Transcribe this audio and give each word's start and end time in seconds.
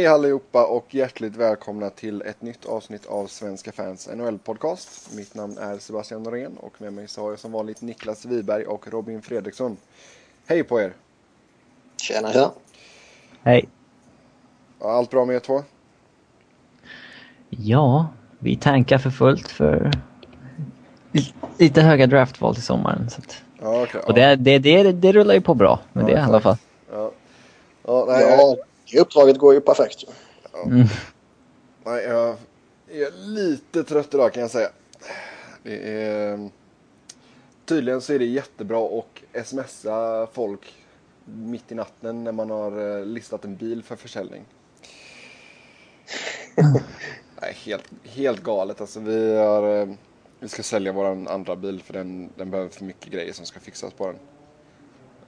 Hej 0.00 0.06
allihopa 0.06 0.66
och 0.66 0.94
hjärtligt 0.94 1.36
välkomna 1.36 1.90
till 1.90 2.22
ett 2.22 2.42
nytt 2.42 2.66
avsnitt 2.66 3.06
av 3.06 3.26
Svenska 3.26 3.72
fans 3.72 4.08
NHL-podcast. 4.08 5.16
Mitt 5.16 5.34
namn 5.34 5.58
är 5.58 5.78
Sebastian 5.78 6.22
Norén 6.22 6.56
och 6.56 6.80
med 6.80 6.92
mig 6.92 7.08
så 7.08 7.22
har 7.22 7.30
jag 7.30 7.38
som 7.38 7.52
vanligt 7.52 7.82
Niklas 7.82 8.24
Wiberg 8.24 8.64
och 8.64 8.88
Robin 8.92 9.22
Fredriksson. 9.22 9.76
Hej 10.46 10.64
på 10.64 10.80
er! 10.80 10.92
Tjena, 11.96 12.32
tjena! 12.32 12.50
Hej! 13.42 13.68
Allt 14.80 15.10
bra 15.10 15.24
med 15.24 15.36
er 15.36 15.40
två? 15.40 15.62
Ja, 17.48 18.06
vi 18.38 18.56
tankar 18.56 18.98
för 18.98 19.10
fullt 19.10 19.48
för 19.48 19.90
lite 21.58 21.82
höga 21.82 22.06
draftval 22.06 22.54
till 22.54 22.64
sommaren. 22.64 23.10
Så 23.10 23.20
att... 23.20 23.42
ja, 23.60 23.82
okay, 23.82 24.00
och 24.00 24.14
det, 24.14 24.36
det, 24.36 24.58
det, 24.58 24.92
det 24.92 25.12
rullar 25.12 25.34
ju 25.34 25.40
på 25.40 25.54
bra 25.54 25.80
med 25.92 26.02
ja, 26.02 26.06
det 26.06 26.12
i 26.12 26.22
alla 26.22 26.40
fall. 26.40 26.56
Ja, 26.92 27.10
ja, 27.86 28.04
nej, 28.08 28.22
ja 28.22 28.56
det 28.92 29.00
uppdraget 29.00 29.38
går 29.38 29.54
ju 29.54 29.60
perfekt. 29.60 30.04
Ja. 30.52 30.62
Mm. 30.62 30.86
Nej, 31.84 32.04
jag 32.04 32.36
är 32.90 33.26
lite 33.26 33.84
trött 33.84 34.14
idag 34.14 34.32
kan 34.32 34.40
jag 34.40 34.50
säga. 34.50 34.68
Det 35.62 35.92
är... 35.92 36.50
Tydligen 37.64 38.00
så 38.00 38.12
är 38.12 38.18
det 38.18 38.24
jättebra 38.24 38.98
att 38.98 39.46
smsa 39.46 40.26
folk 40.32 40.74
mitt 41.24 41.72
i 41.72 41.74
natten 41.74 42.24
när 42.24 42.32
man 42.32 42.50
har 42.50 42.98
eh, 42.98 43.04
listat 43.04 43.44
en 43.44 43.56
bil 43.56 43.82
för 43.82 43.96
försäljning. 43.96 44.44
Nej, 47.40 47.56
helt, 47.64 47.90
helt 48.04 48.42
galet. 48.42 48.80
Alltså, 48.80 49.00
vi, 49.00 49.36
har, 49.36 49.80
eh, 49.80 49.88
vi 50.40 50.48
ska 50.48 50.62
sälja 50.62 50.92
vår 50.92 51.04
andra 51.04 51.56
bil 51.56 51.82
för 51.82 51.92
den, 51.92 52.30
den 52.36 52.50
behöver 52.50 52.70
för 52.70 52.84
mycket 52.84 53.12
grejer 53.12 53.32
som 53.32 53.46
ska 53.46 53.60
fixas 53.60 53.92
på 53.92 54.06
den. 54.06 54.18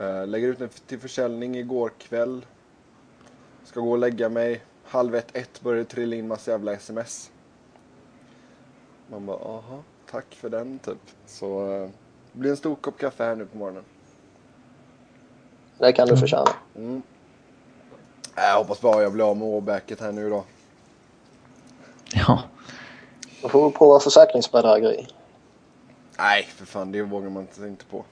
Uh, 0.08 0.26
lägger 0.26 0.48
ut 0.48 0.58
den 0.58 0.68
till 0.86 1.00
försäljning 1.00 1.56
igår 1.56 1.92
kväll. 1.98 2.46
Ska 3.72 3.80
gå 3.80 3.90
och 3.90 3.98
lägga 3.98 4.28
mig. 4.28 4.62
Halv 4.84 5.14
ett, 5.14 5.36
ett 5.36 5.60
börjar 5.60 5.78
det 5.78 5.84
trilla 5.84 6.16
in 6.16 6.28
massa 6.28 6.50
jävla 6.50 6.72
sms. 6.72 7.30
Man 9.08 9.26
bara, 9.26 9.36
aha, 9.36 9.82
tack 10.10 10.34
för 10.34 10.50
den 10.50 10.78
typ. 10.78 10.98
Så 11.26 11.68
det 12.32 12.38
blir 12.38 12.50
en 12.50 12.56
stor 12.56 12.74
kopp 12.74 12.98
kaffe 12.98 13.24
här 13.24 13.36
nu 13.36 13.46
på 13.46 13.58
morgonen. 13.58 13.84
Det 15.78 15.92
kan 15.92 16.08
du 16.08 16.16
förtjäna. 16.16 16.50
Mm. 16.76 17.02
Jag 18.34 18.58
hoppas 18.58 18.80
bara 18.80 19.02
jag 19.02 19.12
blir 19.12 19.30
av 19.30 19.36
med 19.36 19.48
åbäket 19.48 20.00
här 20.00 20.12
nu 20.12 20.30
då. 20.30 20.44
Ja. 22.14 22.42
Då 23.42 23.48
får 23.48 23.68
vi 23.68 23.76
prova 23.76 24.00
försäkringsbedrägeri. 24.00 25.08
Nej, 26.18 26.42
för 26.42 26.66
fan. 26.66 26.92
Det 26.92 27.02
vågar 27.02 27.30
man 27.30 27.42
inte, 27.42 27.62
inte 27.62 27.84
på. 27.84 28.04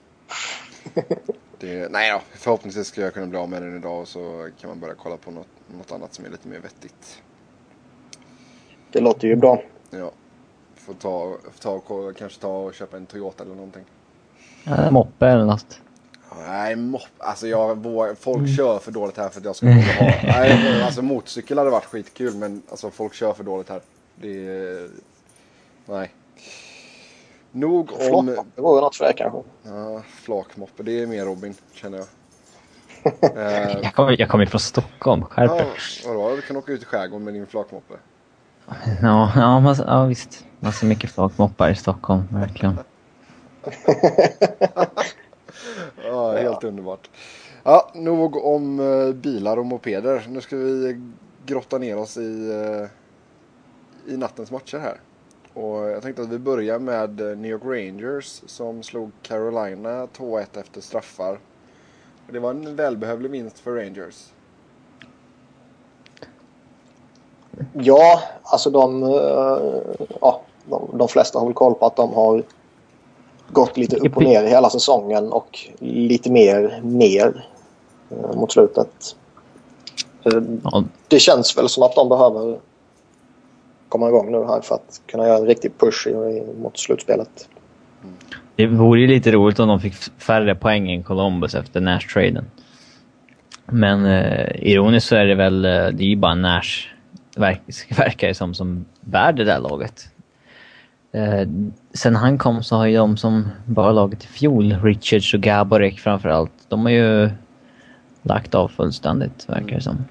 det, 1.60 1.92
nej 1.92 2.12
då, 2.12 2.20
förhoppningsvis 2.32 2.86
ska 2.86 3.00
jag 3.00 3.14
kunna 3.14 3.26
bli 3.26 3.38
av 3.38 3.48
med 3.48 3.62
den 3.62 3.76
idag 3.76 4.00
och 4.00 4.08
så 4.08 4.48
kan 4.60 4.70
man 4.70 4.80
börja 4.80 4.94
kolla 4.94 5.16
på 5.16 5.30
något, 5.30 5.46
något 5.78 5.92
annat 5.92 6.14
som 6.14 6.24
är 6.24 6.30
lite 6.30 6.48
mer 6.48 6.58
vettigt. 6.58 7.22
Det 8.92 9.00
låter 9.00 9.28
ju 9.28 9.36
bra. 9.36 9.62
Ja. 9.90 10.10
Får 10.74 10.94
ta, 10.94 11.36
får 11.52 11.80
ta, 11.80 12.12
kanske 12.18 12.40
ta 12.40 12.58
och 12.58 12.74
köpa 12.74 12.96
en 12.96 13.06
Toyota 13.06 13.44
eller 13.44 13.54
någonting. 13.54 13.84
Ja, 14.64 14.90
moppe 14.90 15.26
eller 15.26 15.44
något. 15.44 15.80
Nej, 16.38 16.76
mopp. 16.76 17.02
Alltså 17.18 17.46
jag, 17.46 17.78
folk 18.18 18.38
mm. 18.38 18.56
kör 18.56 18.78
för 18.78 18.92
dåligt 18.92 19.16
här 19.16 19.28
för 19.28 19.40
att 19.40 19.44
jag 19.44 19.56
ska 19.56 19.66
ha. 19.66 19.72
Nej, 20.22 20.82
alltså 20.82 21.02
motorcykel 21.02 21.58
hade 21.58 21.70
varit 21.70 21.84
skitkul 21.84 22.34
men 22.34 22.62
alltså 22.70 22.90
folk 22.90 23.14
kör 23.14 23.32
för 23.32 23.44
dåligt 23.44 23.68
här. 23.68 23.80
Det 24.14 24.46
är... 24.48 24.88
Nej. 25.86 26.10
Nog 27.52 27.92
om... 28.12 28.26
Det 28.26 28.62
var 28.62 28.74
ju 28.74 28.80
något 28.80 28.96
för 28.96 29.04
det 29.04 29.12
kanske. 29.12 29.42
Ja, 29.62 30.02
flakmoppe. 30.08 30.82
Det 30.82 31.02
är 31.02 31.06
mer 31.06 31.24
Robin, 31.24 31.54
känner 31.72 31.98
jag. 31.98 32.06
jag 33.82 33.94
kommer 33.94 34.20
jag 34.20 34.28
kom 34.28 34.46
från 34.46 34.60
Stockholm, 34.60 35.24
skärp 35.24 35.50
ja, 35.58 35.66
Vadå, 36.06 36.36
du 36.36 36.42
kan 36.42 36.56
åka 36.56 36.72
ut 36.72 36.82
i 36.82 36.84
skärgården 36.84 37.24
med 37.24 37.34
din 37.34 37.46
flakmoppe. 37.46 37.94
Ja, 39.02 39.32
ja, 39.36 39.60
massa, 39.60 39.84
ja 39.86 40.04
visst. 40.04 40.44
Massa 40.60 40.86
mycket 40.86 41.10
flakmoppar 41.10 41.70
i 41.70 41.74
Stockholm, 41.74 42.22
verkligen. 42.30 42.78
ja, 46.04 46.32
helt 46.32 46.64
underbart. 46.64 47.10
Ja, 47.62 47.90
nog 47.94 48.44
om 48.44 48.80
uh, 48.80 49.14
bilar 49.14 49.56
och 49.56 49.66
mopeder. 49.66 50.26
Nu 50.28 50.40
ska 50.40 50.56
vi 50.56 51.00
grotta 51.46 51.78
ner 51.78 51.98
oss 51.98 52.16
i, 52.16 52.20
uh, 52.20 52.86
i 54.14 54.16
nattens 54.16 54.50
matcher 54.50 54.78
här. 54.78 55.00
Och 55.54 55.90
jag 55.90 56.02
tänkte 56.02 56.22
att 56.22 56.28
vi 56.28 56.38
börjar 56.38 56.78
med 56.78 57.16
New 57.16 57.50
York 57.50 57.64
Rangers 57.64 58.42
som 58.46 58.82
slog 58.82 59.10
Carolina 59.22 60.06
2-1 60.06 60.46
efter 60.60 60.80
straffar. 60.80 61.38
Och 62.26 62.32
det 62.32 62.40
var 62.40 62.50
en 62.50 62.76
välbehövlig 62.76 63.30
vinst 63.30 63.58
för 63.58 63.74
Rangers. 63.74 64.32
Ja, 67.72 68.22
alltså 68.42 68.70
de, 68.70 69.02
uh, 69.02 69.82
ja, 70.20 70.42
de, 70.64 70.90
de 70.92 71.08
flesta 71.08 71.38
har 71.38 71.46
väl 71.46 71.54
koll 71.54 71.74
på 71.74 71.86
att 71.86 71.96
de 71.96 72.12
har 72.12 72.42
gått 73.52 73.76
lite 73.76 73.96
upp 73.96 74.16
och 74.16 74.22
ner 74.22 74.44
hela 74.44 74.70
säsongen 74.70 75.32
och 75.32 75.58
lite 75.78 76.30
mer 76.30 76.80
ner 76.82 77.46
eh, 78.10 78.36
mot 78.36 78.52
slutet. 78.52 79.16
Det 81.08 81.18
känns 81.18 81.58
väl 81.58 81.68
som 81.68 81.82
att 81.82 81.94
de 81.94 82.08
behöver 82.08 82.60
komma 83.90 84.08
igång 84.08 84.32
nu 84.32 84.38
här 84.38 84.60
för 84.60 84.74
att 84.74 85.00
kunna 85.06 85.26
göra 85.26 85.38
en 85.38 85.46
riktig 85.46 85.78
push 85.78 86.08
mot 86.62 86.78
slutspelet. 86.78 87.48
Det 88.56 88.66
vore 88.66 89.00
ju 89.00 89.06
lite 89.06 89.32
roligt 89.32 89.58
om 89.58 89.68
de 89.68 89.80
fick 89.80 89.94
färre 90.18 90.54
poäng 90.54 90.92
än 90.92 91.02
Columbus 91.02 91.54
efter 91.54 91.80
Nash-traden. 91.80 92.44
Men 93.66 94.06
eh, 94.06 94.48
ironiskt 94.56 95.08
så 95.08 95.16
är 95.16 95.26
det 95.26 95.34
väl, 95.34 95.64
eh, 95.64 95.70
det 95.70 96.04
är 96.04 96.08
ju 96.08 96.16
bara 96.16 96.34
Nash, 96.34 96.88
verk, 97.36 97.60
verkar 97.98 98.28
det 98.28 98.34
som, 98.34 98.54
som 98.54 98.84
bär 99.00 99.32
det 99.32 99.44
där 99.44 99.58
laget. 99.58 100.10
Eh, 101.12 101.48
sen 101.94 102.16
han 102.16 102.38
kom 102.38 102.62
så 102.62 102.76
har 102.76 102.86
ju 102.86 102.96
de 102.96 103.16
som 103.16 103.48
bara 103.66 103.92
laget 103.92 104.24
i 104.24 104.26
fjol, 104.26 104.76
Richards 104.82 105.34
och 105.34 105.40
Gaborek 105.40 106.00
framförallt, 106.00 106.52
de 106.68 106.82
har 106.82 106.90
ju 106.90 107.30
lagt 108.22 108.54
av 108.54 108.68
fullständigt 108.68 109.48
verkar 109.48 109.76
det 109.76 109.82
som. 109.82 110.04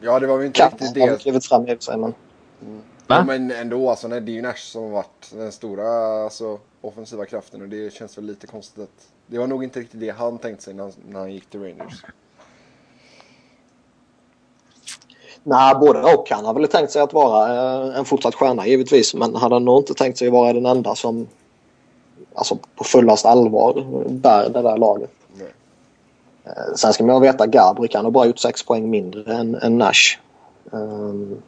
Ja, 0.00 0.20
det 0.20 0.26
var 0.26 0.36
väl 0.36 0.46
inte 0.46 0.60
Kapp, 0.60 0.72
riktigt 0.72 0.94
det. 0.94 1.00
har 1.00 1.16
klivit 1.16 1.46
fram 1.46 1.68
i 1.68 1.76
sig, 1.80 1.96
men... 1.96 2.14
Mm. 2.62 2.80
Ja, 3.06 3.24
men 3.24 3.50
ändå, 3.50 3.90
alltså, 3.90 4.08
det 4.08 4.16
är 4.16 4.28
ju 4.28 4.42
Nash 4.42 4.56
som 4.56 4.82
har 4.82 4.90
varit 4.90 5.32
den 5.32 5.52
stora 5.52 5.88
alltså, 6.24 6.58
offensiva 6.80 7.26
kraften 7.26 7.62
och 7.62 7.68
det 7.68 7.92
känns 7.92 8.18
väl 8.18 8.24
lite 8.24 8.46
konstigt 8.46 8.82
att... 8.82 9.08
Det 9.26 9.38
var 9.38 9.46
nog 9.46 9.64
inte 9.64 9.80
riktigt 9.80 10.00
det 10.00 10.10
han 10.10 10.38
tänkte 10.38 10.64
sig 10.64 10.74
när, 10.74 10.92
när 11.08 11.20
han 11.20 11.32
gick 11.32 11.50
till 11.50 11.60
Rangers. 11.62 12.04
Nej, 15.42 15.74
både 15.74 16.14
och. 16.14 16.30
Han 16.30 16.44
har 16.44 16.54
väl 16.54 16.68
tänkt 16.68 16.92
sig 16.92 17.02
att 17.02 17.12
vara 17.12 17.48
eh, 17.88 17.98
en 17.98 18.04
fortsatt 18.04 18.34
stjärna 18.34 18.66
givetvis. 18.66 19.14
Men 19.14 19.34
han 19.34 19.52
har 19.52 19.60
nog 19.60 19.78
inte 19.80 19.94
tänkt 19.94 20.18
sig 20.18 20.30
vara 20.30 20.52
den 20.52 20.66
enda 20.66 20.94
som 20.94 21.28
alltså, 22.34 22.58
på 22.76 22.84
fullast 22.84 23.26
allvar 23.26 23.84
bär 24.08 24.48
det 24.48 24.62
där 24.62 24.76
laget. 24.76 25.10
Nej. 25.34 25.52
Eh, 26.44 26.74
sen 26.76 26.92
ska 26.92 27.04
man 27.04 27.22
veta 27.22 27.44
att 27.44 27.50
Gabrik 27.50 27.94
han 27.94 28.04
har 28.04 28.12
bara 28.12 28.26
gjort 28.26 28.38
sex 28.38 28.62
poäng 28.62 28.90
mindre 28.90 29.34
än, 29.34 29.54
än 29.54 29.78
Nash. 29.78 30.18
Um, 30.70 31.42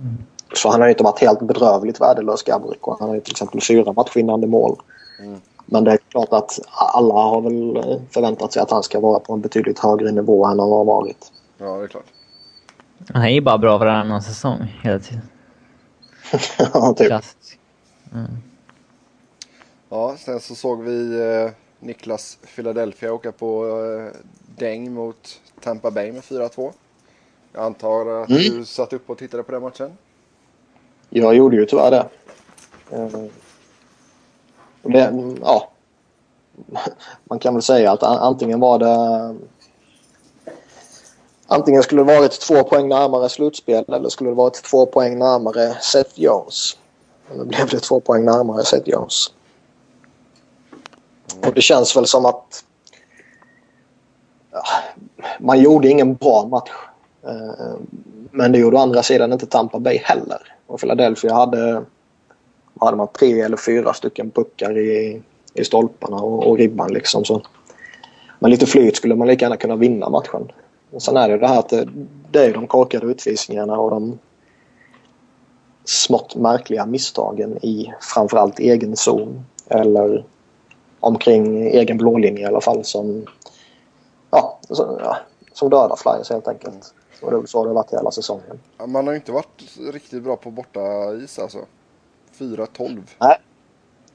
mm. 0.00 0.18
Så 0.54 0.70
han 0.70 0.80
har 0.80 0.88
ju 0.88 0.92
inte 0.92 1.04
varit 1.04 1.20
helt 1.20 1.40
bedrövligt 1.40 2.00
värdelös 2.00 2.42
Gabrik 2.42 2.88
och 2.88 2.98
han 3.00 3.08
har 3.08 3.14
ju 3.14 3.20
till 3.20 3.32
exempel 3.32 3.60
fyra 3.60 3.92
matchvinnande 3.92 4.46
mål. 4.46 4.76
Mm. 5.20 5.40
Men 5.66 5.84
det 5.84 5.92
är 5.92 5.98
klart 6.08 6.32
att 6.32 6.60
alla 6.70 7.14
har 7.14 7.40
väl 7.40 7.84
förväntat 8.10 8.52
sig 8.52 8.62
att 8.62 8.70
han 8.70 8.82
ska 8.82 9.00
vara 9.00 9.20
på 9.20 9.32
en 9.32 9.40
betydligt 9.40 9.78
högre 9.78 10.12
nivå 10.12 10.44
än 10.44 10.58
han 10.58 10.70
har 10.70 10.84
varit. 10.84 11.32
Ja, 11.58 11.76
det 11.76 11.84
är 11.84 11.88
klart. 11.88 12.04
Han 13.12 13.22
är 13.22 13.28
ju 13.28 13.40
bara 13.40 13.58
bra 13.58 13.78
varannan 13.78 14.22
säsong 14.22 14.80
hela 14.82 14.98
tiden. 14.98 15.22
ja, 16.74 16.94
typ. 16.94 17.12
Mm. 18.12 18.30
Ja, 19.88 20.16
sen 20.18 20.40
så 20.40 20.54
såg 20.54 20.82
vi 20.82 21.20
eh, 21.20 21.50
Niklas 21.80 22.38
Philadelphia 22.54 23.12
åka 23.12 23.32
på 23.32 23.66
eh, 23.66 24.20
däng 24.58 24.94
mot 24.94 25.40
Tampa 25.60 25.90
Bay 25.90 26.12
med 26.12 26.22
4-2. 26.22 26.72
Jag 27.54 27.64
antar 27.64 28.22
att 28.22 28.30
mm. 28.30 28.42
du 28.42 28.64
satt 28.64 28.92
upp 28.92 29.10
och 29.10 29.18
tittade 29.18 29.42
på 29.42 29.52
den 29.52 29.62
matchen? 29.62 29.96
Jag 31.10 31.34
gjorde 31.34 31.56
ju 31.56 31.66
tyvärr 31.66 31.90
det. 31.90 32.08
Eh, 32.90 33.08
det 34.82 35.36
ja. 35.40 35.70
Man 37.24 37.38
kan 37.38 37.54
väl 37.54 37.62
säga 37.62 37.92
att 37.92 38.02
antingen 38.02 38.60
var 38.60 38.78
det 38.78 39.36
Antingen 41.46 41.82
skulle 41.82 42.00
det 42.00 42.18
varit 42.18 42.40
två 42.40 42.64
poäng 42.64 42.88
närmare 42.88 43.28
slutspel 43.28 43.84
eller 43.88 44.08
skulle 44.08 44.30
det 44.30 44.34
varit 44.34 44.62
två 44.62 44.86
poäng 44.86 45.18
närmare 45.18 45.74
Seth 45.82 46.20
Jones. 46.20 46.76
Nu 47.34 47.44
blev 47.44 47.68
det 47.68 47.80
två 47.80 48.00
poäng 48.00 48.24
närmare 48.24 48.64
Seth 48.64 48.88
Jones. 48.88 49.32
Och 51.46 51.54
det 51.54 51.60
känns 51.60 51.96
väl 51.96 52.06
som 52.06 52.26
att 52.26 52.64
ja, 54.50 54.62
man 55.40 55.60
gjorde 55.60 55.88
ingen 55.88 56.14
bra 56.14 56.46
match. 56.46 56.70
Eh, 57.26 57.76
men 58.30 58.52
det 58.52 58.58
gjorde 58.58 58.76
å 58.76 58.80
andra 58.80 59.02
sidan 59.02 59.32
inte 59.32 59.46
Tampa 59.46 59.78
Bay 59.78 59.98
heller. 60.04 60.38
Och 60.66 60.80
Philadelphia 60.80 61.34
hade, 61.34 61.84
hade 62.80 62.96
man 62.96 63.08
tre 63.18 63.40
eller 63.40 63.56
fyra 63.56 63.94
stycken 63.94 64.30
puckar 64.30 64.78
i, 64.78 65.22
i 65.54 65.64
stolparna 65.64 66.16
och, 66.16 66.46
och 66.46 66.58
ribban. 66.58 66.92
Liksom. 66.92 67.24
Så, 67.24 67.42
med 68.38 68.50
lite 68.50 68.66
flyt 68.66 68.96
skulle 68.96 69.14
man 69.14 69.28
lika 69.28 69.44
gärna 69.44 69.56
kunna 69.56 69.76
vinna 69.76 70.08
matchen. 70.08 70.52
Och 70.90 71.02
sen 71.02 71.16
är 71.16 71.28
det 71.28 71.34
ju 71.34 71.40
det 71.40 71.48
här 71.48 71.58
att 71.58 71.68
det, 71.68 71.88
det 72.30 72.44
är 72.44 72.52
de 72.52 72.66
korkade 72.66 73.06
utvisningarna 73.06 73.78
och 73.78 73.90
de 73.90 74.18
smått 75.84 76.34
märkliga 76.34 76.86
misstagen 76.86 77.58
i 77.64 77.92
framförallt 78.00 78.58
egen 78.58 78.96
zon 78.96 79.44
eller 79.68 80.24
omkring 81.00 81.66
egen 81.66 81.96
blålinje 81.96 82.42
i 82.42 82.44
alla 82.44 82.60
fall 82.60 82.84
som, 82.84 83.26
ja, 84.30 84.58
som, 84.62 84.98
ja, 85.00 85.16
som 85.52 85.70
dödar 85.70 85.96
Flyers 85.96 86.30
helt 86.30 86.48
enkelt. 86.48 86.94
Och 87.24 87.42
det 87.42 87.46
så 87.46 87.62
det 87.62 87.70
har 87.70 87.74
varit 87.74 87.92
hela 87.92 88.10
säsongen. 88.10 88.60
Man 88.86 89.06
har 89.06 89.14
inte 89.14 89.32
varit 89.32 89.78
riktigt 89.92 90.22
bra 90.22 90.36
på 90.36 90.50
borta 90.50 91.14
is 91.14 91.38
alltså. 91.38 91.58
4-12. 92.38 93.02
Nej. 93.20 93.36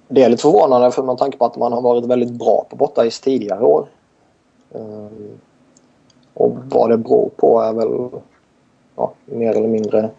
Det 0.07 0.23
är 0.23 0.29
lite 0.29 0.41
förvånande 0.41 0.91
för 0.91 1.03
med 1.03 1.17
tanke 1.17 1.37
på 1.37 1.45
att 1.45 1.57
man 1.57 1.73
har 1.73 1.81
varit 1.81 2.05
väldigt 2.05 2.31
bra 2.31 2.65
på 2.69 2.75
bortais 2.75 3.19
tidigare 3.19 3.63
år. 3.63 3.87
Ehm, 4.75 5.39
och 6.33 6.57
vad 6.69 6.89
det 6.89 6.97
beror 6.97 7.29
på 7.35 7.61
är 7.61 7.73
väl 7.73 8.21
ja, 8.95 9.13
mer 9.25 9.55
eller 9.55 9.67
mindre 9.67 10.09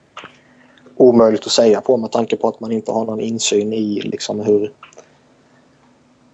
omöjligt 0.97 1.47
att 1.47 1.53
säga 1.53 1.81
på 1.81 1.97
med 1.97 2.11
tanke 2.11 2.37
på 2.37 2.49
att 2.49 2.61
man 2.61 2.73
inte 2.73 2.93
har 2.93 3.05
någon 3.05 3.21
insyn 3.21 3.73
i 3.73 4.01
liksom 4.01 4.41
hur, 4.41 4.73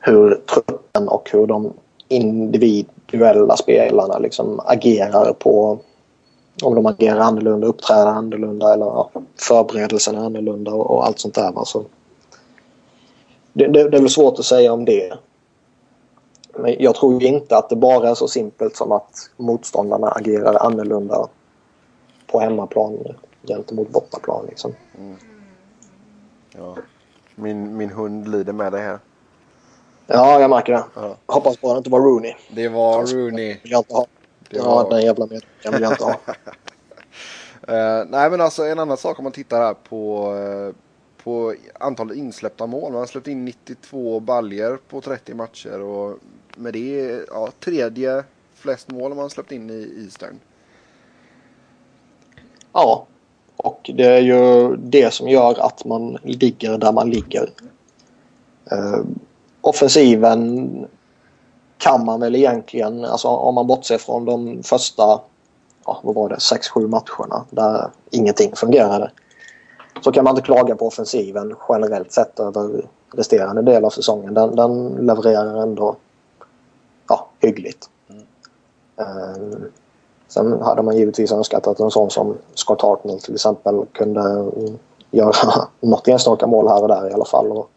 hur 0.01 0.35
truppen 0.35 1.09
och 1.09 1.31
hur 1.33 1.47
de 1.47 1.73
individuella 2.09 3.57
spelarna 3.57 4.19
liksom 4.19 4.61
agerar 4.65 5.33
på 5.33 5.79
om 6.63 6.75
de 6.75 6.87
agerar 6.87 7.21
annorlunda, 7.21 7.67
uppträder 7.67 8.07
annorlunda 8.07 8.73
eller 8.73 8.85
ja, 8.85 9.11
förberedelserna 9.37 10.21
är 10.21 10.25
annorlunda 10.25 10.71
och, 10.73 10.91
och 10.91 11.07
allt 11.07 11.19
sånt 11.19 11.35
där. 11.35 11.53
Va? 11.53 11.65
Så 11.65 11.85
det, 13.53 13.67
det, 13.67 13.89
det 13.89 13.97
är 13.97 14.01
väl 14.01 14.11
svårt 14.11 14.39
att 14.39 14.45
säga 14.45 14.73
om 14.73 14.85
det. 14.85 15.19
Men 16.59 16.77
jag 16.79 16.95
tror 16.95 17.23
inte 17.23 17.57
att 17.57 17.69
det 17.69 17.77
bara 17.77 18.11
är 18.11 18.15
så 18.15 18.29
simpelt 18.29 18.77
som 18.77 18.93
att 18.93 19.31
motståndarna 19.37 20.09
agerar 20.09 20.67
annorlunda 20.67 21.29
på 22.27 22.41
hemmaplan 22.41 22.99
gentemot 23.47 23.91
bortaplan. 23.91 24.47
Liksom. 24.49 24.75
Ja. 26.57 26.77
Min, 27.35 27.77
min 27.77 27.91
hund 27.91 28.29
lider 28.29 28.53
med 28.53 28.73
det 28.73 28.79
här. 28.79 28.99
Ja, 30.07 30.41
jag 30.41 30.51
märker 30.51 30.73
det. 30.73 30.85
Ja. 30.95 31.17
Hoppas 31.27 31.61
bara 31.61 31.73
det 31.73 31.79
inte 31.79 31.91
var 31.91 32.01
Rooney. 32.01 32.35
Det 32.51 32.69
var 32.69 33.07
Rooney. 33.07 33.57
Jag 33.63 33.81
inte 33.81 33.95
ha. 33.95 34.07
Det 34.51 34.57
Ja, 34.57 34.65
var... 34.65 34.91
den 34.91 35.03
jävla 35.05 35.27
medlemmar 35.27 35.73
vill 35.73 35.83
jag 35.83 35.93
inte 35.93 36.05
ha. 36.05 36.21
Eh, 37.69 38.05
nej 38.09 38.31
men 38.31 38.41
alltså 38.41 38.65
en 38.65 38.79
annan 38.79 38.97
sak 38.97 39.19
om 39.19 39.23
man 39.23 39.33
tittar 39.33 39.59
här 39.61 39.75
på, 39.75 40.35
eh, 40.35 40.75
på 41.25 41.55
antalet 41.81 42.17
insläppta 42.17 42.67
mål. 42.67 42.93
Man 42.93 43.01
har 43.01 43.07
släppt 43.07 43.29
in 43.29 43.45
92 43.45 44.21
baljer 44.21 44.79
på 44.89 45.01
30 45.01 45.35
matcher 45.35 45.81
och 45.81 46.19
med 46.57 46.73
det 46.73 47.21
ja, 47.29 47.49
tredje 47.61 48.25
flest 48.55 48.91
mål 48.91 49.15
man 49.15 49.31
släppt 49.31 49.53
in 49.53 49.71
i 49.71 50.03
Eastern. 50.05 50.41
Ja, 52.73 53.07
och 53.57 53.91
det 53.95 54.05
är 54.05 54.21
ju 54.21 54.77
det 54.77 55.15
som 55.15 55.29
gör 55.29 55.67
att 55.67 55.85
man 55.85 56.19
ligger 56.23 56.79
där 56.79 56.93
man 56.93 57.11
ligger. 57.11 57.51
Eh, 58.71 59.01
offensiven 59.61 60.87
kan 61.79 62.05
man 62.05 62.21
väl 62.21 62.35
egentligen, 62.37 63.05
alltså 63.05 63.29
om 63.29 63.55
man 63.55 63.67
bortser 63.67 63.99
från 63.99 64.25
de 64.25 64.63
första, 64.63 65.21
ja, 65.87 66.01
vad 66.03 66.15
var 66.15 66.29
det, 66.29 66.37
6-7 66.37 66.89
matcherna 66.89 67.45
där 67.51 67.91
ingenting 68.11 68.57
fungerade. 68.57 69.11
Så 70.01 70.13
kan 70.13 70.25
man 70.25 70.31
inte 70.31 70.43
klaga 70.43 70.77
på 70.77 70.87
offensiven 70.87 71.55
generellt 71.69 72.13
sett 72.13 72.41
över 72.41 72.87
resterande 73.13 73.63
del 73.63 73.85
av 73.85 73.91
säsongen. 73.91 74.35
Den, 74.35 74.57
den 74.57 74.89
levererar 74.89 75.63
ändå 75.63 75.97
ja, 77.09 77.29
hyggligt. 77.41 77.89
Eh, 78.97 79.59
Sen 80.29 80.63
hade 80.63 80.83
man 80.83 80.97
givetvis 80.97 81.33
önskat 81.33 81.67
att 81.67 81.81
en 81.81 81.91
sån 81.91 82.11
som 82.11 82.35
Scott 82.55 82.83
Hartnell 82.83 83.21
till 83.21 83.35
exempel 83.35 83.87
kunde 83.93 84.51
göra 85.11 85.33
något 85.81 86.09
enstaka 86.09 86.47
mål 86.47 86.69
här 86.69 86.83
och 86.83 86.89
där 86.89 87.11
i 87.11 87.13
alla 87.13 87.25
fall. 87.25 87.53
Och 87.53 87.71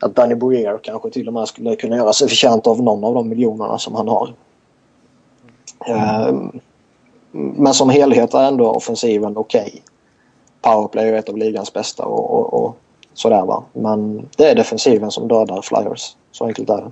att 0.00 0.14
Danny 0.14 0.34
Boyer 0.34 0.78
kanske 0.82 1.10
till 1.10 1.28
och 1.28 1.34
med 1.34 1.48
skulle 1.48 1.76
kunna 1.76 1.96
göra 1.96 2.12
sig 2.12 2.28
förtjänt 2.28 2.66
av 2.66 2.82
någon 2.82 3.04
av 3.04 3.14
de 3.14 3.28
miljonerna 3.28 3.78
som 3.78 3.94
han 3.94 4.08
har. 4.08 4.34
Ehm, 5.86 6.60
Men 7.32 7.74
som 7.74 7.90
helhet 7.90 8.34
är 8.34 8.42
ändå 8.42 8.70
offensiven 8.70 9.36
okej. 9.36 9.82
Powerplay 10.60 11.08
är 11.08 11.12
ett 11.12 11.28
av 11.28 11.36
ligans 11.36 11.72
bästa 11.72 12.04
och, 12.04 12.30
och, 12.30 12.54
och 12.54 12.76
sådär 13.14 13.44
va. 13.44 13.64
Men 13.72 14.28
det 14.36 14.50
är 14.50 14.54
defensiven 14.54 15.10
som 15.10 15.28
dödar 15.28 15.62
Flyers. 15.62 16.16
Så 16.30 16.44
enkelt 16.46 16.70
är 16.70 16.76
det. 16.76 16.90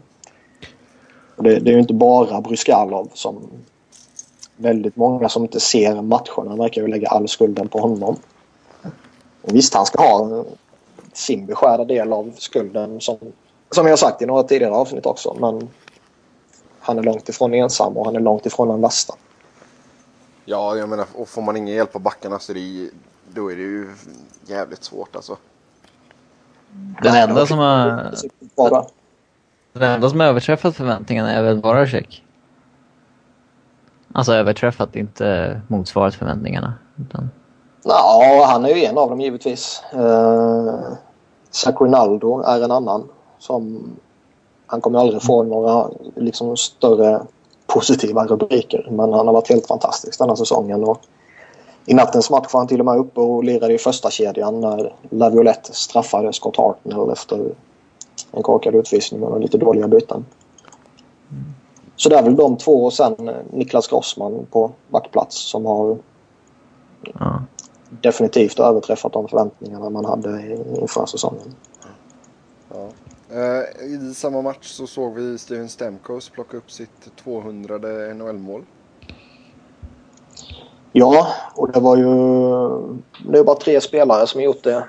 Och 1.37 1.43
det, 1.43 1.59
det 1.59 1.71
är 1.71 1.75
ju 1.75 1.81
inte 1.81 1.95
bara 1.95 2.41
Bryskalov 2.41 3.09
som 3.15 3.37
väldigt 4.57 4.97
många 4.97 5.29
som 5.29 5.43
inte 5.43 5.61
ser 5.61 6.03
matcherna 6.03 6.57
verkar 6.57 6.83
ju 6.83 6.89
lägga 6.89 7.09
all 7.09 7.29
skulden 7.29 7.69
på 7.69 7.79
honom. 7.79 8.17
Och 9.43 9.55
visst, 9.55 9.75
han 9.75 9.87
ska 9.87 10.03
ha 10.03 10.45
sin 11.17 11.47
beskärda 11.47 11.85
del 11.85 12.13
av 12.13 12.33
skulden 12.39 13.01
som, 13.01 13.19
som 13.71 13.87
jag 13.87 13.99
sagt 13.99 14.23
i 14.23 14.27
några 14.27 14.43
tidigare 14.43 14.75
avsnitt 14.75 15.07
också. 15.07 15.37
Men 15.41 15.69
han 16.81 16.99
är 16.99 17.03
långt 17.03 17.29
ifrån 17.29 17.55
ensam 17.55 17.97
och 17.97 18.05
han 18.05 18.17
är 18.17 18.21
långt 18.21 18.47
ifrån 18.47 18.69
den 18.69 18.81
värsta. 18.81 19.15
Ja, 20.45 20.77
jag 20.77 20.89
menar, 20.89 21.07
och 21.15 21.29
får 21.29 21.43
man 21.43 21.57
ingen 21.57 21.75
hjälp 21.75 21.93
på 21.93 21.99
backarna 21.99 22.39
så 22.39 22.53
är 22.53 22.55
det, 22.55 22.91
då 23.35 23.53
är 23.53 23.57
det 23.57 23.63
ju 23.63 23.89
jävligt 24.47 24.85
svårt 24.85 25.17
alltså. 25.17 25.37
Den 27.03 27.15
enda 27.15 27.47
som 27.47 27.59
har, 27.59 28.15
den 29.73 29.91
enda 29.91 30.11
som 30.11 30.21
har 30.21 30.27
överträffat 30.27 30.77
förväntningarna 30.77 31.33
är 31.33 31.43
väl 31.43 31.61
Voracek. 31.61 32.25
Alltså 34.13 34.33
överträffat, 34.33 34.97
inte 34.97 35.61
motsvarat 35.69 36.15
förväntningarna. 36.15 36.75
Utan, 36.97 37.31
Ja, 37.89 38.47
han 38.49 38.65
är 38.65 38.69
ju 38.69 38.85
en 38.85 38.99
av 38.99 39.11
dem 39.11 39.21
givetvis. 39.21 39.83
Uh, 39.95 40.93
Zach 41.57 41.81
Rinaldo 41.81 42.41
är 42.41 42.61
en 42.65 42.71
annan. 42.71 43.09
Som, 43.39 43.91
han 44.67 44.81
kommer 44.81 44.99
aldrig 44.99 45.23
få 45.23 45.43
några 45.43 45.89
liksom, 46.17 46.57
större 46.57 47.23
positiva 47.67 48.27
rubriker. 48.27 48.89
Men 48.91 49.13
han 49.13 49.27
har 49.27 49.35
varit 49.35 49.49
helt 49.49 49.67
fantastisk 49.67 50.19
den 50.19 50.29
här 50.29 50.37
säsongen. 50.37 50.85
Och 50.85 51.01
I 51.87 51.95
nattens 51.95 52.31
match 52.31 52.53
var 52.53 52.61
han 52.61 52.69
till 52.69 52.81
och 52.81 52.87
med 52.87 52.97
uppe 52.97 53.21
och 53.21 53.45
lirade 53.45 53.75
i 53.75 53.79
första 53.79 54.11
kedjan 54.11 54.61
när 54.61 54.95
Laviolette 55.11 55.73
straffade 55.73 56.33
Scott 56.33 56.57
Hartnell 56.57 57.11
efter 57.11 57.55
en 58.33 58.43
korkad 58.43 58.75
utvisning 58.75 59.23
och 59.23 59.41
lite 59.41 59.59
dåliga 59.59 59.89
byten. 59.89 60.25
Så 61.97 62.09
det 62.09 62.17
är 62.17 62.23
väl 62.23 62.37
de 62.37 62.57
två 62.57 62.85
och 62.85 62.93
sen 62.93 63.31
Niklas 63.51 63.89
Grossman 63.89 64.47
på 64.51 64.71
backplats 64.89 65.37
som 65.51 65.67
har 65.67 65.97
ja. 67.03 67.41
Definitivt 67.91 68.61
överträffat 68.61 69.13
de 69.13 69.29
förväntningarna 69.29 69.91
man 69.91 70.05
hade 70.05 70.57
inför 70.81 71.07
säsongen. 71.07 71.55
Ja. 72.75 72.89
Eh, 73.31 73.85
I 73.87 74.15
samma 74.15 74.43
match 74.43 74.67
så 74.67 74.87
såg 74.87 75.15
vi 75.15 75.39
Steven 75.39 75.69
Stamkos 75.69 76.29
plocka 76.29 76.57
upp 76.57 76.71
sitt 76.71 77.17
200 77.25 77.79
NHL-mål. 78.15 78.63
Ja, 80.93 81.27
och 81.55 81.73
det 81.73 81.81
var 81.81 81.97
ju... 81.97 82.05
Det 83.33 83.39
är 83.39 83.45
bara 83.45 83.57
tre 83.57 83.81
spelare 83.81 84.27
som 84.27 84.43
gjort 84.43 84.63
det 84.63 84.85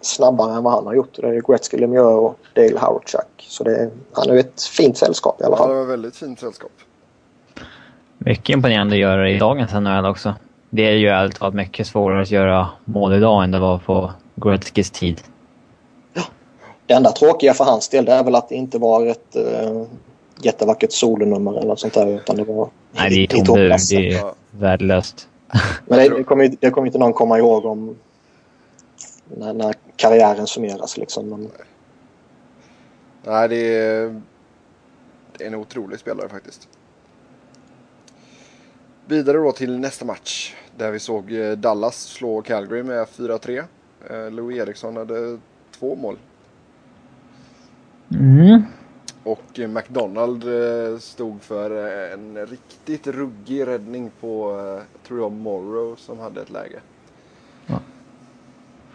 snabbare 0.00 0.54
än 0.56 0.62
vad 0.62 0.72
han 0.72 0.86
har 0.86 0.94
gjort. 0.94 1.16
Det 1.16 1.26
är 1.28 1.40
Gretzky 1.52 1.76
Lemieux 1.76 2.04
och 2.06 2.38
Dale 2.54 2.78
Howardchuck. 2.78 3.46
Så 3.48 3.64
det 3.64 3.76
är, 3.76 3.90
han 4.12 4.28
är 4.28 4.34
ju 4.34 4.40
ett 4.40 4.62
fint 4.62 4.96
sällskap 4.96 5.40
i 5.40 5.44
alla 5.44 5.56
Ja, 5.56 5.62
det 5.62 5.68
fall. 5.68 5.76
var 5.76 5.84
väldigt 5.84 6.16
fint 6.16 6.40
sällskap. 6.40 6.70
Mycket 8.18 8.48
imponerande 8.54 8.94
att 8.94 9.00
göra 9.00 9.30
i 9.30 9.38
dagens 9.38 9.72
NHL 9.72 10.06
också. 10.06 10.34
Det 10.70 10.82
är 10.82 10.92
ju 10.96 11.08
ärligt 11.08 11.36
talat 11.36 11.54
mycket 11.54 11.86
svårare 11.86 12.22
att 12.22 12.30
göra 12.30 12.68
mål 12.84 13.14
idag 13.14 13.44
än 13.44 13.50
det 13.50 13.58
var 13.58 13.78
på 13.78 14.12
Gretzkys 14.34 14.90
tid. 14.90 15.20
Det 16.86 16.94
enda 16.94 17.12
tråkiga 17.12 17.54
för 17.54 17.64
hans 17.64 17.88
del 17.88 18.04
det 18.04 18.12
är 18.12 18.24
väl 18.24 18.34
att 18.34 18.48
det 18.48 18.54
inte 18.54 18.78
var 18.78 19.06
ett 19.06 19.36
uh, 19.36 19.84
jättevackert 20.42 20.92
solonummer 20.92 21.52
eller 21.58 21.68
något 21.68 21.80
sånt 21.80 21.94
där. 21.94 22.06
Utan 22.06 22.36
det 22.36 22.44
var 22.44 22.68
Nej, 22.92 23.10
det 23.10 23.16
är 23.22 23.26
tombur. 23.26 23.62
hopplöst. 23.62 23.90
Det 23.90 23.96
är 24.08 24.12
Ja. 24.12 24.34
värdelöst. 24.50 25.28
Men 25.86 25.98
det, 25.98 26.16
det 26.16 26.24
kommer 26.24 26.44
ju 26.44 26.56
det 26.60 26.70
kommer 26.70 26.86
inte 26.86 26.98
någon 26.98 27.12
komma 27.12 27.38
ihåg 27.38 27.64
om 27.64 27.96
när, 29.36 29.52
när 29.52 29.74
karriären 29.96 30.46
summeras. 30.46 30.96
Liksom. 30.98 31.28
Men, 31.28 31.48
Nej, 33.26 33.48
det 33.48 33.56
är, 33.78 34.20
det 35.38 35.44
är 35.44 35.48
en 35.48 35.54
otrolig 35.54 35.98
spelare 35.98 36.28
faktiskt. 36.28 36.68
Vidare 39.06 39.38
då 39.38 39.52
till 39.52 39.78
nästa 39.78 40.04
match. 40.04 40.54
Där 40.76 40.90
vi 40.90 40.98
såg 40.98 41.32
eh, 41.32 41.52
Dallas 41.52 42.02
slå 42.02 42.42
Calgary 42.42 42.82
med 42.82 43.06
4-3. 43.06 43.64
Eh, 44.10 44.30
Louis 44.30 44.58
Eriksson 44.58 44.96
hade 44.96 45.38
två 45.78 45.94
mål. 45.94 46.18
Mm. 48.10 48.62
Och 49.24 49.58
eh, 49.58 49.68
McDonald 49.68 50.44
stod 51.02 51.42
för 51.42 51.70
en 52.12 52.46
riktigt 52.46 53.06
ruggig 53.06 53.66
räddning 53.66 54.10
på, 54.20 54.60
eh, 54.60 55.06
tror 55.06 55.20
jag, 55.20 55.32
Morrow 55.32 55.96
som 55.96 56.18
hade 56.18 56.42
ett 56.42 56.50
läge. 56.50 56.80
Ja. 57.66 57.80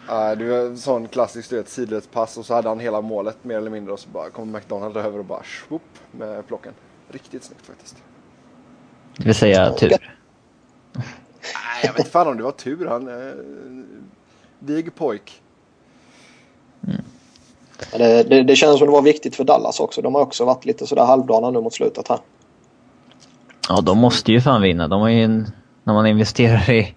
Ja, 0.08 0.34
det 0.34 0.44
var 0.50 0.58
en 0.58 0.78
sån 0.78 1.08
klassisk 1.08 1.50
du 1.50 1.56
vet, 1.56 1.68
sidledspass 1.68 2.38
och 2.38 2.46
så 2.46 2.54
hade 2.54 2.68
han 2.68 2.80
hela 2.80 3.00
målet 3.00 3.44
mer 3.44 3.56
eller 3.56 3.70
mindre 3.70 3.92
och 3.92 4.00
så 4.00 4.08
bara 4.08 4.30
kom 4.30 4.52
McDonald 4.52 4.96
över 4.96 5.18
och 5.18 5.24
bara 5.24 5.42
swoop 5.42 5.82
med 6.10 6.46
plocken. 6.46 6.72
Riktigt 7.08 7.44
snyggt 7.44 7.66
faktiskt. 7.66 7.96
Det 9.16 9.24
vill 9.24 9.34
säga 9.34 9.72
tur. 9.72 10.16
Nej, 11.54 11.82
jag 11.84 11.92
vet 11.92 12.12
fan 12.12 12.28
om 12.28 12.36
det 12.36 12.42
var 12.42 12.52
tur. 12.52 12.86
Han... 12.86 13.08
Eh, 13.08 13.34
vig 14.58 14.94
pojk. 14.94 15.42
Det, 17.92 18.22
det, 18.22 18.42
det 18.42 18.56
känns 18.56 18.78
som 18.78 18.86
det 18.86 18.92
var 18.92 19.02
viktigt 19.02 19.36
för 19.36 19.44
Dallas 19.44 19.80
också. 19.80 20.02
De 20.02 20.14
har 20.14 20.22
också 20.22 20.44
varit 20.44 20.64
lite 20.64 20.86
sådär 20.86 21.04
halvdana 21.04 21.50
nu 21.50 21.60
mot 21.60 21.74
slutet 21.74 22.08
här. 22.08 22.18
Ja, 23.68 23.80
de 23.80 23.98
måste 23.98 24.32
ju 24.32 24.40
fan 24.40 24.62
vinna. 24.62 24.88
De 24.88 25.00
har 25.00 25.08
ju 25.08 25.22
en, 25.22 25.46
när 25.84 25.94
man 25.94 26.06
investerar 26.06 26.70
i 26.70 26.94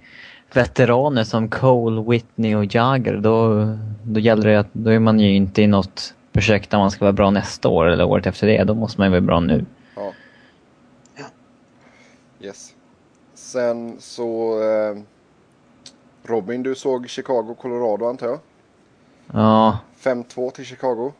veteraner 0.53 1.23
som 1.23 1.49
Cole, 1.49 2.01
Whitney 2.01 2.55
och 2.55 2.75
Jagger, 2.75 3.17
då, 3.17 3.67
då 4.03 4.19
gäller 4.19 4.49
det 4.49 4.59
att 4.59 4.73
då 4.73 4.89
är 4.89 4.99
man 4.99 5.19
ju 5.19 5.35
inte 5.35 5.61
i 5.61 5.67
något 5.67 6.13
projekt 6.31 6.69
där 6.69 6.77
man 6.77 6.91
ska 6.91 7.05
vara 7.05 7.13
bra 7.13 7.31
nästa 7.31 7.69
år 7.69 7.85
eller 7.85 8.03
året 8.03 8.25
efter 8.25 8.47
det. 8.47 8.63
Då 8.63 8.73
måste 8.73 8.99
man 9.01 9.07
ju 9.07 9.11
vara 9.11 9.21
bra 9.21 9.39
nu. 9.39 9.65
Ja. 9.95 10.11
Yes. 12.41 12.68
Sen 13.49 13.95
så... 13.99 14.61
Eh, 14.63 14.97
Robin, 16.23 16.63
du 16.63 16.75
såg 16.75 17.09
Chicago, 17.09 17.55
Colorado 17.61 18.05
antar 18.05 18.27
jag? 18.27 18.39
Ja. 19.33 19.77
5-2 20.01 20.51
till 20.51 20.65
Chicago. 20.65 21.13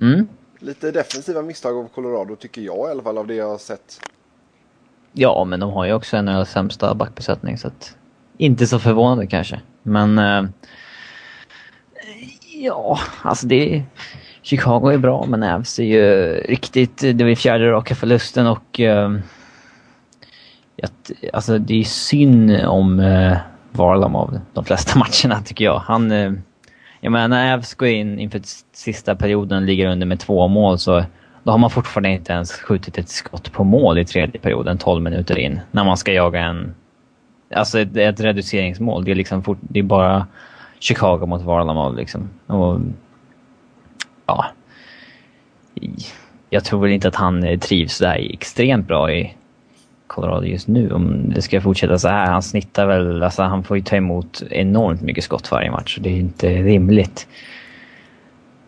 Mm. 0.00 0.28
Lite 0.58 0.90
defensiva 0.90 1.42
misstag 1.42 1.76
av 1.76 1.88
Colorado 1.88 2.36
tycker 2.36 2.60
jag 2.62 2.88
i 2.88 2.90
alla 2.90 3.02
fall 3.02 3.18
av 3.18 3.26
det 3.26 3.34
jag 3.34 3.48
har 3.48 3.58
sett. 3.58 4.00
Ja, 5.12 5.44
men 5.44 5.60
de 5.60 5.70
har 5.70 5.84
ju 5.84 5.92
också 5.92 6.16
en 6.16 6.28
av 6.28 6.34
de 6.34 6.46
sämsta 6.46 6.94
backbesättning 6.94 7.58
så 7.58 7.68
att... 7.68 7.96
Inte 8.36 8.66
så 8.66 8.78
förvånande 8.78 9.26
kanske. 9.26 9.60
Men... 9.82 10.18
Eh, 10.18 10.44
ja, 12.54 12.98
alltså 13.22 13.46
det... 13.46 13.82
Chicago 14.42 14.88
är 14.92 14.98
bra, 14.98 15.26
men 15.28 15.42
Avs 15.42 15.78
är 15.78 15.84
ju 15.84 16.34
riktigt... 16.34 16.98
Det 16.98 17.24
var 17.24 17.34
fjärde 17.34 17.70
raka 17.70 17.94
förlusten 17.94 18.46
och... 18.46 18.80
Eh, 18.80 19.18
att, 20.82 21.10
alltså 21.32 21.58
det 21.58 21.80
är 21.80 21.84
synd 21.84 22.66
om 22.66 23.00
eh, 23.00 23.36
Varlamov 23.72 24.40
de 24.52 24.64
flesta 24.64 24.98
matcherna 24.98 25.42
tycker 25.42 25.64
jag. 25.64 25.78
Han... 25.78 26.12
Eh, 26.12 26.32
jag 27.00 27.12
menar 27.12 27.28
när 27.28 27.54
Avs 27.54 27.74
går 27.74 27.88
in 27.88 28.18
inför 28.18 28.40
sista 28.72 29.16
perioden 29.16 29.66
ligger 29.66 29.86
under 29.86 30.06
med 30.06 30.20
två 30.20 30.48
mål 30.48 30.78
så 30.78 31.04
då 31.42 31.50
har 31.52 31.58
man 31.58 31.70
fortfarande 31.70 32.10
inte 32.10 32.32
ens 32.32 32.52
skjutit 32.52 32.98
ett 32.98 33.08
skott 33.08 33.52
på 33.52 33.64
mål 33.64 33.98
i 33.98 34.04
tredje 34.04 34.40
perioden, 34.40 34.78
12 34.78 35.02
minuter 35.02 35.38
in. 35.38 35.60
När 35.70 35.84
man 35.84 35.96
ska 35.96 36.12
jaga 36.12 36.40
en... 36.40 36.74
Alltså 37.54 37.80
ett, 37.80 37.96
ett 37.96 38.20
reduceringsmål. 38.20 39.04
Det 39.04 39.10
är 39.10 39.14
liksom 39.14 39.42
fort, 39.42 39.58
det 39.60 39.78
är 39.78 39.82
bara 39.82 40.26
Chicago 40.78 41.26
mot 41.26 41.42
Varlamov 41.42 41.96
liksom. 41.96 42.30
Och, 42.46 42.80
ja. 44.26 44.46
Jag 46.50 46.64
tror 46.64 46.80
väl 46.80 46.90
inte 46.90 47.08
att 47.08 47.14
han 47.14 47.44
eh, 47.44 47.58
trivs 47.58 47.98
där 47.98 48.32
extremt 48.32 48.86
bra 48.86 49.12
i 49.12 49.34
Colorado 50.06 50.46
just 50.46 50.68
nu. 50.68 50.90
Om 50.90 51.32
det 51.34 51.42
ska 51.42 51.60
fortsätta 51.60 51.98
så 51.98 52.08
här. 52.08 52.26
Han 52.26 52.42
snittar 52.42 52.86
väl... 52.86 53.22
Alltså 53.22 53.42
han 53.42 53.64
får 53.64 53.76
ju 53.76 53.82
ta 53.82 53.96
emot 53.96 54.42
enormt 54.50 55.02
mycket 55.02 55.24
skott 55.24 55.50
varje 55.50 55.70
match. 55.70 55.98
Det 56.00 56.08
är 56.08 56.16
inte 56.16 56.48
rimligt. 56.62 57.28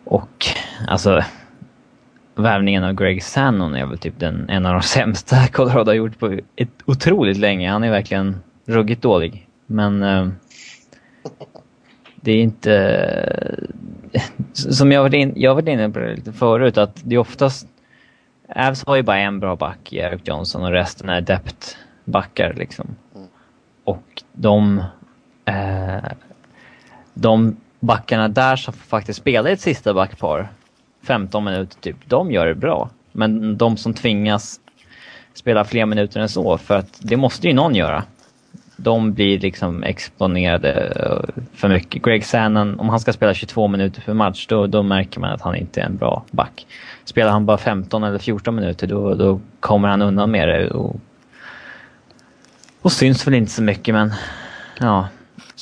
Och 0.03 0.45
alltså 0.87 1.23
värvningen 2.35 2.83
av 2.83 2.93
Greg 2.93 3.23
Sannon 3.23 3.75
är 3.75 3.85
väl 3.85 3.97
typ 3.97 4.19
den, 4.19 4.49
en 4.49 4.65
av 4.65 4.73
de 4.73 4.81
sämsta 4.83 5.47
Colorado 5.47 5.89
har 5.89 5.95
gjort 5.95 6.19
på 6.19 6.39
ett 6.55 6.69
otroligt 6.85 7.37
länge. 7.37 7.71
Han 7.71 7.83
är 7.83 7.91
verkligen 7.91 8.35
ruggigt 8.65 9.01
dålig. 9.01 9.47
Men 9.65 10.03
eh, 10.03 10.27
det 12.15 12.31
är 12.31 12.41
inte... 12.41 13.65
Som 14.53 14.91
jag 14.91 15.01
varit, 15.01 15.13
in, 15.13 15.33
jag 15.35 15.55
varit 15.55 15.67
inne 15.67 15.89
på 15.89 15.99
det 15.99 16.15
lite 16.15 16.33
förut, 16.33 16.77
att 16.77 17.01
det 17.03 17.15
är 17.15 17.19
oftast... 17.19 17.67
Avs 18.55 18.85
har 18.85 18.95
ju 18.95 19.01
bara 19.01 19.17
en 19.17 19.39
bra 19.39 19.55
back 19.55 19.93
i 19.93 19.97
Eric 19.97 20.27
Johnson 20.27 20.63
och 20.63 20.71
resten 20.71 21.09
är 21.09 21.21
depth-backar 21.21 22.53
liksom. 22.53 22.95
Och 23.83 24.23
de... 24.33 24.83
Eh, 25.45 26.11
de 27.13 27.57
backarna 27.79 28.27
där 28.27 28.55
som 28.55 28.73
faktiskt 28.73 29.19
spelar 29.19 29.51
ett 29.51 29.61
sista 29.61 29.93
backpar 29.93 30.49
15 31.03 31.43
minuter 31.43 31.79
typ, 31.79 31.95
de 32.05 32.31
gör 32.31 32.45
det 32.45 32.55
bra. 32.55 32.89
Men 33.11 33.57
de 33.57 33.77
som 33.77 33.93
tvingas 33.93 34.59
spela 35.33 35.65
fler 35.65 35.85
minuter 35.85 36.19
än 36.19 36.29
så, 36.29 36.57
för 36.57 36.77
att 36.77 36.99
det 37.01 37.17
måste 37.17 37.47
ju 37.47 37.53
någon 37.53 37.75
göra. 37.75 38.03
De 38.81 39.13
blir 39.13 39.39
liksom 39.39 39.83
exponerade 39.83 40.71
eh, 40.95 41.43
för 41.53 41.69
mycket. 41.69 42.03
Greg 42.03 42.25
Sannon, 42.25 42.79
om 42.79 42.89
han 42.89 42.99
ska 42.99 43.13
spela 43.13 43.33
22 43.33 43.67
minuter 43.67 44.01
per 44.01 44.13
match, 44.13 44.47
då, 44.47 44.67
då 44.67 44.83
märker 44.83 45.19
man 45.19 45.31
att 45.31 45.41
han 45.41 45.55
inte 45.55 45.81
är 45.81 45.85
en 45.85 45.97
bra 45.97 46.25
back. 46.31 46.67
Spelar 47.03 47.31
han 47.31 47.45
bara 47.45 47.57
15 47.57 48.03
eller 48.03 48.19
14 48.19 48.55
minuter, 48.55 48.87
då, 48.87 49.13
då 49.13 49.39
kommer 49.59 49.87
han 49.87 50.01
undan 50.01 50.31
med 50.31 50.47
det. 50.47 50.69
Och, 50.69 50.95
och 52.81 52.91
syns 52.91 53.27
väl 53.27 53.33
inte 53.33 53.51
så 53.51 53.63
mycket, 53.63 53.93
men 53.93 54.13
ja, 54.79 55.07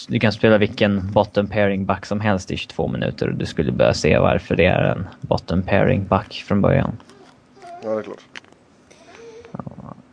du 0.07 0.19
kan 0.19 0.31
spela 0.31 0.57
vilken 0.57 1.11
bottom 1.11 1.47
pairing 1.47 1.85
back 1.85 2.05
som 2.05 2.21
helst 2.21 2.51
i 2.51 2.57
22 2.57 2.87
minuter 2.87 3.29
och 3.29 3.35
du 3.35 3.45
skulle 3.45 3.71
börja 3.71 3.93
se 3.93 4.17
varför 4.17 4.55
det 4.55 4.65
är 4.65 4.83
en 4.83 5.07
bottom 5.21 5.61
pairing 5.61 6.07
back 6.07 6.43
från 6.47 6.61
början. 6.61 6.97
Ja, 7.83 7.89
det 7.89 7.99
är 7.99 8.03
klart. 8.03 8.17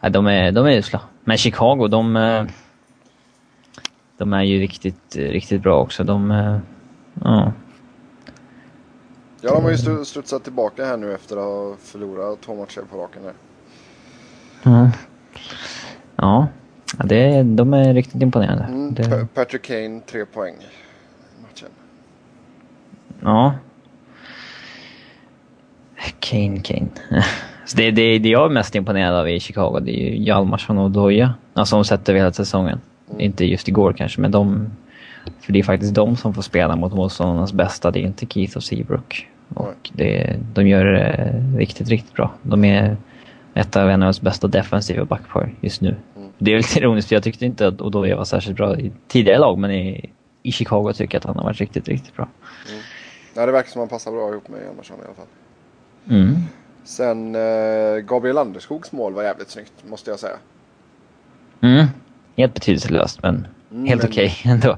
Ja, 0.00 0.08
de 0.08 0.26
är, 0.26 0.52
de 0.52 0.66
är 0.66 0.70
usla. 0.70 1.00
Men 1.24 1.36
Chicago, 1.36 1.88
de... 1.88 2.16
De 4.18 4.32
är 4.32 4.42
ju 4.42 4.58
riktigt, 4.60 5.16
riktigt 5.16 5.62
bra 5.62 5.80
också. 5.80 6.04
De... 6.04 6.30
eh, 6.30 6.58
Ja. 7.24 7.52
Ja, 9.40 9.54
de 9.54 9.62
har 9.64 9.70
ju 9.70 9.76
stu- 9.76 10.04
studsat 10.04 10.44
tillbaka 10.44 10.84
här 10.84 10.96
nu 10.96 11.14
efter 11.14 11.36
att 11.36 11.42
ha 11.42 11.76
förlorat 11.80 12.40
två 12.40 12.54
matcher 12.54 12.80
på 12.90 12.96
raken. 12.96 13.22
Där. 13.22 13.32
Ja. 14.62 14.90
Ja. 16.16 16.46
Det, 17.04 17.42
de 17.42 17.74
är 17.74 17.94
riktigt 17.94 18.22
imponerande. 18.22 18.64
Mm, 18.64 18.94
Det, 18.94 19.10
Pa- 19.10 19.26
Patrick 19.34 19.62
Kane, 19.62 20.00
tre 20.06 20.26
poäng 20.26 20.54
i 20.54 21.42
matchen. 21.42 21.68
ja. 23.22 23.54
Kane, 26.20 26.60
Kane. 26.60 26.88
Så 27.66 27.76
det, 27.76 27.90
det, 27.90 28.18
det 28.18 28.28
jag 28.28 28.44
är 28.44 28.48
mest 28.54 28.74
imponerad 28.74 29.14
av 29.14 29.28
i 29.28 29.40
Chicago, 29.40 29.80
det 29.80 29.90
är 29.90 30.10
ju 30.10 30.16
Hjalmarsson 30.24 30.78
och 30.78 30.90
Doja. 30.90 31.34
Alltså 31.54 31.76
de 31.76 31.84
sätter 31.84 32.14
hela 32.14 32.32
säsongen. 32.32 32.80
Inte 33.18 33.44
just 33.44 33.68
igår 33.68 33.92
kanske, 33.92 34.20
men 34.20 34.30
de... 34.30 34.70
För 35.40 35.52
det 35.52 35.58
är 35.58 35.62
faktiskt 35.62 35.94
de 35.94 36.16
som 36.16 36.34
får 36.34 36.42
spela 36.42 36.76
mot 36.76 36.92
motståndarnas 36.92 37.52
bästa, 37.52 37.90
det 37.90 37.98
är 37.98 38.02
inte 38.02 38.26
Keith 38.26 38.56
och 38.56 38.62
Seabrook. 38.62 39.28
Och 39.54 39.90
det, 39.92 40.36
de 40.54 40.68
gör 40.68 40.84
det 40.84 41.42
riktigt, 41.56 41.88
riktigt 41.88 42.14
bra. 42.14 42.32
De 42.42 42.64
är 42.64 42.96
ett 43.54 43.76
av 43.76 43.98
NHLs 43.98 44.20
bästa 44.20 44.48
defensiva 44.48 45.04
backpar 45.04 45.54
just 45.60 45.80
nu. 45.80 45.96
Det 46.38 46.52
är 46.52 46.56
lite 46.56 46.78
ironiskt 46.78 47.08
för 47.08 47.16
jag 47.16 47.22
tyckte 47.22 47.46
inte 47.46 47.66
att 47.66 47.80
Odoja 47.80 48.16
var 48.16 48.24
särskilt 48.24 48.56
bra 48.56 48.78
i 48.78 48.92
tidigare 49.08 49.38
lag, 49.38 49.58
men 49.58 49.70
i, 49.70 50.10
i 50.42 50.52
Chicago 50.52 50.92
tycker 50.92 51.14
jag 51.14 51.20
att 51.20 51.24
han 51.24 51.36
har 51.36 51.44
varit 51.44 51.60
riktigt, 51.60 51.88
riktigt 51.88 52.16
bra. 52.16 52.28
Ja, 53.34 53.46
det 53.46 53.52
verkar 53.52 53.70
som 53.70 53.82
att 53.82 53.90
han 53.90 53.98
passar 53.98 54.10
bra 54.10 54.30
ihop 54.30 54.48
med 54.48 54.62
Hjalmarsson 54.62 54.96
i 54.96 55.04
alla 55.04 55.14
fall. 55.14 55.26
Mm. 56.08 56.36
Sen 56.84 57.34
eh, 57.34 57.96
Gabriel 57.98 58.38
Anderskogs 58.38 58.92
mål 58.92 59.12
var 59.12 59.22
jävligt 59.22 59.50
snyggt, 59.50 59.72
måste 59.88 60.10
jag 60.10 60.18
säga. 60.18 60.36
Mm. 61.60 61.86
Helt 62.36 62.54
betydelselöst, 62.54 63.22
men 63.22 63.46
Mm, 63.72 63.86
helt 63.86 64.02
men- 64.02 64.10
okej 64.10 64.32
ändå. 64.44 64.76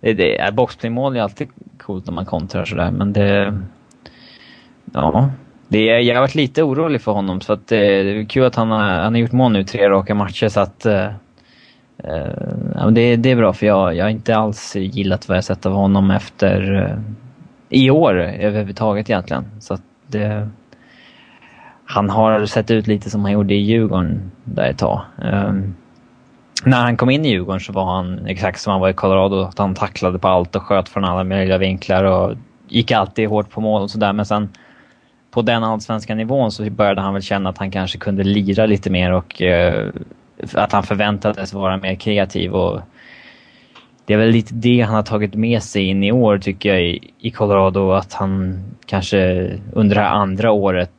Det, 0.00 0.12
det, 0.14 0.38
är 0.40 0.52
boxplaymål 0.52 1.16
är 1.16 1.20
alltid 1.20 1.48
coolt 1.78 2.06
när 2.06 2.12
man 2.12 2.24
kontrar 2.26 2.64
sådär, 2.64 2.90
men 2.90 3.12
det... 3.12 3.58
Ja. 4.92 5.30
Det, 5.68 5.84
jag 5.84 6.14
har 6.14 6.20
varit 6.20 6.34
lite 6.34 6.62
orolig 6.62 7.00
för 7.00 7.12
honom, 7.12 7.40
så 7.40 7.52
att 7.52 7.66
det, 7.68 8.02
det 8.02 8.20
är 8.20 8.24
kul 8.24 8.44
att 8.44 8.54
han 8.56 8.70
har, 8.70 8.78
han 8.80 9.14
har 9.14 9.20
gjort 9.20 9.32
mål 9.32 9.52
nu 9.52 9.64
tre 9.64 9.88
raka 9.88 10.14
matcher, 10.14 10.48
så 10.48 10.60
att... 10.60 10.86
eh, 10.86 11.04
eh, 11.98 12.32
ja, 12.74 12.84
men 12.84 12.94
det, 12.94 13.16
det 13.16 13.30
är 13.30 13.36
bra, 13.36 13.52
för 13.52 13.66
jag, 13.66 13.96
jag 13.96 14.04
har 14.04 14.10
inte 14.10 14.36
alls 14.36 14.76
gillat 14.76 15.28
vad 15.28 15.36
jag 15.36 15.44
sett 15.44 15.66
av 15.66 15.72
honom 15.72 16.10
efter... 16.10 16.74
eh, 16.76 16.98
I 17.78 17.90
år 17.90 18.20
överhuvudtaget 18.20 19.10
egentligen. 19.10 19.44
Så 19.60 19.74
att 19.74 19.82
det... 20.06 20.48
Han 21.84 22.10
har 22.10 22.46
sett 22.46 22.70
ut 22.70 22.86
lite 22.86 23.10
som 23.10 23.22
han 23.22 23.32
gjorde 23.32 23.54
i 23.54 23.60
Djurgården 23.60 24.30
där 24.44 24.64
ett 24.70 24.78
tag. 24.78 25.00
Ehm, 25.22 25.74
när 26.64 26.80
han 26.82 26.96
kom 26.96 27.10
in 27.10 27.24
i 27.24 27.28
Djurgården 27.28 27.60
så 27.60 27.72
var 27.72 27.84
han 27.84 28.26
exakt 28.26 28.60
som 28.60 28.70
han 28.70 28.80
var 28.80 28.88
i 28.88 28.92
Colorado. 28.92 29.42
Att 29.42 29.58
han 29.58 29.74
tacklade 29.74 30.18
på 30.18 30.28
allt 30.28 30.56
och 30.56 30.62
sköt 30.62 30.88
från 30.88 31.04
alla 31.04 31.24
möjliga 31.24 31.58
vinklar 31.58 32.04
och 32.04 32.34
gick 32.68 32.90
alltid 32.90 33.28
hårt 33.28 33.50
på 33.50 33.60
mål 33.60 33.82
och 33.82 33.90
sådär. 33.90 34.12
Men 34.12 34.26
sen 34.26 34.48
på 35.30 35.42
den 35.42 35.64
allsvenska 35.64 36.14
nivån 36.14 36.52
så 36.52 36.70
började 36.70 37.00
han 37.00 37.12
väl 37.12 37.22
känna 37.22 37.50
att 37.50 37.58
han 37.58 37.70
kanske 37.70 37.98
kunde 37.98 38.24
lira 38.24 38.66
lite 38.66 38.90
mer 38.90 39.12
och 39.12 39.42
eh, 39.42 39.88
att 40.54 40.72
han 40.72 40.82
förväntades 40.82 41.52
vara 41.52 41.76
mer 41.76 41.94
kreativ. 41.94 42.52
Och 42.52 42.80
det 44.04 44.14
är 44.14 44.18
väl 44.18 44.30
lite 44.30 44.54
det 44.54 44.80
han 44.80 44.94
har 44.94 45.02
tagit 45.02 45.34
med 45.34 45.62
sig 45.62 45.84
in 45.84 46.04
i 46.04 46.12
år 46.12 46.38
tycker 46.38 46.68
jag 46.68 46.82
i, 46.82 47.12
i 47.18 47.30
Colorado. 47.30 47.90
Att 47.90 48.12
han 48.12 48.64
kanske 48.86 49.50
under 49.72 49.96
det 49.96 50.02
här 50.02 50.10
andra 50.10 50.52
året 50.52 50.92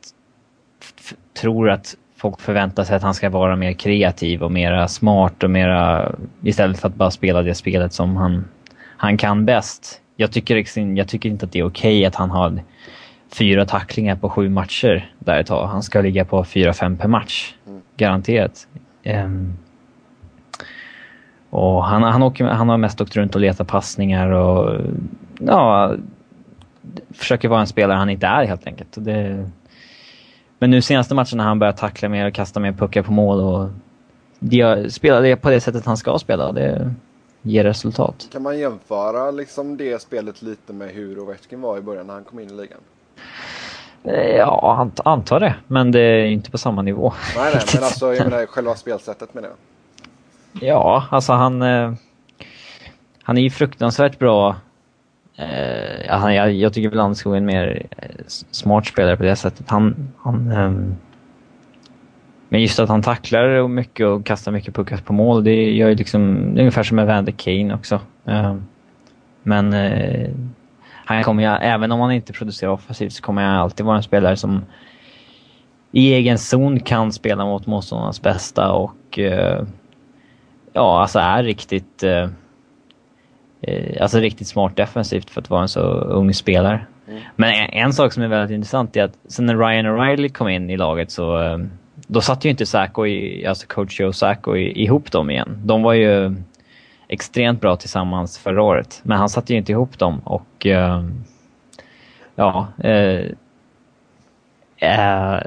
tror 1.40 1.70
att 1.70 1.96
folk 2.22 2.40
förväntar 2.40 2.84
sig 2.84 2.96
att 2.96 3.02
han 3.02 3.14
ska 3.14 3.30
vara 3.30 3.56
mer 3.56 3.72
kreativ 3.72 4.42
och 4.42 4.52
mera 4.52 4.88
smart 4.88 5.42
och 5.42 5.50
mera 5.50 6.12
istället 6.42 6.80
för 6.80 6.88
att 6.88 6.94
bara 6.94 7.10
spela 7.10 7.42
det 7.42 7.54
spelet 7.54 7.92
som 7.92 8.16
han, 8.16 8.44
han 8.96 9.16
kan 9.16 9.44
bäst. 9.44 10.00
Jag 10.16 10.32
tycker, 10.32 10.54
liksom- 10.54 10.96
jag 10.96 11.08
tycker 11.08 11.28
inte 11.28 11.46
att 11.46 11.52
det 11.52 11.58
är 11.58 11.66
okej 11.66 12.04
att 12.06 12.14
han 12.14 12.30
har 12.30 12.60
fyra 13.32 13.64
tacklingar 13.64 14.16
på 14.16 14.28
sju 14.30 14.48
matcher 14.48 15.10
där 15.18 15.40
ett 15.40 15.46
tag. 15.46 15.66
Han 15.66 15.82
ska 15.82 16.00
ligga 16.00 16.24
på 16.24 16.44
fyra, 16.44 16.72
fem 16.72 16.96
per 16.96 17.08
match. 17.08 17.54
Garanterat. 17.96 18.66
Ehm, 19.02 19.56
Och 21.50 21.84
han, 21.84 22.02
han, 22.02 22.22
åker, 22.22 22.44
han 22.44 22.68
har 22.68 22.78
mest 22.78 23.00
åkt 23.00 23.16
runt 23.16 23.34
och 23.34 23.40
letat 23.40 23.68
passningar 23.68 24.30
och 24.30 24.80
ja, 25.40 25.94
försöker 27.10 27.48
vara 27.48 27.60
en 27.60 27.66
spelare 27.66 27.96
han 27.98 28.10
inte 28.10 28.26
är 28.26 28.44
helt 28.46 28.66
enkelt. 28.66 28.94
Det, 28.96 29.48
men 30.62 30.70
nu 30.70 30.82
senaste 30.82 31.14
matchen 31.14 31.38
när 31.38 31.44
han 31.44 31.58
börjar 31.58 31.72
tackla 31.72 32.08
mer 32.08 32.26
och 32.26 32.34
kasta 32.34 32.60
mer 32.60 32.72
puckar 32.72 33.02
på 33.02 33.12
mål 33.12 33.40
och 33.40 33.70
spela 34.92 35.20
det 35.20 35.36
på 35.36 35.50
det 35.50 35.60
sättet 35.60 35.86
han 35.86 35.96
ska 35.96 36.18
spela. 36.18 36.52
Det 36.52 36.94
ger 37.42 37.64
resultat. 37.64 38.28
Kan 38.32 38.42
man 38.42 38.58
jämföra 38.58 39.30
liksom 39.30 39.76
det 39.76 40.02
spelet 40.02 40.42
lite 40.42 40.72
med 40.72 40.88
hur 40.88 41.18
Ovechkin 41.18 41.60
var 41.60 41.78
i 41.78 41.80
början 41.80 42.06
när 42.06 42.14
han 42.14 42.24
kom 42.24 42.38
in 42.40 42.50
i 42.50 42.52
ligan? 42.52 42.78
Eh, 44.04 44.36
ja, 44.36 44.76
ant 44.80 45.00
antar 45.04 45.40
det. 45.40 45.54
Men 45.66 45.92
det 45.92 46.00
är 46.00 46.24
inte 46.24 46.50
på 46.50 46.58
samma 46.58 46.82
nivå. 46.82 47.12
Nej, 47.36 47.52
nej, 47.54 47.64
men 47.74 47.84
alltså 47.84 48.14
jag 48.14 48.24
menar 48.30 48.46
själva 48.46 48.74
spelsättet 48.74 49.34
menar 49.34 49.48
jag. 49.48 50.68
Ja, 50.68 51.06
alltså 51.10 51.32
han... 51.32 51.62
Eh, 51.62 51.92
han 53.22 53.38
är 53.38 53.42
ju 53.42 53.50
fruktansvärt 53.50 54.18
bra. 54.18 54.56
Eh, 55.42 56.18
han, 56.18 56.34
jag, 56.34 56.52
jag 56.52 56.72
tycker 56.72 56.88
väl 56.88 56.98
Landskog 56.98 57.32
är 57.32 57.36
en 57.36 57.46
mer 57.46 57.86
eh, 57.96 58.08
smart 58.50 58.86
spelare 58.86 59.16
på 59.16 59.22
det 59.22 59.36
sättet. 59.36 59.70
Han... 59.70 60.12
han 60.18 60.50
eh, 60.50 60.72
men 62.48 62.60
just 62.60 62.78
att 62.78 62.88
han 62.88 63.02
tacklar 63.02 63.68
mycket 63.68 64.06
och 64.06 64.26
kastar 64.26 64.52
mycket 64.52 64.74
puckar 64.74 64.96
på 64.96 65.12
mål, 65.12 65.44
det 65.44 65.72
gör 65.72 65.88
ju 65.88 65.94
liksom... 65.94 66.54
Det 66.54 66.58
är 66.58 66.62
ungefär 66.62 66.82
som 66.82 66.96
med 66.96 67.06
Vander 67.06 67.32
Kane 67.32 67.74
också. 67.74 68.00
Ehm, 68.26 68.44
eh, 68.44 68.56
men 69.42 69.74
han 71.04 71.24
kommer 71.24 71.42
jag, 71.42 71.58
även 71.62 71.92
om 71.92 72.00
han 72.00 72.12
inte 72.12 72.32
producerar 72.32 72.70
offensivt 72.70 73.12
så 73.12 73.22
kommer 73.22 73.42
han 73.42 73.56
alltid 73.56 73.86
vara 73.86 73.96
en 73.96 74.02
spelare 74.02 74.36
som 74.36 74.64
i 75.92 76.12
egen 76.12 76.38
zon 76.38 76.80
kan 76.80 77.12
spela 77.12 77.44
mot 77.44 77.66
motståndarnas 77.66 78.22
bästa 78.22 78.72
och 78.72 79.18
eh, 79.18 79.62
ja, 80.72 81.00
alltså 81.00 81.18
är 81.18 81.42
riktigt 81.42 82.02
eh, 82.02 82.28
alltså 84.00 84.18
riktigt 84.18 84.48
smart 84.48 84.76
defensivt 84.76 85.30
för 85.30 85.40
att 85.40 85.50
vara 85.50 85.62
en 85.62 85.68
så 85.68 85.80
ung 85.90 86.34
spelare. 86.34 86.86
Mm. 87.08 87.22
Men 87.36 87.54
en, 87.54 87.70
en, 87.70 87.92
sak 87.92 88.12
som 88.12 88.22
är 88.22 88.28
väldigt 88.28 88.54
intressant 88.54 88.96
är 88.96 89.04
att 89.04 89.18
sen 89.28 89.46
när 89.46 89.56
Ryan 89.56 89.86
O'Reilly 89.86 90.28
kom 90.28 90.48
in 90.48 90.70
i 90.70 90.76
laget 90.76 91.10
så 91.10 91.42
eh, 91.42 91.58
då 92.06 92.20
satt 92.20 92.44
ju 92.44 92.50
inte 92.50 92.66
Sacco, 92.66 93.06
i, 93.06 93.46
alltså 93.46 93.66
coach 93.66 94.00
Joe 94.00 94.12
Sacco 94.12 94.56
ihop 94.56 95.12
dem 95.12 95.30
igen. 95.30 95.60
De 95.64 95.82
var 95.82 95.92
ju 95.92 96.34
extremt 97.08 97.60
bra 97.60 97.76
tillsammans 97.76 98.38
förra 98.38 98.62
året, 98.62 99.00
men 99.02 99.18
han 99.18 99.28
satte 99.28 99.52
ju 99.52 99.58
inte 99.58 99.72
ihop 99.72 99.98
dem 99.98 100.18
och 100.18 100.66
uh, 100.66 101.04
ja. 102.34 102.66
Uh, 102.84 103.30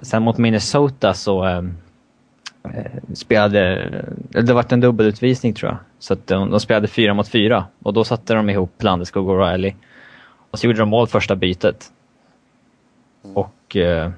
sen 0.02 0.24
mot 0.24 0.38
Minnesota 0.38 1.14
så 1.14 1.64
spelade, 3.14 3.90
det 4.30 4.54
var 4.54 4.66
en 4.70 4.80
dubbelutvisning 4.80 5.54
tror 5.54 5.72
jag. 5.72 5.78
Så 6.00 6.14
att 6.14 6.28
de, 6.28 6.50
de, 6.50 6.60
spelade 6.60 6.88
fyra 6.88 7.14
mot 7.14 7.28
fyra 7.28 7.66
och 7.84 7.94
då 7.94 8.04
satte 8.04 8.34
de 8.34 8.50
ihop 8.50 8.84
Landeskog 8.84 9.30
och 9.30 9.48
Riley. 9.48 9.74
Och 10.52 10.60
så 10.60 10.68
gjorde 10.68 10.80
de 10.80 10.90
mål 10.90 11.08
första 11.08 11.36
bytet. 11.36 11.92
Mm. 13.24 13.38
Och 13.38 13.76
eh, 13.76 14.12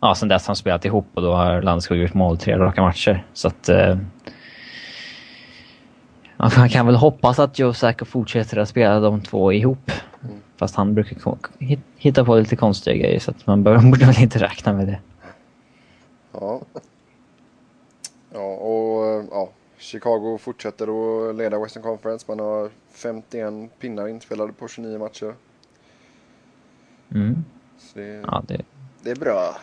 ja, 0.00 0.14
sen 0.14 0.28
dess 0.28 0.46
har 0.46 0.54
de 0.54 0.58
spelat 0.58 0.84
ihop 0.84 1.06
och 1.14 1.22
då 1.22 1.34
har 1.34 1.62
Landeskog 1.62 1.96
gjort 1.96 2.14
mål 2.14 2.38
tre 2.38 2.58
raka 2.58 2.82
matcher. 2.82 3.24
Så 3.32 3.48
att 3.48 3.68
eh, 3.68 3.96
man 6.36 6.68
kan 6.68 6.86
väl 6.86 6.94
hoppas 6.94 7.38
att 7.38 7.58
Joe 7.58 7.72
Sacco 7.72 8.04
fortsätter 8.04 8.56
att 8.56 8.68
spela 8.68 9.00
de 9.00 9.20
två 9.20 9.52
ihop. 9.52 9.90
Mm. 10.22 10.36
Fast 10.56 10.76
han 10.76 10.94
brukar 10.94 11.36
hitta 11.96 12.24
på 12.24 12.36
lite 12.36 12.56
konstiga 12.56 12.96
grejer 12.96 13.18
så 13.18 13.30
att 13.30 13.46
man 13.46 13.62
borde 13.64 14.06
väl 14.06 14.22
inte 14.22 14.38
räkna 14.38 14.72
med 14.72 14.86
det. 14.86 14.98
Ja. 16.32 16.60
Ja, 18.32 18.40
och 18.40 19.06
eh, 19.06 19.24
ja, 19.30 19.48
Chicago 19.80 20.38
fortsätter 20.38 20.84
att 21.28 21.36
leda 21.36 21.58
Western 21.58 21.82
Conference. 21.82 22.24
Man 22.28 22.38
har 22.38 22.70
51 22.90 23.78
pinnar 23.78 24.08
inspelade 24.08 24.52
på 24.52 24.68
29 24.68 24.98
matcher. 24.98 25.34
Mm. 27.14 27.44
Det, 27.94 28.22
ja, 28.26 28.42
det... 28.48 28.62
det 29.02 29.10
är 29.10 29.16
bra. 29.16 29.56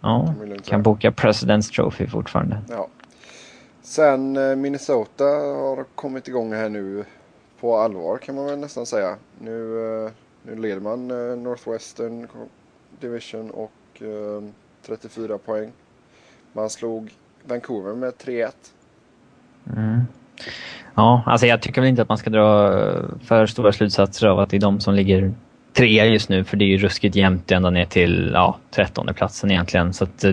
Ja, 0.00 0.34
kan 0.64 0.82
boka 0.82 1.10
President's 1.10 1.74
Trophy 1.74 2.06
fortfarande. 2.06 2.62
Ja. 2.68 2.88
Sen 3.82 4.36
eh, 4.36 4.56
Minnesota 4.56 5.24
har 5.24 5.84
kommit 5.94 6.28
igång 6.28 6.52
här 6.52 6.68
nu 6.68 7.04
på 7.60 7.76
allvar 7.76 8.18
kan 8.18 8.34
man 8.34 8.46
väl 8.46 8.58
nästan 8.58 8.86
säga. 8.86 9.16
Nu, 9.38 9.86
eh, 10.04 10.10
nu 10.42 10.56
leder 10.56 10.80
man 10.80 11.10
eh, 11.10 11.36
Northwestern 11.36 12.28
Division 13.00 13.50
och 13.50 13.72
34 14.82 15.38
poäng. 15.38 15.72
Man 16.52 16.70
slog 16.70 17.12
Vancouver 17.44 17.94
med 17.94 18.12
3-1. 18.24 18.50
Mm. 19.76 20.00
Ja, 20.94 21.22
alltså 21.26 21.46
jag 21.46 21.62
tycker 21.62 21.80
väl 21.80 21.90
inte 21.90 22.02
att 22.02 22.08
man 22.08 22.18
ska 22.18 22.30
dra 22.30 22.78
eh, 22.80 23.02
för 23.24 23.46
stora 23.46 23.72
slutsatser 23.72 24.26
av 24.26 24.38
att 24.38 24.50
det 24.50 24.56
är 24.56 24.60
de 24.60 24.80
som 24.80 24.94
ligger 24.94 25.32
trea 25.72 26.06
just 26.06 26.28
nu, 26.28 26.44
för 26.44 26.56
det 26.56 26.64
är 26.64 26.66
ju 26.66 26.78
ruskigt 26.78 27.16
jämnt 27.16 27.50
ända 27.50 27.70
ner 27.70 27.84
till 27.84 28.30
ja, 28.34 28.58
trettonde 28.70 29.14
platsen 29.14 29.50
egentligen. 29.50 29.92
Så 29.92 30.06
det, 30.20 30.32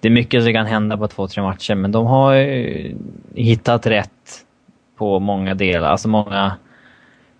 det 0.00 0.08
är 0.08 0.10
mycket 0.10 0.44
som 0.44 0.52
kan 0.52 0.66
hända 0.66 0.96
på 0.96 1.08
två, 1.08 1.28
tre 1.28 1.42
matcher, 1.42 1.74
men 1.74 1.92
de 1.92 2.06
har 2.06 2.34
hittat 3.34 3.86
rätt 3.86 4.44
på 4.96 5.18
många 5.18 5.54
delar. 5.54 5.88
Alltså 5.88 6.08
många, 6.08 6.56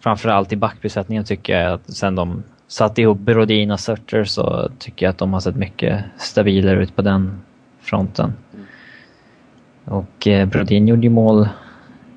framförallt 0.01 0.53
i 0.53 0.57
backbesättningen 0.57 1.25
tycker 1.25 1.61
jag 1.61 1.73
att 1.73 1.95
sen 1.95 2.15
de 2.15 2.43
satte 2.69 3.03
ihop 3.03 3.19
Brodin 3.19 3.71
och 3.71 3.81
så 3.81 4.69
tycker 4.79 5.07
jag 5.07 5.11
att 5.11 5.19
de 5.19 5.33
har 5.33 5.41
sett 5.41 5.57
mycket 5.57 6.05
stabilare 6.17 6.83
ut 6.83 6.97
på 6.97 7.03
den 7.03 7.41
fronten. 7.81 8.33
Och 9.85 10.27
eh, 10.27 10.49
Brodin 10.49 10.89
gjorde 10.89 11.03
ju 11.03 11.11
mål 11.11 11.49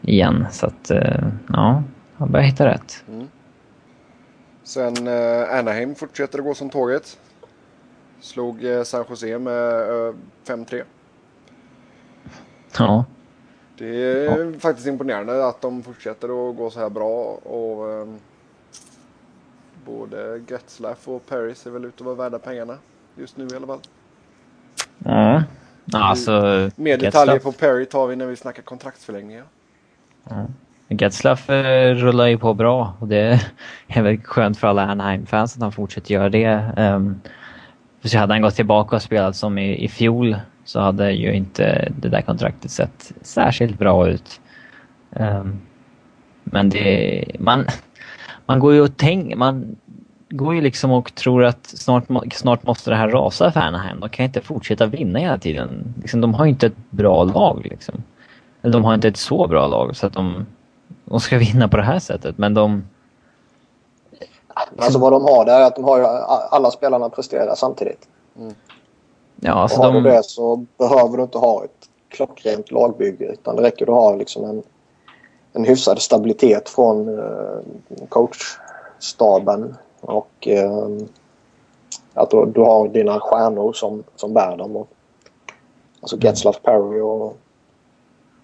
igen, 0.02 0.48
så 0.52 0.66
att 0.66 0.92
eh, 0.92 1.28
ja, 1.50 1.84
han 2.18 2.32
börjar 2.32 2.46
hitta 2.46 2.66
rätt. 2.66 3.04
Mm. 3.08 3.28
Sen 4.64 5.08
eh, 5.08 5.60
Anaheim 5.60 5.96
fortsätter 5.96 6.40
att 6.40 6.46
gå 6.46 6.54
som 6.54 6.70
tåget. 6.70 7.20
Slog 8.20 8.66
eh, 8.66 8.84
San 8.84 9.06
Jose 9.10 9.40
med 9.40 9.84
5-3. 10.46 10.74
Eh, 10.76 10.84
ja. 12.78 13.06
Det 13.78 14.04
är 14.04 14.52
ja. 14.54 14.60
faktiskt 14.60 14.88
imponerande 14.88 15.48
att 15.48 15.62
de 15.62 15.84
fortsätter 15.84 16.50
att 16.50 16.58
gå 16.58 16.70
så 16.70 16.80
här 16.80 16.90
bra. 16.90 17.24
Och 17.34 17.88
um, 17.88 18.20
Både 19.86 20.42
Getzlaff 20.48 21.08
och 21.08 21.26
Paris 21.26 21.66
är 21.66 21.72
väl 21.72 21.86
ute 21.86 22.04
och 22.04 22.06
vara 22.06 22.16
värda 22.16 22.40
pengarna. 22.40 22.78
Just 23.16 23.38
nu 23.38 23.48
i 23.54 23.56
alla 23.56 23.68
fall. 23.68 23.80
Ja. 24.98 25.44
Alltså, 25.94 26.32
Mer 26.76 26.98
detaljer 26.98 27.34
Getzlaff... 27.34 27.44
på 27.44 27.60
Perry 27.60 27.86
tar 27.86 28.08
vi 28.08 28.16
när 28.16 28.26
vi 28.26 28.36
snackar 28.36 28.64
kontraktsförlängningar. 28.64 29.44
Ja. 30.30 30.46
Getzlaff 30.90 31.50
eh, 31.50 31.96
rullar 31.96 32.28
ju 32.28 32.38
på 32.38 32.54
bra 32.54 32.94
och 33.00 33.08
det 33.08 33.42
är 33.88 34.02
väl 34.02 34.22
skönt 34.22 34.58
för 34.58 34.68
alla 34.68 34.86
Anaheim-fans 34.86 35.56
att 35.56 35.62
han 35.62 35.72
fortsätter 35.72 36.14
göra 36.14 36.30
det. 36.30 36.72
Um, 36.78 37.22
så 38.04 38.18
hade 38.18 38.34
han 38.34 38.42
gått 38.42 38.56
tillbaka 38.56 38.96
och 38.96 39.02
spelat 39.02 39.36
som 39.36 39.58
i, 39.58 39.84
i 39.84 39.88
fjol 39.88 40.36
så 40.64 40.80
hade 40.80 41.12
ju 41.12 41.34
inte 41.34 41.92
det 42.00 42.10
där 42.10 42.22
kontraktet 42.22 42.72
sett 42.72 43.12
särskilt 43.22 43.80
bra 43.80 44.08
ut. 44.08 44.42
Um, 45.10 45.62
men 46.44 46.70
det... 46.70 47.26
Man, 47.40 47.66
man 48.46 48.60
går 48.60 48.74
ju 48.74 48.82
och 48.82 48.98
tänker... 48.98 49.36
Man 49.36 49.76
går 50.32 50.56
ju 50.56 50.62
liksom 50.62 50.92
och 50.92 51.16
tror 51.16 51.44
att 51.44 51.66
snart, 51.66 52.04
snart 52.34 52.64
måste 52.64 52.90
det 52.90 52.96
här 52.96 53.10
rasa 53.10 53.52
för 53.52 53.60
Anaheim. 53.60 54.00
De 54.00 54.10
kan 54.10 54.26
inte 54.26 54.42
fortsätta 54.42 54.86
vinna 54.86 55.20
hela 55.20 55.38
tiden. 55.38 55.94
Liksom, 56.02 56.22
de 56.22 56.34
har 56.34 56.46
ju 56.46 56.52
inte 56.52 56.68
ett 56.68 56.90
bra 56.90 57.24
lag 57.24 57.68
liksom. 57.70 58.04
Eller 58.62 58.74
de 58.74 58.84
har 58.84 58.94
inte 58.94 59.08
ett 59.08 59.18
så 59.18 59.48
bra 59.48 59.68
lag 59.68 59.96
så 59.96 60.08
att 60.08 60.14
de, 60.14 60.46
de 61.06 61.20
ska 61.20 61.38
vinna 61.52 61.68
på 61.68 61.78
det 61.78 61.84
här 61.84 62.00
sättet. 62.00 62.38
Men 62.38 62.54
de 62.54 62.84
Alltså 64.78 65.00
vad 65.00 65.12
de 65.12 65.24
har 65.24 65.46
det 65.46 65.52
är 65.52 65.62
att 65.62 65.76
de 65.76 65.84
har 65.84 65.98
ju 65.98 66.06
alla 66.50 66.72
spelarna 66.72 67.10
presterar 67.10 67.56
samtidigt. 67.56 68.08
Mm. 68.38 68.54
Ja, 69.36 69.54
alltså 69.54 69.80
och 69.80 69.86
har 69.86 69.94
de... 69.94 70.04
du 70.04 70.10
det 70.10 70.24
så 70.26 70.66
behöver 70.78 71.18
du 71.18 71.24
inte 71.24 71.38
ha 71.38 71.64
ett 71.64 71.90
klockrent 72.10 72.72
lagbygge 72.72 73.26
utan 73.26 73.56
det 73.56 73.62
räcker 73.62 73.84
att 73.84 73.94
ha 73.94 74.16
liksom 74.16 74.46
en, 74.46 74.64
en 75.54 75.66
hyfsad 75.66 76.02
stabilitet 76.02 76.70
från 76.70 77.20
eh, 77.20 78.06
coachstaben 78.10 79.76
och 80.02 80.48
eh, 80.48 80.88
att 82.14 82.30
du, 82.30 82.46
du, 82.46 82.62
har 82.62 82.88
dina 82.88 83.20
stjärnor 83.20 83.74
som, 83.74 84.04
som 84.16 84.34
bär 84.34 84.58
dem. 84.58 84.76
Och, 84.76 84.88
alltså 86.02 86.16
mm. 86.16 86.26
Getzlaff 86.26 86.62
Perry 86.62 87.00
och, 87.00 87.38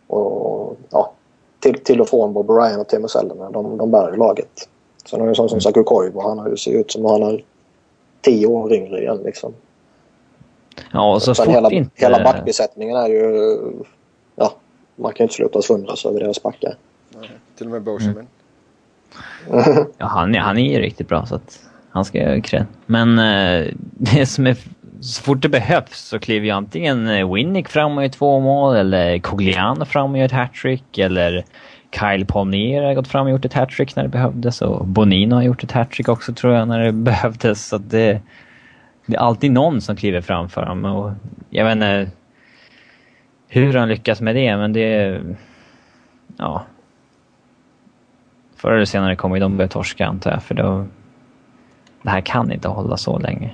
och 0.08 0.78
ja, 0.90 1.12
till, 1.60 1.84
till 1.84 2.02
och 2.02 2.10
från 2.10 2.34
Bob 2.34 2.50
Ryan 2.50 2.80
och 2.80 2.88
Timo 2.88 3.08
Selden. 3.08 3.52
De, 3.52 3.78
de 3.78 3.92
bär 3.92 4.12
ju 4.12 4.18
laget. 4.18 4.70
Sen 5.06 5.20
har 5.20 5.28
vi 5.28 5.30
en 5.30 5.36
sån 5.36 5.50
som 5.50 5.62
Saku 5.62 5.84
Koivu. 5.84 6.20
Han 6.20 6.58
ser 6.58 6.72
ut 6.72 6.92
som 6.92 7.06
han 7.06 7.24
är 7.24 7.44
tio 8.22 8.48
år 8.48 8.74
yngre 8.74 9.02
igen 9.02 9.22
liksom. 9.24 9.54
Ja, 10.94 11.14
och 11.14 11.22
så 11.22 11.36
Sen 11.36 11.50
hela, 11.50 11.72
inte... 11.72 11.92
hela 11.96 12.24
backbesättningen 12.24 12.98
är 12.98 13.08
ju... 13.08 13.58
Ja, 14.36 14.54
man 14.96 15.14
kan 15.14 15.24
ju 15.24 15.26
inte 15.26 15.36
sluta 15.36 15.62
förundras 15.62 16.06
över 16.06 16.20
deras 16.20 16.44
backar. 16.44 16.76
Nej, 17.10 17.30
till 17.58 17.66
och 17.66 17.72
med 17.72 17.82
Boschemin. 17.82 18.12
Mm 18.12 18.28
ja, 19.98 20.08
han, 20.08 20.36
han 20.36 20.58
är 20.58 20.74
ju 20.74 20.80
riktigt 20.80 21.08
bra 21.08 21.26
så 21.26 21.36
att 21.36 21.60
han 21.92 22.06
ska 22.06 22.18
göra 22.18 22.42
cred. 22.42 22.66
Men 22.86 23.20
eh, 23.20 23.68
det 23.92 24.26
som 24.26 24.48
är 24.48 24.58
så 25.02 25.24
fort 25.24 25.42
det 25.42 25.50
behövs 25.50 26.00
så 26.00 26.20
kliver 26.20 26.46
ju 26.46 26.52
antingen 26.52 27.08
eh, 27.08 27.34
Winnick 27.34 27.70
fram 27.70 27.98
och 27.98 28.04
gör 28.04 28.10
två 28.10 28.40
mål 28.40 28.76
eller 28.76 29.20
Cogliano 29.20 29.86
fram 29.86 30.12
och 30.12 30.18
gör 30.18 30.26
ett 30.26 30.32
hattrick 30.32 30.98
eller 30.98 31.46
Kyle 32.00 32.26
Palmier 32.26 32.84
har 32.84 32.94
gått 32.94 33.08
fram 33.08 33.26
och 33.26 33.32
gjort 33.32 33.46
ett 33.46 33.54
hattrick 33.54 33.96
när 33.96 34.04
det 34.04 34.10
behövdes 34.10 34.62
och 34.62 34.88
Bonino 34.88 35.36
har 35.36 35.44
gjort 35.44 35.64
ett 35.64 35.72
hattrick 35.72 36.10
också 36.10 36.34
tror 36.34 36.54
jag 36.54 36.68
när 36.68 36.80
det 36.80 36.92
behövdes. 37.12 37.68
Så 37.68 37.78
det, 37.78 38.22
det 39.06 39.16
är 39.16 39.20
alltid 39.20 39.52
någon 39.52 39.82
som 39.82 39.96
kliver 39.96 40.22
fram 40.22 40.50
för 40.50 40.66
dem 40.66 40.86
och 40.86 41.12
jag 41.50 41.66
vet 41.66 41.74
inte 41.74 42.12
hur 43.48 43.74
han 43.74 43.90
lyckas 43.90 44.22
med 44.22 44.36
det 44.36 44.58
men 44.58 44.74
det... 44.74 45.20
Ja. 46.38 46.66
Förr 48.58 48.72
eller 48.72 48.86
senare 48.86 49.16
kommer 49.16 49.40
de 49.40 49.58
börja 49.58 49.68
torska 49.68 50.08
antar 50.08 50.32
jag 50.32 50.44
för 50.44 50.56
då... 50.56 50.86
Det 52.02 52.10
här 52.10 52.22
kan 52.22 52.52
inte 52.52 52.68
hålla 52.68 52.98
så 52.98 53.20
länge. 53.20 53.54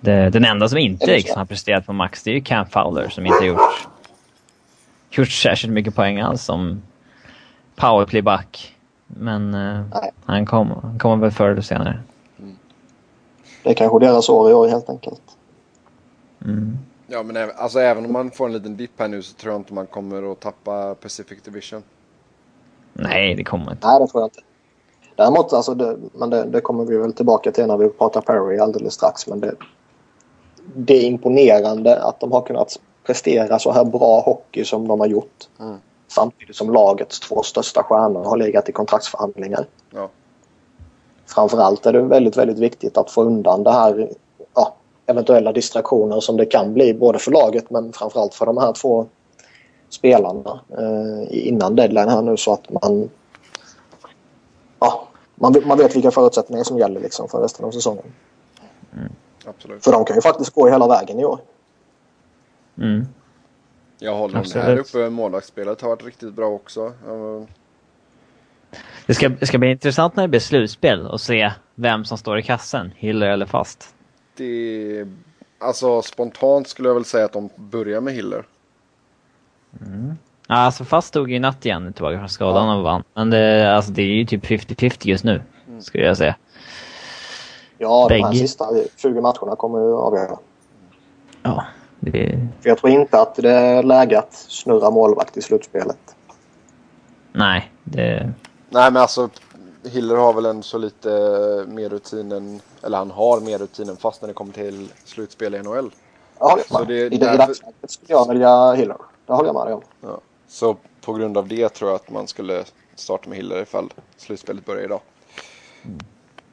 Det, 0.00 0.30
den 0.30 0.44
enda 0.44 0.68
som 0.68 0.78
inte 0.78 1.06
liksom 1.06 1.38
har 1.38 1.44
presterat 1.44 1.86
på 1.86 1.92
max 1.92 2.22
det 2.22 2.30
är 2.30 2.34
ju 2.34 2.40
Cam 2.40 2.66
Fowler 2.66 3.08
som 3.08 3.26
inte 3.26 3.44
gjort, 3.44 3.88
gjort 5.10 5.30
särskilt 5.30 5.72
mycket 5.72 5.94
poäng 5.94 6.20
alls 6.20 6.42
som 6.42 6.82
powerplayback. 7.76 8.76
Men 9.06 9.54
uh, 9.54 9.84
han, 10.24 10.46
kom, 10.46 10.70
han 10.82 10.98
kommer 10.98 11.16
väl 11.16 11.30
förr 11.30 11.48
eller 11.48 11.62
senare. 11.62 11.98
Mm. 12.38 12.56
Det 13.62 13.70
är 13.70 13.74
kanske 13.74 13.98
deras 13.98 14.28
år 14.28 14.50
i 14.50 14.54
år 14.54 14.68
helt 14.68 14.88
enkelt. 14.88 15.22
Mm. 16.44 16.78
Ja, 17.06 17.22
men 17.22 17.36
även, 17.36 17.56
alltså, 17.58 17.78
även 17.78 18.04
om 18.06 18.12
man 18.12 18.30
får 18.30 18.46
en 18.46 18.52
liten 18.52 18.76
dipp 18.76 19.00
här 19.00 19.08
nu 19.08 19.22
så 19.22 19.34
tror 19.34 19.52
jag 19.52 19.60
inte 19.60 19.74
man 19.74 19.86
kommer 19.86 20.32
att 20.32 20.40
tappa 20.40 20.94
Pacific 20.94 21.42
Division. 21.42 21.82
Nej, 22.94 23.34
det 23.34 23.44
kommer 23.44 23.70
inte. 23.72 23.86
Nej, 23.86 24.00
det 24.00 24.06
tror 24.06 24.22
jag 24.22 24.26
inte. 24.26 24.40
Däremot, 25.16 25.52
alltså 25.52 25.74
det, 25.74 25.96
men 26.12 26.30
det, 26.30 26.44
det, 26.44 26.60
kommer 26.60 26.84
vi 26.84 26.96
väl 26.96 27.12
tillbaka 27.12 27.52
till 27.52 27.66
när 27.66 27.76
vi 27.76 27.88
pratar 27.88 28.20
Perry 28.20 28.58
alldeles 28.58 28.94
strax. 28.94 29.26
Men 29.26 29.40
det, 29.40 29.54
det 30.76 30.94
är 30.94 31.02
imponerande 31.02 32.02
att 32.02 32.20
de 32.20 32.32
har 32.32 32.42
kunnat 32.42 32.80
prestera 33.06 33.58
så 33.58 33.72
här 33.72 33.84
bra 33.84 34.20
hockey 34.20 34.64
som 34.64 34.88
de 34.88 35.00
har 35.00 35.06
gjort. 35.06 35.48
Mm. 35.60 35.76
Samtidigt 36.08 36.56
som 36.56 36.72
lagets 36.72 37.20
två 37.20 37.42
största 37.42 37.82
stjärnor 37.82 38.24
har 38.24 38.36
legat 38.36 38.68
i 38.68 38.72
kontraktsförhandlingar. 38.72 39.66
Ja. 39.90 40.08
Framförallt 41.26 41.86
är 41.86 41.92
det 41.92 42.02
väldigt, 42.02 42.36
väldigt 42.36 42.58
viktigt 42.58 42.98
att 42.98 43.10
få 43.10 43.22
undan 43.22 43.62
det 43.62 43.72
här 43.72 44.10
ja, 44.54 44.74
eventuella 45.06 45.52
distraktioner 45.52 46.20
som 46.20 46.36
det 46.36 46.46
kan 46.46 46.74
bli 46.74 46.94
både 46.94 47.18
för 47.18 47.30
laget 47.30 47.70
men 47.70 47.92
framförallt 47.92 48.34
för 48.34 48.46
de 48.46 48.58
här 48.58 48.72
två 48.72 49.06
spelarna 49.94 50.60
eh, 50.78 51.48
innan 51.48 51.76
deadline 51.76 52.08
här 52.08 52.22
nu 52.22 52.36
så 52.36 52.52
att 52.52 52.70
man 52.70 53.10
ja, 54.78 55.08
man, 55.34 55.54
man 55.66 55.78
vet 55.78 55.96
vilka 55.96 56.10
förutsättningar 56.10 56.64
som 56.64 56.78
gäller 56.78 57.00
liksom 57.00 57.28
för 57.28 57.42
resten 57.42 57.64
av 57.64 57.70
säsongen. 57.70 58.04
Mm. 58.96 59.12
Absolut. 59.46 59.84
För 59.84 59.92
de 59.92 60.04
kan 60.04 60.16
ju 60.16 60.22
faktiskt 60.22 60.54
gå 60.54 60.68
hela 60.68 60.88
vägen 60.88 61.20
i 61.20 61.24
år. 61.24 61.38
Mm. 62.78 63.06
Jag 63.98 64.14
håller 64.14 64.38
Absolut. 64.38 64.66
här 64.66 64.76
uppe. 64.78 65.10
Målvaktsspelet 65.10 65.80
har 65.80 65.88
varit 65.88 66.04
riktigt 66.04 66.34
bra 66.34 66.46
också. 66.46 66.92
Det 69.06 69.14
ska, 69.14 69.28
det 69.28 69.46
ska 69.46 69.58
bli 69.58 69.70
intressant 69.70 70.16
när 70.16 70.22
det 70.24 70.28
blir 70.28 70.40
slutspel 70.40 71.06
och 71.06 71.20
se 71.20 71.52
vem 71.74 72.04
som 72.04 72.18
står 72.18 72.38
i 72.38 72.42
kassen, 72.42 72.92
Hiller 72.96 73.26
eller 73.26 73.46
Fast. 73.46 73.94
Det, 74.36 75.06
alltså 75.58 76.02
spontant 76.02 76.68
skulle 76.68 76.88
jag 76.88 76.94
väl 76.94 77.04
säga 77.04 77.24
att 77.24 77.32
de 77.32 77.50
börjar 77.56 78.00
med 78.00 78.14
Hiller. 78.14 78.44
Mm. 79.80 80.18
Ja, 80.48 80.54
alltså 80.54 80.84
Fast 80.84 81.08
stod 81.08 81.30
ju 81.30 81.38
natt 81.38 81.66
igen 81.66 81.92
tillbaka 81.92 82.18
från 82.18 82.28
skadan 82.28 82.68
ja. 82.68 82.76
och 82.76 82.82
vann. 82.82 83.02
Men 83.14 83.30
det, 83.30 83.76
alltså, 83.76 83.92
det 83.92 84.02
är 84.02 84.06
ju 84.06 84.26
typ 84.26 84.44
50-50 84.44 84.96
just 85.00 85.24
nu, 85.24 85.42
mm. 85.68 85.82
skulle 85.82 86.04
jag 86.04 86.16
säga. 86.16 86.36
Ja, 87.78 88.06
Bägge. 88.08 88.20
de 88.20 88.26
här 88.26 88.34
sista 88.34 88.66
20 88.96 89.20
matcherna 89.20 89.56
kommer 89.56 89.78
ju 89.78 89.94
avgöra. 89.94 90.38
Ja, 91.42 91.64
det... 92.00 92.48
För 92.62 92.68
jag 92.68 92.78
tror 92.78 92.92
inte 92.92 93.20
att 93.20 93.34
det 93.34 93.50
är 93.50 93.82
läge 93.82 94.18
att 94.18 94.32
snurra 94.32 94.90
målvakt 94.90 95.36
i 95.36 95.42
slutspelet. 95.42 96.16
Nej, 97.32 97.72
det... 97.84 98.32
Nej, 98.70 98.92
men 98.92 98.96
alltså 98.96 99.28
Hiller 99.84 100.16
har 100.16 100.32
väl 100.32 100.46
en 100.46 100.62
så 100.62 100.78
lite 100.78 101.08
mer 101.68 101.88
rutin 101.88 102.32
än, 102.32 102.60
eller 102.82 102.98
han 102.98 103.10
har 103.10 103.40
mer 103.40 103.58
rutin 103.58 103.88
än 103.88 103.96
fast 103.96 104.22
när 104.22 104.28
det 104.28 104.34
kommer 104.34 104.52
till 104.52 104.88
slutspel 105.04 105.54
i 105.54 105.62
NHL. 105.62 105.90
Ja, 106.38 106.58
så 106.68 106.84
det, 106.84 106.94
I, 106.94 107.08
därför... 107.08 107.34
i 107.34 107.36
dagsläget 107.36 107.90
skulle 107.90 108.12
jag 108.12 108.28
välja 108.28 108.72
Hiller. 108.72 108.96
Det 109.26 109.32
håller 109.32 109.48
jag 109.48 109.54
med 109.54 109.66
dig 109.66 109.74
om. 109.74 109.82
Ja. 110.00 110.20
Så 110.46 110.76
på 111.00 111.12
grund 111.12 111.38
av 111.38 111.48
det 111.48 111.68
tror 111.68 111.90
jag 111.90 111.96
att 111.96 112.10
man 112.10 112.26
skulle 112.26 112.64
starta 112.94 113.28
med 113.28 113.38
Hiller 113.38 113.62
ifall 113.62 113.92
slutspelet 114.16 114.64
börjar 114.64 114.84
idag. 114.84 115.00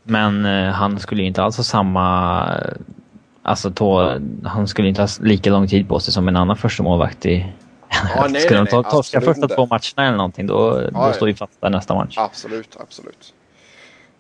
Men 0.04 0.46
eh, 0.46 0.72
han 0.72 1.00
skulle 1.00 1.24
inte 1.24 1.44
alls 1.44 1.58
ha 1.58 1.64
samma... 1.64 2.46
Alltså 3.44 3.72
tå, 3.72 4.20
han 4.44 4.68
skulle 4.68 4.88
inte 4.88 5.02
ha 5.02 5.08
lika 5.20 5.50
lång 5.50 5.68
tid 5.68 5.90
på 5.90 6.00
sig 6.00 6.14
som 6.14 6.28
en 6.28 6.36
annan 6.36 6.58
första 6.58 6.84
målvakt 6.84 7.26
i... 7.26 7.46
Ja, 8.16 8.28
nej, 8.30 8.42
skulle 8.42 8.64
nej, 8.64 8.72
de 8.72 8.84
torska 8.84 9.22
första 9.22 9.48
två 9.48 9.66
matcherna 9.66 10.08
eller 10.08 10.18
någonting 10.18 10.48
då, 10.48 10.90
ja, 10.94 11.08
då 11.08 11.14
står 11.14 11.26
vi 11.26 11.34
fast 11.34 11.62
där 11.62 11.70
nästa 11.70 11.96
match. 11.96 12.18
Absolut, 12.18 12.78
absolut. 12.80 13.34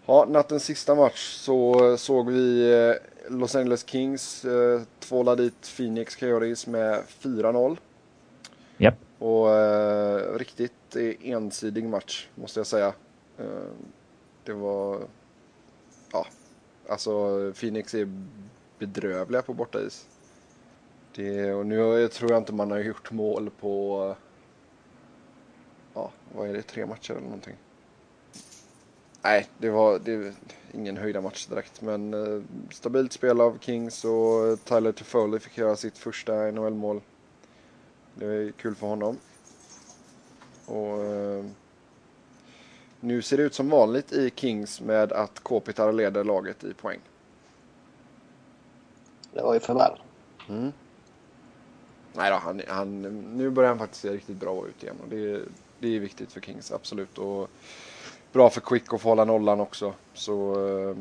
Ja, 0.05 0.25
nattens 0.29 0.63
sista 0.63 0.95
match 0.95 1.35
så 1.37 1.97
såg 1.97 2.29
vi 2.29 2.73
eh, 2.73 3.31
Los 3.31 3.55
Angeles 3.55 3.89
Kings 3.89 4.45
eh, 4.45 4.81
tvåla 4.99 5.35
dit 5.35 5.73
Phoenix 5.77 6.15
Coyotes 6.15 6.67
med 6.67 6.99
4-0. 7.21 7.77
Yep. 8.81 8.95
Och 9.19 9.55
eh, 9.55 10.37
riktigt 10.37 10.95
eh, 10.95 11.29
ensidig 11.29 11.83
match 11.83 12.27
måste 12.35 12.59
jag 12.59 12.67
säga. 12.67 12.93
Eh, 13.37 13.45
det 14.43 14.53
var 14.53 15.01
ja, 16.11 16.27
alltså 16.87 17.11
Phoenix 17.59 17.93
är 17.93 18.25
bedrövliga 18.79 19.41
på 19.41 19.53
bortais. 19.53 20.07
Det, 21.15 21.53
och 21.53 21.65
nu 21.65 22.07
tror 22.07 22.31
jag 22.31 22.41
inte 22.41 22.53
man 22.53 22.71
har 22.71 22.79
gjort 22.79 23.11
mål 23.11 23.49
på, 23.59 24.15
ja, 25.93 26.11
vad 26.35 26.49
är 26.49 26.53
det, 26.53 26.61
tre 26.61 26.85
matcher 26.85 27.11
eller 27.11 27.21
någonting. 27.21 27.55
Nej, 29.21 29.47
det 29.57 29.69
var, 29.69 29.99
det 29.99 30.33
ingen 30.73 30.97
höjda 30.97 31.21
match 31.21 31.47
direkt, 31.47 31.81
men 31.81 32.13
eh, 32.13 32.43
stabilt 32.71 33.13
spel 33.13 33.41
av 33.41 33.57
Kings 33.59 34.05
och 34.05 34.63
Tyler 34.63 34.91
Toffoli 34.91 35.39
fick 35.39 35.57
göra 35.57 35.75
sitt 35.75 35.97
första 35.97 36.51
NHL-mål. 36.51 37.01
Det 38.15 38.25
var 38.25 38.51
kul 38.51 38.75
för 38.75 38.87
honom. 38.87 39.17
Och 40.65 41.03
eh, 41.03 41.45
nu 42.99 43.21
ser 43.21 43.37
det 43.37 43.43
ut 43.43 43.53
som 43.53 43.69
vanligt 43.69 44.11
i 44.11 44.31
Kings 44.35 44.81
med 44.81 45.11
att 45.11 45.39
Kopitar 45.39 45.93
leder 45.93 46.23
laget 46.23 46.63
i 46.63 46.73
poäng. 46.73 46.99
Det 49.33 49.41
var 49.41 49.53
ju 49.53 49.59
för 49.59 49.73
väl. 49.73 50.01
Mm. 50.49 50.71
Nej 52.13 52.31
då, 52.31 52.37
han, 52.37 52.61
han, 52.67 53.01
nu 53.37 53.49
börjar 53.49 53.69
han 53.69 53.79
faktiskt 53.79 54.01
se 54.01 54.09
riktigt 54.09 54.37
bra 54.37 54.67
ut 54.67 54.83
igen 54.83 54.95
och 55.03 55.09
det, 55.09 55.41
det 55.79 55.95
är 55.95 55.99
viktigt 55.99 56.31
för 56.31 56.41
Kings, 56.41 56.71
absolut. 56.71 57.17
Och 57.17 57.49
bra 58.31 58.49
för 58.49 58.61
Quick 58.61 58.93
att 58.93 59.01
få 59.01 59.09
hålla 59.09 59.25
nollan 59.25 59.59
också. 59.59 59.93
Så 60.13 60.59
uh, 60.59 60.97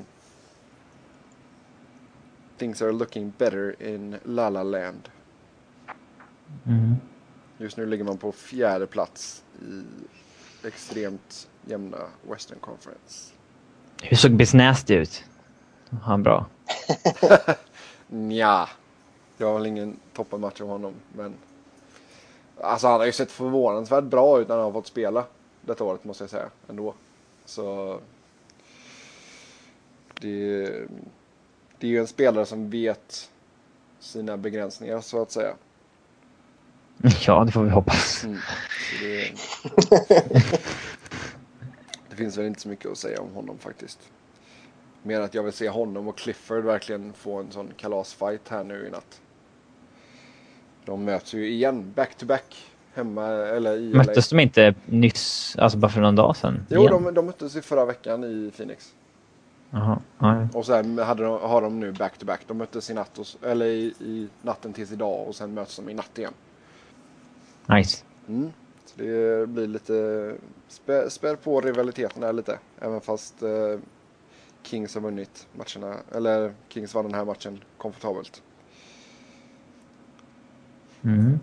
things 2.58 2.82
are 2.82 2.92
looking 2.92 3.32
better 3.38 3.82
in 3.82 4.16
Lala 4.24 4.62
Land. 4.62 5.08
Mm. 6.66 6.96
Just 7.58 7.76
nu 7.76 7.86
ligger 7.86 8.04
man 8.04 8.18
på 8.18 8.32
fjärde 8.32 8.86
plats 8.86 9.44
i 9.62 9.82
extremt 10.66 11.48
jämna 11.66 11.98
Western 12.30 12.58
Conference. 12.58 13.32
Hur 14.02 14.16
såg 14.16 14.36
Bisnasty 14.36 14.94
ut? 14.94 15.24
Har 15.90 15.98
han 15.98 16.22
bra? 16.22 16.46
Nja, 18.06 18.68
jag 19.36 19.46
har 19.46 19.54
väl 19.54 19.66
ingen 19.66 19.96
toppenmatch 20.12 20.60
av 20.60 20.68
honom. 20.68 20.94
Men 21.16 21.34
alltså 22.60 22.86
han 22.86 23.00
har 23.00 23.06
ju 23.06 23.12
sett 23.12 23.30
förvånansvärt 23.30 24.04
bra 24.04 24.40
ut 24.40 24.48
när 24.48 24.54
han 24.54 24.64
har 24.64 24.72
fått 24.72 24.86
spela 24.86 25.24
detta 25.60 25.84
året 25.84 26.04
måste 26.04 26.22
jag 26.22 26.30
säga 26.30 26.50
ändå. 26.68 26.94
Så 27.44 27.98
det, 30.20 30.62
det 31.78 31.86
är 31.86 31.90
ju 31.90 31.98
en 31.98 32.06
spelare 32.06 32.46
som 32.46 32.70
vet 32.70 33.30
sina 33.98 34.36
begränsningar 34.36 35.00
så 35.00 35.22
att 35.22 35.30
säga. 35.30 35.54
Ja, 37.26 37.44
det 37.44 37.52
får 37.52 37.64
vi 37.64 37.70
hoppas. 37.70 38.24
Mm. 38.24 38.38
Det, 39.00 39.32
det, 42.10 42.16
finns 42.16 42.38
väl 42.38 42.46
inte 42.46 42.60
så 42.60 42.68
mycket 42.68 42.90
att 42.90 42.98
säga 42.98 43.20
om 43.20 43.34
honom 43.34 43.58
faktiskt. 43.58 43.98
Mer 45.02 45.20
att 45.20 45.34
jag 45.34 45.42
vill 45.42 45.52
se 45.52 45.68
honom 45.68 46.08
och 46.08 46.18
Clifford 46.18 46.64
verkligen 46.64 47.12
få 47.12 47.40
en 47.40 47.52
sån 47.52 47.72
kalasfight 47.76 48.48
här 48.48 48.64
nu 48.64 48.86
i 48.86 48.90
natt. 48.90 49.20
De 50.84 51.04
möts 51.04 51.34
ju 51.34 51.48
igen, 51.48 51.92
back 51.96 52.14
to 52.14 52.26
back. 52.26 52.66
Hemma 52.94 53.26
eller 53.26 53.76
i 53.76 53.94
Möttes 53.94 54.32
LA. 54.32 54.36
de 54.36 54.42
inte 54.42 54.74
nyss, 54.86 55.56
alltså 55.58 55.78
bara 55.78 55.90
för 55.90 56.00
någon 56.00 56.16
dag 56.16 56.36
sedan? 56.36 56.66
Jo, 56.68 56.88
de, 56.88 57.14
de 57.14 57.26
möttes 57.26 57.56
i 57.56 57.62
förra 57.62 57.84
veckan 57.84 58.24
i 58.24 58.50
Phoenix. 58.56 58.94
Jaha, 59.70 60.00
ja. 60.18 60.48
Och 60.54 60.66
sen 60.66 60.98
hade 60.98 61.22
de, 61.22 61.40
har 61.40 61.62
de 61.62 61.80
nu 61.80 61.92
back 61.92 62.18
to 62.18 62.26
back. 62.26 62.40
De 62.46 62.58
möttes 62.58 62.90
i 62.90 62.94
natt, 62.94 63.18
och, 63.18 63.26
eller 63.46 63.66
i, 63.66 63.94
i 64.00 64.28
natten 64.42 64.72
tills 64.72 64.92
idag 64.92 65.28
och 65.28 65.34
sen 65.34 65.54
möts 65.54 65.76
de 65.76 65.88
i 65.88 65.94
natt 65.94 66.18
igen. 66.18 66.32
Nice. 67.76 68.04
Mm. 68.28 68.52
Så 68.84 69.02
det 69.02 69.48
blir 69.48 69.66
lite, 69.66 70.34
spä, 70.68 71.10
spär 71.10 71.36
på 71.36 71.60
rivaliteten 71.60 72.22
här 72.22 72.32
lite. 72.32 72.58
Även 72.80 73.00
fast 73.00 73.42
eh, 73.42 73.78
Kings 74.62 74.94
har 74.94 75.00
vunnit 75.00 75.48
matcherna, 75.52 75.96
eller 76.12 76.54
Kings 76.68 76.94
vann 76.94 77.04
den 77.04 77.14
här 77.14 77.24
matchen 77.24 77.64
komfortabelt. 77.78 78.42
Mm. 81.02 81.38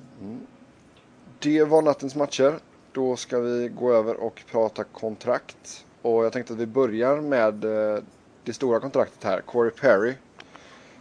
Det 1.40 1.64
var 1.64 1.82
nattens 1.82 2.16
matcher. 2.16 2.60
Då 2.92 3.16
ska 3.16 3.40
vi 3.40 3.70
gå 3.70 3.94
över 3.94 4.16
och 4.16 4.44
prata 4.52 4.84
kontrakt. 4.84 5.86
Och 6.02 6.26
jag 6.26 6.34
tänkte 6.34 6.54
att 6.54 6.60
vi 6.60 6.66
börjar 6.66 7.22
med 7.22 7.66
eh, 7.66 8.04
det 8.44 8.54
stora 8.54 8.80
kontraktet 8.80 9.24
här. 9.24 9.42
Corey 9.42 9.72
Perry. 9.72 10.14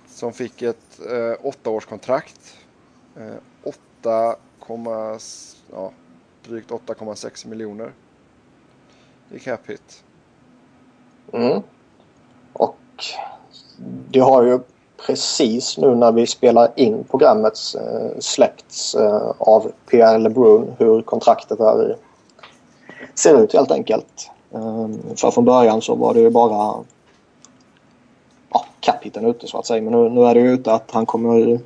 Som 0.07 0.33
fick 0.33 0.63
ett 0.63 1.01
eh, 1.11 1.47
åttaårskontrakt. 1.47 2.57
Eh, 3.17 3.37
8, 3.63 4.37
ja, 5.73 5.91
drygt 6.49 6.71
8,6 6.71 7.47
miljoner 7.47 7.93
i 9.31 9.39
cap 9.39 9.61
hit. 9.67 10.05
Mm. 11.33 11.63
Och 12.53 12.77
det 14.09 14.21
har 14.21 14.43
ju 14.43 14.59
precis 15.07 15.79
nu 15.79 15.95
när 15.95 16.13
vi 16.13 16.27
spelar 16.27 16.73
in 16.77 17.05
programmet 17.11 17.59
eh, 17.75 18.19
släppts 18.19 18.95
eh, 18.95 19.33
av 19.39 19.73
Pierre 19.91 20.19
LeBrun 20.19 20.75
hur 20.79 21.03
kontraktet 21.03 21.61
är, 21.61 21.97
ser 23.15 23.45
ut 23.45 23.53
helt 23.53 23.71
enkelt. 23.71 24.31
Eh, 24.53 24.89
för 25.17 25.31
från 25.31 25.45
början 25.45 25.83
så 25.83 25.95
var 25.95 26.15
det 26.15 26.21
ju 26.21 26.31
bara 26.31 26.85
ja, 28.51 28.65
kapiten 28.81 29.27
ute 29.27 29.47
så 29.47 29.59
att 29.59 29.67
säga. 29.67 29.83
Men 29.83 29.93
nu, 29.93 30.09
nu 30.09 30.25
är 30.27 30.35
det 30.35 30.41
ju 30.41 30.53
ute 30.53 30.73
att 30.73 30.91
han 30.91 31.07
kommer 31.07 31.61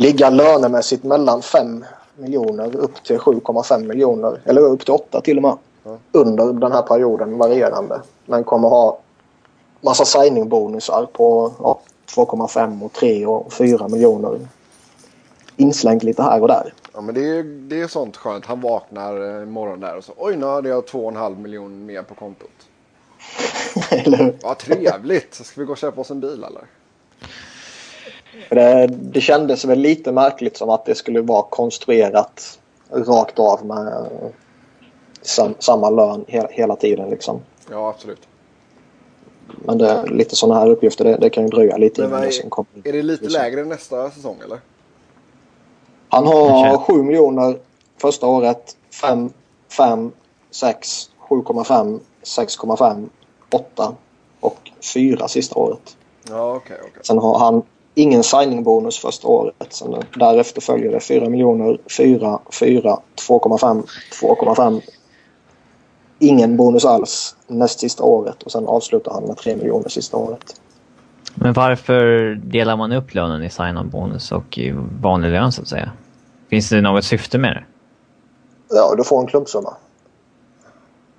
ligga 0.00 0.30
lönemässigt 0.30 1.04
mellan 1.04 1.42
5 1.42 1.84
miljoner 2.16 2.76
upp 2.76 3.04
till 3.04 3.18
7,5 3.18 3.86
miljoner. 3.86 4.40
Eller 4.44 4.60
upp 4.60 4.84
till 4.84 4.94
8 4.94 5.20
till 5.20 5.36
och 5.36 5.42
med. 5.42 5.56
Ja. 5.82 5.98
Under 6.12 6.52
den 6.52 6.72
här 6.72 6.82
perioden 6.82 7.38
varierande. 7.38 8.00
Men 8.26 8.44
kommer 8.44 8.68
ha 8.68 8.98
massa 9.80 10.04
signing-bonusar 10.04 11.06
på 11.12 11.52
ja, 11.58 11.80
2,5 12.16 12.84
och 12.84 12.92
3 12.92 13.26
och 13.26 13.52
4 13.52 13.88
miljoner. 13.88 14.38
Inslängt 15.56 16.02
lite 16.02 16.22
här 16.22 16.42
och 16.42 16.48
där. 16.48 16.74
Ja 16.94 17.00
men 17.00 17.14
det 17.14 17.38
är, 17.38 17.42
det 17.42 17.80
är 17.80 17.88
sånt 17.88 18.16
skönt. 18.16 18.46
Han 18.46 18.60
vaknar 18.60 19.42
imorgon 19.42 19.80
där 19.80 19.96
och 19.96 20.04
så 20.04 20.12
oj 20.16 20.36
nu 20.36 20.46
hade 20.46 20.68
jag 20.68 20.84
2,5 20.84 21.38
miljoner 21.38 21.76
mer 21.76 22.02
på 22.02 22.14
kontot. 22.14 22.50
Ja 24.42 24.54
trevligt. 24.54 25.34
Ska 25.34 25.60
vi 25.60 25.66
gå 25.66 25.72
och 25.72 25.78
köpa 25.78 26.00
oss 26.00 26.10
en 26.10 26.20
bil 26.20 26.44
eller? 26.44 26.62
För 28.48 28.56
Det, 28.56 28.86
det 28.86 29.20
kändes 29.20 29.64
väl 29.64 29.78
lite 29.78 30.12
märkligt 30.12 30.56
som 30.56 30.70
att 30.70 30.84
det 30.84 30.94
skulle 30.94 31.20
vara 31.20 31.42
konstruerat 31.42 32.58
rakt 32.90 33.38
av 33.38 33.66
med 33.66 34.08
sam, 35.22 35.54
samma 35.58 35.90
lön 35.90 36.24
he, 36.28 36.46
hela 36.50 36.76
tiden. 36.76 37.10
Liksom. 37.10 37.40
Ja 37.70 37.88
absolut. 37.88 38.28
Men 39.64 39.78
det, 39.78 40.06
lite 40.06 40.36
sådana 40.36 40.60
här 40.60 40.70
uppgifter 40.70 41.04
det, 41.04 41.16
det 41.16 41.30
kan 41.30 41.44
ju 41.44 41.48
dröja 41.50 41.76
lite 41.76 42.00
Men 42.00 42.10
innan 42.10 42.20
vad 42.20 42.28
det 42.28 42.32
som 42.32 42.50
kommer. 42.50 42.70
Är 42.84 42.92
det 42.92 43.02
lite 43.02 43.28
lägre 43.28 43.64
nästa 43.64 44.10
säsong 44.10 44.36
eller? 44.44 44.60
Han 46.08 46.26
har 46.26 46.64
Kanske. 46.64 46.92
7 46.92 47.02
miljoner 47.02 47.58
första 48.00 48.26
året. 48.26 48.76
5, 49.02 49.30
5, 49.68 50.12
6, 50.50 51.10
7,5, 51.28 52.00
6,5, 52.24 53.08
8 53.50 53.94
och 54.40 54.70
4 54.94 55.28
sista 55.28 55.58
året. 55.58 55.96
Ja 56.28 56.54
okej 56.54 56.76
okej. 56.80 57.02
Sen 57.02 57.18
har 57.18 57.38
han 57.38 57.62
ingen 57.94 58.22
signing-bonus 58.22 58.98
första 58.98 59.28
året. 59.28 59.66
Sen 59.72 59.94
därefter 60.16 60.60
följer 60.60 60.92
det 60.92 61.00
4 61.00 61.28
miljoner, 61.28 61.78
4, 61.96 62.38
4, 62.60 62.98
2,5, 63.28 63.82
2,5. 64.22 64.80
Ingen 66.18 66.56
bonus 66.56 66.84
alls 66.84 67.36
näst 67.46 67.80
sista 67.80 68.02
året 68.04 68.42
och 68.42 68.52
sen 68.52 68.66
avslutar 68.66 69.12
han 69.12 69.24
med 69.24 69.36
3 69.36 69.56
miljoner 69.56 69.88
sista 69.88 70.16
året. 70.16 70.60
Men 71.34 71.52
varför 71.52 72.34
delar 72.34 72.76
man 72.76 72.92
upp 72.92 73.14
lönen 73.14 73.42
i 73.42 73.50
sign-on 73.50 73.88
bonus 73.90 74.32
och 74.32 74.58
i 74.58 74.74
vanlig 75.02 75.30
lön 75.30 75.52
så 75.52 75.62
att 75.62 75.68
säga? 75.68 75.90
Finns 76.50 76.68
det 76.68 76.80
något 76.80 77.04
syfte 77.04 77.38
med 77.38 77.50
det? 77.56 77.64
Ja, 78.76 78.94
du 78.96 79.04
får 79.04 79.20
en 79.20 79.26
klumpsumma. 79.26 79.76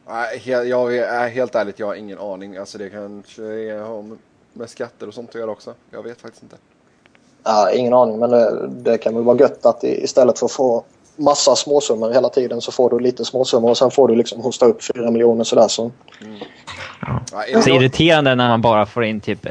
Nej, 0.10 0.42
jag 0.70 0.98
är 0.98 1.30
helt 1.30 1.56
ärligt, 1.56 1.80
jag 1.80 1.88
har 1.88 1.96
ingen 1.96 2.20
aning. 2.20 2.58
Alltså 2.58 2.78
det 2.78 2.90
kanske 2.90 3.44
är- 3.44 4.22
med- 4.54 4.70
skatter 4.70 5.08
och 5.08 5.14
sånt 5.14 5.30
att 5.30 5.36
göra 5.36 5.52
också. 5.52 5.74
Jag 5.92 6.04
vet 6.04 6.22
faktiskt 6.22 6.44
inte. 6.44 6.56
Ja, 7.44 7.72
ingen 7.72 7.94
aning, 7.94 8.20
men 8.20 8.30
det, 8.30 8.68
det 8.68 8.98
kan 8.98 9.16
väl 9.16 9.24
vara 9.24 9.38
gött 9.38 9.66
att 9.66 9.84
istället 9.84 10.40
för 10.40 10.46
att 10.46 10.52
få 10.52 10.84
massa 11.16 11.56
småsummor 11.56 12.12
hela 12.12 12.30
tiden 12.30 12.62
så 12.62 12.72
får 12.72 12.90
du 12.90 13.00
lite 13.00 13.26
småsummor 13.26 13.70
och 13.70 13.78
sen 13.78 13.92
får 13.92 14.08
du 14.08 14.16
liksom 14.16 14.42
hosta 14.42 14.66
upp 14.66 14.84
4 14.84 15.12
miljoner 15.12 15.44
sådär. 15.44 15.68
Så. 15.68 15.92
Ja, 17.32 17.44
är 17.44 17.62
Så 17.62 17.70
irriterande 17.70 18.36
när 18.36 18.50
man 18.50 18.62
bara 18.62 18.86
får 18.86 19.04
in 19.04 19.22
typ 19.22 19.48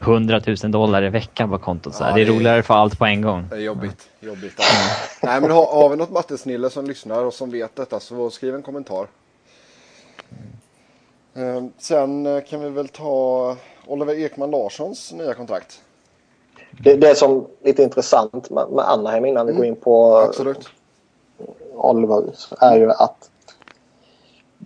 100 0.00 0.40
000 0.62 0.72
dollar 0.72 1.02
i 1.04 1.08
veckan 1.08 1.50
på 1.50 1.58
kontot. 1.58 1.94
Så. 1.94 2.04
Ja, 2.04 2.06
det 2.06 2.12
är 2.12 2.14
det 2.14 2.22
är- 2.32 2.34
roligare 2.36 2.62
för 2.62 2.74
allt 2.74 2.98
på 2.98 3.04
en 3.04 3.22
gång. 3.22 3.46
det 3.50 3.56
är 3.56 3.60
jobbigt. 3.60 4.08
jobbigt 4.20 4.52
alltså. 4.56 4.74
Nej 5.26 5.40
men 5.40 5.50
har, 5.50 5.66
har 5.66 5.88
vi 5.88 5.96
något 5.96 6.10
mattesnille 6.10 6.70
som 6.70 6.84
lyssnar 6.86 7.24
och 7.24 7.34
som 7.34 7.50
vet 7.50 7.76
detta 7.76 8.00
så 8.00 8.30
skriv 8.30 8.54
en 8.54 8.62
kommentar. 8.62 9.06
Eh, 11.34 11.64
Sen 11.78 12.26
eh, 12.26 12.42
kan 12.50 12.60
vi 12.60 12.70
väl 12.70 12.88
ta 12.88 13.56
Oliver 13.86 14.14
Ekman 14.14 14.50
Larssons 14.50 15.12
nya 15.12 15.34
kontrakt. 15.34 15.80
Det, 16.84 16.96
det 16.96 17.14
som 17.14 17.46
lite 17.64 17.82
intressant 17.82 18.50
med, 18.50 18.68
med 18.70 18.84
Anaheim 18.84 19.24
innan 19.24 19.46
vi 19.46 19.52
går 19.52 19.64
in 19.64 19.76
på 19.76 20.16
Absolut. 20.16 20.68
Oliver 21.74 22.24
är 22.60 22.76
ju 22.76 22.90
att 22.90 23.30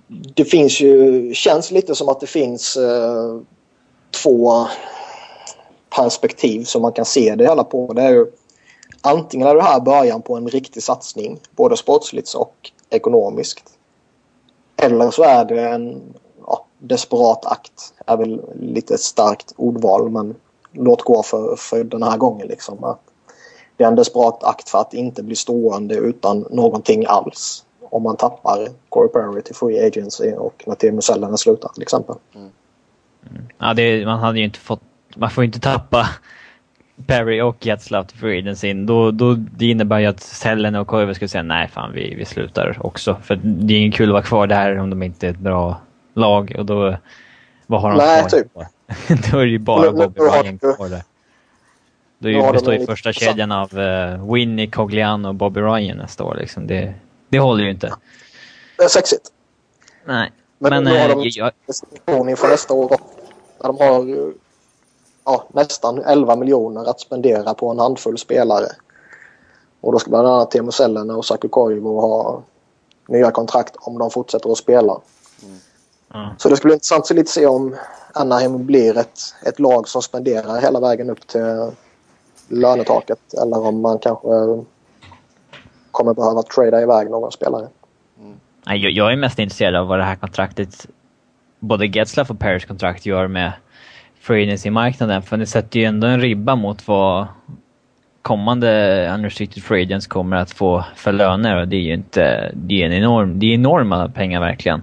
det 0.09 0.45
finns 0.45 0.81
ju, 0.81 1.35
känns 1.35 1.71
lite 1.71 1.95
som 1.95 2.09
att 2.09 2.21
det 2.21 2.27
finns 2.27 2.77
eh, 2.77 3.41
två 4.23 4.67
perspektiv 5.97 6.65
som 6.65 6.83
man 6.83 6.93
kan 6.93 7.05
se 7.05 7.35
det 7.35 7.45
hela 7.45 7.65
på. 7.65 7.93
Det 7.93 8.03
är 8.03 8.11
ju 8.11 8.27
antingen 9.01 9.49
är 9.49 9.55
det 9.55 9.63
här 9.63 9.81
början 9.81 10.23
på 10.23 10.37
en 10.37 10.49
riktig 10.49 10.83
satsning, 10.83 11.41
både 11.51 11.77
sportsligt 11.77 12.35
och 12.35 12.55
ekonomiskt. 12.91 13.63
Eller 14.77 15.11
så 15.11 15.23
är 15.23 15.45
det 15.45 15.61
en 15.61 16.15
desperat 16.87 17.47
akt. 17.47 17.95
är 18.07 18.17
väl 18.17 18.43
lite 18.61 18.99
starkt 18.99 19.53
ordval 19.57 20.11
men 20.11 20.35
låt 20.73 21.03
gå 21.03 21.23
för, 21.23 21.57
för 21.57 21.85
den 21.85 22.03
här 22.03 22.17
gången. 22.17 22.49
Liksom. 22.49 22.85
Att 22.85 23.01
det 23.77 23.85
är 23.85 23.89
en 23.89 23.95
desperat 23.95 24.45
akt 24.45 24.69
för 24.69 24.79
att 24.79 24.95
inte 24.95 25.23
bli 25.23 25.37
stående 25.37 25.95
utan 25.95 26.47
någonting 26.51 27.05
alls. 27.09 27.65
Om 27.91 28.03
man 28.03 28.17
tappar 28.17 28.69
Corey 28.89 29.09
Perry 29.09 29.43
till 29.43 29.55
Free 29.55 29.87
Agency 29.87 30.33
och 30.33 30.65
när 30.67 30.75
Teemu 30.75 31.01
Selänne 31.01 31.39
slutar 31.39 31.69
till 31.69 31.83
exempel. 31.83 32.17
Ja, 33.59 33.75
det, 33.75 34.07
man 34.07 34.19
hade 34.19 34.39
ju 34.39 34.45
inte 34.45 34.59
fått... 34.59 34.81
Man 35.17 35.31
får 35.31 35.45
ju 35.45 35.47
inte 35.47 35.61
tappa 35.61 36.09
Perry 37.07 37.41
och 37.41 37.67
Getzlaff 37.67 38.07
till 38.07 38.19
free 38.19 38.39
agency. 38.39 38.73
Då, 38.73 39.11
då, 39.11 39.35
det 39.35 39.67
innebär 39.67 39.99
ju 39.99 40.07
att 40.07 40.21
Sellen 40.21 40.75
och 40.75 40.87
Koivu 40.87 41.15
skulle 41.15 41.29
säga 41.29 41.43
nej 41.43 41.69
fan 41.69 41.93
vi, 41.93 42.15
vi 42.15 42.25
slutar 42.25 42.77
också. 42.81 43.17
För 43.23 43.41
det 43.43 43.75
är 43.75 43.79
ingen 43.79 43.93
kul 43.93 44.09
att 44.09 44.13
vara 44.13 44.23
kvar 44.23 44.47
där 44.47 44.79
om 44.79 44.91
de 44.91 45.03
inte 45.03 45.27
är 45.27 45.31
ett 45.31 45.39
bra 45.39 45.81
lag. 46.17 46.55
Och 46.59 46.67
då... 46.67 46.97
Vad 47.67 47.81
har 47.81 47.91
de 47.91 47.97
Nej, 47.97 48.21
kvar? 48.21 48.31
typ. 48.31 48.53
då 49.33 49.39
är 49.39 49.45
det 49.45 49.51
ju 49.51 49.59
bara 49.59 49.93
Bobby 49.93 50.21
Ryan 50.21 50.59
kvar 50.59 50.89
där. 50.89 51.03
Då 52.19 52.29
ju, 52.29 52.53
består 52.53 52.75
ju 52.75 52.81
en 52.81 52.87
första 52.87 53.13
kedjan 53.13 53.53
av 53.53 53.79
uh, 53.79 54.33
Winnie, 54.33 54.71
Cogliano 54.71 55.29
och 55.29 55.35
Bobby 55.35 55.61
Ryan 55.61 55.97
nästa 55.97 56.25
år. 56.25 56.35
Liksom. 56.35 56.67
Det, 56.67 56.95
det 57.29 57.39
håller 57.39 57.65
ju 57.65 57.71
inte. 57.71 57.93
Det 58.79 58.85
är 58.85 58.89
sexigt. 58.89 59.33
Nej. 60.05 60.33
Men, 60.59 60.71
Men, 60.71 60.85
nu 60.85 60.91
har 61.01 61.09
eh, 61.09 61.17
de 61.17 61.29
jag, 61.29 61.53
destination 61.67 62.29
inför 62.29 62.49
nästa 62.49 62.75
år. 62.75 62.89
Där 62.89 62.99
de 63.67 63.77
har 63.79 64.33
ja, 65.25 65.45
nästan 65.53 65.99
11 65.99 66.37
miljoner 66.37 66.91
att 66.91 67.01
spendera 67.01 67.55
på 67.55 67.71
en 67.71 67.79
handfull 67.79 68.19
spelare. 68.19 68.67
Och 69.81 69.93
då 69.93 69.99
ska 69.99 70.11
bland 70.11 70.29
annat 70.29 70.51
Teemu 70.51 70.73
Selänne 70.73 71.13
och 71.13 71.25
Saku 71.25 71.49
Koivu 71.49 71.89
ha 71.89 72.43
nya 73.09 73.31
kontrakt 73.31 73.77
om 73.81 73.99
de 73.99 74.11
fortsätter 74.11 74.51
att 74.51 74.59
spela. 74.59 75.01
Ja. 76.13 76.35
Så 76.39 76.49
det 76.49 76.57
skulle 76.57 76.69
bli 76.69 76.75
intressant 76.75 77.01
att 77.01 77.07
se 77.07 77.15
lite 77.15 77.31
se 77.31 77.47
om 77.47 77.77
Anaheim 78.15 78.67
blir 78.67 78.99
ett, 78.99 79.21
ett 79.47 79.59
lag 79.59 79.89
som 79.89 80.03
spenderar 80.03 80.61
hela 80.61 80.81
vägen 80.81 81.11
upp 81.11 81.27
till 81.27 81.71
lönetaket 82.49 83.35
eller 83.43 83.67
om 83.67 83.81
man 83.81 83.99
kanske 83.99 84.29
kommer 85.91 86.15
behöva 86.15 86.43
trada 86.43 86.83
iväg 86.83 87.11
någon 87.11 87.33
spelare. 87.33 87.69
Nej, 88.67 88.79
jag, 88.79 88.93
jag 88.93 89.13
är 89.13 89.17
mest 89.17 89.39
intresserad 89.39 89.75
av 89.75 89.87
vad 89.87 89.99
det 89.99 90.05
här 90.05 90.17
kontraktet, 90.17 90.87
både 91.61 91.87
Getzlaff 91.87 92.31
och 92.31 92.39
Paris 92.39 92.65
kontrakt 92.65 93.07
gör 93.07 93.27
med 93.27 93.53
free 94.21 94.43
agency-marknaden. 94.43 95.23
För 95.23 95.37
det 95.37 95.47
sätter 95.47 95.81
ju 95.81 95.87
ändå 95.87 96.07
en 96.07 96.21
ribba 96.21 96.57
mot 96.57 96.89
vad 96.89 97.27
kommande 98.23 99.11
unrestricted 99.15 99.63
free 99.63 99.83
agents 99.83 100.07
kommer 100.07 100.37
att 100.37 100.51
få 100.51 100.85
för 100.95 101.13
löner. 101.13 101.61
Och 101.61 101.69
det 101.69 101.77
är 101.77 101.81
ju 101.81 101.95
inte, 101.95 102.53
det 102.55 102.83
är 102.83 102.87
en 102.87 102.93
enorm, 102.93 103.39
det 103.39 103.47
är 103.47 103.55
enorma 103.55 104.09
pengar 104.09 104.41
verkligen. 104.41 104.83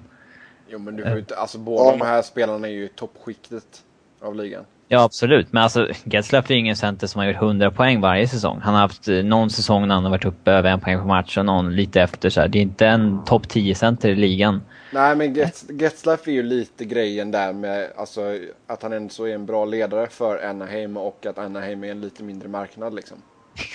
Jo 0.74 0.80
men 0.80 0.96
du 0.96 1.04
får 1.04 1.12
ju 1.12 1.20
inte, 1.20 1.36
alltså 1.36 1.58
båda 1.58 1.92
de 1.92 2.02
här 2.02 2.22
spelarna 2.22 2.68
är 2.68 2.72
ju 2.72 2.88
toppskiktet 2.88 3.84
av 4.22 4.36
ligan. 4.36 4.66
Ja, 4.88 5.04
absolut. 5.04 5.54
Men 5.54 5.64
alltså, 5.64 5.88
Getzlaff 6.04 6.50
är 6.50 6.54
ju 6.54 6.60
ingen 6.60 6.76
center 6.76 7.08
som 7.08 7.20
har 7.20 7.28
gjort 7.28 7.36
100 7.36 7.72
poäng 7.72 8.02
varje 8.02 8.28
säsong. 8.28 8.60
Han 8.64 8.74
har 8.74 8.82
haft 8.82 9.08
eh, 9.08 9.16
någon 9.24 9.50
säsong 9.50 9.88
när 9.88 9.96
han 9.96 10.04
har 10.04 10.12
varit 10.12 10.26
uppe 10.26 10.52
över 10.52 10.70
en 10.70 10.80
poäng 10.80 10.98
per 10.98 11.06
match 11.06 11.38
och 11.38 11.46
någon 11.46 11.76
lite 11.76 12.02
efter. 12.02 12.30
Så 12.30 12.42
här. 12.42 12.48
Det 12.48 12.58
är 12.58 12.62
inte 12.62 12.88
en 12.88 13.24
topp 13.26 13.46
10-center 13.46 14.10
i 14.10 14.16
ligan. 14.16 14.62
Nej 14.94 15.16
men 15.16 15.36
Getz- 15.36 15.82
Getzlaff 15.82 16.28
är 16.28 16.32
ju 16.32 16.44
lite 16.44 16.86
grejen 16.86 17.32
där 17.32 17.54
med 17.54 17.92
alltså, 17.98 18.22
att 18.68 18.84
han 18.84 18.94
ändå 18.94 19.10
så 19.10 19.26
är 19.26 19.36
en 19.36 19.46
bra 19.46 19.66
ledare 19.66 20.08
för 20.08 20.46
Anaheim 20.46 20.98
och 20.98 21.26
att 21.26 21.38
Anaheim 21.38 21.84
är 21.84 21.92
en 21.92 22.02
lite 22.02 22.24
mindre 22.24 22.50
marknad 22.50 22.96
liksom. 22.96 23.18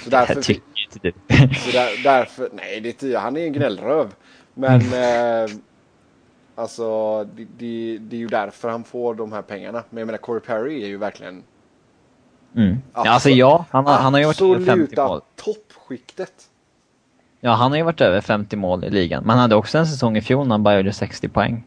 Så 0.04 0.11
därför, 0.11 0.34
Jag 0.34 0.42
tycker 0.44 0.62
inte 0.94 0.98
det. 1.28 1.54
så 1.54 1.70
där, 1.70 2.02
därför 2.04 2.48
nej, 2.52 2.80
det 2.80 3.02
är 3.02 3.18
han 3.18 3.37
är 3.37 3.46
en 3.46 3.52
gnällröv. 3.52 4.12
Men 4.54 4.80
eh, 4.80 5.50
alltså 6.58 7.24
det, 7.24 7.46
det, 7.58 7.98
det 7.98 8.16
är 8.16 8.20
ju 8.20 8.26
därför 8.26 8.68
han 8.68 8.84
får 8.84 9.14
de 9.14 9.32
här 9.32 9.42
pengarna. 9.42 9.84
Men 9.90 9.98
jag 9.98 10.06
menar 10.06 10.18
Corey 10.18 10.40
Perry 10.40 10.82
är 10.82 10.86
ju 10.86 10.96
verkligen 10.96 11.42
Mm. 12.56 12.78
Ja, 12.94 13.10
alltså 13.10 13.30
ja, 13.30 13.64
han 13.70 13.86
har, 13.86 13.94
han 13.94 14.14
har 14.14 14.20
ju 14.20 14.26
varit 14.26 14.40
över 14.40 14.54
50 14.54 14.70
absoluta 14.70 15.08
mål. 15.08 15.20
toppskiktet. 15.36 16.32
Ja, 17.40 17.52
han 17.52 17.70
har 17.70 17.78
ju 17.78 17.84
varit 17.84 18.00
över 18.00 18.20
50 18.20 18.56
mål 18.56 18.84
i 18.84 18.90
ligan. 18.90 19.22
Men 19.22 19.30
han 19.30 19.38
hade 19.38 19.54
också 19.54 19.78
en 19.78 19.86
säsong 19.86 20.16
i 20.16 20.20
fjol 20.20 20.46
när 20.46 20.54
han 20.54 20.62
bara 20.62 20.76
gjorde 20.76 20.92
60 20.92 21.28
poäng. 21.28 21.64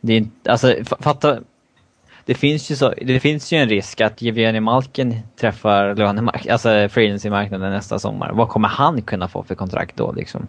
Det 0.00 0.12
är 0.12 0.16
inte, 0.16 0.52
alltså 0.52 0.74
fatta. 0.84 1.38
Det 2.24 2.34
finns 2.34 2.70
ju 2.70 2.76
så, 2.76 2.94
det 3.02 3.20
finns 3.20 3.52
ju 3.52 3.58
en 3.58 3.68
risk 3.68 4.00
att 4.00 4.22
Jevgenij 4.22 4.60
Malkin 4.60 5.20
träffar 5.40 5.94
lönemark, 5.94 6.46
alltså 6.46 6.68
freelancy-marknaden 6.88 7.72
nästa 7.72 7.98
sommar. 7.98 8.32
Vad 8.32 8.48
kommer 8.48 8.68
han 8.68 9.02
kunna 9.02 9.28
få 9.28 9.42
för 9.42 9.54
kontrakt 9.54 9.96
då 9.96 10.12
liksom? 10.12 10.46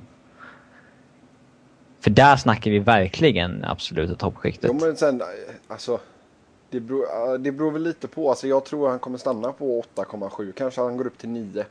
För 2.02 2.10
där 2.10 2.36
snackar 2.36 2.72
vi 2.72 2.80
verkligen 2.80 3.66
absoluta 3.66 4.16
toppskiktet. 4.16 4.72
Jo 4.74 4.86
men 4.86 4.98
sen, 4.98 5.22
alltså. 5.68 6.00
Det 6.70 6.80
beror, 6.80 7.38
det 7.38 7.52
beror 7.52 7.72
väl 7.72 7.84
lite 7.84 8.08
på. 8.08 8.30
Alltså 8.30 8.48
jag 8.48 8.66
tror 8.66 8.90
han 8.90 9.00
kommer 9.00 9.18
stanna 9.18 9.52
på 9.52 9.84
8,7. 9.96 10.52
Kanske 10.52 10.82
han 10.82 10.98
går 10.98 11.08
upp 11.08 11.18
till 11.18 11.30
9. 11.30 11.66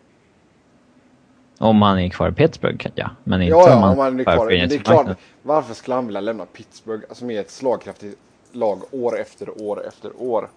Om 1.59 1.83
han 1.83 1.99
är 1.99 2.09
kvar 2.09 2.29
i 2.29 2.33
Pittsburgh, 2.33 2.87
ja. 2.95 3.11
Men 3.25 3.43
inte 3.43 3.51
Ja, 3.51 3.62
om 3.64 3.71
ja, 3.71 3.77
han 3.77 3.90
om 3.93 3.99
han 3.99 4.21
är 4.21 4.25
kvar. 4.25 4.47
Men 4.47 4.69
det 4.69 4.75
är 4.75 4.79
klart. 4.79 5.16
Varför 5.43 5.75
skulle 5.75 5.95
han 5.95 6.07
vilja 6.07 6.21
lämna 6.21 6.47
Pittsburgh? 6.47 7.05
Som 7.12 7.31
är 7.31 7.40
ett 7.40 7.51
slagkraftigt 7.51 8.19
lag 8.53 8.81
år 8.90 9.21
efter 9.21 9.62
år 9.62 9.87
efter 9.87 10.23
år. 10.23 10.49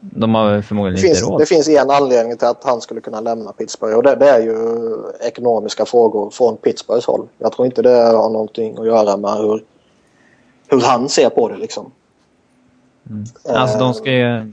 De 0.00 0.34
har 0.34 0.62
förmodligen 0.62 0.94
Det 0.94 1.06
inte 1.06 1.18
finns, 1.18 1.30
råd. 1.30 1.40
det 1.40 1.46
finns 1.46 1.68
en 1.68 1.90
anledning 1.90 2.36
till 2.36 2.46
att 2.46 2.64
han 2.64 2.80
skulle 2.80 3.00
kunna 3.00 3.20
lämna 3.20 3.52
Pittsburgh 3.52 3.96
och 3.96 4.02
det, 4.02 4.14
det 4.14 4.28
är 4.28 4.40
ju 4.40 4.56
ekonomiska 5.20 5.84
frågor 5.84 6.30
från 6.30 6.56
Pittsburghs 6.56 7.06
håll. 7.06 7.28
Jag 7.38 7.52
tror 7.52 7.66
inte 7.66 7.82
det 7.82 7.90
har 7.90 8.30
någonting 8.30 8.78
att 8.78 8.86
göra 8.86 9.16
med 9.16 9.30
hur, 9.30 9.64
hur 10.68 10.80
han 10.80 11.08
ser 11.08 11.28
på 11.30 11.48
det 11.48 11.56
liksom. 11.56 11.90
Alltså 13.48 13.78
de 13.78 13.94
ska 13.94 14.10
ju... 14.10 14.52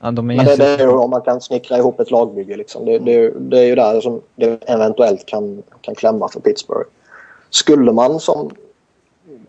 Ja, 0.00 0.10
de 0.10 0.30
är 0.30 0.36
Men 0.36 0.46
det, 0.46 0.56
det 0.56 0.66
är 0.66 0.78
ju 0.78 0.88
om 0.88 1.10
man 1.10 1.22
kan 1.22 1.40
snickra 1.40 1.78
ihop 1.78 2.00
ett 2.00 2.10
lagbygge 2.10 2.56
liksom. 2.56 2.84
Det, 2.84 2.98
det, 2.98 3.30
det 3.30 3.58
är 3.58 3.64
ju 3.64 3.74
där 3.74 4.00
som 4.00 4.20
det 4.36 4.64
eventuellt 4.66 5.26
kan, 5.26 5.62
kan 5.80 5.94
klämma 5.94 6.28
för 6.28 6.40
Pittsburgh. 6.40 6.88
Skulle 7.50 7.92
man 7.92 8.20
som 8.20 8.50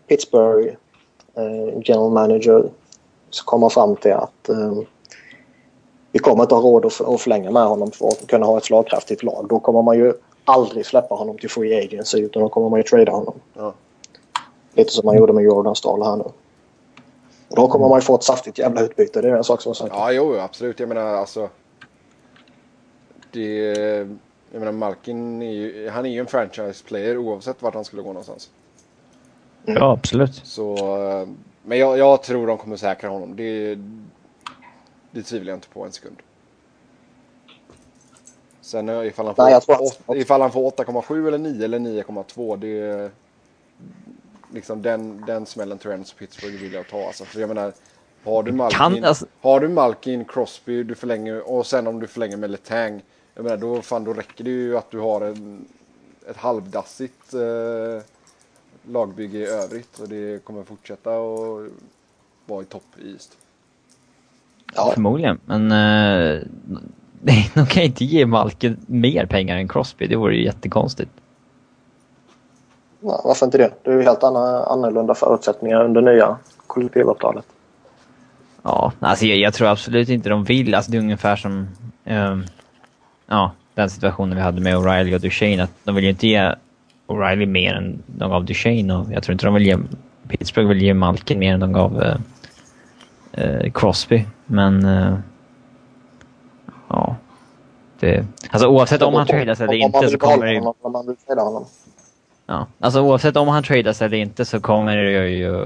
Pittsburgh 0.08 0.68
eh, 1.34 1.80
general 1.84 2.10
manager 2.10 2.64
komma 3.44 3.70
fram 3.70 3.96
till 3.96 4.12
att 4.12 4.48
eh, 4.48 4.72
vi 6.14 6.20
kommer 6.20 6.42
inte 6.42 6.54
ha 6.54 6.62
råd 6.62 6.84
att, 6.86 7.20
förlänga 7.20 7.50
med 7.50 7.66
honom 7.66 7.90
för 7.90 8.08
att 8.08 8.26
kunna 8.26 8.46
ha 8.46 8.58
ett 8.58 8.64
slagkraftigt 8.64 9.22
lag. 9.22 9.46
Då 9.48 9.60
kommer 9.60 9.82
man 9.82 9.96
ju 9.98 10.12
aldrig 10.44 10.86
släppa 10.86 11.14
honom 11.14 11.38
till 11.38 11.50
free 11.50 11.84
agency 11.84 12.18
utan 12.18 12.42
då 12.42 12.48
kommer 12.48 12.68
man 12.68 12.78
ju 12.78 12.82
trada 12.82 13.12
honom. 13.12 13.34
Ja. 13.54 13.74
Lite 14.74 14.92
som 14.92 15.06
man 15.06 15.16
gjorde 15.16 15.32
med 15.32 15.44
Jordan 15.44 15.76
Stahl 15.76 16.02
här 16.02 16.16
nu. 16.16 16.24
Och 17.48 17.56
då 17.56 17.68
kommer 17.68 17.88
man 17.88 17.98
ju 17.98 18.02
få 18.02 18.14
ett 18.14 18.22
saftigt 18.22 18.58
jävla 18.58 18.80
utbyte. 18.80 19.22
Det 19.22 19.28
är 19.28 19.36
en 19.36 19.44
sak 19.44 19.62
som 19.62 19.70
är 19.70 19.74
säker. 19.74 19.94
Ja, 19.94 20.12
jo, 20.12 20.38
absolut. 20.38 20.80
Jag 20.80 20.88
menar 20.88 21.06
alltså. 21.06 21.48
Det, 23.30 23.64
jag 24.52 24.58
menar 24.58 24.72
Malkin 24.72 25.42
är 25.42 25.52
ju, 25.52 25.88
han 25.88 26.06
är 26.06 26.10
ju 26.10 26.20
en 26.20 26.26
franchise 26.26 26.84
player 26.84 27.18
oavsett 27.18 27.62
vart 27.62 27.74
han 27.74 27.84
skulle 27.84 28.02
gå 28.02 28.08
någonstans. 28.08 28.50
Ja, 29.64 29.92
absolut. 29.92 30.34
Så, 30.34 30.76
men 31.62 31.78
jag, 31.78 31.98
jag 31.98 32.22
tror 32.22 32.46
de 32.46 32.58
kommer 32.58 32.76
säkra 32.76 33.10
honom. 33.10 33.36
Det, 33.36 33.78
det 35.14 35.22
tvivlar 35.22 35.50
jag 35.50 35.56
inte 35.56 35.68
på 35.68 35.84
en 35.84 35.92
sekund. 35.92 36.16
Sen 38.60 38.88
eh, 38.88 39.06
ifall 39.06 39.26
han 39.26 39.34
får, 39.34 39.42
Nej, 39.42 39.52
jag 39.52 39.62
tror 39.62 39.74
att- 39.74 39.80
åt- 40.06 40.16
ifall 40.16 40.40
han 40.40 40.52
får 40.52 40.70
8,7 40.70 41.26
eller 41.28 41.38
9 41.38 41.64
eller 41.64 41.78
9,2 41.78 42.56
det 42.56 42.80
är 42.80 43.10
liksom 44.52 44.82
den, 44.82 45.24
den 45.26 45.46
smällen 45.46 45.78
tror 45.78 45.92
jag 45.94 46.00
inte 46.00 46.14
Pittsburgh 46.14 46.56
vill 46.62 46.72
jag 46.72 46.88
ta. 46.88 47.06
Alltså, 47.06 47.24
för 47.24 47.40
jag 47.40 47.48
menar, 47.48 47.72
har 48.24 48.42
du 48.42 48.52
Malkin, 48.52 48.78
Kan, 48.78 49.04
alltså- 49.04 49.26
har 49.40 49.60
du 49.60 49.68
Malkin, 49.68 50.24
Crosby, 50.24 50.82
du 50.82 50.94
förlänger, 50.94 51.50
och 51.50 51.66
sen 51.66 51.86
om 51.86 52.00
du 52.00 52.06
förlänger 52.06 52.36
med 52.36 52.50
Letang. 52.50 53.02
Jag 53.34 53.42
menar, 53.44 53.56
då, 53.56 53.82
fan, 53.82 54.04
då 54.04 54.12
räcker 54.12 54.44
det 54.44 54.50
ju 54.50 54.76
att 54.78 54.90
du 54.90 54.98
har 54.98 55.20
en, 55.20 55.68
ett 56.28 56.36
halvdassigt 56.36 57.34
eh, 57.34 58.02
lagbygge 58.88 59.38
i 59.38 59.46
övrigt. 59.46 59.98
Och 59.98 60.08
det 60.08 60.44
kommer 60.44 60.62
fortsätta 60.64 61.10
att 61.10 61.70
vara 62.46 62.62
i 62.62 62.64
topp 62.64 62.84
i 63.02 63.12
East. 63.12 63.36
Ja. 64.74 64.90
Förmodligen. 64.94 65.38
Men 65.44 65.72
uh, 65.72 66.42
de 67.54 67.66
kan 67.66 67.82
inte 67.82 68.04
ge 68.04 68.26
Malkin 68.26 68.76
mer 68.86 69.26
pengar 69.26 69.56
än 69.56 69.68
Crosby. 69.68 70.06
Det 70.06 70.16
vore 70.16 70.36
ju 70.36 70.44
jättekonstigt. 70.44 71.10
Ja, 73.00 73.20
varför 73.24 73.46
inte 73.46 73.58
det? 73.58 73.70
Det 73.82 73.90
är 73.90 73.94
ju 73.94 74.02
helt 74.02 74.24
annorlunda 74.24 75.14
förutsättningar 75.14 75.84
under 75.84 76.00
nya 76.00 76.36
kollektivavtalet. 76.66 77.44
Ja, 78.62 78.92
alltså 79.00 79.26
jag, 79.26 79.38
jag 79.38 79.54
tror 79.54 79.68
absolut 79.68 80.08
inte 80.08 80.28
de 80.28 80.44
vill. 80.44 80.74
Alltså 80.74 80.90
det 80.90 80.96
är 80.96 81.00
ungefär 81.00 81.36
som 81.36 81.68
ehm, 82.04 82.44
ja, 83.26 83.52
den 83.74 83.90
situationen 83.90 84.36
vi 84.36 84.42
hade 84.42 84.60
med 84.60 84.76
O'Reilly 84.76 85.14
och 85.14 85.20
Duchene. 85.20 85.62
Att 85.62 85.70
de 85.84 85.94
vill 85.94 86.04
ju 86.04 86.10
inte 86.10 86.26
ge 86.26 86.54
O'Reilly 87.06 87.46
mer 87.46 87.74
än 87.74 88.02
de 88.06 88.30
gav 88.30 88.44
Duchene. 88.44 88.94
Och 88.94 89.06
jag 89.12 89.22
tror 89.22 89.32
inte 89.32 89.46
de 89.46 89.54
vill 89.54 89.66
ge... 89.66 89.78
Pittsburgh 90.28 90.68
vill 90.68 90.82
ge 90.82 90.94
Malkin 90.94 91.38
mer 91.38 91.54
än 91.54 91.60
de 91.60 91.72
gav 91.72 92.02
eh, 92.02 92.16
eh, 93.36 93.70
Crosby. 93.72 94.26
Men... 94.46 94.84
eh, 94.84 95.14
ja. 96.88 97.16
Det, 98.00 98.26
alltså 98.50 98.68
oavsett 98.68 99.02
om 99.02 99.14
han 99.14 99.26
tradas 99.26 99.60
eller 99.60 99.84
Om 99.84 99.90
man 99.92 100.02
inte 100.02 100.08
så 100.08 100.18
kommer 100.18 100.46
det 100.46 100.52
ju... 100.52 100.58
honom, 100.58 100.74
Om 100.80 100.92
man 100.92 101.06
vill 101.06 101.16
trada 101.16 101.42
honom. 101.42 101.66
Ja, 102.46 102.66
alltså 102.80 103.00
oavsett 103.00 103.36
om 103.36 103.48
han 103.48 103.62
tradas 103.62 104.02
eller 104.02 104.16
inte 104.16 104.44
så 104.44 104.60
kommer 104.60 104.96
det 104.96 105.28
ju... 105.28 105.56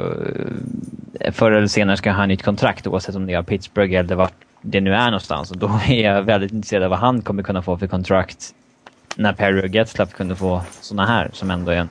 eh, 1.21 1.33
Förr 1.33 1.53
eller 1.53 1.67
senare 1.67 1.97
ska 1.97 2.11
han 2.11 2.19
ha 2.21 2.27
nytt 2.27 2.43
kontrakt 2.43 2.87
oavsett 2.87 3.15
om 3.15 3.27
det 3.27 3.33
är 3.35 3.43
Pittsburgh 3.43 3.95
eller 3.95 4.15
vart 4.15 4.35
det 4.63 4.81
nu 4.81 4.95
är 4.95 5.05
någonstans. 5.05 5.51
Och 5.51 5.59
då 5.59 5.67
är 5.89 6.03
jag 6.05 6.23
väldigt 6.23 6.53
intresserad 6.53 6.83
av 6.83 6.91
vad 6.91 6.99
han 6.99 7.23
kommer 7.23 7.43
kunna 7.43 7.63
få 7.63 7.79
för 7.79 7.87
kontrakt 7.87 8.55
när 9.17 9.33
Perry 9.33 9.63
och 9.63 9.75
Getzlaff 9.75 10.13
kunde 10.13 10.37
få 10.37 10.63
såna 10.81 11.07
här 11.07 11.31
som 11.33 11.51
ändå 11.51 11.71
är 11.71 11.77
en... 11.77 11.89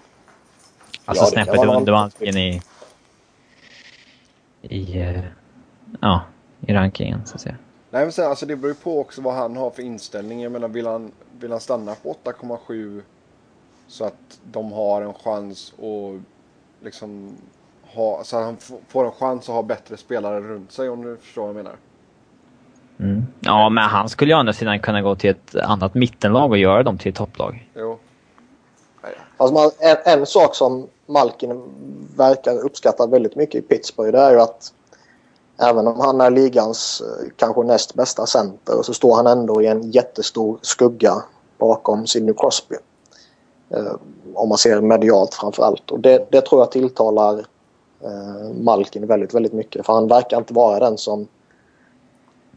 Alltså 1.06 1.24
Ja, 1.24 1.30
snäppet 1.30 1.66
under 1.66 2.28
i... 2.38 2.62
I... 4.62 5.04
Ja, 6.00 6.22
i 6.62 6.74
rankingen 6.74 7.26
så 7.26 7.36
att 7.36 7.42
säga. 7.42 7.56
Nej 7.92 8.04
men 8.04 8.12
sen, 8.12 8.30
alltså 8.30 8.46
det 8.46 8.56
beror 8.56 8.74
ju 8.74 8.80
på 8.80 9.00
också 9.00 9.22
vad 9.22 9.34
han 9.34 9.58
har 9.58 9.70
för 9.70 9.82
inställning. 9.82 10.42
Jag 10.42 10.52
menar 10.52 10.68
vill 10.68 10.88
han, 10.88 11.12
vill 11.40 11.52
han 11.52 11.60
stanna 11.60 11.96
på 11.96 12.16
8,7 12.24 13.02
så 13.88 14.06
att 14.06 14.40
de 14.44 14.72
har 14.72 15.02
en 15.02 15.14
chans 15.14 15.74
att 15.78 16.22
liksom 16.86 17.38
ha, 17.84 18.24
så 18.24 18.38
att 18.38 18.44
han 18.44 18.58
får 18.88 19.06
en 19.06 19.12
chans 19.12 19.50
att 19.50 19.56
ha 19.56 19.64
bättre 19.64 19.98
spelare 19.98 20.40
runt 20.40 20.72
sig 20.72 20.90
om 20.90 21.02
du 21.02 21.18
förstår 21.18 21.42
vad 21.42 21.50
jag 21.50 21.56
menar. 21.56 21.76
Mm. 23.00 23.26
Ja, 23.40 23.70
men 23.70 23.84
han 23.84 24.10
skulle 24.10 24.32
ju 24.32 24.36
å 24.36 24.40
andra 24.40 24.54
sidan 24.54 24.80
kunna 24.80 25.02
gå 25.02 25.16
till 25.16 25.30
ett 25.30 25.56
annat 25.56 25.94
mittenlag 25.94 26.52
och 26.52 26.58
göra 26.58 26.84
dem 26.84 26.98
till 26.98 27.10
ett 27.10 27.16
topplag. 27.16 27.70
Jo. 27.76 28.00
Alltså 29.38 29.54
man, 29.54 29.72
en, 29.80 30.20
en 30.20 30.26
sak 30.26 30.56
som 30.56 30.88
Malkin 31.06 31.64
verkar 32.18 32.66
uppskatta 32.66 33.08
väldigt 33.08 33.36
mycket 33.36 33.56
i 33.56 33.68
Pittsburgh 33.68 34.12
det 34.12 34.20
är 34.20 34.32
ju 34.32 34.42
att 34.42 34.74
även 35.58 35.88
om 35.88 36.00
han 36.00 36.22
är 36.22 36.30
ligans 36.30 37.02
eh, 37.02 37.28
kanske 37.36 37.64
näst 37.64 37.94
bästa 37.94 38.26
center 38.26 38.82
så 38.84 38.94
står 38.94 39.16
han 39.16 39.28
ändå 39.28 39.62
i 39.62 39.68
en 39.68 39.92
jättestor 39.92 40.60
skugga 40.62 41.24
bakom 41.58 42.08
Sidney 42.08 42.34
Crosby. 42.38 42.76
Eh, 43.70 43.94
om 44.34 44.50
man 44.50 44.58
ser 44.58 44.82
medialt 44.82 45.34
framför 45.34 45.64
allt. 45.64 45.92
Och 45.92 46.00
det, 46.00 46.28
det 46.32 46.42
tror 46.42 46.62
jag 46.62 46.72
tilltalar 46.72 47.46
eh, 48.04 48.54
Malkin 48.62 49.08
väldigt, 49.08 49.34
väldigt 49.34 49.54
mycket. 49.54 49.86
För 49.86 49.94
han 49.94 50.08
verkar 50.08 50.38
inte 50.38 50.54
vara 50.54 50.80
den 50.80 50.98
som, 50.98 51.28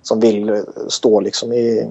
som 0.02 0.20
vill 0.20 0.64
stå 0.88 1.20
liksom 1.20 1.52
i, 1.52 1.90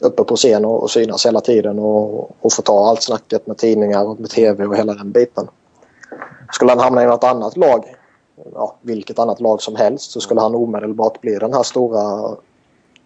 uppe 0.00 0.24
på 0.24 0.36
scen 0.36 0.64
och, 0.64 0.82
och 0.82 0.90
synas 0.90 1.26
hela 1.26 1.40
tiden 1.40 1.78
och, 1.78 2.30
och 2.40 2.52
få 2.52 2.62
ta 2.62 2.88
allt 2.88 3.02
snacket 3.02 3.46
med 3.46 3.56
tidningar 3.56 4.04
och 4.04 4.20
med 4.20 4.30
tv 4.30 4.66
och 4.66 4.76
hela 4.76 4.94
den 4.94 5.12
biten. 5.12 5.48
Skulle 6.52 6.72
han 6.72 6.80
hamna 6.80 7.02
i 7.02 7.06
något 7.06 7.24
annat 7.24 7.56
lag, 7.56 7.94
ja, 8.54 8.76
vilket 8.80 9.18
annat 9.18 9.40
lag 9.40 9.62
som 9.62 9.76
helst, 9.76 10.10
så 10.10 10.20
skulle 10.20 10.40
han 10.40 10.54
omedelbart 10.54 11.20
bli 11.20 11.34
den 11.34 11.52
här 11.52 11.62
stora 11.62 12.36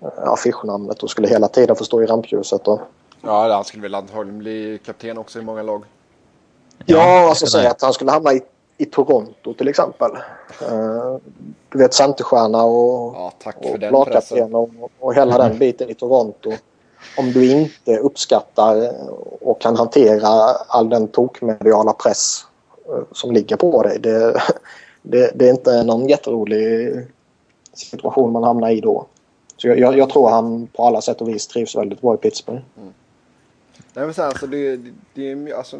eh, 0.03 0.29
affischnamnet 0.29 1.03
och 1.03 1.11
skulle 1.11 1.29
hela 1.29 1.49
tiden 1.49 1.77
få 1.77 1.85
stå 1.85 2.03
i 2.03 2.07
rampljuset. 2.07 2.69
Och, 2.69 2.81
Ja, 3.23 3.55
han 3.55 3.65
skulle 3.65 3.83
väl 3.83 3.95
antagligen 3.95 4.39
bli 4.39 4.81
kapten 4.85 5.19
också 5.19 5.39
i 5.39 5.43
många 5.43 5.63
lag. 5.63 5.85
ja, 6.87 7.29
alltså 7.29 7.47
säga 7.47 7.71
att 7.71 7.83
han 7.83 7.93
skulle 7.93 8.11
hamna 8.11 8.33
i, 8.33 8.41
i 8.79 8.85
Toronto 8.85 9.55
till 9.55 9.69
exempel. 9.69 10.11
Eh, 10.63 11.17
du 11.69 11.79
vet 11.79 11.95
centerstjärna 11.95 12.65
och, 12.65 13.15
Ja, 13.17 13.33
och 13.57 13.79
lagkapten 13.79 14.55
och, 14.55 14.71
och 14.99 15.15
hela 15.15 15.39
den 15.39 15.59
biten 15.59 15.91
i 15.91 15.95
Toronto. 15.95 16.53
Om 17.19 17.33
du 17.33 17.51
inte 17.51 17.97
uppskattar 17.97 18.93
och 19.41 19.61
kan 19.61 19.77
hantera 19.77 20.29
all 20.69 20.89
den 20.89 21.09
tokmediala 21.09 21.93
press 21.93 22.45
eh, 22.89 23.03
som 23.13 23.33
ligger 23.33 23.57
på 23.57 23.83
dig. 23.83 23.99
Det, 23.99 24.43
det, 25.11 25.33
det 25.35 25.49
är 25.49 25.51
inte 25.51 25.83
någon 25.83 26.09
jätterolig 26.09 26.95
situation 27.73 28.33
man 28.33 28.43
hamnar 28.43 28.71
i 28.71 28.81
då. 28.81 29.07
Så 29.57 29.69
jag, 29.69 29.79
jag, 29.79 29.99
jag 29.99 30.11
tror 30.11 30.29
han 30.29 30.67
på 30.67 30.85
alla 30.85 31.01
sätt 31.01 31.21
och 31.21 31.29
vis 31.29 31.47
trivs 31.47 31.77
väldigt 31.77 32.01
bra 32.01 32.15
i 32.15 32.17
Pittsburgh. 32.17 32.61
Nej 33.95 34.07
men 34.07 34.15
här, 34.17 34.25
alltså 34.25 34.47
det, 34.47 34.77
det, 34.77 34.93
det 35.15 35.33
är 35.33 35.55
alltså. 35.55 35.79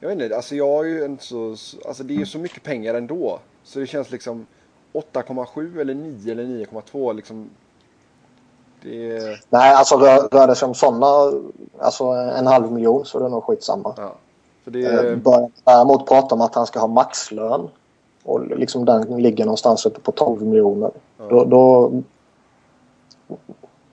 Jag 0.00 0.08
vet 0.08 0.22
inte, 0.22 0.36
alltså 0.36 0.54
jag 0.54 0.76
har 0.76 0.84
ju 0.84 1.04
inte 1.04 1.24
så, 1.24 1.56
alltså 1.86 2.02
det 2.02 2.14
är 2.14 2.18
ju 2.18 2.26
så 2.26 2.38
mycket 2.38 2.62
pengar 2.62 2.94
ändå. 2.94 3.38
Så 3.64 3.78
det 3.78 3.86
känns 3.86 4.10
liksom 4.10 4.46
8,7 4.92 5.80
eller 5.80 5.94
9 5.94 6.32
eller 6.32 6.44
9,2 6.44 7.14
liksom. 7.14 7.50
Det. 8.82 9.20
Nej, 9.48 9.74
alltså 9.74 9.96
rör, 9.96 10.28
rör 10.32 10.46
det 10.46 10.54
sig 10.54 10.66
om 10.68 10.74
sådana, 10.74 11.40
alltså 11.78 12.04
en 12.04 12.46
halv 12.46 12.72
miljon 12.72 13.04
så 13.04 13.18
är 13.18 13.22
det 13.22 13.28
nog 13.28 13.44
skitsamma. 13.44 13.94
Ja. 13.96 14.14
För 14.64 14.70
det 14.70 14.84
är... 14.84 15.10
Eh, 15.10 15.16
Börjar 15.16 15.50
däremot 15.64 16.08
prata 16.08 16.34
om 16.34 16.40
att 16.40 16.54
han 16.54 16.66
ska 16.66 16.80
ha 16.80 16.86
maxlön 16.86 17.68
och 18.24 18.58
liksom 18.58 18.84
den 18.84 19.22
ligger 19.22 19.44
någonstans 19.44 19.86
uppe 19.86 20.00
på 20.00 20.12
12 20.12 20.42
miljoner. 20.42 20.90
Ja. 21.18 21.24
Då, 21.30 21.44
då, 21.44 21.92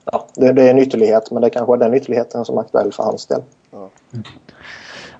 ja, 0.06 0.28
det, 0.36 0.54
det 0.54 0.64
är 0.64 0.72
en 0.72 0.80
ytterlighet 0.80 1.32
men 1.32 1.42
det 1.42 1.50
kanske 1.50 1.74
är 1.74 1.78
den 1.78 1.94
ytterligheten 1.94 2.46
som 2.46 2.58
är 2.58 2.62
aktuell 2.62 2.92
för 2.92 3.04
hans 3.04 3.26
del. 3.26 3.42
Ja. 3.72 3.90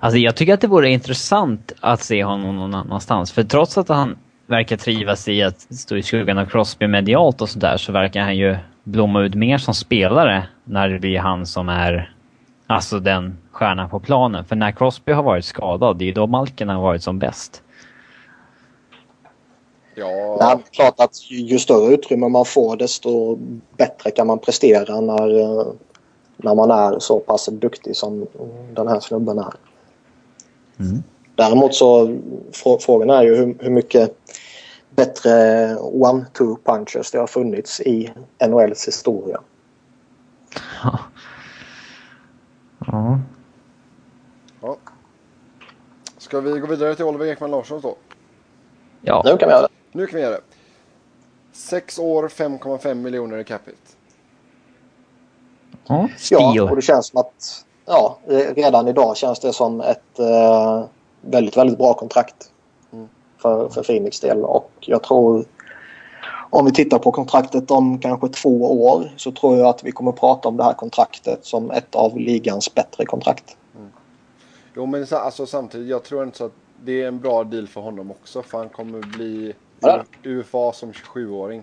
Alltså 0.00 0.18
jag 0.18 0.36
tycker 0.36 0.54
att 0.54 0.60
det 0.60 0.66
vore 0.66 0.90
intressant 0.90 1.72
att 1.80 2.02
se 2.02 2.24
honom 2.24 2.56
någon 2.56 2.74
annanstans. 2.74 3.32
För 3.32 3.42
trots 3.42 3.78
att 3.78 3.88
han 3.88 4.16
verkar 4.46 4.76
trivas 4.76 5.28
i 5.28 5.42
att 5.42 5.60
stå 5.60 5.96
i 5.96 6.02
skuggan 6.02 6.38
av 6.38 6.46
Crosby 6.46 6.86
medialt 6.86 7.42
och 7.42 7.48
sådär 7.48 7.76
så 7.76 7.92
verkar 7.92 8.20
han 8.20 8.36
ju 8.36 8.56
blomma 8.84 9.22
ut 9.22 9.34
mer 9.34 9.58
som 9.58 9.74
spelare 9.74 10.46
när 10.64 10.88
det 10.88 10.98
blir 10.98 11.18
han 11.18 11.46
som 11.46 11.68
är 11.68 12.14
alltså 12.66 12.98
den 12.98 13.38
stjärnan 13.52 13.90
på 13.90 14.00
planen. 14.00 14.44
För 14.44 14.56
när 14.56 14.72
Crosby 14.72 15.12
har 15.12 15.22
varit 15.22 15.44
skadad, 15.44 15.98
det 15.98 16.04
är 16.04 16.06
ju 16.06 16.12
då 16.12 16.26
Malkin 16.26 16.68
har 16.68 16.80
varit 16.80 17.02
som 17.02 17.18
bäst. 17.18 17.62
Ja, 19.94 20.36
det 20.38 20.44
är 20.44 20.58
klart 20.70 21.00
att 21.00 21.30
ju, 21.30 21.58
större 21.58 21.94
utrymme 21.94 22.28
man 22.28 22.44
får 22.44 22.76
desto 22.76 23.38
bättre 23.76 24.10
kan 24.10 24.26
man 24.26 24.38
prestera 24.38 25.00
när, 25.00 25.40
eh, 25.40 25.66
när 26.36 26.54
man 26.54 26.70
är 26.70 26.98
så 26.98 27.20
pass 27.20 27.46
duktig 27.46 27.96
som 27.96 28.26
den 28.74 28.88
här 28.88 29.00
snubben 29.00 29.38
är. 29.38 29.54
Mm. 30.78 31.02
Däremot 31.34 31.74
så 31.74 32.06
frå- 32.52 32.78
frågan 32.80 33.10
är 33.10 33.22
ju 33.22 33.36
hur, 33.36 33.56
hur 33.60 33.70
mycket 33.70 34.16
bättre 34.90 35.30
one-two 35.76 36.56
punchers 36.64 37.10
det 37.10 37.18
har 37.18 37.26
funnits 37.26 37.80
i 37.80 38.12
NHLs 38.48 38.88
historia. 38.88 39.40
Ja. 40.84 40.98
Ja. 42.86 43.18
ja. 44.60 44.76
Ska 46.18 46.40
vi 46.40 46.60
gå 46.60 46.66
vidare 46.66 46.94
till 46.94 47.04
Oliver 47.04 47.26
Ekman 47.26 47.50
Larsson 47.50 47.80
då? 47.80 47.96
ja. 49.02 49.22
Nu 49.24 49.36
kan 49.36 49.48
vi 49.48 49.54
göra 49.54 49.62
det. 49.62 49.68
Nu 49.92 50.06
kan 50.06 50.16
vi 50.16 50.22
göra 50.22 50.34
det. 50.34 50.40
6 51.52 51.98
år, 51.98 52.28
5,5 52.28 52.94
miljoner 52.94 53.38
i 53.38 53.44
capita. 53.44 53.76
ja. 55.86 56.08
Ja, 56.30 56.62
och 56.70 56.76
det 56.76 56.82
känns 56.82 57.06
som 57.06 57.20
att 57.20 57.64
ja, 57.86 58.18
re- 58.26 58.54
redan 58.54 58.88
idag 58.88 59.16
känns 59.16 59.40
det 59.40 59.52
som 59.52 59.80
ett 59.80 60.18
eh, 60.18 60.84
väldigt, 61.20 61.56
väldigt 61.56 61.78
bra 61.78 61.94
kontrakt 61.94 62.50
Mm. 62.92 63.08
för, 63.38 63.68
för 63.68 63.82
Phoenix 63.82 64.20
del. 64.20 64.44
Och 64.44 64.70
jag 64.80 65.02
tror 65.02 65.44
om 66.50 66.64
vi 66.64 66.72
tittar 66.72 66.98
på 66.98 67.12
kontraktet 67.12 67.70
om 67.70 67.98
kanske 67.98 68.28
två 68.28 68.84
år 68.84 69.12
så 69.16 69.32
tror 69.32 69.56
jag 69.58 69.68
att 69.68 69.84
vi 69.84 69.92
kommer 69.92 70.12
prata 70.12 70.48
om 70.48 70.56
det 70.56 70.64
här 70.64 70.72
kontraktet 70.74 71.44
som 71.44 71.70
ett 71.70 71.94
av 71.94 72.18
ligans 72.18 72.74
bättre 72.74 73.04
kontrakt. 73.06 73.56
Jo 74.76 74.86
men 74.86 75.06
så, 75.06 75.16
alltså, 75.16 75.46
samtidigt, 75.46 75.88
jag 75.88 76.02
tror 76.02 76.22
inte 76.24 76.38
så 76.38 76.44
att 76.44 76.52
det 76.84 77.02
är 77.02 77.08
en 77.08 77.20
bra 77.20 77.44
deal 77.44 77.66
för 77.68 77.80
honom 77.80 78.10
också. 78.10 78.42
För 78.42 78.58
han 78.58 78.68
kommer 78.68 79.00
bli 79.00 79.54
Ja. 79.80 80.04
UFA 80.22 80.72
som 80.72 80.92
27-åring. 80.92 81.62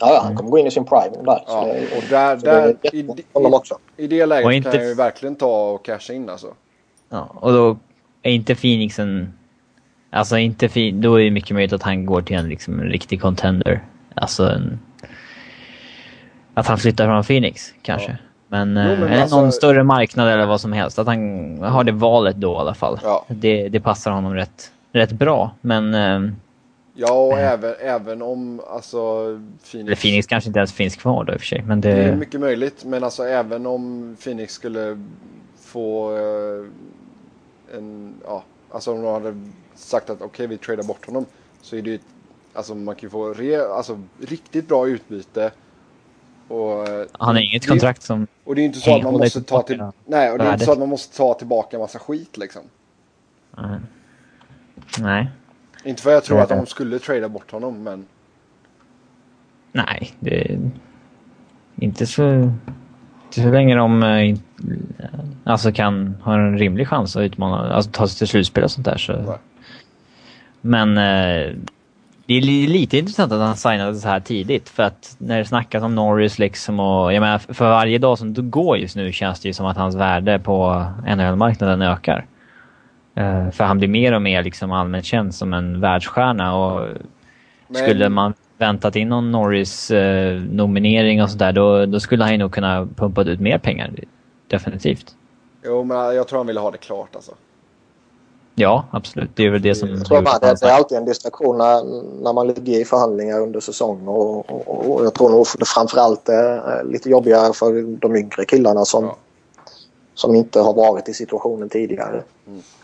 Ja, 0.00 0.14
ja, 0.14 0.20
han 0.24 0.36
kommer 0.36 0.50
gå 0.50 0.58
in 0.58 0.66
i 0.66 0.70
sin 0.70 0.84
prime 0.84 1.16
där. 1.24 1.42
Ja, 1.46 1.64
det, 1.64 1.96
och 1.96 2.02
där, 2.10 2.38
så 2.38 2.46
det 2.46 2.50
där, 2.52 2.76
i, 2.92 2.98
i, 2.98 4.04
i 4.04 4.06
det 4.06 4.26
läget 4.26 4.46
Och 4.46 4.52
inte 4.52 4.70
kan 4.70 4.80
jag 4.80 4.88
ju 4.88 4.94
verkligen 4.94 5.36
ta 5.36 5.70
och 5.70 5.84
casha 5.84 6.12
in 6.12 6.28
alltså. 6.30 6.54
Ja, 7.08 7.28
och 7.34 7.52
då 7.52 7.76
är 8.22 8.32
inte 8.32 8.54
Phoenix 8.54 8.98
en... 8.98 9.32
Alltså 10.10 10.38
inte 10.38 10.68
fi, 10.68 10.90
Då 10.90 11.20
är 11.20 11.24
det 11.24 11.30
mycket 11.30 11.50
möjligt 11.50 11.72
att 11.72 11.82
han 11.82 12.06
går 12.06 12.22
till 12.22 12.36
en, 12.36 12.48
liksom, 12.48 12.80
en 12.80 12.86
riktig 12.86 13.20
contender. 13.20 13.84
Alltså 14.14 14.44
en... 14.50 14.78
Att 16.54 16.66
han 16.66 16.78
flyttar 16.78 17.04
från 17.06 17.24
Phoenix 17.24 17.74
kanske. 17.82 18.10
Ja. 18.10 18.16
Men, 18.48 18.68
Jo, 18.68 18.92
eh, 18.92 18.98
men 18.98 19.08
eller 19.08 19.22
alltså- 19.22 19.40
någon 19.40 19.52
större 19.52 19.82
marknad 19.84 20.28
eller 20.28 20.46
vad 20.46 20.60
som 20.60 20.72
helst. 20.72 20.98
Att 20.98 21.06
han 21.06 21.58
har 21.62 21.84
det 21.84 21.92
valet 21.92 22.36
då 22.36 22.52
i 22.52 22.56
alla 22.56 22.74
fall. 22.74 23.00
Ja. 23.02 23.24
Det, 23.28 23.68
det 23.68 23.80
passar 23.80 24.10
honom 24.10 24.34
rätt, 24.34 24.72
rätt 24.92 25.12
bra. 25.12 25.50
Men... 25.60 25.94
Eh, 25.94 26.32
Ja 27.00 27.12
och 27.12 27.38
även, 27.38 27.74
även 27.80 28.22
om 28.22 28.60
alltså 28.66 28.98
Phoenix. 29.70 29.86
eller 29.86 29.96
Phoenix 29.96 30.26
kanske 30.26 30.48
inte 30.48 30.58
ens 30.58 30.72
finns 30.72 30.96
kvar 30.96 31.24
då 31.24 31.32
i 31.32 31.36
och 31.36 31.40
för 31.40 31.46
sig. 31.46 31.62
Men 31.62 31.80
det... 31.80 31.94
Det 31.94 32.02
är 32.02 32.16
mycket 32.16 32.40
möjligt. 32.40 32.84
Men 32.84 33.04
alltså 33.04 33.24
även 33.24 33.66
om 33.66 34.16
Phoenix 34.24 34.54
skulle 34.54 35.06
få 35.56 36.16
eh, 36.16 37.76
en, 37.76 38.14
ja, 38.24 38.44
alltså 38.70 38.92
om 38.92 39.02
de 39.02 39.12
hade 39.12 39.48
sagt 39.74 40.10
att 40.10 40.22
okej 40.22 40.46
vi 40.46 40.58
tradar 40.58 40.82
bort 40.82 41.06
honom. 41.06 41.26
Så 41.62 41.76
är 41.76 41.82
det 41.82 41.90
ju, 41.90 41.98
alltså 42.52 42.74
man 42.74 42.94
kan 42.94 43.02
ju 43.02 43.10
få 43.10 43.32
re, 43.32 43.66
alltså, 43.66 44.02
riktigt 44.20 44.68
bra 44.68 44.88
utbyte. 44.88 45.50
Och, 46.48 46.88
eh, 46.88 47.06
han 47.12 47.34
har 47.34 47.42
inget 47.42 47.68
kontrakt 47.68 48.02
som... 48.02 48.26
Och 48.44 48.54
det 48.54 48.60
är 48.60 48.62
ju 48.62 48.66
inte 48.66 48.80
så 48.80 48.96
att 48.96 49.02
man 49.02 49.12
måste 49.12 49.42
ta 49.42 49.62
till, 49.62 49.82
nej 50.06 50.30
och 50.30 50.38
det 50.38 50.44
är 50.44 50.52
inte 50.52 50.64
så 50.64 50.72
att 50.72 50.78
man 50.78 50.88
måste 50.88 51.16
ta 51.16 51.34
tillbaka 51.34 51.78
massa 51.78 51.98
skit 51.98 52.36
liksom. 52.36 52.62
Nej. 53.56 53.80
Nej. 54.98 55.30
Inte 55.84 56.02
för 56.02 56.10
att 56.10 56.14
jag 56.14 56.24
tror 56.24 56.40
att 56.40 56.50
Nej. 56.50 56.58
de 56.58 56.66
skulle 56.66 56.98
trada 56.98 57.28
bort 57.28 57.50
honom 57.50 57.82
men 57.82 58.06
Nej, 59.72 60.12
det... 60.20 60.58
Inte 61.76 62.06
så... 62.06 62.52
Inte 63.24 63.42
så 63.42 63.50
länge 63.50 63.74
de 63.76 64.02
eh, 64.02 64.36
alltså 65.44 65.72
kan 65.72 66.14
ha 66.22 66.34
en 66.34 66.58
rimlig 66.58 66.88
chans 66.88 67.16
att 67.16 67.22
utmana, 67.22 67.74
alltså 67.74 67.90
ta 67.90 68.08
sig 68.08 68.18
till 68.18 68.28
slutspel 68.28 68.64
och 68.64 68.70
sånt 68.70 68.84
där. 68.84 68.96
Så. 68.96 69.12
Nej. 69.12 69.38
Men 70.60 70.98
eh, 70.98 71.54
det 72.26 72.34
är 72.34 72.40
li- 72.40 72.66
lite 72.66 72.98
intressant 72.98 73.32
att 73.32 73.40
han 73.40 73.56
signade 73.56 73.94
så 73.94 74.08
här 74.08 74.20
tidigt. 74.20 74.68
För 74.68 74.82
att 74.82 75.16
när 75.18 75.38
det 75.38 75.44
snackas 75.44 75.82
om 75.82 75.94
Norris 75.94 76.38
liksom 76.38 76.80
och... 76.80 77.12
Jag 77.12 77.20
menar, 77.20 77.38
för 77.38 77.68
varje 77.68 77.98
dag 77.98 78.18
som 78.18 78.50
går 78.50 78.78
just 78.78 78.96
nu 78.96 79.12
känns 79.12 79.40
det 79.40 79.48
ju 79.48 79.52
som 79.52 79.66
att 79.66 79.76
hans 79.76 79.94
värde 79.94 80.38
på 80.38 80.86
NHL-marknaden 81.06 81.82
ökar. 81.82 82.26
Eh, 83.20 83.50
för 83.50 83.64
han 83.64 83.78
blir 83.78 83.88
mer 83.88 84.12
och 84.14 84.22
mer 84.22 84.42
liksom 84.42 84.72
allmänt 84.72 85.04
känd 85.04 85.34
som 85.34 85.52
en 85.52 85.80
världsstjärna. 85.80 86.56
Och 86.56 86.88
Men- 87.68 87.82
skulle 87.82 88.08
man 88.08 88.34
väntat 88.58 88.96
in 88.96 89.08
någon 89.08 89.30
Norris-nominering 89.32 91.22
och 91.22 91.30
sådär, 91.30 91.52
då, 91.52 91.86
då 91.86 92.00
skulle 92.00 92.24
han 92.24 92.32
ju 92.32 92.38
nog 92.38 92.52
kunna 92.52 92.88
pumpa 92.96 93.22
ut 93.22 93.40
mer 93.40 93.58
pengar. 93.58 93.90
Definitivt. 94.48 95.14
Jo 95.64 95.84
men 95.84 95.96
jag 96.16 96.28
tror 96.28 96.38
han 96.38 96.46
ville 96.46 96.60
ha 96.60 96.70
det 96.70 96.78
klart 96.78 97.08
alltså. 97.16 97.32
Ja, 98.54 98.84
absolut. 98.90 99.30
Det 99.34 99.46
är 99.46 99.50
väl 99.50 99.62
det 99.62 99.74
som... 99.74 99.88
Jag 99.88 100.04
tror 100.04 100.22
bara 100.22 100.38
det, 100.38 100.60
det 100.60 100.66
är 100.66 100.72
alltid 100.72 100.98
en 100.98 101.04
distraktion 101.04 101.58
när, 101.58 101.84
när 102.22 102.32
man 102.32 102.46
ligger 102.46 102.80
i 102.80 102.84
förhandlingar 102.84 103.40
under 103.40 103.60
säsong. 103.60 104.08
Och, 104.08 104.50
och, 104.50 104.90
och 104.90 105.04
jag 105.04 105.14
tror 105.14 105.30
nog 105.30 105.46
det 105.58 105.64
framförallt 105.68 106.28
är 106.28 106.84
lite 106.84 107.10
jobbigare 107.10 107.52
för 107.52 107.96
de 108.00 108.16
yngre 108.16 108.44
killarna 108.44 108.84
som, 108.84 109.04
Ja. 109.04 109.16
som 110.14 110.34
inte 110.34 110.60
har 110.60 110.74
varit 110.74 111.08
i 111.08 111.14
situationen 111.14 111.68
tidigare. 111.68 112.22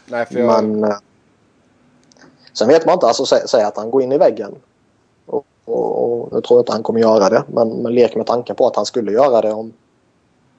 Nej 0.06 0.26
för 0.26 0.38
jag, 0.38 0.64
Men 0.64 0.84
eh, 0.84 0.96
sen 2.52 2.68
vet 2.68 2.86
man 2.86 2.92
inte. 2.92 3.06
Alltså, 3.06 3.26
sä, 3.26 3.48
säg 3.48 3.64
att 3.64 3.76
han 3.76 3.90
går 3.90 4.02
in 4.02 4.12
i 4.12 4.18
väggen. 4.18 4.54
Och, 5.26 5.46
och, 5.64 6.04
och 6.04 6.28
jag 6.32 6.44
tror 6.44 6.60
inte 6.60 6.72
han 6.72 6.82
kommer 6.82 7.00
göra 7.00 7.28
det. 7.28 7.44
Men, 7.48 7.68
men 7.68 7.94
lek 7.94 8.16
med 8.16 8.26
tanken 8.26 8.56
på 8.56 8.66
att 8.66 8.76
han 8.76 8.86
skulle 8.86 9.12
göra 9.12 9.40
det 9.40 9.52
om 9.52 9.72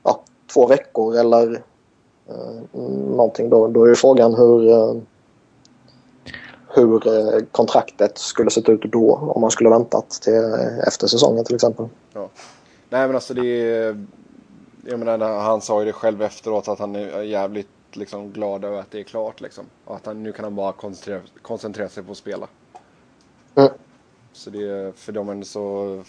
ja, 0.04 0.22
två 0.54 0.68
veckor 0.68 1.16
eller 1.16 1.54
eh, 2.28 2.82
någonting. 3.16 3.50
Då, 3.50 3.68
då 3.68 3.84
är 3.84 3.88
ju 3.88 3.96
frågan 3.96 4.34
hur, 4.34 4.70
eh, 4.70 4.96
hur 6.68 7.08
eh, 7.08 7.42
kontraktet 7.52 8.18
skulle 8.18 8.52
sett 8.52 8.70
ut 8.70 8.82
då 8.82 9.16
om 9.16 9.42
man 9.42 9.52
skulle 9.52 9.70
väntat 9.70 10.10
till 10.10 10.34
eh, 10.34 10.88
efter 10.88 11.08
säsongen 11.08 11.46
till 11.46 11.56
exempel. 11.56 11.86
nej 12.90 13.08
men 13.08 13.16
alltså 13.16 13.34
det 13.34 13.48
är, 13.48 14.06
jag 14.86 15.00
menar 15.00 15.40
han 15.40 15.62
sa 15.62 15.80
ju 15.80 15.86
det 15.86 15.94
själv 15.94 16.22
efteråt 16.22 16.68
att 16.68 16.80
han 16.80 16.96
är 16.96 17.22
jävligt 17.22 17.68
liksom 17.98 18.32
glad 18.32 18.66
över 18.66 18.80
att 18.80 18.92
det 18.92 19.00
är 19.00 19.04
klart 19.04 19.42
liksom. 19.42 19.66
Och 19.86 19.96
att 19.96 20.06
han, 20.06 20.24
nu 20.24 20.32
kan 20.32 20.44
han 20.44 20.56
bara 20.56 20.74
koncentrera, 20.74 21.22
koncentrera 21.42 21.90
sig 21.90 22.04
på 22.04 22.12
att 22.12 22.18
spela. 22.18 22.48
Mm. 23.56 23.72
Så 24.34 24.50
det 24.50 24.70
är 24.70 24.92
för 24.92 25.12
de 25.12 25.28
har 25.28 25.44
så 25.44 26.04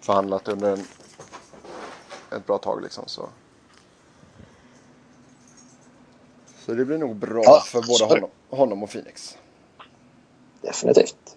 förhandlat 0.00 0.48
under 0.48 0.72
en, 0.72 0.84
ett 2.32 2.46
bra 2.46 2.58
tag 2.58 2.82
liksom 2.82 3.04
så. 3.06 3.28
Så 6.58 6.74
det 6.74 6.84
blir 6.84 6.98
nog 6.98 7.16
bra 7.16 7.42
Ja, 7.44 7.62
för 7.66 7.82
både 7.82 8.04
honom, 8.04 8.30
honom 8.48 8.82
och 8.82 8.90
Phoenix. 8.90 9.38
Definitivt. 10.60 11.36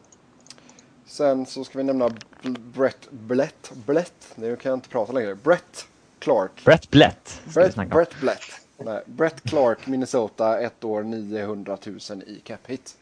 Sen 1.06 1.46
så 1.46 1.64
ska 1.64 1.78
vi 1.78 1.84
nämna 1.84 2.16
Brett 2.58 3.12
Blett. 3.12 3.72
Blett? 3.86 4.32
Nu 4.36 4.56
kan 4.56 4.70
jag 4.70 4.78
inte 4.78 4.90
prata 4.90 5.12
längre. 5.12 5.36
Brett 5.36 5.88
Clark. 6.20 6.66
Brett 6.66 6.90
Blett 6.90 7.42
Brett. 7.54 7.76
Brett 7.76 8.20
Blett. 8.22 8.63
Nej, 8.78 9.02
Brett 9.06 9.42
Clark, 9.44 9.88
Minnesota, 9.88 10.60
ett 10.60 10.84
år 10.84 11.04
900 11.04 11.78
000 11.86 12.24
i 12.28 12.40
cap 12.44 12.60
hit. 12.68 12.98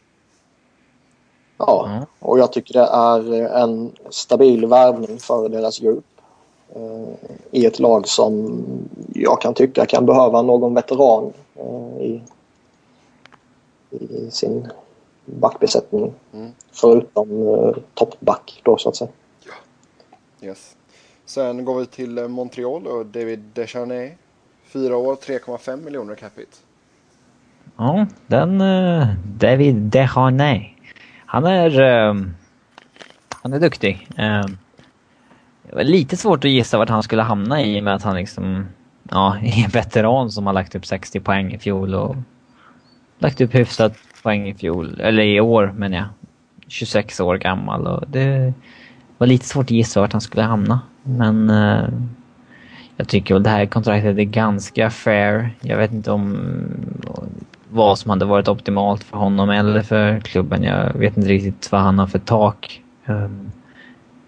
Ja, 1.58 2.06
och 2.18 2.38
jag 2.38 2.52
tycker 2.52 2.74
det 2.74 2.86
är 2.86 3.48
en 3.62 3.92
stabil 4.10 4.66
värvning 4.66 5.18
för 5.18 5.48
deras 5.48 5.80
djup. 5.80 6.04
eh, 6.74 7.14
i 7.50 7.66
ett 7.66 7.78
lag 7.78 8.08
som 8.08 8.62
jag 9.14 9.40
kan 9.40 9.54
tycka 9.54 9.86
kan 9.86 10.06
behöva 10.06 10.42
någon 10.42 10.74
veteran 10.74 11.32
eh, 11.54 12.02
i, 12.02 12.22
i 13.90 14.30
sin 14.30 14.68
backbesättning. 15.24 16.12
Mm. 16.32 16.50
Förutom 16.72 17.48
eh, 17.48 17.76
toppback 17.94 18.60
då 18.64 18.76
så 18.78 18.88
att 18.88 18.96
säga. 18.96 19.10
Yes. 20.40 20.76
Sen 21.24 21.64
går 21.64 21.80
vi 21.80 21.86
till 21.86 22.18
eh, 22.18 22.28
Montreal 22.28 22.86
och 22.86 23.06
David 23.06 23.40
Deschanel. 23.54 24.10
Fyra 24.72 24.96
år, 24.96 25.14
3,5 25.14 25.84
miljoner 25.84 26.14
capita. 26.14 26.56
Ja, 27.76 28.06
den... 28.26 28.60
Uh, 28.60 29.06
David 29.24 29.74
Dejanay. 29.74 30.68
Han 31.26 31.44
är... 31.44 31.80
Eh, 31.80 32.14
han 33.42 33.52
är 33.52 33.60
duktig. 33.60 34.08
Eh, 34.16 34.46
det 35.62 35.74
var 35.74 35.84
lite 35.84 36.16
svårt 36.16 36.44
att 36.44 36.50
gissa 36.50 36.78
vart 36.78 36.88
han 36.88 37.02
skulle 37.02 37.22
hamna 37.22 37.62
i 37.62 37.80
och 37.80 37.84
med 37.84 37.94
att 37.94 38.02
han 38.02 38.16
liksom... 38.16 38.66
Ja, 39.10 39.36
är 39.42 39.64
en 39.64 39.70
veteran 39.70 40.30
som 40.30 40.46
har 40.46 40.52
lagt 40.52 40.74
upp 40.74 40.86
60 40.86 41.20
poäng 41.20 41.52
i 41.52 41.58
fjol 41.58 41.94
och 41.94 42.16
lagt 43.18 43.40
upp 43.40 43.54
hyfsat 43.54 43.96
poäng 44.22 44.48
i 44.48 44.54
fjol. 44.54 45.00
Eller 45.00 45.22
i 45.22 45.40
år 45.40 45.72
menar 45.76 45.96
jag. 45.96 46.06
26 46.68 47.20
år 47.20 47.36
gammal 47.36 47.86
och 47.86 48.08
det 48.08 48.54
var 49.18 49.26
lite 49.26 49.46
svårt 49.46 49.66
att 49.66 49.70
gissa 49.70 50.00
vart 50.00 50.12
han 50.12 50.20
skulle 50.20 50.42
hamna. 50.42 50.80
Men 51.02 51.50
uh, 51.50 51.88
jag 52.96 53.08
tycker 53.08 53.34
väl 53.34 53.42
det 53.42 53.50
här 53.50 53.66
kontraktet 53.66 54.18
är 54.18 54.22
ganska 54.22 54.90
fair. 54.90 55.56
Jag 55.60 55.76
vet 55.76 55.92
inte 55.92 56.10
om 56.10 56.38
vad 57.70 57.98
som 57.98 58.10
hade 58.10 58.24
varit 58.24 58.48
optimalt 58.48 59.04
för 59.04 59.16
honom 59.16 59.50
eller 59.50 59.82
för 59.82 60.20
klubben. 60.20 60.62
Jag 60.62 60.92
vet 60.92 61.16
inte 61.16 61.28
riktigt 61.28 61.72
vad 61.72 61.80
han 61.80 61.98
har 61.98 62.06
för 62.06 62.18
tak. 62.18 62.82
Um, 63.06 63.52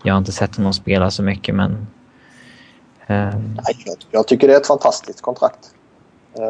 jag 0.02 0.14
har 0.14 0.18
inte 0.18 0.32
sett 0.32 0.56
honom 0.56 0.72
spela 0.72 1.10
så 1.10 1.22
mycket 1.22 1.54
men... 1.54 1.86
Um, 3.06 3.60
jag 4.10 4.28
tycker 4.28 4.48
det 4.48 4.54
är 4.54 4.60
ett 4.60 4.66
fantastiskt 4.66 5.20
kontrakt. 5.20 5.70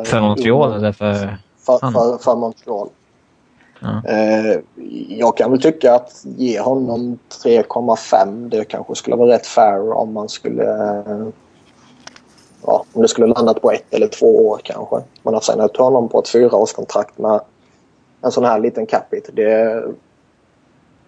För 0.04 0.20
Montreal 0.20 0.72
eller 0.72 0.92
för... 0.92 1.38
För, 1.58 1.78
för, 1.78 2.18
för 2.18 2.36
Montreal. 2.36 2.88
Ja. 3.80 4.02
Jag 5.08 5.36
kan 5.36 5.50
väl 5.50 5.62
tycka 5.62 5.94
att 5.94 6.24
ge 6.24 6.60
honom 6.60 7.18
3,5 7.44 8.48
det 8.48 8.64
kanske 8.64 8.94
skulle 8.94 9.16
vara 9.16 9.34
rätt 9.34 9.46
fair 9.46 9.92
om 9.92 10.12
man 10.12 10.28
skulle 10.28 10.64
ja, 12.66 12.84
om 12.92 13.02
det 13.02 13.08
skulle 13.08 13.26
landat 13.26 13.62
på 13.62 13.72
ett 13.72 13.94
eller 13.94 14.08
två 14.08 14.48
år 14.48 14.60
kanske. 14.64 15.02
Men 15.22 15.34
att 15.34 15.44
signa 15.44 15.64
ut 15.64 15.76
honom 15.76 16.08
på 16.08 16.18
ett 16.18 16.28
fyraårskontrakt 16.28 17.18
med 17.18 17.40
en 18.22 18.32
sån 18.32 18.44
här 18.44 18.60
liten 18.60 18.86
capita 18.86 19.32
det 19.32 19.84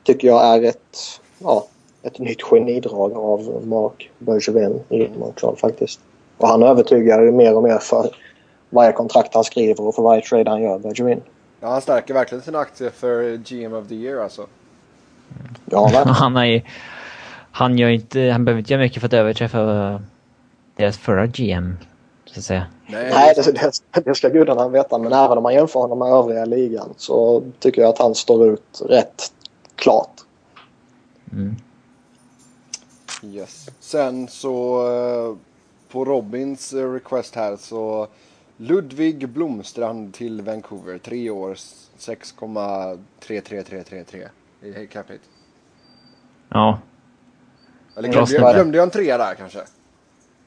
tycker 0.02 0.28
jag 0.28 0.46
är 0.46 0.62
ett, 0.68 1.20
ja, 1.38 1.66
ett 2.02 2.18
nytt 2.18 2.42
genidrag 2.42 3.12
av 3.12 3.62
Mark 3.66 4.10
Bergevin 4.18 4.80
i 4.88 5.08
Montreal 5.18 5.56
faktiskt. 5.56 6.00
Och 6.36 6.48
han 6.48 6.62
övertygar 6.62 7.30
mer 7.30 7.56
och 7.56 7.62
mer 7.62 7.78
för 7.78 8.10
varje 8.70 8.92
kontrakt 8.92 9.34
han 9.34 9.44
skriver 9.44 9.86
och 9.86 9.94
för 9.94 10.02
varje 10.02 10.22
trade 10.22 10.50
han 10.50 10.62
gör, 10.62 10.78
Bergevin. 10.78 11.22
Ja, 11.60 11.68
han 11.68 11.80
stärker 11.80 12.14
verkligen 12.14 12.42
sina 12.42 12.58
aktier 12.58 12.90
för 12.90 13.36
GM 13.36 13.74
of 13.74 13.88
the 13.88 13.94
year 13.94 14.22
alltså. 14.22 14.46
Ja, 15.64 15.82
verkligen. 15.82 16.08
han, 16.14 16.36
är, 16.36 16.70
han, 17.50 17.78
gör 17.78 17.88
inte, 17.88 18.20
han 18.20 18.44
behöver 18.44 18.58
inte 18.58 18.72
göra 18.72 18.82
mycket 18.82 19.00
för 19.00 19.06
att 19.06 19.12
överträffa 19.12 20.00
deras 20.76 20.98
förra 20.98 21.26
GM, 21.26 21.76
så 22.24 22.40
att 22.40 22.44
säga. 22.44 22.66
Nej, 22.86 23.34
det, 23.36 23.52
det, 23.52 23.72
det 24.04 24.14
ska 24.14 24.28
gudarna 24.28 24.68
veta. 24.68 24.98
Men 24.98 25.12
även 25.12 25.36
om 25.36 25.42
man 25.42 25.54
jämför 25.54 25.80
honom 25.80 25.98
med 25.98 26.08
övriga 26.08 26.44
ligan 26.44 26.94
så 26.96 27.42
tycker 27.58 27.82
jag 27.82 27.88
att 27.88 27.98
han 27.98 28.14
står 28.14 28.46
ut 28.46 28.82
rätt 28.88 29.32
klart. 29.76 30.20
Mm. 31.32 31.56
Yes. 33.22 33.68
Sen 33.80 34.28
så 34.28 34.86
uh, 34.88 35.36
på 35.88 36.04
Robins 36.04 36.74
uh, 36.74 36.92
request 36.92 37.34
här 37.34 37.56
så 37.56 38.08
Ludvig 38.56 39.28
Blomstrand 39.28 40.14
till 40.14 40.42
Vancouver. 40.42 40.98
Tre 40.98 41.30
år, 41.30 41.54
6,33333 41.98 44.28
i 44.62 44.86
capita. 44.86 45.24
Ja. 46.48 46.78
Eller 47.96 48.08
glömde, 48.08 48.34
jag, 48.34 48.54
glömde 48.54 48.78
jag 48.78 48.84
en 48.84 48.90
trea 48.90 49.18
där 49.18 49.34
kanske? 49.34 49.60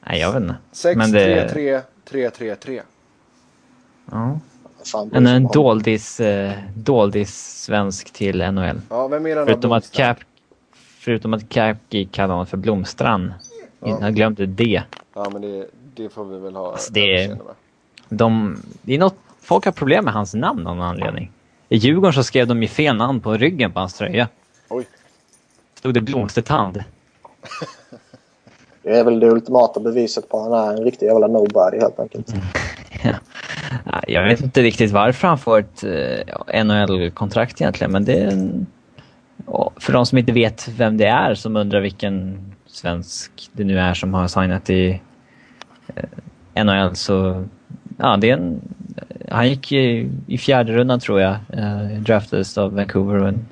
Nej, 0.06 0.20
jag 0.20 0.32
vet 0.32 0.42
inte. 0.42 0.54
6, 0.72 0.96
Men 0.96 1.12
det... 1.12 1.48
3, 1.48 1.80
3, 2.04 2.30
3, 2.30 2.56
3, 2.56 2.82
Ja. 4.10 4.38
En, 5.12 5.26
en 5.26 5.46
doldis, 5.46 6.20
eh, 6.20 6.52
doldis 6.74 7.62
svensk 7.64 8.10
till 8.12 8.52
NHL. 8.52 8.80
Ja, 8.88 9.08
vem 9.08 9.26
är 9.26 9.36
den 9.36 9.46
förutom 9.46 9.72
att, 9.72 9.92
Cap, 9.92 10.18
förutom 10.74 11.34
att 11.34 11.48
Cap 11.48 11.76
kallade 12.10 12.32
honom 12.32 12.46
för 12.46 12.56
Blomstrand. 12.56 13.32
Ja. 13.80 13.98
Jag 14.00 14.14
glömde 14.14 14.46
det. 14.46 14.82
Ja, 15.14 15.30
men 15.32 15.42
det, 15.42 15.66
det 15.94 16.08
får 16.08 16.24
vi 16.24 16.38
väl 16.38 16.56
ha 16.56 16.72
alltså 16.72 16.92
det, 16.92 17.24
är, 17.24 17.38
de, 18.08 18.56
det 18.82 18.94
är 18.94 18.98
något, 18.98 19.16
Folk 19.40 19.64
har 19.64 19.72
problem 19.72 20.04
med 20.04 20.14
hans 20.14 20.34
namn 20.34 20.66
av 20.66 20.76
någon 20.76 20.86
anledning. 20.86 21.32
I 21.68 21.76
Djurgården 21.76 22.12
så 22.12 22.22
skrev 22.22 22.46
de 22.46 22.62
ju 22.62 22.68
fel 22.68 22.96
namn 22.96 23.20
på 23.20 23.36
ryggen 23.36 23.72
på 23.72 23.80
hans 23.80 23.94
tröja. 23.94 24.28
Oj. 24.68 24.86
Stod 25.74 25.94
det 25.94 26.00
Blomstertand. 26.00 26.84
Det 28.82 28.98
är 28.98 29.04
väl 29.04 29.20
det 29.20 29.30
ultimata 29.30 29.80
beviset 29.80 30.28
på 30.28 30.38
att 30.38 30.50
han 30.50 30.68
är 30.68 30.78
en 30.78 30.84
riktig 30.84 31.06
jävla 31.06 31.26
nobody 31.26 31.78
helt 31.78 32.00
enkelt. 32.00 32.32
Mm. 32.32 32.44
Ja. 33.84 34.00
Jag 34.08 34.24
vet 34.24 34.40
inte 34.40 34.62
riktigt 34.62 34.90
varför 34.90 35.28
han 35.28 35.38
får 35.38 35.58
ett 35.58 35.84
eh, 35.84 36.64
NHL-kontrakt 36.64 37.60
egentligen, 37.60 37.92
men 37.92 38.04
det 38.04 38.12
är 38.12 38.30
en... 38.30 38.66
För 39.76 39.92
de 39.92 40.06
som 40.06 40.18
inte 40.18 40.32
vet 40.32 40.68
vem 40.68 40.96
det 40.96 41.06
är, 41.06 41.34
som 41.34 41.56
undrar 41.56 41.80
vilken 41.80 42.38
svensk 42.66 43.50
det 43.52 43.64
nu 43.64 43.78
är 43.78 43.94
som 43.94 44.14
har 44.14 44.28
signat 44.28 44.70
i 44.70 45.00
eh, 45.94 46.64
NHL, 46.64 46.96
så... 46.96 47.44
Ja, 47.98 48.16
det 48.16 48.30
är 48.30 48.34
en... 48.34 48.60
Han 49.28 49.48
gick 49.48 49.72
i, 49.72 50.10
i 50.26 50.38
fjärde 50.38 50.72
rundan 50.72 51.00
tror 51.00 51.20
jag, 51.20 51.34
eh, 51.52 52.00
draftades 52.00 52.58
av 52.58 52.74
Vancouver. 52.74 53.22
Och 53.22 53.28
en, 53.28 53.46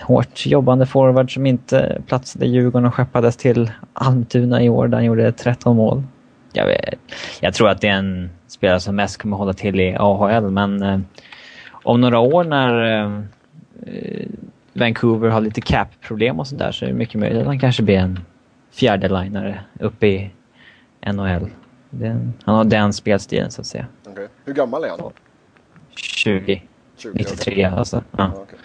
hårt 0.00 0.46
jobbande 0.46 0.86
forward 0.86 1.34
som 1.34 1.46
inte 1.46 2.02
platsade 2.06 2.46
i 2.46 2.48
Djurgården 2.48 2.86
och 2.86 2.94
skeppades 2.94 3.36
till 3.36 3.70
Almtuna 3.92 4.62
i 4.62 4.68
år 4.68 4.88
där 4.88 4.96
han 4.96 5.04
gjorde 5.04 5.32
13 5.32 5.76
mål. 5.76 6.02
Jag, 6.52 6.66
vet, 6.66 6.94
jag 7.40 7.54
tror 7.54 7.68
att 7.68 7.80
det 7.80 7.88
är 7.88 7.96
en 7.96 8.30
spelare 8.46 8.80
som 8.80 8.96
mest 8.96 9.16
kommer 9.16 9.36
hålla 9.36 9.52
till 9.52 9.80
i 9.80 9.96
AHL, 9.98 10.50
men 10.50 10.82
eh, 10.82 10.98
om 11.70 12.00
några 12.00 12.18
år 12.18 12.44
när 12.44 13.02
eh, 13.02 14.26
Vancouver 14.72 15.28
har 15.28 15.40
lite 15.40 15.60
cap-problem 15.60 16.40
och 16.40 16.46
sådär 16.46 16.72
så 16.72 16.84
är 16.84 16.88
det 16.88 16.94
mycket 16.94 17.20
möjligt 17.20 17.40
att 17.40 17.46
han 17.46 17.60
kanske 17.60 17.82
blir 17.82 17.98
en 17.98 18.20
fjärde-linare 18.72 19.60
uppe 19.80 20.06
i 20.06 20.30
NHL. 21.06 21.50
Den, 21.90 22.34
han 22.44 22.54
har 22.54 22.64
den 22.64 22.92
spelstilen 22.92 23.50
så 23.50 23.60
att 23.60 23.66
säga. 23.66 23.86
Okay. 24.06 24.26
Hur 24.44 24.54
gammal 24.54 24.84
är 24.84 24.88
han? 24.88 25.12
20. 25.96 26.62
20 26.96 27.12
93 27.14 27.52
okay. 27.52 27.64
alltså. 27.64 28.02
Ja. 28.16 28.32
Okay. 28.32 28.58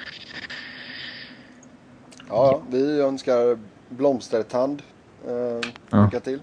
Ja, 2.30 2.62
vi 2.70 3.02
önskar 3.02 3.58
Blomstertand 3.90 4.82
eh, 5.28 5.70
ja. 5.90 6.04
lycka 6.04 6.20
till. 6.20 6.40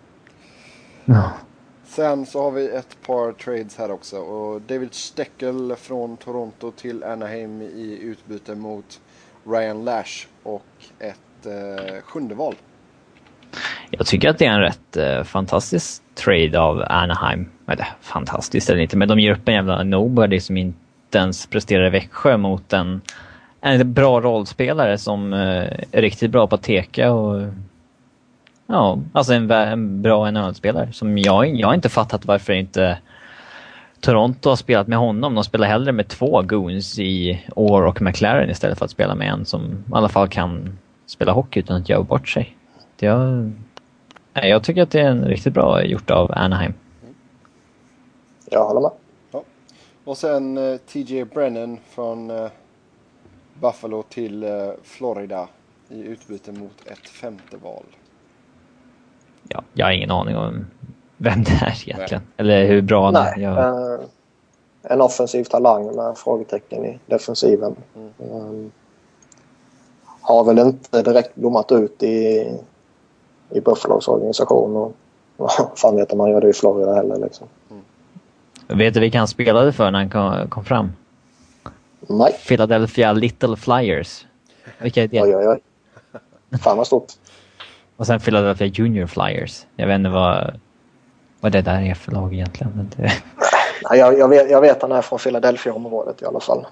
Ja. 1.05 1.33
Sen 1.85 2.27
så 2.27 2.43
har 2.43 2.51
vi 2.51 2.69
ett 2.69 2.97
par 3.07 3.33
trades 3.33 3.77
här 3.77 3.91
också. 3.91 4.17
Och 4.17 4.61
David 4.61 4.95
Steckel 4.95 5.75
från 5.77 6.17
Toronto 6.17 6.71
till 6.71 7.05
Anaheim 7.05 7.63
i 7.63 7.99
utbyte 8.03 8.55
mot 8.55 9.01
Ryan 9.45 9.85
Lash 9.85 10.27
och 10.43 10.67
ett 10.99 11.47
eh, 11.47 12.03
sjunde 12.03 12.35
val. 12.35 12.55
Jag 13.91 14.07
tycker 14.07 14.29
att 14.29 14.39
det 14.39 14.47
är 14.47 14.53
en 14.53 14.61
rätt 14.61 14.97
eh, 14.97 15.23
fantastisk 15.23 16.03
trade 16.15 16.61
av 16.61 16.83
Anaheim. 16.89 17.51
Eller 17.69 17.87
fantastiskt 18.01 18.71
eller 18.71 18.81
inte, 18.81 18.97
men 18.97 19.09
de 19.09 19.19
ger 19.19 19.33
upp 19.33 19.49
en 19.49 19.55
jävla 19.55 19.83
nobody 19.83 20.41
som 20.41 20.57
inte 20.57 20.79
ens 21.19 21.47
presterar 21.47 21.87
i 21.87 21.91
Växjö 21.91 22.37
mot 22.37 22.73
en 22.73 23.01
en 23.67 23.93
bra 23.93 24.21
rollspelare 24.21 24.99
som 24.99 25.33
eh, 25.33 25.67
är 25.93 26.03
riktigt 26.03 26.31
bra 26.31 26.47
på 26.47 26.55
att 26.55 26.63
teka 26.63 27.13
och 27.13 27.43
ja, 28.67 28.99
alltså 29.13 29.33
en, 29.33 29.51
en 29.51 30.03
bra 30.03 30.31
NHL-spelare 30.31 30.93
som 30.93 31.19
jag, 31.19 31.55
jag 31.55 31.67
har 31.67 31.75
inte 31.75 31.89
fattat 31.89 32.25
varför 32.25 32.53
inte 32.53 32.99
Toronto 34.01 34.49
har 34.49 34.57
spelat 34.57 34.87
med 34.87 34.99
honom. 34.99 35.35
De 35.35 35.45
spelar 35.45 35.67
hellre 35.67 35.93
med 35.93 36.09
två 36.09 36.43
goons 36.43 36.99
i 36.99 37.45
Orr 37.57 37.87
och 37.87 38.03
McLaren 38.03 38.51
istället 38.51 38.79
för 38.79 38.85
att 38.85 38.91
spela 38.91 39.15
med 39.15 39.29
en 39.29 39.45
som 39.45 39.63
i 39.63 39.93
alla 39.93 40.09
fall 40.09 40.29
kan 40.29 40.79
spela 41.07 41.33
hockey 41.33 41.61
utan 41.61 41.77
att 41.77 41.89
göra 41.89 42.03
bort 42.03 42.29
sig. 42.29 42.57
Jag, 42.99 43.53
jag 44.33 44.65
tycker 44.65 44.83
att 44.83 44.91
det 44.91 45.01
är 45.01 45.09
en 45.09 45.25
riktigt 45.25 45.55
bra 45.55 45.85
gjort 45.85 46.11
av 46.11 46.33
Anaheim. 46.33 46.75
Jag 48.51 48.65
håller 48.65 48.81
med. 48.81 48.91
Ja. 49.31 49.43
Och 50.05 50.17
sen 50.17 50.59
uh, 50.59 50.65
eh, 50.65 50.77
TJ 50.77 51.25
Brennan 51.25 51.79
från 51.91 52.31
uh, 52.31 52.49
Buffalo 53.61 54.03
till 54.03 54.43
eh, 54.43 54.51
Florida 54.83 55.49
i 55.89 56.03
utbyte 56.03 56.53
mot 56.53 56.87
ett 56.87 57.09
femte 57.09 57.57
val. 57.57 57.85
Ja, 59.49 59.63
jag 59.73 59.87
har 59.87 59.93
ingen 59.93 60.11
aning 60.11 60.37
om 60.37 60.67
vem 61.17 61.45
det 61.45 61.51
är 61.51 61.83
egentligen. 61.89 62.23
Nej. 62.23 62.35
Eller 62.37 62.67
hur 62.67 62.83
bra 62.83 63.11
Nej, 63.11 63.23
han 63.23 63.43
är. 63.43 63.43
Jag... 63.43 63.95
Uh, 63.99 64.07
en 64.83 65.01
offensiv 65.01 65.45
talang 65.45 65.97
med 65.97 66.19
frågetecken 66.19 66.85
i 66.85 66.99
defensiven. 67.07 67.77
Mm. 67.97 68.33
Um, 68.33 68.73
har 70.21 70.45
väl 70.45 70.59
inte 70.59 71.03
direkt 71.03 71.35
blommat 71.35 71.73
ut 71.73 72.03
i 72.03 72.47
i 73.51 73.61
Buffalos 73.61 74.09
organisation. 74.09 74.77
Och, 74.77 74.93
vad 75.37 75.51
fan 75.79 75.97
vet 75.97 76.13
om 76.13 76.21
han 76.21 76.31
gör 76.31 76.41
det 76.41 76.49
i 76.49 76.53
Florida 76.53 76.95
heller. 76.95 77.17
Liksom. 77.17 77.47
Vet 78.69 78.95
du 78.95 79.01
vilka 79.01 79.19
han 79.19 79.29
spelade 79.29 79.73
för 79.73 79.91
när 79.91 79.99
han 79.99 80.11
kom, 80.11 80.51
kom 80.51 80.65
fram? 80.65 80.93
Nej. 82.07 82.33
Philadelphia 82.47 83.13
Little 83.13 83.57
Flyers. 83.57 84.27
Vilka 84.79 85.03
är 85.03 85.09
det? 85.09 85.23
Oj, 85.23 85.37
oj, 85.37 85.49
oj. 85.49 85.61
Fan 86.59 86.77
vad 86.77 86.87
stort. 86.87 87.13
Och 87.97 88.07
sen 88.07 88.21
Philadelphia 88.21 88.67
Junior 88.67 89.07
Flyers. 89.07 89.67
Jag 89.77 89.87
vet 89.87 89.95
inte 89.95 90.11
vad, 90.11 90.61
vad 91.41 91.53
det 91.53 91.63
där 91.63 91.83
är 91.83 91.95
för 91.95 92.13
lag 92.13 92.35
egentligen. 92.35 92.73
Men 92.77 92.91
det... 92.97 93.03
Nej, 93.91 93.99
jag, 93.99 94.19
jag, 94.19 94.29
vet, 94.29 94.51
jag 94.51 94.61
vet 94.61 94.83
han 94.83 94.93
är 94.93 95.03
från 95.03 95.19
Philadelphia-området 95.19 96.23
i 96.23 96.25
alla 96.25 96.41
fall. 96.41 96.67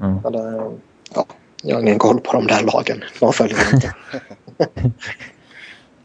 Mm. 0.00 0.20
Men 0.22 0.32
det, 0.32 0.70
ja, 1.14 1.26
jag 1.62 1.76
har 1.76 1.82
ingen 1.82 1.98
koll 1.98 2.20
på 2.20 2.32
de 2.32 2.46
där 2.46 2.62
lagen. 2.62 3.04
De 3.20 3.32
följer 3.32 3.74
inte. 3.74 3.94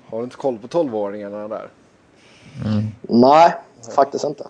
Har 0.05 0.17
du 0.17 0.23
inte 0.23 0.35
koll 0.35 0.57
på 0.57 0.67
12-åringarna 0.67 1.47
där? 1.47 1.69
Mm. 2.65 2.83
Nej, 3.01 3.53
faktiskt 3.95 4.23
inte. 4.23 4.47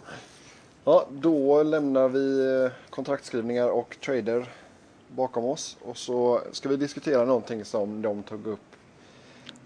Ja, 0.88 1.08
då 1.12 1.64
lämnar 1.64 2.10
vi 2.10 2.56
eh, 2.64 2.72
kontraktskrivningar 2.90 3.70
och 3.70 3.98
trader 4.02 4.50
bakom 5.08 5.46
oss. 5.46 5.78
Och 5.82 5.98
så 5.98 6.42
ska 6.52 6.70
vi 6.70 6.76
diskutera 6.76 7.26
någonting 7.26 7.66
som 7.66 8.02
de 8.02 8.24
tog 8.24 8.48
upp 8.48 8.76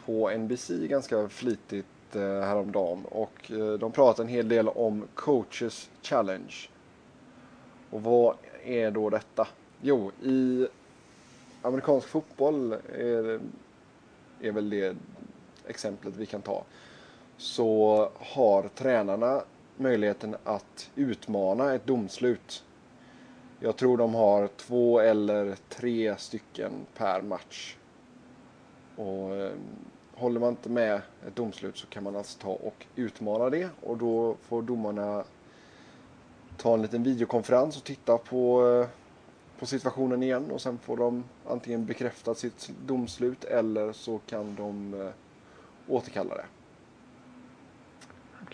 på 0.05 0.29
NBC 0.29 0.69
ganska 0.69 1.29
flitigt 1.29 2.15
eh, 2.15 2.21
häromdagen. 2.21 3.05
Och 3.05 3.51
eh, 3.51 3.73
de 3.73 3.91
pratade 3.91 4.27
en 4.27 4.33
hel 4.33 4.49
del 4.49 4.69
om 4.69 5.07
coaches 5.15 5.89
challenge. 6.01 6.55
Och 7.89 8.03
vad 8.03 8.35
är 8.63 8.91
då 8.91 9.09
detta? 9.09 9.47
Jo, 9.81 10.11
i 10.23 10.67
amerikansk 11.61 12.07
fotboll 12.07 12.73
är, 12.93 13.39
är 14.41 14.51
väl 14.51 14.69
det 14.69 14.95
exemplet 15.67 16.13
vi 16.17 16.25
kan 16.25 16.41
ta. 16.41 16.63
Så 17.37 18.09
har 18.19 18.69
tränarna 18.75 19.41
möjligheten 19.79 20.35
att 20.43 20.91
utmana 20.95 21.73
ett 21.73 21.85
domslut. 21.85 22.63
Jag 23.59 23.77
tror 23.77 23.97
de 23.97 24.15
har 24.15 24.47
två 24.47 24.99
eller 24.99 25.55
tre 25.69 26.15
stycken 26.17 26.71
per 26.97 27.21
match. 27.21 27.77
Och 28.95 29.35
eh, 29.35 29.51
håller 30.13 30.39
man 30.39 30.49
inte 30.49 30.69
med 30.69 31.01
ett 31.27 31.35
domslut 31.35 31.77
så 31.77 31.87
kan 31.87 32.03
man 32.03 32.15
alltså 32.15 32.39
ta 32.39 32.49
och 32.49 32.85
utmana 32.95 33.49
det 33.49 33.69
och 33.81 33.97
då 33.97 34.35
får 34.41 34.61
domarna 34.61 35.23
ta 36.57 36.73
en 36.73 36.81
liten 36.81 37.03
videokonferens 37.03 37.77
och 37.77 37.83
titta 37.83 38.17
på, 38.17 38.67
eh, 38.67 38.87
på 39.59 39.65
situationen 39.65 40.23
igen 40.23 40.51
och 40.51 40.61
sen 40.61 40.77
får 40.77 40.97
de 40.97 41.23
antingen 41.47 41.85
bekräfta 41.85 42.35
sitt 42.35 42.71
domslut 42.85 43.43
eller 43.43 43.93
så 43.93 44.19
kan 44.25 44.55
de 44.55 45.01
eh, 45.01 45.09
återkalla 45.87 46.35
det. 46.35 46.45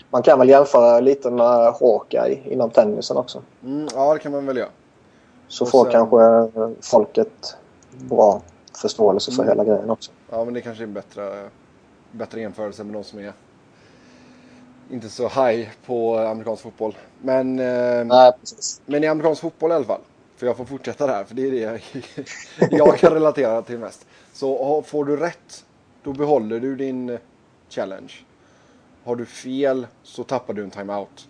Man 0.10 0.24
kan 0.24 0.40
väl 0.40 0.50
jämföra 0.50 1.00
lite 1.00 1.32
med 1.32 1.74
Hawkeye 1.80 2.40
inom 2.46 2.70
tennisen 2.70 3.18
också. 3.18 3.42
Mm, 3.64 3.88
ja, 3.96 4.14
det 4.14 4.20
kan 4.20 4.32
man 4.32 4.46
väl 4.46 4.58
göra. 4.58 4.70
Så 5.48 5.64
Och 5.66 5.72
får 5.72 5.84
sen- 5.84 5.92
kanske 5.92 6.72
folket 6.82 7.58
bra 8.10 8.42
förståelse 8.82 9.32
för 9.32 9.44
Mm. 9.44 9.58
hela 9.58 9.64
grejen 9.74 9.90
också. 9.90 10.12
Ja, 10.32 10.46
men 10.46 10.54
det 10.54 10.62
kanske 10.62 10.84
är 10.84 10.88
en 10.88 10.94
bättre, 10.94 11.50
bättre 12.12 12.42
jämförelse 12.42 12.84
med 12.84 12.94
de 12.94 13.04
som 13.04 13.20
är 13.20 13.34
inte 14.92 15.10
så 15.10 15.28
high 15.28 15.68
på 15.86 16.18
amerikansk 16.18 16.64
fotboll. 16.64 16.96
Men, 17.22 17.60
eh, 17.60 18.06
Nej, 18.06 18.32
men 18.86 19.04
i 19.04 19.08
amerikansk 19.08 19.42
fotboll 19.42 19.72
i 19.72 19.74
alla 19.74 19.86
fall. 19.86 20.02
För 20.38 20.46
jag 20.48 20.58
får 20.58 20.66
fortsätta 20.66 21.08
där, 21.08 21.24
för 21.24 21.36
det 21.36 21.48
är 21.48 21.52
det 21.52 21.58
jag, 21.60 21.82
jag 22.72 22.98
kan 22.98 23.14
relatera 23.14 23.62
till 23.62 23.78
mest. 23.80 24.06
Så 24.34 24.82
får 24.82 25.06
du 25.06 25.18
rätt, 25.18 25.66
då 26.04 26.14
behåller 26.14 26.60
du 26.60 26.76
din 26.76 27.10
eh, 27.10 27.20
challenge. 27.70 28.14
Har 29.06 29.16
du 29.16 29.26
fel 29.26 29.88
så 30.04 30.24
tappar 30.24 30.54
du 30.54 30.64
en 30.64 30.72
timeout. 30.72 31.28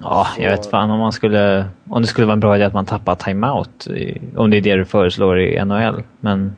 Ja, 0.00 0.26
jag 0.38 0.50
vet 0.50 0.66
fan 0.66 0.90
om 0.90 0.98
man 0.98 1.12
skulle... 1.12 1.64
Om 1.90 2.02
det 2.02 2.08
skulle 2.08 2.26
vara 2.26 2.32
en 2.34 2.40
bra 2.40 2.56
idé 2.56 2.64
att 2.64 2.72
man 2.74 2.86
tappar 2.86 3.14
timeout. 3.14 3.86
i- 3.86 4.20
Om 4.36 4.50
det 4.50 4.56
är 4.56 4.60
det 4.60 4.76
du 4.76 4.84
föreslår 4.84 5.40
i 5.40 5.64
NHL. 5.64 6.02
Men... 6.20 6.56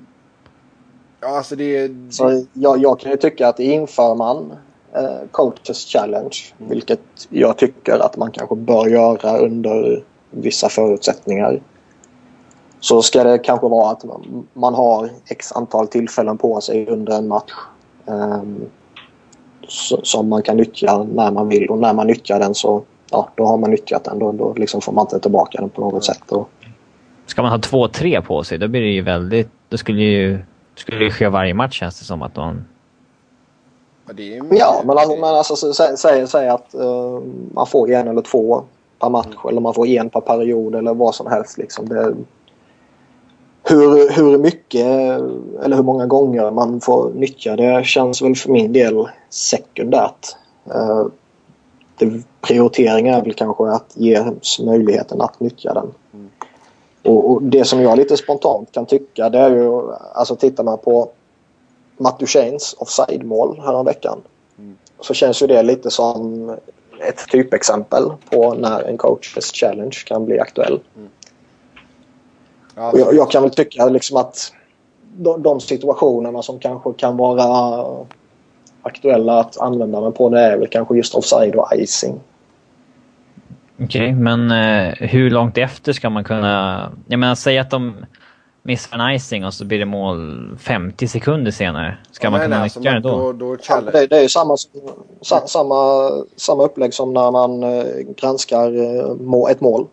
Ja, 1.20 1.36
alltså 1.36 1.56
det 1.56 1.76
är... 1.76 2.10
Så 2.10 2.44
jag, 2.52 2.78
jag 2.78 3.00
kan 3.00 3.10
ju 3.10 3.16
tycka 3.16 3.48
att 3.48 3.60
inför 3.60 4.14
man 4.14 4.52
eh, 4.92 5.28
coaches 5.30 5.86
challenge, 5.86 6.36
vilket 6.58 7.00
jag 7.28 7.58
tycker 7.58 7.98
att 8.06 8.16
man 8.16 8.30
kanske 8.30 8.56
bör 8.56 8.86
göra 8.86 9.38
under 9.38 10.02
vissa 10.30 10.68
förutsättningar. 10.68 11.60
Så 12.80 13.02
ska 13.02 13.24
det 13.24 13.38
kanske 13.38 13.68
vara 13.68 13.90
att 13.92 14.04
man, 14.04 14.46
har 14.74 15.10
x 15.28 15.52
antal 15.52 15.88
tillfällen 15.88 16.38
på 16.38 16.60
sig 16.60 16.86
under 16.86 17.18
en 17.18 17.28
match. 17.28 17.52
så, 18.06 18.66
som 19.68 20.28
man 20.28 20.42
kan 20.42 20.56
nyttja 20.56 21.02
när 21.02 21.30
man 21.30 21.48
vill 21.48 21.68
och 21.68 21.78
när 21.78 21.92
man 21.94 22.06
nyttjar 22.06 22.38
den 22.40 22.54
så 22.54 22.82
ja, 23.10 23.28
då 23.34 23.46
har 23.46 23.56
man 23.56 23.70
nyttjat 23.70 24.04
den. 24.04 24.18
Då, 24.18 24.32
då 24.32 24.54
liksom 24.56 24.80
får 24.80 24.92
man 24.92 25.02
inte 25.04 25.20
tillbaka 25.20 25.60
den 25.60 25.70
på 25.70 25.80
något 25.80 26.04
sätt. 26.04 26.32
Och, 26.32 26.48
Ska 27.26 27.42
man 27.42 27.50
ha 27.50 27.58
två, 27.58 27.88
tre 27.88 28.22
på 28.22 28.44
sig, 28.44 28.58
då 28.58 28.68
blir 28.68 28.80
det 28.80 28.88
ju 28.88 29.02
väldigt... 29.02 29.50
Då 29.68 29.76
skulle 29.76 30.02
ju... 30.02 30.38
Skulle 30.74 31.04
det 31.04 31.10
ske 31.10 31.28
varje 31.28 31.54
match 31.54 31.78
känns 31.78 31.98
det 31.98 32.04
som 32.04 32.22
att 32.22 32.36
man... 32.36 32.64
Ja, 34.06 34.12
det 34.12 34.36
är 34.36 34.42
Ja, 34.50 34.82
men 34.84 34.98
alltså, 34.98 35.16
men 35.16 35.24
alltså 35.34 35.56
så 35.56 35.72
sä- 35.72 35.96
säg, 35.96 36.26
säg 36.26 36.48
att 36.48 36.74
eh, 36.74 37.20
man 37.54 37.66
får 37.66 37.90
en 37.90 38.08
eller 38.08 38.22
två 38.22 38.64
per 38.98 39.10
match 39.10 39.36
eller 39.48 39.60
man 39.60 39.74
får 39.74 39.86
en 39.86 40.10
per 40.10 40.20
period 40.20 40.74
eller 40.74 40.94
vad 40.94 41.14
som 41.14 41.26
helst. 41.26 41.58
Liksom. 41.58 41.88
Det, 41.88 42.14
hur, 43.64 44.10
hur 44.10 44.38
mycket 44.38 44.86
eller 45.64 45.76
hur 45.76 45.82
många 45.82 46.06
gånger 46.06 46.50
man 46.50 46.80
får 46.80 47.10
nyttja 47.14 47.56
det 47.56 47.84
känns 47.86 48.22
väl 48.22 48.36
för 48.36 48.50
min 48.50 48.72
del 48.72 49.08
sekundärt. 49.30 50.36
Eh, 50.74 51.06
det, 51.98 52.22
prioriteringen 52.40 53.14
är 53.14 53.22
väl 53.22 53.34
kanske 53.34 53.64
att 53.64 53.92
ge 53.94 54.24
möjligheten 54.66 55.20
att 55.20 55.40
nyttja 55.40 55.74
den. 55.74 55.90
Mm. 56.12 56.30
Och, 57.02 57.30
och 57.30 57.42
Det 57.42 57.64
som 57.64 57.82
jag 57.82 57.98
lite 57.98 58.16
spontant 58.16 58.72
kan 58.72 58.86
tycka 58.86 59.28
det 59.30 59.38
är 59.38 59.50
ju, 59.50 59.92
alltså 60.14 60.36
tittar 60.36 60.64
man 60.64 60.78
på 60.78 61.10
Matt 61.96 62.18
Duchens 62.18 62.74
offside-mål 62.78 63.60
häromveckan 63.64 64.18
Mm. 64.58 64.76
så 65.00 65.14
känns 65.14 65.42
ju 65.42 65.46
det 65.46 65.62
lite 65.62 65.90
som 65.90 66.50
ett 67.08 67.28
typexempel 67.30 68.12
på 68.30 68.54
när 68.54 68.82
en 68.82 68.96
coaches 68.96 69.52
challenge 69.52 70.02
kan 70.06 70.24
bli 70.24 70.40
aktuell. 70.40 70.80
Ja, 72.74 72.92
Och 72.92 72.98
jag, 72.98 73.14
jag 73.14 73.30
kan 73.30 73.42
väl 73.42 73.50
tycka 73.50 73.86
liksom 73.86 74.16
att 74.16 74.52
de, 75.16 75.42
de 75.42 75.60
situationerna 75.60 76.42
som 76.42 76.58
kanske 76.58 76.92
kan 76.92 77.16
vara 77.16 77.84
aktuella 78.82 79.40
att 79.40 79.60
använda 79.60 80.00
den 80.00 80.12
på 80.12 80.28
det 80.28 80.40
är 80.40 80.58
väl 80.58 80.68
kanske 80.68 80.96
just 80.96 81.14
offside 81.14 81.54
och 81.54 81.68
icing. 81.74 82.20
Okej, 83.82 84.12
men 84.12 84.50
eh, 84.50 84.94
hur 84.94 85.30
långt 85.30 85.58
efter 85.58 85.92
ska 85.92 86.10
man 86.10 86.24
kunna... 86.24 86.92
Jag 87.06 87.18
menar, 87.20 87.34
säg 87.34 87.58
att 87.58 87.70
de 87.70 87.94
missar 88.62 88.98
en 88.98 89.14
icing 89.14 89.44
och 89.44 89.54
så 89.54 89.64
blir 89.64 89.78
det 89.78 89.84
mål 89.84 90.48
50 90.60 91.08
sekunder 91.08 91.50
senare. 91.50 91.96
Ska 92.10 92.26
Ja, 92.26 92.30
man 92.30 92.38
nej, 92.38 92.46
kunna 92.46 92.56
nej, 92.56 92.62
alltså, 92.62 92.80
nyttja 92.80 92.92
det 92.92 93.00
då? 93.00 93.18
Då, 93.18 93.32
då 93.32 93.56
Ja, 93.68 93.80
det, 93.80 94.06
det 94.06 94.16
är 94.16 94.22
ju 94.22 94.28
samma, 94.28 94.56
sa, 95.20 95.46
samma, 95.46 96.10
samma 96.36 96.64
upplägg 96.64 96.94
som 96.94 97.12
när 97.12 97.30
man 97.30 97.62
eh, 97.62 97.84
granskar 98.16 98.76
eh, 98.76 99.14
må, 99.14 99.48
ett 99.48 99.60
mål. 99.60 99.86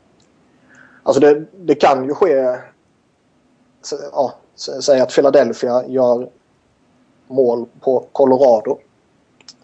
Alltså 1.03 1.21
det, 1.21 1.45
det 1.57 1.75
kan 1.75 2.07
ju 2.07 2.13
ske... 2.13 2.55
Så, 3.81 3.95
ja, 4.11 4.33
sä- 4.57 4.81
säg 4.81 4.99
att 5.01 5.13
Philadelphia 5.13 5.87
gör 5.87 6.29
mål 7.27 7.65
på 7.81 8.05
Colorado. 8.11 8.77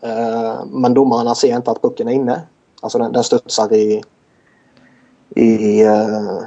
Eh, 0.02 0.66
men 0.66 0.94
domarna 0.94 1.36
ser 1.36 1.56
inte 1.56 1.72
att 1.72 1.82
pucken 1.82 2.08
är 2.08 2.12
inne. 2.12 2.42
Alltså 2.82 2.98
den, 2.98 3.12
den 3.12 3.24
studsar 3.24 3.74
i, 3.74 4.04
i 5.36 5.82
eh, 5.82 6.42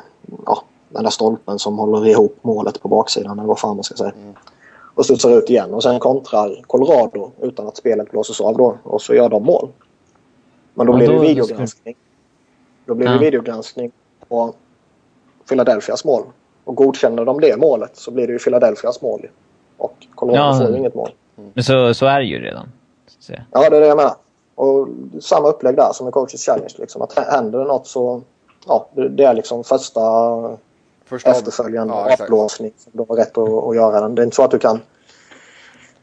ja, 0.46 0.62
den 0.88 1.02
där 1.02 1.10
stolpen 1.10 1.58
som 1.58 1.78
håller 1.78 2.06
ihop 2.06 2.36
målet 2.42 2.82
på 2.82 2.88
baksidan 2.88 3.38
eller 3.38 3.48
vad 3.48 3.58
fan 3.58 3.76
man 3.76 3.84
ska 3.84 3.94
säga. 3.94 4.10
Mm. 4.22 4.34
Och 4.94 5.04
studsar 5.04 5.30
ut 5.38 5.50
igen 5.50 5.74
och 5.74 5.82
sen 5.82 6.00
kontrar 6.00 6.62
Colorado 6.66 7.30
utan 7.40 7.68
att 7.68 7.76
spelet 7.76 8.10
blåses 8.10 8.40
av 8.40 8.56
då 8.56 8.76
och 8.82 9.02
så 9.02 9.14
gör 9.14 9.28
de 9.28 9.42
mål. 9.44 9.68
Men 10.74 10.86
då 10.86 10.92
Ja, 10.92 10.96
blir 10.96 11.08
det 11.08 11.14
då- 11.14 11.20
videogranskning. 11.20 11.96
Då 12.86 12.94
blir 12.94 13.08
det 13.08 13.14
Ja. 13.14 13.18
videogranskning 13.20 13.92
på 14.28 14.54
Philadelphias 15.48 16.04
mål. 16.04 16.22
Och 16.64 16.74
godkänner 16.76 17.24
de 17.24 17.40
det 17.40 17.56
målet 17.56 17.96
så 17.96 18.10
blir 18.10 18.26
det 18.26 18.32
ju 18.32 18.38
Philadelphias 18.38 19.02
mål. 19.02 19.26
Och 19.76 20.06
Colorado 20.14 20.44
Ja. 20.44 20.58
får 20.66 20.70
ju 20.70 20.78
inget 20.78 20.94
mål. 20.94 21.10
Men 21.54 21.64
så, 21.64 21.94
så 21.94 22.06
är 22.06 22.18
det 22.18 22.26
ju 22.26 22.38
redan. 22.38 22.72
Så 23.06 23.18
att 23.18 23.24
säga. 23.24 23.44
Ja, 23.50 23.70
det 23.70 23.76
är 23.76 23.80
det 23.80 23.86
jag 23.86 23.96
menar. 23.96 24.14
Och 24.54 24.88
samma 25.20 25.48
upplägg 25.48 25.76
där 25.76 25.92
som 25.92 26.08
i 26.08 26.10
coaches 26.10 26.44
challenge. 26.46 26.74
Liksom. 26.78 27.02
Att 27.02 27.18
händer 27.18 27.58
det 27.58 27.64
något 27.64 27.86
så 27.86 28.22
ja, 28.66 28.88
det, 29.10 29.24
är 29.24 29.34
liksom 29.34 29.64
första 29.64 30.00
Första 31.04 31.30
efterföljande 31.30 31.94
Ja, 31.94 32.16
avblåsning 32.20 32.72
som 32.78 32.92
du 32.94 33.04
har 33.08 33.16
rätt 33.16 33.38
att, 33.38 33.48
att 33.48 33.76
göra 33.76 34.00
den. 34.00 34.14
Det 34.14 34.22
är 34.22 34.24
inte 34.24 34.36
så 34.36 34.42
att 34.42 34.50
du 34.50 34.58
kan 34.58 34.80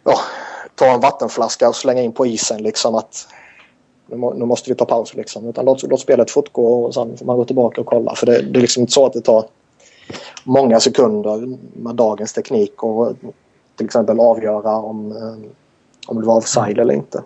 ja, 0.04 0.14
ta 0.76 0.86
en 0.86 1.00
vattenflaska 1.00 1.70
och 1.70 1.76
slänga 1.76 2.02
in 2.02 2.12
på 2.12 2.26
isen 2.26 2.64
liksom 2.64 2.96
att 2.96 3.28
nu, 4.06 4.18
må, 4.18 4.34
nu 4.34 4.46
måste 4.46 4.70
vi 4.70 4.76
ta 4.76 4.86
paus 4.86 5.14
liksom. 5.14 5.50
Utan 5.50 5.66
låt, 5.66 5.84
låt 5.84 6.00
spelet 6.00 6.32
fortgå 6.32 6.86
och 6.86 6.94
sen 6.94 7.18
får 7.18 7.26
man 7.26 7.38
gå 7.38 7.46
tillbaka 7.46 7.82
och 7.82 7.88
kolla. 7.88 8.16
För 8.16 8.26
det, 8.26 8.42
det 8.42 8.60
är 8.60 8.62
liksom 8.62 8.82
inte 8.82 8.94
så 8.94 9.06
att 9.06 9.14
det 9.14 9.22
tar 9.22 9.46
många 10.44 10.80
sekunder 10.80 11.58
med 11.82 11.96
dagens 11.96 12.34
teknik 12.34 12.84
och 12.84 13.16
till 13.76 13.86
exempel 13.86 14.20
avgöra 14.20 14.76
om, 14.76 15.12
eh, 15.12 15.50
om 16.08 16.22
det 16.22 16.28
var 16.28 16.38
offside 16.38 16.80
eller 16.80 16.94
inte. 16.94 17.24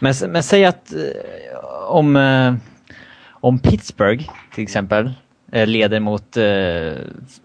Men, 0.00 0.14
men 0.28 0.42
säg 0.42 0.64
att 0.64 0.92
eh, 0.92 0.98
om, 1.88 2.16
eh, 2.16 2.54
om 3.30 3.58
Pittsburgh 3.58 4.30
till 4.54 4.62
exempel 4.62 5.12
leder 5.54 6.00
mot 6.00 6.34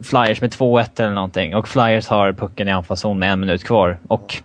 Flyers 0.03 0.41
med 0.41 0.51
2-1 0.51 0.99
eller 0.99 1.13
någonting 1.13 1.55
och 1.55 1.67
Flyers 1.67 2.07
har 2.07 2.33
pucken 2.33 2.67
i 2.67 2.71
anfallszon 2.71 3.19
med 3.19 3.31
en 3.31 3.39
minut 3.39 3.63
kvar 3.63 3.99
och 4.07 4.41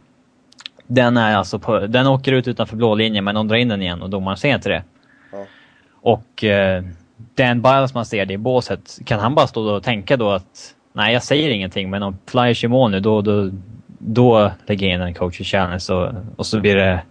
den, 0.86 1.16
är 1.16 1.36
alltså 1.36 1.58
på, 1.58 1.78
den 1.78 2.06
åker 2.06 2.32
ut 2.32 2.48
utanför 2.48 2.76
blå 2.76 2.94
linjen 2.94 3.24
men 3.24 3.34
de 3.34 3.48
drar 3.48 3.56
in 3.56 3.68
den 3.68 3.82
igen 3.82 4.02
och 4.02 4.10
domaren 4.10 4.36
ser 4.36 4.54
inte 4.54 4.68
det. 4.68 4.82
Ja. 5.32 5.44
Och 6.00 6.44
eh, 6.44 6.84
Dan 7.34 7.62
Biles 7.62 7.94
man 7.94 8.06
ser 8.06 8.26
det 8.26 8.34
i 8.34 8.38
båset, 8.38 8.98
kan 9.06 9.20
han 9.20 9.34
bara 9.34 9.46
stå 9.46 9.70
och 9.76 9.82
tänka 9.82 10.16
då 10.16 10.30
att 10.30 10.74
nej 10.92 11.12
jag 11.12 11.22
säger 11.22 11.50
ingenting 11.50 11.90
men 11.90 12.02
om 12.02 12.18
Flyers 12.26 12.62
gör 12.62 12.70
mål 12.70 12.90
nu 12.90 13.00
då, 13.00 13.20
då, 13.20 13.50
då 13.98 14.50
lägger 14.66 14.86
jag 14.86 14.94
in 14.94 15.00
en 15.00 15.14
coach 15.14 15.40
challenge 15.40 15.84
och, 15.90 16.12
och 16.36 16.46
så 16.46 16.60
blir 16.60 16.76
det 16.76 17.02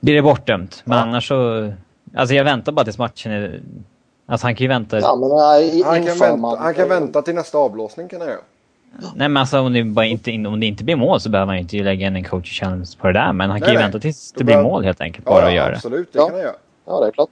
blir 0.00 0.14
det 0.14 0.22
bortdömt. 0.22 0.82
Men 0.84 0.98
Ja. 0.98 1.04
annars 1.04 1.28
så... 1.28 1.72
Alltså 2.14 2.34
jag 2.34 2.44
väntar 2.44 2.72
bara 2.72 2.84
tills 2.84 2.98
matchen 2.98 3.32
är... 3.32 3.60
Alltså 4.26 4.46
han 4.46 4.54
kan 4.54 4.62
ju 4.64 4.68
vänta... 4.68 5.00
Ja, 5.00 5.16
men 5.16 5.28
nej, 5.28 5.82
Han 5.82 6.06
kan, 6.06 6.18
vänta, 6.18 6.56
han 6.58 6.74
kan 6.74 6.88
vänta 6.88 7.22
till 7.22 7.34
nästa 7.34 7.58
avblåsning 7.58 8.08
kan 8.08 8.20
han 8.20 8.28
göra. 8.30 8.40
Nej 9.14 9.28
men 9.28 9.36
alltså 9.36 9.60
om 9.60 9.72
det, 9.72 9.84
bara 9.84 10.06
inte, 10.06 10.30
om 10.46 10.60
det 10.60 10.66
inte 10.66 10.84
blir 10.84 10.96
mål 10.96 11.20
så 11.20 11.30
behöver 11.30 11.46
man 11.46 11.56
ju 11.56 11.60
inte 11.62 11.76
lägga 11.76 12.06
in 12.06 12.16
en 12.16 12.24
coach 12.24 12.60
challenge 12.60 12.86
på 13.00 13.06
det 13.06 13.12
där. 13.12 13.32
Men 13.32 13.50
han 13.50 13.60
kan 13.60 13.66
Nej, 13.66 13.72
ju 13.74 13.78
nej. 13.78 13.84
vänta 13.84 13.98
tills 13.98 14.32
det 14.32 14.44
blir 14.44 14.62
mål 14.62 14.84
helt 14.84 15.00
enkelt. 15.00 15.24
Bara 15.24 15.46
att 15.46 15.54
göra 15.54 15.68
det. 15.70 15.76
absolut. 15.76 16.12
Det 16.12 16.18
Ja. 16.18 16.24
kan 16.26 16.34
han 16.34 16.42
göra. 16.42 16.54
Ja, 16.86 17.00
det 17.00 17.06
är 17.06 17.10
klart. 17.12 17.30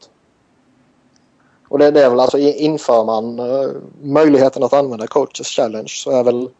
Och 1.68 1.78
det, 1.78 1.90
det 1.90 2.02
är 2.04 2.10
väl 2.10 2.20
alltså 2.20 2.38
inför 2.38 3.04
man 3.04 3.38
eh, 3.38 3.70
möjligheten 4.02 4.62
att 4.62 4.72
använda 4.72 5.06
coaches 5.06 5.46
challenge 5.46 5.88
så 5.88 6.10
är 6.10 6.24
väl, 6.24 6.50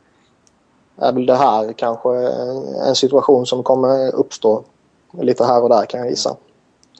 är 0.96 1.12
väl 1.12 1.26
det 1.26 1.36
här 1.36 1.72
kanske 1.72 2.10
en, 2.86 2.94
situation 2.94 3.46
som 3.46 3.62
kommer 3.62 4.14
uppstå 4.14 4.64
lite 5.12 5.44
här 5.44 5.62
och 5.62 5.68
där 5.68 5.86
kan 5.86 6.00
jag 6.00 6.10
gissa. 6.10 6.36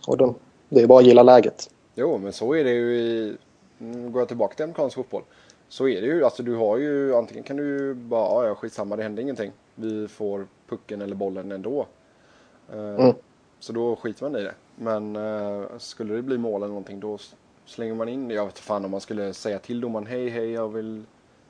Och 0.07 0.17
då, 0.17 0.35
det 0.69 0.81
är 0.81 0.87
bara 0.87 0.99
att 0.99 1.07
gilla 1.07 1.23
läget. 1.23 1.71
Jo, 1.95 2.19
men 2.19 2.33
så 2.33 2.55
är 2.55 2.65
det 2.65 2.71
ju 2.71 2.97
i... 2.99 3.37
Nu 3.79 4.11
går 4.11 4.21
jag 4.21 4.29
tillbaka 4.29 4.55
till 4.55 4.65
amerikansk 4.65 4.97
fotboll. 4.97 5.23
Så 5.69 5.89
är 5.89 6.01
det 6.01 6.07
ju. 6.07 6.25
Alltså 6.25 6.43
du 6.43 6.55
har 6.55 6.77
ju... 6.77 7.15
Antingen 7.15 7.45
kan 7.45 7.57
du 7.57 7.95
bara... 7.95 8.45
Ja, 8.45 8.49
ja, 8.49 8.55
skitsamma, 8.55 8.97
det 8.97 9.03
händer 9.03 9.23
ingenting. 9.23 9.53
Vi 9.75 10.09
får 10.09 10.47
pucken 10.69 11.03
eller 11.03 11.15
bollen 11.15 11.53
ändå. 11.53 11.87
Eh, 12.73 12.79
Mm. 12.79 13.15
Så 13.61 13.73
då 13.73 13.97
skiter 13.97 14.23
man 14.23 14.37
i 14.41 14.45
det. 14.45 14.55
Men 14.77 15.17
eh, 15.17 15.63
skulle 15.79 16.15
det 16.15 16.23
bli 16.23 16.39
mål 16.39 16.63
eller 16.63 16.69
någonting 16.69 17.01
då 17.01 17.19
slänger 17.69 17.95
man 17.95 18.09
in... 18.09 18.31
Jag 18.31 18.45
vet 18.47 18.59
fan 18.59 18.85
om 18.85 18.91
man 18.91 19.01
skulle 19.01 19.35
säga 19.35 19.59
till 19.59 19.81
domaren 19.81 20.07
hej, 20.07 20.29
hej, 20.29 20.51
jag 20.51 20.69
vill 20.69 21.05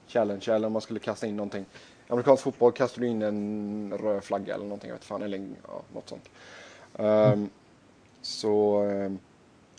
challenge 0.06 0.44
eller 0.48 0.66
om 0.66 0.72
man 0.72 0.82
skulle 0.82 1.00
kasta 1.00 1.26
in 1.26 1.36
någonting. 1.36 1.62
I 2.08 2.12
amerikansk 2.12 2.42
fotboll 2.42 2.72
kastar 2.72 3.00
du 3.00 3.06
in 3.08 3.22
en 3.22 3.94
röd 4.02 4.24
flagga 4.24 4.54
eller 4.54 4.64
någonting. 4.64 4.88
Jag 4.88 4.94
vet 4.96 5.04
fan, 5.04 5.22
eller 5.22 5.48
ja, 5.68 5.82
något 5.94 6.08
sånt. 6.08 6.28
Ehm, 6.98 7.48
så... 8.22 8.82
ehm, 8.82 9.18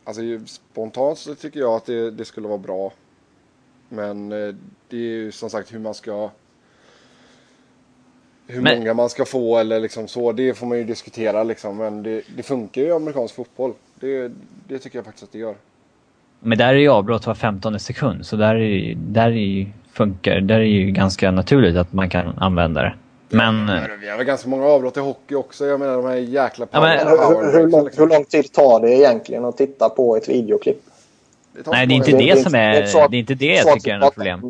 Alltså 0.04 0.22
spontant 0.46 1.18
så 1.18 1.36
tycker 1.36 1.60
jag 1.60 1.74
att 1.74 1.86
det, 1.86 2.12
det 2.12 2.26
skulle 2.26 2.48
vara 2.48 2.58
bra. 2.58 2.94
Men 3.90 4.32
eh, 4.32 4.56
det 4.90 4.98
är 4.98 5.02
ju 5.02 5.32
som 5.32 5.50
sagt 5.50 5.74
hur 5.74 5.80
man 5.80 5.94
ska... 5.94 6.30
Hur 8.48 8.62
Men- 8.62 8.78
många 8.80 8.94
man 8.94 9.10
ska 9.10 9.26
få 9.26 9.58
eller 9.58 9.80
liksom 9.80 10.08
så. 10.08 10.32
Det 10.32 10.54
får 10.54 10.68
man 10.68 10.78
ju 10.78 10.84
diskutera 10.84 11.44
liksom. 11.44 11.78
Men 11.78 12.04
det, 12.04 12.24
det 12.38 12.44
funkar 12.44 12.82
ju 12.82 12.88
i 12.88 12.92
amerikansk 12.92 13.36
fotboll. 13.36 13.74
Det, 13.96 14.32
det 14.68 14.80
tycker 14.80 14.98
jag 14.98 15.06
faktiskt 15.06 15.24
att 15.24 15.32
det 15.32 15.40
gör. 15.40 15.56
Men 16.40 16.58
där 16.58 16.68
är 16.68 16.74
ju 16.74 16.90
avbrott 16.90 17.28
var 17.28 17.34
15 17.36 17.80
sekund. 17.80 18.26
Så 18.26 18.36
där, 18.36 18.56
är, 18.56 18.60
ju- 18.60 18.96
där 18.96 19.26
är 19.28 19.32
ju, 19.32 19.66
funkar 19.94 20.40
Där 20.42 20.60
är 20.60 20.64
ju 20.64 20.92
ganska 20.92 21.32
naturligt 21.32 21.78
att 21.78 21.94
man 21.94 22.10
kan 22.10 22.38
använda 22.38 22.82
det. 22.82 22.94
Men... 23.30 23.66
Vi 24.02 24.10
har 24.10 24.18
väl 24.18 24.26
ganska 24.26 24.50
många 24.50 24.66
avbrott 24.66 24.98
i 24.98 25.00
hockey 25.00 25.36
också. 25.36 25.66
Jag 25.66 25.80
menar 25.80 25.96
de 25.96 26.06
här 26.06 26.16
jäkla 26.16 26.68
Ja, 26.72 26.82
men- 26.82 27.08
Hur, 27.08 27.52
hur, 27.60 27.68
lång, 27.68 27.86
liksom. 27.86 28.04
hur 28.04 28.10
lång 28.16 28.26
tid 28.26 28.54
tar 28.54 28.80
det 28.80 28.92
egentligen 28.92 29.46
att 29.46 29.58
titta 29.58 29.90
på 29.90 30.16
ett 30.18 30.30
videoklipp? 30.30 30.78
tar 31.66 31.72
Nej, 31.72 31.88
det 31.88 31.94
är 31.94 31.96
inte 31.96 32.12
det- 32.12 32.18
det 32.18 32.34
det- 32.34 32.42
som 32.44 32.52
det 32.52 32.60
är 32.60 32.86
så 32.86 33.08
Det 33.08 33.18
är 33.18 33.20
inte 33.20 33.34
det 33.36 33.46
jag 33.46 33.74
tycker 33.74 33.94
är 33.94 33.98
något 34.00 34.14
problem. 34.16 34.42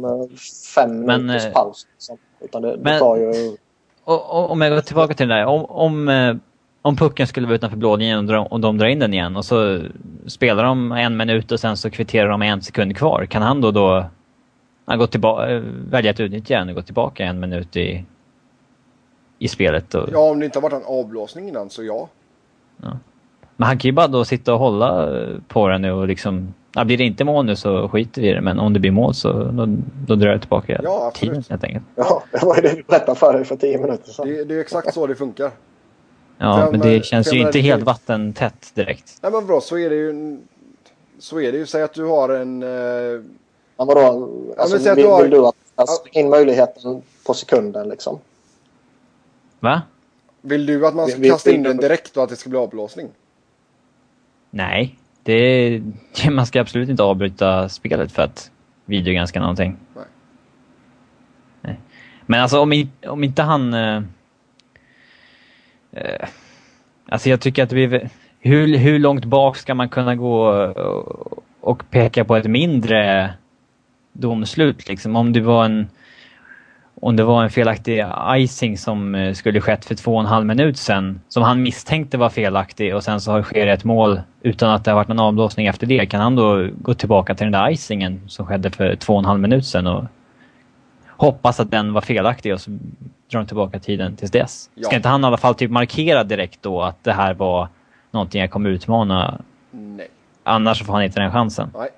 Fem 0.76 1.00
Men, 1.02 1.22
minuters 1.26 1.46
eh, 1.46 1.52
paus. 1.52 1.88
Liksom. 1.96 2.18
Utan 2.42 2.62
det, 2.62 2.72
det 2.72 2.84
men- 2.84 3.00
tar 3.00 3.18
ju... 3.18 3.58
Och, 4.04 4.30
och, 4.40 4.52
om 4.52 4.62
jag 4.62 4.72
går 4.74 4.82
tillbaka 4.82 5.14
till 5.14 5.28
det 5.28 5.36
där. 5.36 5.46
Om, 5.46 5.66
om, 5.66 6.10
eh, 6.10 6.36
om 6.82 6.96
pucken 6.96 7.28
skulle 7.28 7.48
vara 7.48 7.56
utanför 7.56 7.78
blålinjen 7.78 8.30
och, 8.30 8.60
de 8.60 8.78
drar 8.78 8.88
in 8.88 9.00
den 9.00 9.14
igen 9.14 9.36
och 9.36 9.46
så 9.46 9.82
spelar 10.28 10.64
de 10.64 10.92
en 10.92 11.18
minut 11.18 11.52
och 11.52 11.60
sen 11.60 11.78
så 11.78 11.90
kvitterar 11.90 12.30
de 12.30 12.40
med 12.40 12.52
en 12.52 12.62
sekund 12.62 12.98
kvar. 12.98 13.26
Kan 13.26 13.42
han 13.42 13.62
då, 13.62 13.72
då 13.72 14.06
han 14.86 15.00
gå 15.00 15.08
tillbaka, 15.08 15.50
eh, 15.50 15.62
välja 15.90 16.12
att 16.12 16.20
utnyttja 16.20 16.60
den 16.60 16.70
och 16.70 16.76
gå 16.76 16.82
tillbaka 16.82 17.26
en 17.26 17.40
minut 17.40 17.76
i, 17.76 18.06
i 19.40 19.48
spelet? 19.48 19.96
Och, 19.96 20.10
Ja, 20.12 20.30
om 20.32 20.40
det 20.40 20.46
inte 20.46 20.60
har 20.60 20.70
varit 20.70 20.74
en 20.74 21.00
avblåsning 21.00 21.48
innan 21.48 21.70
så 21.70 21.84
ja. 21.84 22.10
Men 23.58 23.68
han 23.68 23.78
kan 23.78 23.90
ju 23.90 23.92
bara 23.92 24.08
då 24.08 24.26
sitta 24.26 24.54
och 24.54 24.60
hålla 24.60 25.20
eh, 25.22 25.28
på 25.48 25.68
den 25.68 25.82
nu 25.82 25.92
och 25.92 26.08
liksom... 26.08 26.54
Ja, 26.76 26.86
blir 26.86 26.98
det 26.98 27.04
inte 27.04 27.24
mål 27.24 27.46
nu 27.46 27.56
så 27.56 27.90
skiter 27.90 28.22
vi 28.22 28.30
i 28.30 28.34
det, 28.34 28.42
men 28.42 28.60
om 28.60 28.74
det 28.74 28.80
blir 28.80 28.92
mål 28.92 29.14
så 29.14 29.44
då, 29.44 29.68
då 30.08 30.16
drar 30.16 30.32
jag 30.32 30.42
tillbaka 30.42 30.80
Ja, 30.84 31.08
absolut. 31.08 31.34
tiden 31.34 31.44
helt 31.50 31.64
enkelt. 31.64 31.84
Ja, 31.96 32.24
det 32.32 32.46
var 32.46 32.56
ju 32.56 32.62
det 32.62 32.76
vi 32.76 32.84
berättade 32.84 33.20
för 33.20 33.34
dig 33.34 33.46
för 33.46 33.56
tio 33.56 33.78
minuter 33.78 34.12
sedan. 34.12 34.28
Det, 34.28 34.44
det 34.44 34.56
är 34.56 34.60
exakt 34.60 34.94
så 34.94 35.08
det 35.08 35.16
funkar. 35.16 35.52
Ja, 36.42 36.58
Fem- 36.58 36.72
men 36.72 36.80
det 36.80 37.06
känns 37.06 37.34
ju 37.34 37.40
inte 37.40 37.60
helt 37.60 37.84
vattentätt 37.84 38.72
direkt. 38.76 39.18
Nej 39.22 39.32
men 39.32 39.46
bra, 39.48 39.62
så 39.62 39.78
är 39.78 39.90
det 39.90 39.96
ju. 39.96 40.38
Så 41.20 41.42
är 41.42 41.52
det 41.52 41.58
ju. 41.58 41.66
Säg 41.66 41.82
att 41.84 41.94
du 41.94 42.06
har 42.06 42.30
en... 42.30 42.64
Eh, 42.64 42.70
Men 43.78 43.88
vadå? 43.88 44.30
Alltså, 44.58 44.76
men 44.76 44.84
säg 44.84 44.92
att 44.92 44.98
vill, 44.98 45.04
du 45.06 45.10
har- 45.10 45.22
vill 45.22 45.32
du 45.32 45.46
att 45.48 45.56
jag 45.76 45.90
slänger 45.90 46.20
in 46.26 46.30
möjligheten 46.30 47.02
på 47.26 47.34
sekunden 47.34 47.90
liksom? 47.90 48.20
Va? 49.60 49.82
vill 50.42 50.66
du 50.66 50.88
att 50.88 50.96
man 50.96 51.08
ska 51.08 51.16
Vi- 51.18 51.22
vi- 51.24 51.30
kasta 51.30 51.52
in 51.52 51.64
vi- 51.64 51.68
den 51.70 51.78
direkt 51.78 52.18
och 52.18 52.24
att 52.24 52.30
det 52.30 52.36
ska 52.36 52.50
bli 52.50 52.60
avblåsning? 52.60 53.08
Nej, 54.50 54.96
det, 55.24 55.82
man 56.32 56.46
ska 56.46 56.62
absolut 56.62 56.90
inte 56.90 57.04
avbryta 57.04 57.70
spelet 57.70 58.12
för 58.12 58.22
att 58.24 58.52
videogranska 58.86 59.40
någonting. 59.40 59.78
Nej. 59.96 60.06
Nej. 61.62 61.80
Men 62.26 62.42
alltså 62.42 62.60
om, 62.60 62.90
om 63.08 63.24
inte 63.24 63.42
han... 63.42 63.74
Eh, 65.92 66.28
alltså 67.10 67.30
jag 67.30 67.42
tycker 67.42 67.64
att 67.64 67.72
vi... 67.72 68.10
Hur, 68.40 68.78
hur 68.78 69.00
långt 69.00 69.26
bak 69.26 69.58
ska 69.58 69.76
man 69.76 69.90
kunna 69.90 70.16
gå 70.16 70.48
och, 70.48 71.44
och 71.62 71.84
peka 71.90 72.26
på 72.26 72.36
ett 72.36 72.46
mindre 72.48 73.34
domslut 74.14 74.88
liksom? 74.90 75.16
Om 75.16 75.34
det 75.34 75.42
var 75.42 75.66
en... 75.66 75.88
Om 77.02 77.16
det 77.16 77.24
var 77.24 77.44
en 77.44 77.50
felaktig 77.50 78.06
icing 78.36 78.78
som 78.78 79.16
eh, 79.16 79.34
skulle 79.34 79.62
skett 79.62 79.86
för 79.86 79.96
två 79.96 80.14
och 80.14 80.20
en 80.20 80.26
halv 80.26 80.46
minut 80.46 80.78
sedan, 80.78 81.22
som 81.28 81.44
han 81.44 81.62
misstänkte 81.62 82.18
var 82.18 82.30
felaktig 82.30 82.96
och 82.96 83.04
sen 83.04 83.22
så 83.22 83.32
har- 83.32 83.44
sker 83.44 83.66
det 83.66 83.72
ett 83.72 83.84
mål 83.84 84.22
utan 84.42 84.70
att 84.70 84.86
det 84.86 84.92
har 84.92 84.96
varit 84.96 85.08
någon 85.08 85.20
avblåsning 85.20 85.68
efter 85.68 85.88
det. 85.88 86.06
Kan 86.06 86.22
han 86.22 86.36
då 86.36 86.70
gå 86.82 86.94
tillbaka 86.94 87.36
till 87.36 87.46
den 87.46 87.52
där 87.52 87.72
icingen 87.72 88.22
som 88.28 88.46
skedde 88.46 88.72
för 88.72 88.96
två 88.96 89.14
och 89.14 89.20
en 89.20 89.26
halv 89.26 89.40
minut 89.40 89.66
sedan 89.66 89.88
och 89.88 90.04
hoppas 91.20 91.60
att 91.60 91.72
den 91.72 91.94
var 91.94 92.02
felaktig 92.02 92.54
och 92.54 92.62
så 92.62 92.72
drar 93.32 93.40
de 93.40 93.46
tillbaka 93.48 93.80
tiden 93.80 94.16
tills 94.16 94.32
dess? 94.32 94.62
Ska 94.62 94.70
Ja. 94.92 94.96
inte 94.96 95.10
han 95.10 95.24
i 95.24 95.28
alla 95.28 95.38
fall 95.38 95.56
typ 95.56 95.72
markera 95.72 96.24
direkt 96.24 96.62
då 96.62 96.82
att 96.82 97.04
det 97.04 97.12
här 97.12 97.34
var 97.34 97.68
någonting 98.12 98.42
jag 98.42 98.52
kommer 98.52 98.70
utmana? 98.70 99.42
Nej. 99.72 100.08
Annars 100.44 100.84
får 100.86 100.94
han 100.94 101.04
inte 101.04 101.20
den 101.20 101.32
chansen. 101.32 101.72
Nej. 101.78 101.90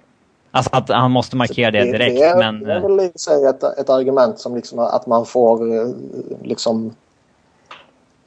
Alltså 0.52 0.70
att 0.76 0.90
han 0.90 1.12
måste 1.12 1.36
markera 1.36 1.72
det 1.72 1.84
direkt, 1.92 2.16
det, 2.16 2.24
är- 2.26 2.38
men... 2.38 2.64
Det 2.64 2.74
är 2.74 2.78
eh, 2.78 2.82
väl 2.82 3.00
i 3.00 3.12
sig 3.20 3.46
ett, 3.46 3.64
ett 3.64 3.90
argument 3.90 4.40
som 4.40 4.56
liksom 4.56 4.80
att 4.80 5.08
man 5.08 5.26
får 5.26 5.76
eh, 5.76 5.88
liksom 6.44 6.94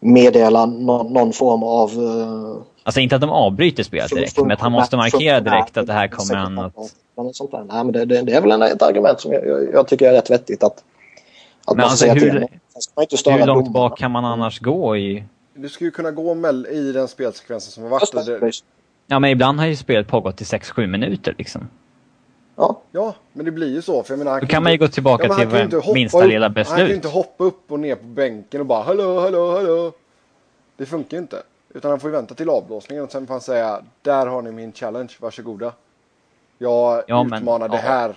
meddela 0.01 0.66
någon, 0.66 1.12
någon 1.12 1.32
form 1.32 1.62
av... 1.62 1.90
eh, 2.85 2.87
Alltså 2.87 3.01
inte 3.01 3.14
att 3.14 3.20
de 3.20 3.30
avbryter 3.30 3.82
spelet 3.82 4.11
direkt, 4.11 4.39
men 4.39 4.51
att 4.51 4.61
han 4.61 4.72
måste 4.72 4.97
markera 4.97 5.41
direkt 5.41 5.76
att 5.76 5.87
det 5.87 5.93
här 5.93 6.09
kommer 6.09 6.35
han 6.37 6.59
att... 6.59 6.72
Nej, 7.16 7.85
men 7.85 7.93
det, 7.93 8.05
det, 8.05 8.22
det 8.22 8.32
är 8.32 8.41
väl 8.41 8.51
en- 8.53 8.62
ett 8.62 8.82
argument 8.82 9.20
som 9.20 9.32
jag, 9.32 9.47
jag, 9.47 9.72
jag 9.72 9.89
tycker 9.89 10.09
är 10.09 10.12
rätt 10.12 10.30
vettigt 10.30 10.62
att, 10.62 10.85
att 11.64 11.76
Men 11.76 11.85
alltså, 11.87 12.07
hur- 12.07 12.49
man 12.97 13.39
Hur 13.39 13.47
långt 13.47 13.68
bak 13.72 13.99
kan 13.99 14.11
man 14.11 14.24
annars 14.24 14.61
gå 14.61 14.97
i... 14.97 15.24
Du 15.55 15.68
ska 15.68 15.85
ju 15.85 15.91
kunna 15.91 16.11
gå 16.11 16.35
mell- 16.35 16.66
i 16.68 16.93
den 16.93 17.09
spelsekvensen 17.09 17.72
som 17.72 17.82
har 17.82 17.91
varit. 17.91 18.26
Det. 18.26 18.51
Ja, 19.07 19.18
men 19.18 19.30
ibland 19.30 19.59
har 19.61 19.66
ju 19.66 19.76
spelet 19.76 20.09
pågått 20.09 20.41
i 20.41 20.45
6-7 20.45 20.87
minuter 20.87 21.35
liksom. 21.39 21.68
Ja, 22.57 22.80
ja, 22.93 23.14
men 23.32 23.45
det 23.45 23.51
blir 23.51 23.72
ju 23.74 23.82
så. 23.82 24.03
För 24.03 24.12
jag 24.12 24.18
menar, 24.18 24.32
han 24.32 24.41
Då 24.41 24.47
kan 24.47 24.62
man 24.62 24.72
ju 24.72 24.78
gå 24.78 24.89
tillbaka 24.89 25.28
han 25.32 25.51
till 25.51 25.72
hoppa 25.80 25.93
minsta 25.93 26.24
lilla 26.24 26.47
Han 26.47 26.55
kan 26.55 26.64
ju 26.64 26.74
beslut. 26.82 26.91
inte 26.97 27.09
hoppa 27.09 27.45
upp 27.45 27.72
och 27.72 27.80
ner 27.80 27.95
på 27.95 28.07
bänken 28.07 28.61
och 28.61 28.66
bara 28.66 28.82
hallå, 28.82 29.20
hallå, 29.20 29.53
hallå. 29.57 29.93
Det 30.76 30.87
funkar 30.87 31.16
ju 31.16 31.22
inte. 31.22 31.43
Utan 31.77 31.91
han 31.91 32.01
får 32.01 32.11
ju 32.11 32.16
vänta 32.16 32.35
till 32.35 32.49
avblåsningen 32.49 33.05
och 33.05 33.12
sen 33.12 33.27
får 33.27 33.35
han 33.35 33.41
säga 33.41 33.81
där 34.03 34.27
har 34.27 34.43
ni 34.43 34.53
min 34.53 34.72
challenge, 34.72 35.12
varsågoda. 35.20 35.72
Jag 36.59 37.03
Ja, 37.07 37.25
men- 37.25 37.39
utmanar 37.43 37.68
det 37.68 37.77
ja. 37.77 37.83
här. 37.83 38.14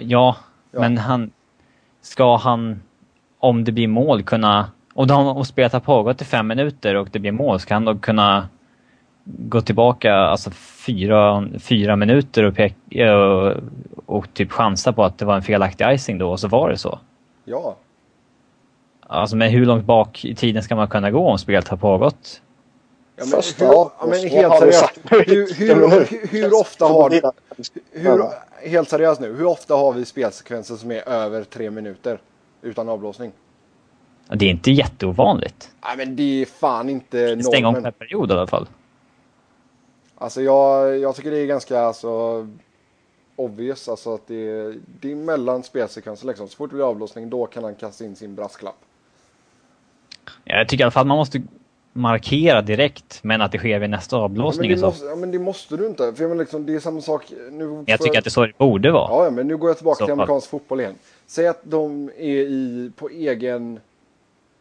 Ja, 0.00 0.36
Ja. 0.70 0.80
men 0.80 0.98
han... 0.98 1.30
Ska 2.00 2.36
han, 2.36 2.82
om 3.38 3.64
det 3.64 3.72
blir 3.72 3.88
mål, 3.88 4.22
kunna... 4.22 4.70
Om, 4.94 5.06
de, 5.06 5.26
om 5.26 5.44
spelet 5.44 5.72
har 5.72 5.80
pågått 5.80 6.22
i 6.22 6.24
fem 6.24 6.46
minuter 6.46 6.94
och 6.94 7.08
det 7.12 7.18
blir 7.18 7.32
mål, 7.32 7.60
ska 7.60 7.74
han 7.74 7.84
då 7.84 7.98
kunna 7.98 8.48
gå 9.24 9.60
tillbaka 9.60 10.14
alltså 10.14 10.50
fyra, 10.86 11.48
fyra 11.60 11.96
minuter 11.96 12.42
och, 12.44 12.54
pek, 12.56 12.74
och, 13.16 13.54
och 14.06 14.34
typ 14.34 14.52
chansa 14.52 14.92
på 14.92 15.04
att 15.04 15.18
det 15.18 15.24
var 15.24 15.34
en 15.36 15.42
felaktig 15.42 15.86
icing 15.92 16.18
då 16.18 16.30
och 16.30 16.40
så 16.40 16.48
var 16.48 16.70
det 16.70 16.76
så? 16.78 16.98
Ja. 17.44 17.76
Alltså, 19.14 19.36
men 19.36 19.50
hur 19.50 19.66
långt 19.66 19.84
bak 19.84 20.24
i 20.24 20.34
tiden 20.34 20.62
ska 20.62 20.76
man 20.76 20.88
kunna 20.88 21.10
gå 21.10 21.28
om 21.28 21.38
spelet 21.38 21.68
har 21.68 21.76
pågått? 21.76 22.40
Ja, 23.16 23.24
men, 23.24 23.30
Första 23.30 23.66
hur, 23.66 23.72
ja, 23.72 23.92
men 24.00 24.28
helt 24.28 24.58
seriöst. 24.58 25.00
Hur, 25.10 25.54
hur, 25.54 25.88
hur, 25.88 26.28
hur 26.28 26.54
ofta 26.60 26.84
har 26.84 27.10
du... 27.10 27.20
Hur, 27.92 28.22
helt 28.68 28.88
seriöst 28.88 29.20
nu. 29.20 29.34
Hur 29.34 29.46
ofta 29.46 29.74
har 29.74 29.92
vi 29.92 30.04
spelsekvenser 30.04 30.76
som 30.76 30.90
är 30.90 31.08
över 31.08 31.44
tre 31.44 31.70
minuter 31.70 32.18
utan 32.62 32.88
avblåsning? 32.88 33.32
Det 34.28 34.44
är 34.44 34.50
inte 34.50 34.70
jätteovanligt. 34.70 35.70
Nej 35.82 35.96
men 35.96 36.16
det 36.16 36.42
är 36.42 36.46
fan 36.46 36.88
inte 36.88 37.42
Stäng 37.42 37.64
om 37.64 37.74
per 37.74 37.80
normen. 37.80 37.92
period 37.92 38.30
i 38.30 38.32
alla 38.32 38.46
fall. 38.46 38.68
Alltså 40.14 40.42
jag, 40.42 40.98
jag 40.98 41.16
tycker 41.16 41.30
det 41.30 41.38
är 41.38 41.46
ganska 41.46 41.80
alltså, 41.80 42.46
obvious 43.36 43.88
alltså 43.88 44.14
att 44.14 44.26
det 44.26 44.48
är, 44.50 44.74
det 45.00 45.12
är 45.12 45.16
mellan 45.16 45.62
spelsekvenser 45.62 46.26
liksom. 46.26 46.48
Så 46.48 46.56
fort 46.56 46.70
det 46.70 46.76
blir 46.76 46.88
avblåsning 46.88 47.30
då 47.30 47.46
kan 47.46 47.64
han 47.64 47.74
kasta 47.74 48.04
in 48.04 48.16
sin 48.16 48.34
brasklapp. 48.34 48.76
Ja, 50.44 50.56
Jag 50.58 50.68
tycker 50.68 50.82
i 50.82 50.84
alla 50.84 50.90
fall 50.90 51.06
man 51.06 51.16
måste 51.16 51.42
markera 51.92 52.62
direkt, 52.62 53.20
men 53.24 53.40
att 53.42 53.52
det 53.52 53.58
sker 53.58 53.78
vid 53.78 53.90
nästa 53.90 54.16
Ja, 54.16 54.20
men, 54.20 54.24
avblåsning. 54.24 54.70
det 54.70 54.80
måste, 54.80 55.04
ja, 55.06 55.16
men 55.16 55.30
det 55.30 55.38
måste 55.38 55.76
du 55.76 55.86
inte. 55.86 56.14
För 56.14 56.22
jag 56.22 56.28
menar, 56.28 56.42
liksom, 56.42 56.66
det 56.66 56.74
är 56.74 56.80
samma 56.80 57.00
sak. 57.00 57.32
Nu 57.50 57.84
Jag 57.86 58.00
tycker 58.00 58.18
att 58.18 58.24
det 58.24 58.28
är 58.28 58.30
så 58.30 58.46
det 58.46 58.58
borde 58.58 58.90
vara. 58.90 59.24
Ja, 59.24 59.30
men 59.30 59.46
nu 59.46 59.56
går 59.56 59.70
jag 59.70 59.76
tillbaka 59.76 59.94
Så 59.98 60.04
till 60.06 60.12
fall. 60.12 60.12
amerikansk 60.20 60.50
fotboll 60.50 60.80
igen. 60.80 60.94
Säg 61.26 61.46
att 61.46 61.60
de 61.62 62.08
är 62.18 62.24
i, 62.40 62.90
på 62.96 63.08
egen 63.08 63.80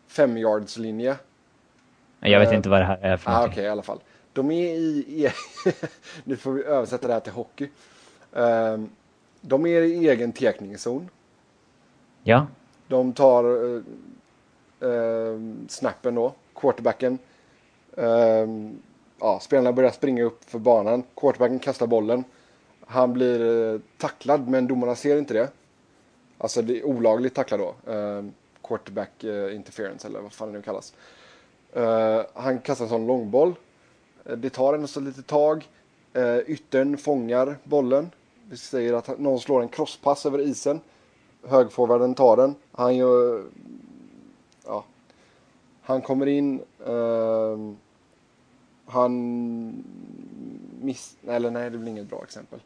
femyardslinje. 0.08 1.16
Jag 2.20 2.40
vet 2.40 2.50
Eh, 2.50 2.56
inte 2.56 2.70
vad 2.70 2.80
det 2.82 2.86
här 2.86 2.98
är 3.02 3.18
för 3.18 3.32
Ah, 3.32 3.34
Okej, 3.34 3.40
någonting. 3.42 3.64
i 3.64 3.68
alla 3.68 3.82
fall. 3.82 4.00
De 4.34 4.52
är 4.52 4.74
i... 4.74 5.30
Nu 6.24 6.36
får 6.36 6.52
vi 6.52 6.64
översätta 6.64 7.08
det 7.08 7.14
här 7.14 7.20
till 7.20 7.32
hockey. 7.34 7.68
Ehm, 8.36 8.90
de 9.42 9.66
är 9.66 9.82
i 9.82 10.10
egen 10.10 10.32
tekningszon. 10.32 11.10
Ja. 12.24 12.48
De 12.88 13.14
tar 13.14 13.46
uh, 13.46 13.84
Ehm, 14.84 15.66
snappen 15.70 16.16
då, 16.16 16.34
quarterbacken. 16.56 17.18
Ehm, 17.98 18.80
ja, 19.20 19.40
spelarna 19.40 19.74
börjar 19.74 19.92
springa 19.92 20.24
upp 20.24 20.44
för 20.50 20.60
banan. 20.60 21.04
Quarterbacken 21.16 21.60
kastar 21.60 21.88
bollen. 21.88 22.24
Han 22.88 23.14
blir 23.14 23.74
eh, 23.74 23.80
tacklad 23.98 24.48
men 24.48 24.68
domarna 24.68 24.96
ser 24.96 25.18
inte 25.18 25.34
det. 25.34 25.50
Alltså 26.38 26.62
det 26.62 26.80
är 26.80 26.84
olagligt 26.86 27.34
tacklad 27.36 27.60
då. 27.60 27.92
Eh, 27.92 28.24
quarterback 28.64 29.24
eh, 29.24 29.56
interference 29.56 30.08
eller 30.08 30.20
vad 30.22 30.34
fan 30.34 30.48
det 30.48 30.54
nu 30.54 30.62
kallas. 30.62 30.94
Eh, 31.74 32.22
han 32.34 32.60
kastar 32.60 32.86
en 32.86 32.90
sån 32.90 33.08
långboll. 33.08 33.54
Eh, 34.26 34.36
Det 34.38 34.50
tar 34.50 34.74
en 34.74 34.88
så 34.88 35.00
lite 35.00 35.22
tag. 35.22 35.68
Eh, 36.14 36.38
yttern 36.48 36.98
fångar 36.98 37.58
bollen. 37.64 38.12
Vi 38.50 38.58
säger 38.58 38.94
att 38.94 39.20
någon 39.20 39.40
slår 39.40 39.62
en 39.62 39.68
crosspass 39.70 40.26
över 40.26 40.40
isen. 40.42 40.80
Högforwarden 41.48 42.16
tar 42.16 42.38
den. 42.38 42.56
Han 42.72 42.96
gör... 42.96 43.44
Han 45.84 46.02
kommer 46.02 46.26
in. 46.26 46.62
ehm, 46.88 47.78
han... 48.86 49.84
Miss... 50.82 51.18
Eller 51.28 51.52
nej, 51.52 51.70
det 51.70 51.78
blir 51.78 51.92
inget 51.92 52.10
bra 52.10 52.24
exempel. 52.24 52.60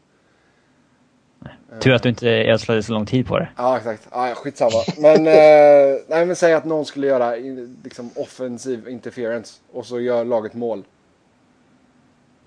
Tur 1.80 1.94
att 1.94 2.04
du 2.04 2.10
inte 2.10 2.30
ödslade 2.30 2.84
så 2.84 2.94
lång 2.94 3.06
tid 3.06 3.28
på 3.28 3.40
det. 3.40 3.50
Ja, 3.58 3.78
exakt. 3.78 4.08
Ja, 4.12 4.34
skitsamma. 4.36 4.84
Men, 4.98 5.28
eh, 5.28 6.00
nej, 6.08 6.26
men 6.26 6.36
säg 6.36 6.54
att 6.54 6.66
någon 6.66 6.86
skulle 6.86 7.08
göra 7.08 7.36
liksom, 7.84 8.10
offensiv 8.16 8.90
interference 8.90 9.62
och 9.72 9.86
så 9.86 10.00
gör 10.00 10.26
laget 10.26 10.54
mål. 10.54 10.84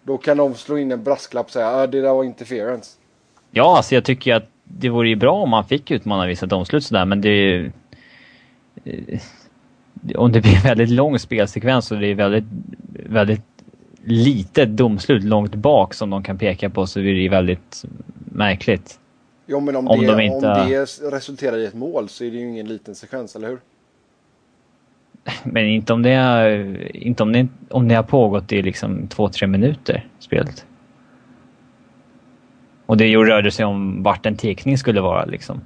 Då 0.02 0.18
kan 0.18 0.36
de 0.36 0.54
slå 0.54 0.78
in 0.78 0.92
en 0.92 1.04
brasklapp 1.04 1.46
och 1.46 1.52
säga 1.52 1.68
att 1.68 1.92
det 1.92 2.00
där 2.00 2.14
var 2.14 2.24
interference. 2.24 2.90
Ja, 3.50 3.76
alltså 3.76 3.94
jag 3.94 4.04
tycker 4.04 4.34
att 4.34 4.48
det 4.64 4.88
vore 4.88 5.08
ju 5.08 5.16
bra 5.16 5.32
om 5.32 5.50
man 5.50 5.64
fick 5.64 5.90
utmana 5.90 6.26
vissa 6.26 6.46
domslut 6.46 6.84
sådär, 6.84 7.04
men 7.04 7.20
det 7.20 7.28
är 7.28 7.32
ju... 7.42 7.72
Om 10.14 10.32
det 10.32 10.40
blir 10.40 10.56
en 10.56 10.62
väldigt 10.62 10.90
lång 10.90 11.18
spelsekvens 11.18 11.92
och 11.92 11.98
det 11.98 12.06
är 12.06 12.14
väldigt, 12.14 12.44
väldigt 13.06 13.42
litet 14.04 14.68
domslut 14.76 15.24
långt 15.24 15.54
bak 15.54 15.94
som 15.94 16.10
de 16.10 16.22
kan 16.22 16.38
peka 16.38 16.70
på 16.70 16.86
så 16.86 17.00
blir 17.00 17.14
det 17.22 17.28
väldigt 17.28 17.84
märkligt. 18.32 19.00
Jo, 19.46 19.60
men 19.60 19.76
om, 19.76 19.88
Om 19.88 20.00
det, 20.00 20.06
de 20.06 20.20
inte- 20.20 20.36
om 20.52 20.68
det 20.68 20.84
resulterar 21.12 21.56
i 21.58 21.64
ett 21.66 21.74
mål 21.74 22.08
så 22.08 22.24
är 22.24 22.30
det 22.30 22.36
ju 22.36 22.48
ingen 22.48 22.66
liten 22.68 22.94
sekvens, 22.94 23.36
eller 23.36 23.48
hur? 23.48 23.58
Men 25.44 25.66
inte 25.66 25.92
om 25.92 26.02
det, 26.02 26.10
är- 26.10 26.96
inte 26.96 27.22
om 27.22 27.32
det, 27.32 27.46
om 27.70 27.88
det 27.88 27.94
har 27.94 28.02
pågått 28.02 28.52
i 28.52 28.62
liksom 28.62 29.08
två, 29.08 29.28
tre 29.28 29.46
minuter, 29.46 30.06
spelet. 30.18 30.66
Och 32.86 32.96
det 32.96 33.16
rörde 33.16 33.50
sig 33.50 33.64
om 33.64 34.02
vart 34.02 34.26
en 34.26 34.36
tekning 34.36 34.78
skulle 34.78 35.00
vara 35.00 35.24
liksom. 35.24 35.60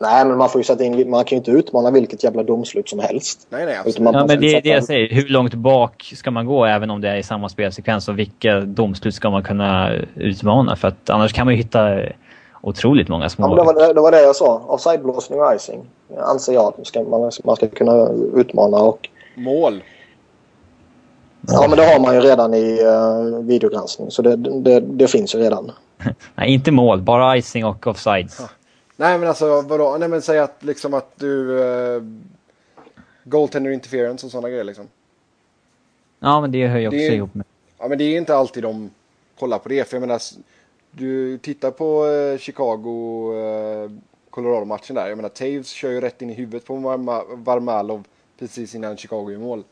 Nej, 0.00 0.24
men 0.24 0.38
man 0.38 0.48
får 0.48 0.60
ju 0.60 0.64
sätta 0.64 0.84
in... 0.84 1.10
Man 1.10 1.24
kan 1.24 1.36
ju 1.36 1.38
inte 1.38 1.50
utmana 1.50 1.90
vilket 1.90 2.24
jävla 2.24 2.42
domslut 2.42 2.88
som 2.88 2.98
helst. 2.98 3.46
Nej, 3.50 3.64
nej, 3.64 3.74
Utan 3.74 3.86
absolut. 3.86 4.04
man 4.04 4.14
Ja, 4.14 4.26
men 4.26 4.40
det 4.40 4.54
är 4.54 4.62
det 4.62 4.68
jag 4.68 4.84
säger. 4.84 5.14
Hur 5.14 5.28
långt 5.28 5.54
bak 5.54 6.12
ska 6.16 6.30
man 6.30 6.46
gå 6.46 6.64
även 6.64 6.90
om 6.90 7.00
det 7.00 7.08
är 7.08 7.16
i 7.16 7.22
samma 7.22 7.48
spelsekvens 7.48 8.08
och 8.08 8.18
vilka 8.18 8.60
domslut 8.60 9.14
ska 9.14 9.30
man 9.30 9.42
kunna 9.42 9.90
utmana? 10.14 10.76
För 10.76 10.88
att 10.88 11.10
annars 11.10 11.32
kan 11.32 11.46
man 11.46 11.54
ju 11.54 11.58
hitta 11.58 11.98
otroligt 12.60 13.08
många 13.08 13.24
Ja, 13.24 13.28
små... 13.28 13.48
men 13.48 13.56
det, 13.56 13.64
var 13.64 13.74
det, 13.74 13.92
det 13.92 14.00
var 14.00 14.10
det 14.10 14.22
jag 14.22 14.36
sa. 14.36 14.62
Offsideblåsning 14.66 15.40
och 15.40 15.54
icing 15.54 15.84
anser 16.18 16.52
jag 16.52 16.74
att 16.78 16.86
ska, 16.86 17.02
man, 17.02 17.30
man 17.44 17.56
ska 17.56 17.68
kunna 17.68 18.08
utmana. 18.34 18.76
Och, 18.76 19.08
Mål. 19.34 19.82
ja, 21.40 21.66
men 21.68 21.78
det 21.78 21.84
har 21.84 22.00
man 22.00 22.14
ju 22.14 22.20
redan 22.20 22.54
i 22.54 22.80
uh, 22.82 23.44
videogranskning. 23.44 24.10
Så 24.10 24.22
det, 24.22 24.36
det, 24.36 24.80
det 24.80 25.08
finns 25.08 25.34
ju 25.34 25.38
redan. 25.38 25.70
Nej, 26.34 26.54
inte 26.54 26.70
mål. 26.70 27.02
Bara 27.02 27.36
icing 27.36 27.64
och 27.64 27.86
offsides. 27.86 28.40
Nej, 29.00 29.18
men 29.18 29.28
alltså 29.28 29.60
vadå? 29.60 29.96
Nej, 29.98 30.08
men 30.08 30.22
säg 30.22 30.38
att 30.38 30.64
liksom 30.64 30.94
att 30.94 31.12
du... 31.16 31.50
Uh, 31.50 32.02
goaltender 33.24 33.70
interference 33.70 34.26
och 34.26 34.32
sådana 34.32 34.48
grejer 34.48 34.64
liksom. 34.64 34.88
Ja, 36.18 36.40
men 36.40 36.52
det 36.52 36.66
hör 36.66 36.78
ju 36.78 36.86
också 36.88 36.98
är- 36.98 37.12
ihop 37.12 37.34
med... 37.34 37.46
Ja, 37.78 37.88
men 37.88 37.98
det 37.98 38.04
är 38.04 38.18
inte 38.18 38.36
alltid 38.36 38.62
de 38.62 38.90
kollar 39.38 39.58
på 39.58 39.68
det. 39.68 39.88
För 39.88 39.96
jag 39.96 40.00
menar, 40.00 40.20
du 40.90 41.38
tittar 41.38 41.70
på 41.70 42.06
eh, 42.06 42.38
Chicago 42.38 43.32
eh, 43.34 43.90
Colorado-matchen 44.30 44.94
där. 44.94 45.08
Jag 45.08 45.16
menar, 45.16 45.28
Taves 45.28 45.68
kör 45.68 45.90
ju 45.90 46.00
rätt 46.00 46.22
in 46.22 46.30
i 46.30 46.34
huvudet 46.34 46.66
på 46.66 46.76
Varma, 46.76 47.24
Varmalov 47.30 48.04
precis 48.38 48.74
innan 48.74 48.96
Chicago 48.96 49.30
gör 49.30 49.38
mål. 49.38 49.64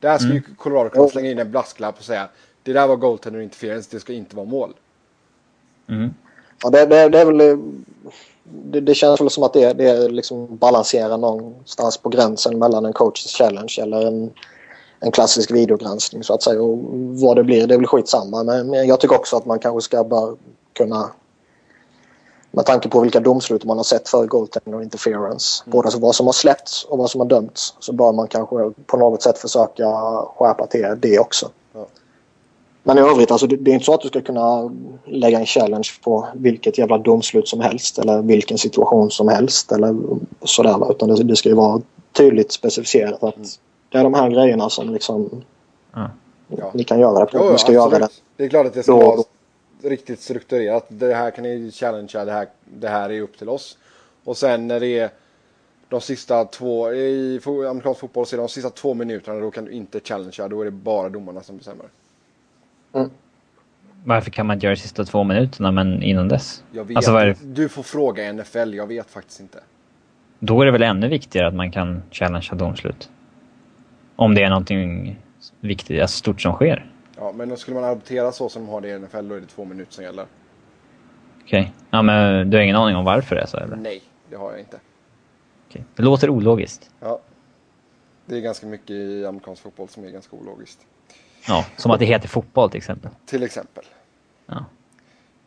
Där 0.00 0.18
ska 0.18 0.28
ju 0.28 0.42
Colorado 0.42 0.90
kunna 0.90 1.08
slänga 1.08 1.30
in 1.30 1.38
en 1.38 1.50
brasklapp 1.50 1.98
och 1.98 2.04
säga 2.04 2.28
det 2.62 2.72
där 2.72 2.86
var 2.86 2.96
goaltender 2.96 3.40
interference, 3.40 3.88
det 3.92 4.00
ska 4.00 4.12
inte 4.12 4.36
vara 4.36 4.46
mål. 4.46 4.74
Mm. 5.86 6.14
Ja, 6.62 6.70
det, 6.70 6.86
det, 6.86 7.08
det 7.08 7.20
är 7.20 7.24
väl... 7.24 7.58
Det, 8.44 8.80
det 8.80 8.94
känns 8.94 9.20
väl 9.20 9.30
som 9.30 9.42
att 9.42 9.52
det, 9.52 9.72
det 9.72 10.08
liksom 10.08 10.56
balanserar 10.56 11.18
någonstans 11.18 11.96
på 11.96 12.08
gränsen 12.08 12.58
mellan 12.58 12.84
en 12.84 12.92
coaches 12.92 13.32
challenge 13.32 13.78
eller 13.82 14.06
en, 14.06 14.30
en 15.00 15.12
klassisk 15.12 15.50
videogranskning 15.50 16.24
så 16.24 16.34
att 16.34 16.42
säga. 16.42 16.62
Och 16.62 16.78
vad 17.20 17.36
det 17.36 17.44
blir, 17.44 17.66
det 17.66 17.74
är 17.74 17.78
väl 17.78 17.86
skitsamma. 17.86 18.44
Men, 18.44 18.72
jag 18.72 19.00
tycker 19.00 19.16
också 19.16 19.36
att 19.36 19.46
man 19.46 19.58
kanske 19.58 19.80
ska 19.80 20.04
bara 20.04 20.36
kunna 20.72 21.10
med 22.50 22.66
tanke 22.66 22.88
på 22.88 23.00
vilka 23.00 23.20
domslut 23.20 23.64
man 23.64 23.76
har 23.76 23.84
sett 23.84 24.08
för 24.08 24.26
goaltender 24.26 24.78
och 24.78 24.82
interference. 24.82 25.64
Både 25.66 25.86
alltså 25.86 26.00
vad 26.00 26.14
som 26.14 26.26
har 26.26 26.32
släppts 26.32 26.84
och 26.84 26.98
vad 26.98 27.10
som 27.10 27.20
har 27.20 27.28
dömts. 27.28 27.74
Så 27.78 27.92
bör 27.92 28.12
man 28.12 28.28
kanske 28.28 28.56
på 28.86 28.96
något 28.96 29.22
sätt 29.22 29.38
försöka 29.38 29.84
skärpa 30.36 30.66
till 30.66 30.96
det 30.98 31.18
också. 31.18 31.50
Men 32.86 32.98
i 32.98 33.00
övrigt, 33.00 33.30
alltså, 33.30 33.46
det, 33.46 33.56
det 33.56 33.70
är 33.70 33.72
inte 33.72 33.84
så 33.84 33.94
att 33.94 34.00
du 34.00 34.08
ska 34.08 34.20
kunna 34.20 34.70
lägga 35.04 35.40
en 35.40 35.46
challenge 35.46 35.88
på 36.02 36.28
vilket 36.34 36.78
jävla 36.78 36.98
domslut 36.98 37.48
som 37.48 37.60
helst 37.60 37.98
eller 37.98 38.22
vilken 38.22 38.58
situation 38.58 39.10
som 39.10 39.28
helst 39.28 39.72
eller 39.72 39.96
sådär. 40.42 40.90
Utan 40.90 41.08
det, 41.08 41.24
det 41.24 41.36
ska 41.36 41.48
ju 41.48 41.54
vara 41.54 41.80
tydligt 42.12 42.52
specificerat 42.52 43.22
att 43.22 43.58
det 43.92 43.98
är 43.98 44.02
de 44.04 44.14
här 44.14 44.30
grejerna 44.30 44.70
som 44.70 44.92
liksom 44.92 45.42
Ja. 45.94 46.10
Ja. 46.48 46.70
ni 46.74 46.84
kan 46.84 47.00
göra 47.00 47.24
det 47.24 47.26
på. 47.30 47.38
Jo, 47.44 47.52
ni 47.52 47.58
ska 47.58 47.72
göra 47.72 47.98
det. 47.98 48.08
Det 48.36 48.44
är 48.44 48.48
klart 48.48 48.66
att 48.66 48.74
det 48.74 48.82
ska 48.82 48.92
Då- 48.92 48.98
vara 49.06 49.22
riktigt 49.82 50.20
strukturerat. 50.20 50.84
Det 50.88 51.14
här 51.14 51.30
kan 51.30 51.44
ni 51.44 51.70
challengea, 51.72 52.24
det 52.24 52.32
här, 52.32 52.48
det 52.64 52.88
här 52.88 53.10
är 53.10 53.20
upp 53.20 53.38
till 53.38 53.48
oss. 53.48 53.78
Och 54.24 54.36
sen 54.36 54.68
när 54.68 54.80
det 54.80 54.98
är 54.98 55.10
de 55.88 56.00
sista 56.00 56.44
två, 56.44 56.92
i 56.92 57.40
amerikansk 57.46 58.00
fotboll 58.00 58.26
så 58.26 58.36
är 58.36 58.40
de 58.40 58.48
sista 58.48 58.70
två 58.70 58.94
minuterna 58.94 59.40
då 59.40 59.50
kan 59.50 59.64
du 59.64 59.70
inte 59.72 60.00
challengea, 60.00 60.48
då 60.48 60.60
är 60.60 60.64
det 60.64 60.70
bara 60.70 61.08
domarna 61.08 61.42
som 61.42 61.56
bestämmer. 61.56 61.86
Varför 64.04 64.30
kan 64.30 64.46
man 64.46 64.54
inte 64.56 64.66
göra 64.66 64.74
de 64.74 64.80
sista 64.80 65.04
två 65.04 65.24
minuterna, 65.24 65.72
men 65.72 66.02
innan 66.02 66.28
dess? 66.28 66.64
Jag 66.72 66.84
vet 66.84 66.96
Alltså, 66.96 67.12
det? 67.12 67.36
Du 67.42 67.68
får 67.68 67.82
fråga 67.82 68.32
NFL, 68.32 68.74
jag 68.74 68.86
vet 68.86 69.10
faktiskt 69.10 69.40
inte. 69.40 69.58
Då 70.38 70.60
är 70.60 70.66
det 70.66 70.72
väl 70.72 70.82
ännu 70.82 71.08
viktigare 71.08 71.48
att 71.48 71.54
man 71.54 71.72
kan 71.72 72.02
challengea 72.10 72.54
domslut? 72.54 73.10
Om 74.16 74.34
det 74.34 74.42
är 74.42 74.48
någonting 74.48 75.16
viktigt, 75.60 76.02
alltså 76.02 76.18
stort 76.18 76.40
som 76.40 76.52
sker. 76.52 76.90
Ja, 77.16 77.32
men 77.32 77.48
då 77.48 77.56
skulle 77.56 77.74
man 77.74 77.84
adoptera 77.84 78.32
så 78.32 78.48
som 78.48 78.62
de 78.64 78.70
har 78.70 78.80
det 78.80 78.88
i 78.88 78.98
NFL, 78.98 79.28
då 79.28 79.34
är 79.34 79.40
det 79.40 79.46
två 79.46 79.64
minuter 79.64 79.92
som 79.92 80.04
gäller. 80.04 80.26
Okej. 81.44 81.72
Ja, 81.90 82.02
men 82.02 82.50
du 82.50 82.56
har 82.56 82.62
ingen 82.62 82.76
aning 82.76 82.96
om 82.96 83.04
varför 83.04 83.36
det 83.36 83.42
är 83.42 83.46
så, 83.46 83.56
eller? 83.56 83.76
Nej, 83.76 84.02
det 84.30 84.36
har 84.36 84.50
jag 84.50 84.60
inte. 84.60 84.80
Okej. 85.68 85.84
Det 85.94 86.02
låter 86.02 86.30
ologiskt. 86.30 86.90
Ja. 87.00 87.20
Det 88.26 88.36
är 88.36 88.40
ganska 88.40 88.66
mycket 88.66 88.90
i 88.90 89.26
amerikansk 89.26 89.62
fotboll 89.62 89.88
som 89.88 90.04
är 90.04 90.10
ganska 90.10 90.36
ologiskt. 90.36 90.86
Ja, 91.48 91.64
som 91.76 91.90
att 91.90 91.98
det 91.98 92.04
heter 92.04 92.28
fotboll 92.28 92.70
till 92.70 92.78
exempel. 92.78 93.10
Till 93.26 93.42
exempel. 93.42 93.84
Ja. 94.46 94.64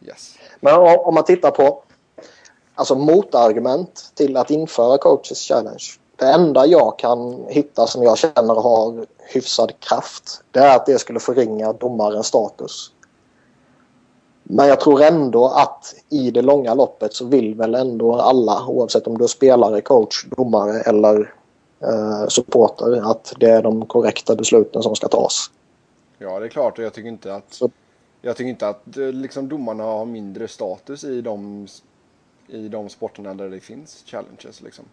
Yes. 0.01 0.37
Men 0.59 0.75
om 0.75 1.13
man 1.13 1.23
tittar 1.23 1.51
på 1.51 1.83
alltså 2.75 2.95
motargument 2.95 4.11
till 4.15 4.37
att 4.37 4.51
införa 4.51 4.97
coaches 4.97 5.47
challenge. 5.47 5.83
Det 6.15 6.25
enda 6.25 6.65
jag 6.65 6.99
kan 6.99 7.45
hitta 7.47 7.87
som 7.87 8.03
jag 8.03 8.17
känner 8.17 8.61
har 8.61 9.05
hyfsad 9.33 9.79
kraft 9.79 10.41
det 10.51 10.59
är 10.59 10.75
att 10.75 10.85
det 10.85 10.99
skulle 10.99 11.19
förringa 11.19 11.73
domarens 11.73 12.27
status. 12.27 12.91
Men 14.43 14.67
jag 14.67 14.79
tror 14.79 15.01
ändå 15.01 15.45
att 15.47 15.95
i 16.09 16.31
det 16.31 16.41
långa 16.41 16.73
loppet 16.73 17.13
så 17.13 17.25
vill 17.25 17.55
väl 17.55 17.75
ändå 17.75 18.15
alla 18.15 18.65
oavsett 18.67 19.07
om 19.07 19.17
du 19.17 19.23
är 19.23 19.27
spelare, 19.27 19.81
coach, 19.81 20.25
domare 20.25 20.81
eller 20.81 21.33
eh, 21.83 22.27
supporter 22.27 23.11
att 23.11 23.33
det 23.39 23.49
är 23.49 23.61
de 23.61 23.85
korrekta 23.85 24.35
besluten 24.35 24.83
som 24.83 24.95
ska 24.95 25.07
tas. 25.07 25.51
Ja, 26.17 26.39
det 26.39 26.45
är 26.45 26.49
klart 26.49 26.77
och 26.79 26.83
jag 26.85 26.93
tycker 26.93 27.09
inte 27.09 27.35
att 27.35 27.53
Så- 27.53 27.69
jag 28.21 28.35
tycker 28.37 28.49
inte 28.49 28.67
att 28.67 28.97
eh, 28.97 29.03
liksom, 29.07 29.49
domarna 29.49 29.83
har 29.83 30.05
mindre 30.05 30.47
status 30.47 31.03
i 31.03 31.21
de, 31.21 31.67
i 32.47 32.67
de 32.67 32.89
sporterna 32.89 33.33
där 33.33 33.49
det 33.49 33.59
finns 33.59 34.03
challenges. 34.05 34.61
Liksom. 34.61 34.85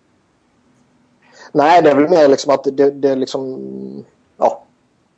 Nej, 1.53 1.83
det 1.83 1.91
är 1.91 1.95
väl 1.95 2.09
mer 2.11 2.29
liksom 2.29 2.55
att 2.55 2.65
det, 2.65 2.91
det 2.91 3.09
är 3.11 3.17
liksom... 3.17 4.05
Ja, 4.37 4.63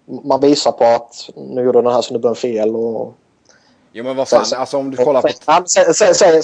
man 0.04 0.40
visar 0.40 0.72
på 0.72 0.84
att 0.84 1.30
nu 1.36 1.62
gjorde 1.62 1.82
den 1.82 1.92
här 1.92 2.02
snubben 2.02 2.34
fel 2.34 2.76
och... 2.76 3.14
Jo 3.92 4.04
men 4.04 4.16
vad 4.16 4.28
fan, 4.28 4.44
Så- 4.44 4.50
så- 4.50 4.56
alltså 4.56 4.78
om 4.78 4.90
du 4.90 4.96
kollar 4.96 5.22
på... 5.22 5.28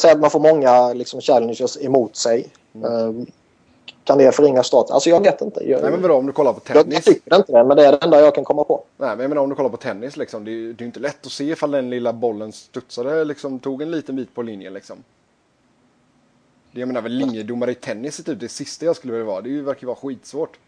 Säg, 0.00 0.10
att 0.12 0.20
man 0.20 0.30
får 0.30 0.40
många 0.40 0.92
liksom, 0.92 1.20
challenges 1.20 1.82
emot 1.84 2.16
sig. 2.16 2.48
Mm. 2.74 2.92
Eh, 3.18 3.24
Kan 4.05 4.18
det 4.18 4.32
förringa 4.32 4.62
status? 4.62 4.90
Alltså 4.90 5.11
jag 5.11 5.22
vet 5.22 5.40
inte. 5.40 5.70
Jag, 5.70 5.82
Nej 5.82 5.90
men 5.90 6.03
vadå 6.03 6.14
om 6.14 6.26
du 6.26 6.32
kollar 6.32 6.53
på 6.53 6.61
jag, 6.68 6.76
jag 6.76 6.84
tennis? 6.84 7.05
tycker 7.05 7.36
inte 7.36 7.53
det, 7.53 7.64
men 7.64 7.76
det 7.76 7.86
är 7.86 7.92
det 7.92 7.98
enda 8.05 8.20
jag 8.20 8.34
kan 8.34 8.44
komma 8.44 8.64
på. 8.64 8.84
Nej 8.96 9.16
men 9.16 9.28
menar 9.28 9.42
om 9.42 9.48
du 9.48 9.55
kollar 9.55 9.70
på 9.70 9.76
tennis 9.76 10.16
liksom. 10.16 10.44
Det 10.44 10.50
är 10.50 10.53
ju 10.53 10.72
det 10.72 10.82
är 10.82 10.84
ju 10.84 10.86
inte 10.86 11.00
lätt 11.00 11.26
att 11.26 11.32
se 11.32 11.44
ifall 11.44 11.70
den 11.70 11.90
lilla 11.90 12.12
bollen 12.12 12.53
studsade 12.53 13.24
liksom, 13.24 13.59
tog 13.59 13.82
en 13.82 13.90
liten 13.90 14.16
bit 14.16 14.34
på 14.34 14.42
linjen 14.42 14.72
liksom. 14.74 14.96
Det 16.72 16.80
jag 16.80 16.86
menar 16.86 17.00
väl 17.00 17.12
linjedomare 17.12 17.70
i 17.70 17.74
tennis 17.74 18.18
är 18.18 18.22
typ 18.22 18.40
det 18.40 18.48
sista 18.48 18.84
jag 18.86 18.96
skulle 18.96 19.12
vilja 19.12 19.26
vara. 19.26 19.40
Det 19.40 19.48
är 19.48 19.50
ju- 19.50 19.62
verkar 19.62 19.80
ju 19.82 19.86
vara 19.86 19.96
skitsvårt. 19.96 20.59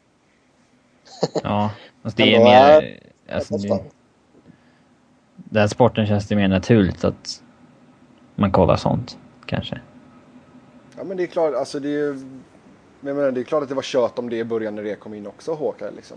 Ja, 1.42 1.70
alltså 2.02 2.16
det 2.22 2.34
är 2.34 2.44
mer... 2.44 3.00
Alltså, 3.28 3.56
det, 3.56 3.80
den 5.36 5.68
sporten 5.68 6.06
känns 6.06 6.28
det 6.28 6.36
mer 6.36 6.48
naturligt 6.48 7.04
att 7.04 7.42
man 8.34 8.52
kollar 8.52 8.76
sånt, 8.76 9.18
kanske. 9.46 9.80
Ja 10.96 11.04
men 11.04 11.16
det 11.16 11.22
är 11.22 11.26
klart, 11.26 11.54
alltså 11.54 11.80
det 11.80 11.88
är 11.88 11.92
ju... 11.92 12.18
men 13.04 13.08
Jag 13.10 13.16
menar, 13.16 13.32
det 13.32 13.40
är 13.40 13.44
klart 13.44 13.62
att 13.62 13.68
det 13.68 13.74
var 13.74 13.82
kört 13.82 14.18
om 14.18 14.30
det 14.30 14.36
i 14.36 14.44
början 14.44 14.74
när 14.74 14.82
det 14.82 14.94
kom 14.94 15.14
in 15.14 15.26
också, 15.26 15.52
Håkan. 15.52 15.94
Liksom. 15.96 16.16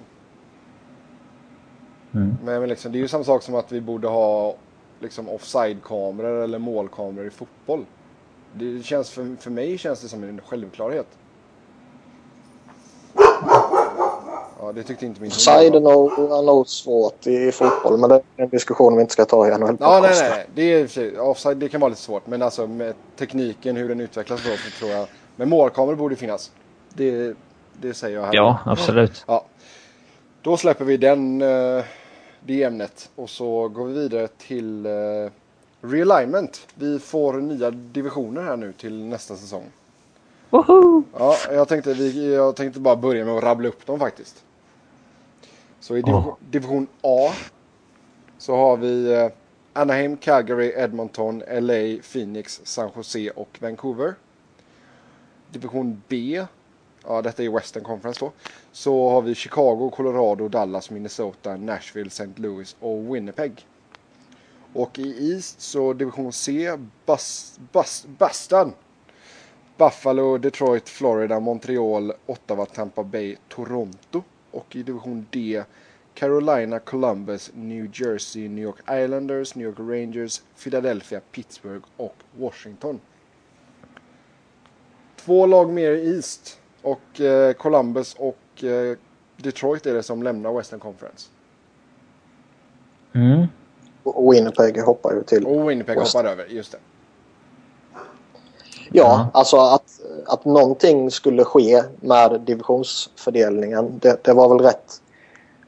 Mm. 2.14 2.38
Men, 2.44 2.60
men 2.60 2.70
liksom, 2.70 2.92
det 2.92 2.98
är 2.98 3.00
ju 3.00 3.08
samma 3.08 3.24
sak 3.24 3.44
som 3.44 3.56
att 3.56 3.72
vi 3.72 3.82
borde 3.82 4.08
ha 4.08 4.56
liksom, 5.00 5.30
offside-kameror 5.30 6.44
eller 6.44 6.60
målkameror 6.60 7.28
i 7.28 7.30
fotboll. 7.30 7.86
Det 8.54 8.86
känns 8.86 9.10
för, 9.10 9.36
för 9.40 9.52
mig 9.52 9.78
känns 9.78 10.02
det 10.02 10.08
som 10.08 10.24
en 10.24 10.42
självklarhet. 10.42 11.08
Ja, 14.60 14.72
det 14.76 14.84
tyckte 14.84 15.06
inte 15.06 15.22
min 15.22 15.32
Offside 15.32 15.76
är 15.76 15.80
nog, 15.80 16.12
är 16.20 16.46
nog 16.46 16.68
svårt 16.68 17.28
i 17.28 17.52
fotboll, 17.52 17.98
men 17.98 18.10
det 18.10 18.16
är 18.16 18.44
en 18.44 18.50
diskussion 18.50 18.96
vi 18.96 19.02
inte 19.02 19.14
ska 19.14 19.26
ta 19.26 19.48
i 19.48 19.58
NHL. 19.58 19.78
Ja, 19.80 20.00
nej, 20.02 20.12
nej, 20.14 20.30
nej. 20.30 20.48
Det, 20.56 20.98
är, 20.98 21.20
och 21.20 21.30
offside, 21.30 21.58
det 21.58 21.70
kan 21.70 21.82
vara 21.82 21.90
lite 21.90 22.02
svårt. 22.02 22.28
Men 22.28 22.42
alltså 22.42 22.68
med 22.68 22.94
tekniken, 23.18 23.76
hur 23.76 23.90
den 23.90 24.02
utvecklas 24.02 24.42
så, 24.44 24.50
så 24.50 24.80
tror 24.80 24.92
jag... 24.92 25.08
Men 25.36 25.50
målkameror 25.50 25.96
borde 25.96 26.16
finnas. 26.16 26.52
Det, 26.98 27.36
det 27.82 27.94
säger 27.94 28.18
jag 28.18 28.26
här. 28.26 28.36
Ja, 28.36 28.60
absolut. 28.66 29.24
Ja. 29.28 29.46
Då 30.42 30.58
släpper 30.58 30.86
vi 30.86 30.98
den, 30.98 31.42
eh, 31.42 31.84
det 32.46 32.64
ämnet 32.64 33.10
och 33.16 33.30
så 33.30 33.68
går 33.68 33.86
vi 33.86 33.94
vidare 33.94 34.28
till 34.28 34.86
eh, 34.86 34.92
realignment. 35.82 36.68
Vi 36.76 37.00
får 37.00 37.34
nya 37.34 37.72
divisioner 37.72 38.44
här 38.44 38.58
nu 38.58 38.74
till 38.74 39.06
nästa 39.06 39.36
säsong. 39.36 39.64
Woho! 40.50 41.04
Ja, 41.20 41.36
jag 41.52 41.68
tänkte, 41.68 41.94
vi, 41.94 42.34
jag 42.34 42.56
tänkte 42.56 42.80
bara 42.80 42.96
börja 42.96 43.26
med 43.26 43.38
att 43.38 43.44
rabbla 43.44 43.70
upp 43.70 43.86
dem 43.86 44.00
faktiskt. 44.00 44.44
Så 45.80 45.98
i 45.98 46.02
division, 46.02 46.26
Åh. 46.28 46.36
division 46.50 46.88
A 47.02 47.32
så 48.38 48.56
har 48.56 48.78
vi 48.78 49.14
eh, 49.14 49.30
Anaheim, 49.74 50.18
Calgary, 50.18 50.74
Edmonton, 50.76 51.44
LA, 51.62 52.02
Phoenix, 52.14 52.62
San 52.64 52.90
Jose 52.96 53.30
och 53.30 53.58
Vancouver. 53.62 54.16
Division 55.52 56.02
B, 56.08 56.46
ja 57.04 57.22
detta 57.22 57.44
är 57.44 57.50
Western 57.50 57.84
Conference 57.84 58.20
då. 58.20 58.32
Så 58.72 59.10
har 59.10 59.22
vi 59.22 59.36
Chicago, 59.36 59.90
Colorado, 59.90 60.48
Dallas, 60.48 60.90
Minnesota, 60.90 61.58
Nashville, 61.58 62.08
St. 62.08 62.32
Louis 62.36 62.76
och 62.80 63.16
Winnipeg. 63.16 63.68
Och 64.74 65.00
i 65.00 65.34
East 65.34 65.62
så 65.62 65.94
division 65.94 66.34
C, 66.34 66.78
Bus, 67.06 67.58
Boston. 68.18 68.74
Buffalo, 69.78 70.38
Detroit, 70.38 70.90
Florida, 70.90 71.40
Montreal, 71.40 72.14
Ottawa, 72.26 72.66
Tampa 72.66 73.04
Bay, 73.04 73.38
Toronto. 73.50 74.24
Och 74.52 74.76
i 74.76 74.84
division 74.84 75.26
D 75.32 75.64
Carolina, 76.18 76.80
Columbus, 76.80 77.52
New 77.54 77.88
Jersey, 77.94 78.50
New 78.50 78.64
York 78.64 78.80
Islanders, 78.90 79.56
New 79.56 79.68
York 79.68 79.80
Rangers, 79.80 80.42
Philadelphia, 80.64 81.22
Pittsburgh 81.32 81.86
och 81.98 82.16
Washington. 82.38 83.00
Två 85.16 85.46
lag 85.46 85.70
mer 85.70 85.92
i 85.92 86.16
East 86.16 86.60
och 86.82 87.22
eh, 87.22 87.54
Columbus 87.54 88.16
och 88.20 88.64
eh, 88.64 88.98
Detroit 89.38 89.86
är 89.86 89.94
det 89.94 90.04
som 90.04 90.24
lämnar 90.24 90.54
Western 90.54 90.80
Conference. 90.80 91.30
Mm. 93.16 93.48
Och 94.04 94.34
Winnipeg 94.34 94.82
hoppar 94.82 95.14
ju 95.14 95.24
till. 95.24 95.46
Och 95.46 95.70
Winnipeg 95.70 96.00
West. 96.00 96.14
hoppar 96.14 96.30
över, 96.30 96.46
just 96.46 96.72
det. 96.72 96.78
Ja, 97.94 98.00
Ja. 98.92 99.30
alltså 99.34 99.58
att, 99.58 100.00
att 100.26 100.46
någonting 100.46 101.12
skulle 101.12 101.44
ske 101.44 101.84
med 102.00 102.42
divisionsfördelningen. 102.42 104.00
Det, 104.00 104.24
det 104.24 104.34
var 104.34 104.50
väl 104.50 104.66
rätt 104.66 105.02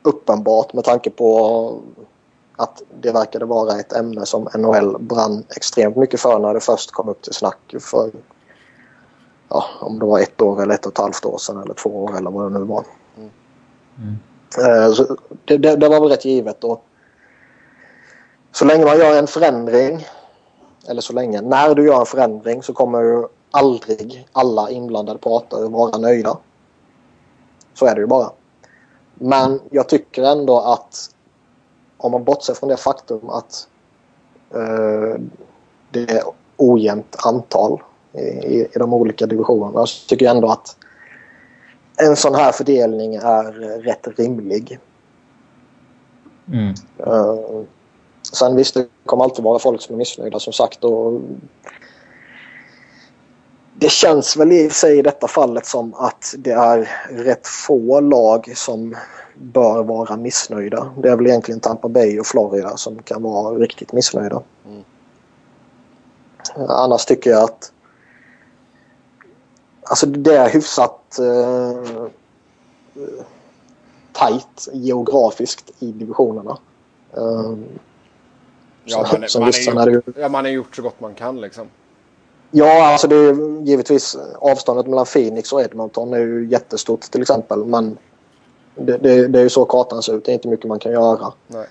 uppenbart 0.01 0.73
med 0.73 0.83
tanke 0.83 1.09
på 1.09 1.81
att 2.55 2.81
det 3.01 3.11
verkade 3.11 3.45
vara 3.45 3.79
ett 3.79 3.93
ämne 3.93 4.25
som 4.25 4.47
NHL 4.57 4.97
brann 4.99 5.43
extremt 5.55 5.95
mycket 5.95 6.19
för 6.19 6.39
när 6.39 6.53
det 6.53 6.59
först 6.59 6.91
kom 6.91 7.09
upp 7.09 7.21
till 7.21 7.33
snack 7.33 7.75
för 7.79 8.11
ja, 9.49 9.65
om 9.79 9.99
det 9.99 10.05
var 10.05 10.19
ett 10.19 10.41
år 10.41 10.61
eller 10.61 10.73
ett 10.73 10.85
och 10.85 10.91
ett 10.91 10.97
halvt 10.97 11.25
år 11.25 11.37
sedan 11.37 11.61
eller 11.61 11.73
två 11.73 12.03
år 12.03 12.17
eller 12.17 12.31
vad 12.31 12.51
det 12.51 12.59
nu 12.59 12.65
var. 12.65 12.83
Mm. 13.97 14.15
Eh, 14.57 14.91
så 14.93 15.17
det, 15.45 15.57
det, 15.57 15.75
det 15.75 15.89
var 15.89 15.99
väl 15.99 16.09
rätt 16.09 16.25
givet. 16.25 16.63
Och 16.63 16.85
så 18.51 18.65
länge 18.65 18.85
man 18.85 18.97
gör 18.97 19.19
en 19.19 19.27
förändring 19.27 20.07
eller 20.87 21.01
så 21.01 21.13
länge, 21.13 21.41
när 21.41 21.75
du 21.75 21.85
gör 21.85 21.99
en 21.99 22.05
förändring 22.05 22.63
så 22.63 22.73
kommer 22.73 23.01
ju 23.01 23.27
aldrig 23.51 24.27
alla 24.31 24.69
inblandade 24.69 25.19
parter 25.19 25.69
vara 25.69 25.97
nöjda. 25.97 26.37
Så 27.73 27.85
är 27.85 27.95
det 27.95 28.01
ju 28.01 28.07
bara. 28.07 28.31
Men 29.13 29.61
jag 29.69 29.89
tycker 29.89 30.23
ändå 30.23 30.59
att 30.59 31.09
om 31.97 32.11
man 32.11 32.23
bortser 32.23 32.53
från 32.53 32.69
det 32.69 32.77
faktum 32.77 33.29
att 33.29 33.67
eh, 34.53 35.21
det 35.91 36.11
är 36.11 36.23
ojämnt 36.57 37.15
antal 37.25 37.81
i, 38.13 38.19
i, 38.19 38.67
de 38.75 38.93
olika 38.93 39.25
divisionerna 39.25 39.85
så 39.85 40.07
tycker 40.07 40.25
jag 40.25 40.35
ändå 40.35 40.47
att 40.51 40.75
en 41.97 42.15
sån 42.15 42.35
här 42.35 42.51
fördelning 42.51 43.15
är 43.15 43.51
rätt 43.81 44.07
rimlig. 44.17 44.79
Mm. 46.51 46.73
Uh, 47.07 47.63
sen 48.31 48.55
visst, 48.55 48.73
det 48.73 48.87
kommer 49.05 49.23
alltid 49.23 49.43
vara 49.43 49.59
folk 49.59 49.81
som 49.81 49.95
är 49.95 49.97
missnöjda 49.97 50.39
som 50.39 50.53
sagt. 50.53 50.83
Och 50.83 51.21
det 53.75 53.91
känns 53.91 54.37
väl 54.37 54.51
i 54.51 54.69
sig 54.69 54.99
i 54.99 55.01
detta 55.01 55.27
fallet 55.27 55.65
som 55.65 55.93
att 55.93 56.35
det 56.37 56.51
är 56.51 56.89
rätt 57.09 57.47
få 57.47 57.99
lag 57.99 58.53
som 58.55 58.95
bör 59.35 59.83
vara 59.83 60.17
missnöjda. 60.17 60.91
Det 60.97 61.09
är 61.09 61.15
väl 61.15 61.27
egentligen 61.27 61.59
Tampa 61.59 61.87
Bay 61.89 62.19
och 62.19 62.27
Florida 62.27 62.77
som 62.77 63.01
kan 63.01 63.23
vara 63.23 63.55
riktigt 63.55 63.93
missnöjda. 63.93 64.41
Mm. 64.65 64.83
Annars 66.69 67.05
tycker 67.05 67.29
jag 67.29 67.43
att 67.43 67.71
Alltså 69.89 70.05
det 70.05 70.35
är 70.35 70.49
hyfsat 70.49 71.19
uh, 71.21 72.07
tajt 74.13 74.67
geografiskt 74.73 75.71
i 75.79 75.91
divisionerna. 75.91 76.57
Um, 77.13 77.65
Ja, 78.89 79.05
Så- 79.27 79.39
man, 79.39 79.49
är 79.49 79.73
när 79.73 79.91
gjort, 79.91 80.05
ja, 80.15 80.29
man 80.29 80.45
har 80.45 80.51
gjort 80.51 80.75
så 80.75 80.81
gott 80.81 80.99
man 80.99 81.13
kan 81.13 81.41
liksom. 81.41 81.67
Ja, 82.51 82.91
alltså 82.91 83.07
det 83.07 83.15
är 83.15 83.61
givetvis 83.65 84.17
avståndet 84.39 84.87
mellan 84.87 85.05
Phoenix 85.05 85.53
och 85.53 85.61
Edmonton 85.61 86.13
är 86.13 86.19
ju 86.19 86.47
jättestort 86.47 87.01
till 87.01 87.21
exempel. 87.21 87.65
Men 87.65 87.97
det, 88.75 88.97
det, 88.97 89.27
det 89.27 89.39
är 89.39 89.43
ju 89.43 89.49
så 89.49 89.65
kartan 89.65 90.01
ser 90.01 90.17
ut. 90.17 90.25
Det 90.25 90.31
är 90.31 90.33
inte 90.33 90.47
mycket 90.47 90.67
man 90.67 90.79
kan 90.79 90.91
göra. 90.91 91.33
Nej. 91.47 91.67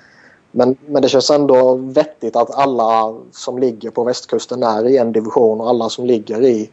Men, 0.51 0.77
men 0.87 1.03
det 1.03 1.09
känns 1.09 1.31
ändå 1.31 1.75
vettigt 1.75 2.37
att 2.37 2.55
alla 2.55 3.17
som 3.33 3.59
ligger 3.59 3.91
på 3.91 4.05
västkusten 4.05 4.63
är 4.63 4.87
i 4.87 4.97
en 4.97 5.13
division 5.13 5.61
och 5.61 5.69
alla 5.69 5.89
som 5.89 6.07
ligger 6.07 6.43
i, 6.43 6.71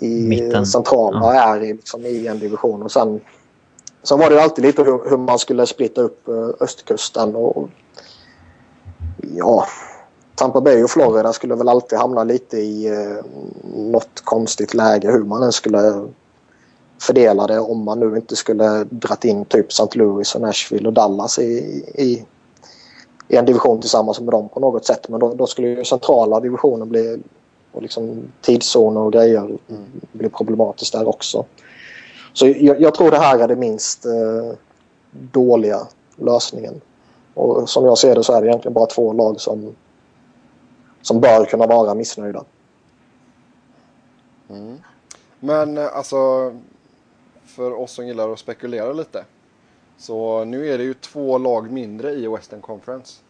i 0.00 0.28
Mitten. 0.28 0.66
centrala 0.66 1.34
Ja. 1.34 1.56
är 1.56 1.62
i, 1.62 1.72
liksom, 1.72 2.06
i 2.06 2.26
en 2.26 2.38
division. 2.38 2.82
Och 2.82 2.92
sen, 2.92 3.20
sen 4.02 4.18
var 4.18 4.28
det 4.28 4.34
ju 4.34 4.40
alltid 4.40 4.64
lite 4.64 4.82
hur, 4.82 5.10
hur 5.10 5.16
man 5.16 5.38
skulle 5.38 5.66
splitta 5.66 6.00
upp 6.00 6.28
eh, 6.28 6.48
östkusten. 6.60 7.36
Och, 7.36 7.68
ja, 9.36 9.66
Tampa 10.34 10.60
Bay 10.60 10.82
och 10.82 10.90
Florida 10.90 11.32
skulle 11.32 11.54
väl 11.54 11.68
alltid 11.68 11.98
hamna 11.98 12.24
lite 12.24 12.56
i 12.56 12.86
eh, 12.86 13.24
något 13.74 14.20
konstigt 14.24 14.74
läge 14.74 15.10
hur 15.10 15.24
man 15.24 15.42
än 15.42 15.52
skulle 15.52 16.08
fördela 17.00 17.46
det 17.46 17.58
om 17.60 17.84
man 17.84 18.00
nu 18.00 18.16
inte 18.16 18.36
skulle 18.36 18.84
dratt 18.84 19.24
in 19.24 19.44
typ 19.44 19.72
St. 19.72 19.98
Louis 19.98 20.34
och 20.34 20.40
Nashville 20.40 20.88
och 20.88 20.92
Dallas 20.92 21.38
i, 21.38 21.42
i, 21.94 22.24
i 23.28 23.36
en 23.36 23.44
division 23.44 23.80
tillsammans 23.80 24.20
med 24.20 24.32
dem 24.32 24.48
på 24.48 24.60
något 24.60 24.86
sätt. 24.86 25.08
Men 25.08 25.20
då, 25.20 25.34
då 25.34 25.46
skulle 25.46 25.68
ju 25.68 25.84
centrala 25.84 26.40
divisionen 26.40 26.88
bli 26.88 27.22
och 27.74 27.82
liksom 27.82 28.32
tidszoner 28.40 29.00
och 29.00 29.12
grejer 29.12 29.40
mm. 29.40 29.84
bli 30.12 30.28
problematiskt 30.28 30.92
där 30.92 31.08
också. 31.08 31.44
Så 32.32 32.46
jag, 32.46 32.80
jag, 32.80 32.94
tror 32.94 33.10
det 33.10 33.18
här 33.18 33.38
är 33.38 33.48
det 33.48 33.56
minst 33.56 34.06
eh, 34.06 34.52
dåliga 35.10 35.78
lösningen. 36.16 36.80
Och 37.34 37.68
som 37.68 37.84
jag 37.84 37.98
ser 37.98 38.14
det 38.14 38.24
så 38.24 38.32
är 38.32 38.42
det 38.42 38.48
egentligen 38.48 38.74
bara 38.74 38.86
två 38.86 39.12
lag 39.12 39.40
som, 39.40 39.74
som 41.02 41.20
bör 41.20 41.44
kunna 41.44 41.66
vara 41.66 41.94
missnöjda. 41.94 42.44
Mm. 44.50 44.78
Men 45.40 45.78
eh, 45.78 45.96
alltså 45.96 46.52
för 47.44 47.72
oss 47.72 47.92
som 47.92 48.06
gillar 48.06 48.32
att 48.32 48.38
spekulera 48.38 48.92
lite. 48.92 49.24
Så 49.98 50.44
nu 50.44 50.68
är 50.68 50.78
det 50.78 50.84
ju 50.84 50.94
två 50.94 51.38
lag 51.38 51.70
mindre 51.70 52.12
i 52.12 52.26
Western 52.28 52.60
Conference. 52.60 53.23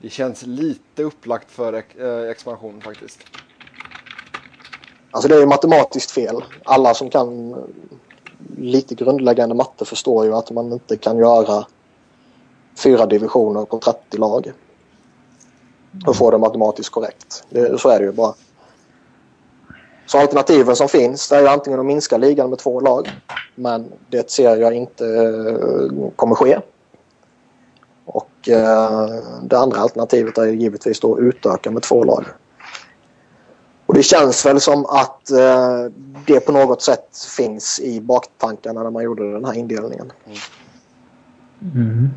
Det 0.00 0.10
känns 0.10 0.42
lite 0.42 1.02
upplagt 1.02 1.50
för 1.50 1.72
eh, 1.72 2.30
expansion 2.30 2.80
faktiskt. 2.80 3.18
Alltså 5.10 5.28
det 5.28 5.34
är 5.34 5.40
ju 5.40 5.46
matematiskt 5.46 6.10
fel. 6.10 6.44
Alla 6.64 6.94
som 6.94 7.10
kan 7.10 7.52
eh, 7.52 7.58
lite 8.58 8.94
grundläggande 8.94 9.54
matte 9.54 9.84
förstår 9.84 10.24
ju 10.24 10.34
att 10.34 10.50
man 10.50 10.72
inte 10.72 10.96
kan 10.96 11.18
göra 11.18 11.66
fyra 12.78 13.06
divisioner 13.06 13.64
på 13.64 13.78
30 13.78 14.16
lag. 14.16 14.52
Och 16.06 16.16
få 16.16 16.30
det 16.30 16.38
matematiskt 16.38 16.92
korrekt. 16.92 17.44
Det, 17.50 17.80
så 17.80 17.88
är 17.88 17.98
det 17.98 18.04
ju 18.04 18.12
bara. 18.12 18.34
Så 20.06 20.18
alternativen 20.18 20.76
som 20.76 20.88
finns 20.88 21.28
det 21.28 21.36
är 21.36 21.40
ju 21.40 21.48
antingen 21.48 21.80
att 21.80 21.86
minska 21.86 22.16
ligan 22.16 22.50
med 22.50 22.58
två 22.58 22.80
lag. 22.80 23.10
Men 23.54 23.92
det 24.10 24.30
ser 24.30 24.56
jag 24.56 24.74
inte 24.74 25.06
eh, 25.06 26.10
kommer 26.16 26.34
ske. 26.34 26.58
Och 28.46 28.52
uh, 28.52 29.42
det 29.42 29.58
andra 29.58 29.80
alternativet 29.80 30.38
är 30.38 30.44
ju 30.44 30.56
givetvis 30.56 31.00
då 31.00 31.14
att 31.14 31.20
utöka 31.20 31.70
med 31.70 31.82
två 31.82 32.04
lag. 32.04 32.24
Och 33.86 33.94
det 33.94 34.02
känns 34.02 34.46
väl 34.46 34.60
som 34.60 34.86
att 34.86 35.30
uh, 35.32 35.92
det 36.26 36.40
på 36.40 36.52
något 36.52 36.82
sätt 36.82 37.08
finns 37.36 37.80
i 37.80 38.00
baktankarna 38.00 38.82
när 38.82 38.90
man 38.90 39.04
gjorde 39.04 39.32
den 39.32 39.44
här 39.44 39.54
indelningen. 39.54 40.12
Mm. 41.74 42.10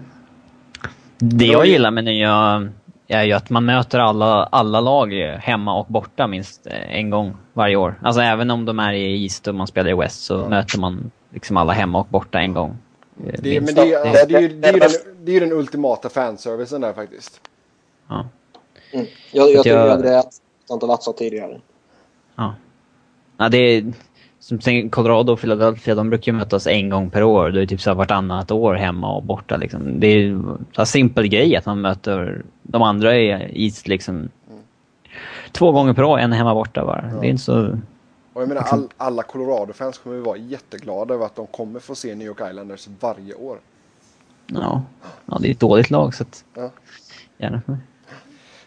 Det 1.17 1.45
jag 1.45 1.65
gillar 1.65 1.91
med 1.91 2.03
nya 2.03 2.69
är 3.07 3.23
ju 3.23 3.33
att 3.33 3.49
man 3.49 3.65
möter 3.65 3.99
alla, 3.99 4.43
alla 4.43 4.81
lag 4.81 5.13
hemma 5.39 5.79
och 5.79 5.85
borta 5.89 6.27
minst 6.27 6.67
en 6.89 7.09
gång 7.09 7.37
varje 7.53 7.75
år. 7.75 7.99
Alltså 8.01 8.21
även 8.21 8.51
om 8.51 8.65
de 8.65 8.79
är 8.79 8.93
i 8.93 9.23
East 9.23 9.47
och 9.47 9.55
man 9.55 9.67
spelar 9.67 9.89
i 9.89 9.93
West 9.93 10.23
så 10.23 10.37
mm. 10.37 10.49
möter 10.49 10.79
man 10.79 11.11
liksom 11.33 11.57
alla 11.57 11.73
hemma 11.73 11.99
och 11.99 12.07
borta 12.09 12.39
en 12.39 12.53
gång. 12.53 12.77
Det, 13.23 13.57
är 13.57 14.41
ju, 14.41 15.39
den, 15.39 15.51
ultimata 15.51 16.09
fanservicen 16.09 16.81
där 16.81 16.93
faktiskt. 16.93 17.41
Ja. 18.07 18.25
Mm. 18.91 19.05
Jag, 19.31 19.51
jag 19.51 19.63
tycker 19.63 19.77
jag... 19.77 20.03
det 20.03 20.19
att 20.19 20.41
det 20.67 20.73
inte 20.73 20.85
varit 20.85 21.03
så 21.03 21.13
tidigare. 21.13 21.59
Ja. 22.35 22.55
ja 23.37 23.49
det 23.49 23.57
är, 23.57 23.93
som 24.39 24.89
Colorado 24.89 25.33
och 25.33 25.39
Philadelphia, 25.39 25.95
de 25.95 26.09
brukar 26.09 26.31
ju 26.31 26.37
mötas 26.37 26.67
en 26.67 26.89
gång 26.89 27.09
per 27.09 27.23
år. 27.23 27.49
Det 27.49 27.61
är 27.61 27.65
typ 27.65 27.81
så 27.81 27.93
vartannat 27.93 28.51
år 28.51 28.75
hemma 28.75 29.15
och 29.15 29.23
borta. 29.23 29.57
Liksom. 29.57 29.99
Det 29.99 30.07
är 30.07 30.41
en 30.77 30.85
simpel 30.85 31.27
grej 31.27 31.55
att 31.55 31.65
man 31.65 31.81
möter 31.81 32.43
de 32.63 32.81
andra 32.81 33.17
i 33.17 33.51
East 33.65 33.87
liksom. 33.87 34.15
Mm. 34.15 34.29
Två 35.51 35.71
gånger 35.71 35.93
per 35.93 36.03
år, 36.03 36.19
en 36.19 36.31
hemma 36.31 36.53
borta 36.53 36.85
bara. 36.85 37.09
Ja. 37.11 37.19
Det 37.21 37.27
är 37.27 37.29
inte 37.29 37.43
så... 37.43 37.77
Och 38.39 38.43
jag 38.43 38.49
menar, 38.49 38.61
all, 38.61 38.89
alla 38.97 39.23
Colorado-fans 39.23 39.97
kommer 39.97 40.15
ju 40.15 40.21
vara 40.21 40.37
jätteglada 40.37 41.13
över 41.13 41.25
att 41.25 41.35
de 41.35 41.47
kommer 41.47 41.79
få 41.79 41.95
se 41.95 42.15
New 42.15 42.27
York 42.27 42.41
Islanders 42.49 42.87
varje 42.99 43.33
år. 43.33 43.59
Ja, 44.47 44.83
ja 45.25 45.37
det 45.41 45.47
är 45.47 45.51
ett 45.51 45.59
dåligt 45.59 45.89
lag 45.89 46.15
så 46.15 46.23
att... 46.23 46.45
Ja. 46.53 46.71
Gärna 47.37 47.61
för 47.61 47.71
mig. 47.71 47.81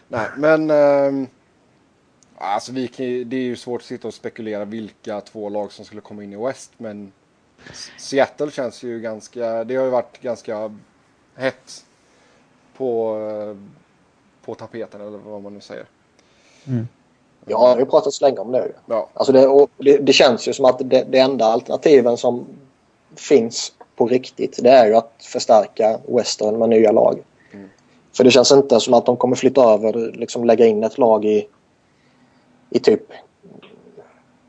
Nej, 0.07 0.27
men... 0.37 0.69
Ähm, 0.69 1.27
alltså 2.35 2.71
vi 2.71 2.87
kan, 2.87 3.05
det 3.05 3.35
är 3.35 3.43
ju 3.43 3.55
svårt 3.55 3.81
att 3.81 3.87
sitta 3.87 4.07
och 4.07 4.13
spekulera 4.13 4.65
vilka 4.65 5.21
två 5.21 5.49
lag 5.49 5.71
som 5.71 5.85
skulle 5.85 6.01
komma 6.01 6.23
in 6.23 6.33
i 6.33 6.45
West, 6.45 6.71
men 6.77 7.11
Seattle 7.97 8.51
känns 8.51 8.83
ju 8.83 8.99
ganska... 8.99 9.63
Det 9.63 9.75
har 9.75 9.85
ju 9.85 9.91
varit 9.91 10.21
ganska 10.21 10.75
hett 11.35 11.85
på, 12.77 13.57
på 14.45 14.55
tapeten, 14.55 15.01
eller 15.01 15.17
vad 15.17 15.41
man 15.41 15.53
nu 15.53 15.61
säger. 15.61 15.85
Mm. 16.65 16.87
Ja, 17.45 17.57
det 17.57 17.73
har 17.73 17.79
ju 17.79 17.85
pratats 17.85 18.21
länge 18.21 18.39
om 18.39 18.51
det. 18.51 18.71
Ja. 18.85 19.09
Alltså 19.13 19.33
det, 19.33 19.67
det, 19.77 19.97
det, 19.97 20.13
känns 20.13 20.47
ju 20.47 20.53
som 20.53 20.65
att 20.65 20.79
det, 20.79 21.05
det 21.09 21.19
enda 21.19 21.45
alternativen 21.45 22.17
som 22.17 22.45
finns 23.15 23.71
på 23.95 24.07
riktigt 24.07 24.59
det 24.63 24.69
är 24.69 24.87
ju 24.87 24.95
att 24.95 25.13
förstärka 25.19 25.99
Western 26.07 26.57
med 26.57 26.69
nya 26.69 26.91
lag. 26.91 27.23
Mm. 27.53 27.69
För 28.13 28.23
det 28.23 28.31
känns 28.31 28.51
inte 28.51 28.79
som 28.79 28.93
att 28.93 29.05
de 29.05 29.17
kommer 29.17 29.35
flytta 29.35 29.73
över, 29.73 30.11
liksom 30.11 30.45
lägga 30.45 30.65
in 30.65 30.83
ett 30.83 30.97
lag 30.97 31.25
i, 31.25 31.47
i 32.69 32.79
typ 32.79 33.03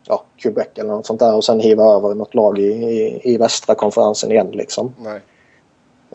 ja, 0.06 0.24
Quebec 0.36 0.68
eller 0.74 0.90
något 0.90 1.06
sånt 1.06 1.20
där 1.20 1.34
och 1.34 1.44
sen 1.44 1.60
hiva 1.60 1.84
över 1.84 2.14
något 2.14 2.34
lag 2.34 2.58
i, 2.58 2.72
i, 2.72 3.20
i 3.24 3.36
västra 3.36 3.74
konferensen 3.74 4.30
igen. 4.30 4.50
Liksom. 4.50 4.94
Nej. 4.98 5.20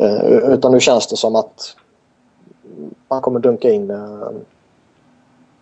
Uh, 0.01 0.53
utan 0.53 0.71
nu 0.71 0.79
känns 0.79 1.07
det 1.07 1.17
som 1.17 1.35
att 1.35 1.75
man 3.07 3.21
kommer 3.21 3.39
dunka 3.39 3.69
in 3.69 3.91
uh, 3.91 4.29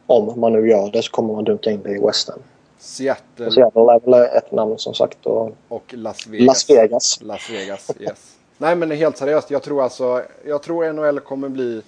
om 0.08 0.40
man 0.40 0.54
nu 0.54 0.70
gör 0.70 0.92
det 0.92 1.04
så 1.04 1.12
kommer 1.12 1.34
man 1.34 1.44
dunka 1.44 1.72
in 1.72 1.82
det 1.84 1.92
i 1.92 2.00
Western. 2.00 2.40
Seattle. 2.78 3.52
Seattle 3.52 3.82
är 3.82 4.00
väl 4.00 4.14
ett 4.38 4.52
namn 4.52 4.78
som 4.78 4.94
sagt. 4.94 5.26
Och, 5.26 5.52
och 5.68 5.94
Las 5.94 6.28
Vegas. 6.28 6.48
Las 6.48 6.70
Vegas. 6.70 7.22
Las 7.22 7.50
Vegas, 7.50 7.92
yes. 8.00 8.38
Nej 8.58 8.76
men 8.76 8.92
helt 8.92 9.18
seriöst, 9.18 9.52
jag 9.52 9.64
tror 9.64 9.84
alltså, 9.84 10.24
jag 10.46 10.64
tror 10.64 10.94
NHL 10.94 11.20
kommer 11.20 11.50
bli 11.50 11.82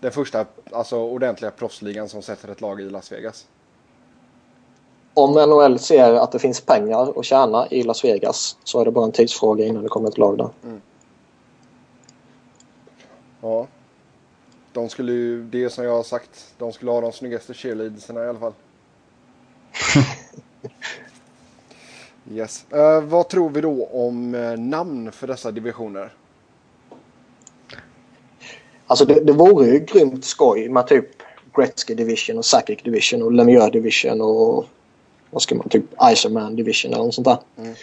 den 0.00 0.12
första 0.12 0.44
alltså, 0.72 0.98
ordentliga 0.98 1.50
proffsligan 1.50 2.08
som 2.08 2.22
sätter 2.22 2.48
ett 2.48 2.60
lag 2.60 2.80
i 2.80 2.90
Las 2.90 3.12
Vegas. 3.12 3.46
Om 5.14 5.32
NHL 5.32 5.78
ser 5.78 6.14
att 6.14 6.32
det 6.32 6.38
finns 6.38 6.60
pengar 6.60 7.18
att 7.18 7.24
tjäna 7.24 7.66
i 7.70 7.82
Las 7.82 8.04
Vegas 8.04 8.56
så 8.64 8.80
är 8.80 8.84
det 8.84 8.90
bara 8.90 9.04
en 9.04 9.12
tidsfråga 9.12 9.64
innan 9.64 9.82
det 9.82 9.88
kommer 9.88 10.08
ett 10.08 10.18
lag 10.18 10.38
där. 10.38 10.48
Mm. 10.64 10.80
Ja. 13.40 13.66
De 14.76 14.88
skulle 14.88 15.12
ju, 15.12 15.42
det 15.42 15.70
som 15.70 15.84
jag 15.84 15.92
har 15.92 16.02
sagt, 16.02 16.54
de 16.58 16.72
skulle 16.72 16.90
ha 16.90 17.00
de 17.00 17.12
snyggaste 17.12 17.54
cheerleadersarna 17.54 18.24
i 18.24 18.28
alla 18.28 18.38
fall. 18.38 18.52
yes. 22.32 22.64
Uh, 22.74 23.00
vad 23.00 23.28
tror 23.28 23.50
vi 23.50 23.60
då 23.60 23.86
om 23.86 24.34
uh, 24.34 24.58
namn 24.58 25.12
för 25.12 25.26
dessa 25.26 25.50
divisioner? 25.50 26.12
Alltså 28.86 29.04
det, 29.04 29.20
det 29.20 29.32
vore 29.32 29.66
ju 29.66 29.78
grymt 29.78 30.24
skoj 30.24 30.68
med 30.68 30.86
typ 30.86 31.08
Gretzky 31.56 31.94
Division 31.94 32.38
och 32.38 32.44
Sakic 32.44 32.82
Division 32.82 33.22
och 33.22 33.32
Lemieux 33.32 33.72
Division 33.72 34.20
och 34.20 34.64
vad 35.30 35.42
ska 35.42 35.54
man 35.54 35.68
typ 35.68 35.84
Iserman 36.12 36.56
Division 36.56 36.92
eller 36.92 37.04
något 37.04 37.14
sånt 37.14 37.24
där. 37.24 37.38
Mm. 37.58 37.74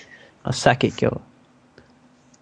Ja, 0.44 0.52
Sakic 0.52 1.02
ja. 1.02 1.18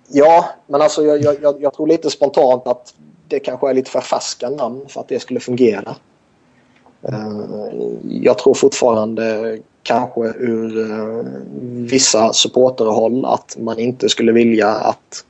Ja, 0.07 0.49
men 0.67 0.81
alltså 0.81 1.05
jag, 1.05 1.39
jag, 1.41 1.61
jag 1.61 1.73
tror 1.73 1.87
lite 1.87 2.09
spontant 2.09 2.67
att 2.67 2.93
det 3.31 3.39
kanske 3.39 3.69
är 3.69 3.73
lite 3.73 3.91
för 3.91 4.01
färska 4.01 4.49
namn 4.49 4.81
för 4.87 5.01
att 5.01 5.07
det 5.07 5.19
skulle 5.19 5.39
fungera. 5.39 5.95
Eh, 7.01 7.41
jag 8.03 8.37
tror 8.37 8.53
fortfarande 8.53 9.57
kanske 9.83 10.21
ur 10.21 10.91
eh, 10.91 11.25
vissa 11.71 12.33
supporterhåll 12.33 13.25
att 13.25 13.57
man 13.59 13.79
inte 13.79 14.09
skulle 14.09 14.31
vilja 14.31 14.69
att 14.69 15.25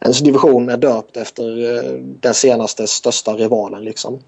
ens 0.00 0.20
division 0.20 0.68
är 0.68 0.76
döpt 0.76 1.16
efter 1.16 1.76
eh, 1.76 1.92
den 2.20 2.34
senaste 2.34 2.86
största 2.86 3.32
rivalen. 3.32 3.84
Liksom. 3.84 4.18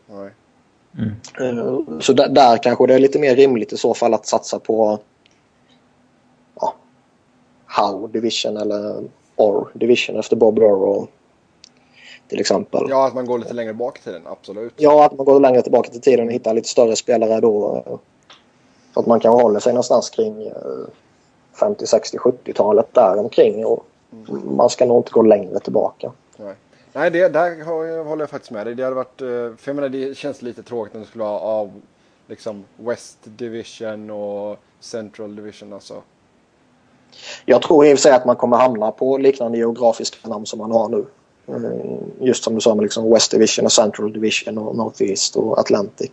Mm. 1.39 2.01
Så 2.01 2.13
där, 2.13 2.29
där, 2.29 2.57
kanske 2.57 2.87
det 2.87 2.95
är 2.95 2.99
lite 2.99 3.19
mer 3.19 3.37
rimligt 3.37 3.73
i 3.73 3.77
så 3.77 3.95
fall 3.95 4.15
att 4.15 4.27
satsa 4.27 4.59
på 4.59 4.99
ja, 6.61 6.75
How 7.67 8.07
Division 8.07 8.57
eller 8.57 9.05
Or 9.37 9.69
Division 9.75 10.17
efter 10.17 10.37
Bob 10.37 10.55
Burrow 10.55 11.09
till 12.29 12.41
exempel. 12.41 12.87
Ja, 12.89 13.07
att 13.07 13.15
man 13.15 13.27
går 13.27 13.39
lite 13.39 13.55
längre 13.55 13.73
bak 13.73 13.99
i 13.99 14.03
tiden, 14.03 14.23
absolut. 14.27 14.75
Ja, 14.77 15.05
att 15.05 15.17
man 15.17 15.27
går 15.27 15.41
längre 15.41 15.63
tillbaka 15.63 15.91
till 15.91 16.01
tiden 16.01 16.27
och 16.27 16.33
hittar 16.33 16.55
lite 16.55 16.69
större 16.69 16.97
spelare 16.97 17.41
då. 17.41 17.83
Så 18.95 19.01
att 19.01 19.07
man 19.07 19.21
kan 19.21 19.33
hålla 19.33 19.61
sig 19.61 19.73
någonstans 19.73 20.11
kring 20.11 20.53
50, 21.61 21.87
60, 21.87 22.19
70-talet 22.19 22.95
där 22.95 23.19
omkring. 23.19 23.67
Och 23.67 23.87
mm. 24.29 24.57
Man 24.57 24.71
ska 24.71 24.87
nog 24.87 24.99
inte 24.99 25.11
gå 25.11 25.23
längre 25.23 25.61
tillbaka. 25.61 26.13
Nej, 26.37 26.55
Nej 26.93 27.11
det, 27.11 27.29
där 27.29 27.65
håller 28.05 28.23
jag 28.23 28.31
faktiskt 28.31 28.51
med 28.51 28.67
dig. 28.67 28.75
Det 28.75 28.83
hade 28.83 28.97
varit, 28.97 29.23
eh, 29.23 29.27
för 29.29 29.61
jag 29.65 29.77
menar, 29.77 29.89
det 29.89 30.17
känns 30.17 30.43
lite 30.43 30.63
tråkigt 30.63 30.95
när 30.95 31.01
det 31.01 31.07
skulle 31.07 31.25
vara 31.25 31.41
av 31.41 31.81
liksom 32.27 32.65
West 32.77 33.19
Division 33.25 34.11
och 34.11 34.59
Central 34.81 35.37
Division. 35.37 35.73
Alltså. 35.73 36.03
Jag 37.45 37.63
tror 37.63 37.87
i 37.87 37.95
och 37.95 37.99
för 37.99 38.03
sig 38.03 38.13
att 38.13 38.25
man 38.25 38.37
kommer 38.37 38.57
hamna 38.57 38.91
på 38.91 39.19
liknande 39.19 39.59
geografiska 39.59 40.29
namn 40.29 40.47
som 40.47 40.59
man 40.59 40.73
har 40.73 40.89
nu. 40.89 41.05
Eh, 41.49 41.99
just 42.21 42.45
som 42.45 42.55
du 42.55 42.61
sa 42.61 42.75
med 42.75 42.83
liksom 42.83 43.11
West 43.11 43.31
Division 43.31 43.65
och 43.65 43.73
Central 43.73 44.13
Division 44.13 44.59
och 44.59 44.77
North 44.77 45.03
East 45.03 45.37
och 45.37 45.59
Atlantic. 45.59 46.11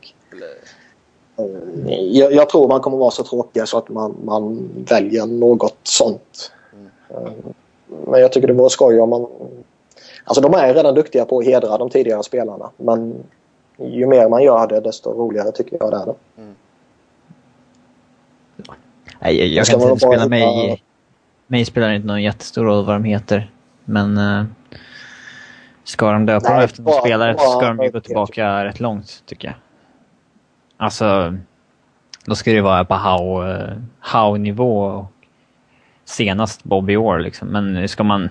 Eh, 1.37 1.45
jag, 1.93 2.33
jag, 2.33 2.49
tror 2.49 2.67
man 2.67 2.81
kommer 2.81 2.97
vara 2.97 3.11
så 3.11 3.23
tråkiga 3.23 3.65
så 3.65 3.77
att 3.77 3.89
man, 3.89 4.15
man 4.23 4.69
väljer 4.89 5.25
något 5.25 5.77
sånt. 5.83 6.51
Mm. 7.17 7.33
Men 8.07 8.21
jag 8.21 8.31
tycker 8.31 8.47
det 8.47 8.53
vore 8.53 8.69
skoj 8.69 8.99
om 8.99 9.09
man... 9.09 9.27
Alltså 10.23 10.41
de 10.41 10.53
är 10.53 10.73
redan 10.73 10.95
duktiga 10.95 11.25
på 11.25 11.39
att 11.39 11.45
hedra 11.45 11.77
de 11.77 11.89
tidigare 11.89 12.23
spelarna 12.23 12.69
men 12.77 13.23
ju 13.77 14.07
mer 14.07 14.29
man 14.29 14.43
gör 14.43 14.67
det 14.67 14.79
desto 14.79 15.13
roligare 15.13 15.51
tycker 15.51 15.77
jag 15.79 15.91
det 15.91 15.97
är. 15.97 16.15
Mm. 16.37 16.55
Nej, 19.19 19.37
jag, 19.37 19.47
jag 19.47 19.65
kan 19.65 19.81
inte 19.81 20.05
spela 20.05 20.27
mig... 20.27 20.83
Mig 21.47 21.65
spelar 21.65 21.93
inte 21.93 22.07
någon 22.07 22.23
jättestor 22.23 22.63
roll 22.63 22.85
vad 22.85 22.95
de 22.95 23.03
heter. 23.03 23.51
Men 23.85 24.17
uh, 24.17 24.45
ska 25.83 26.11
de 26.11 26.25
döpa 26.25 26.49
dem 26.49 26.59
efter 26.59 26.81
någon 26.83 26.93
spelare 26.93 27.35
så 27.37 27.51
ska 27.51 27.67
de 27.67 27.83
ju 27.83 27.91
gå 27.91 27.99
tillbaka 27.99 28.65
rätt 28.65 28.79
långt, 28.79 29.23
tycker 29.25 29.47
jag. 29.47 29.55
Alltså, 30.77 31.37
då 32.25 32.35
ska 32.35 32.51
det 32.51 32.61
vara 32.61 32.85
på 32.85 32.93
how-nivå 33.99 34.97
uh, 34.97 35.05
senast 36.05 36.63
Bobby 36.63 36.95
Orr 36.95 37.19
liksom. 37.19 37.47
Men 37.47 37.89
ska 37.89 38.03
man... 38.03 38.29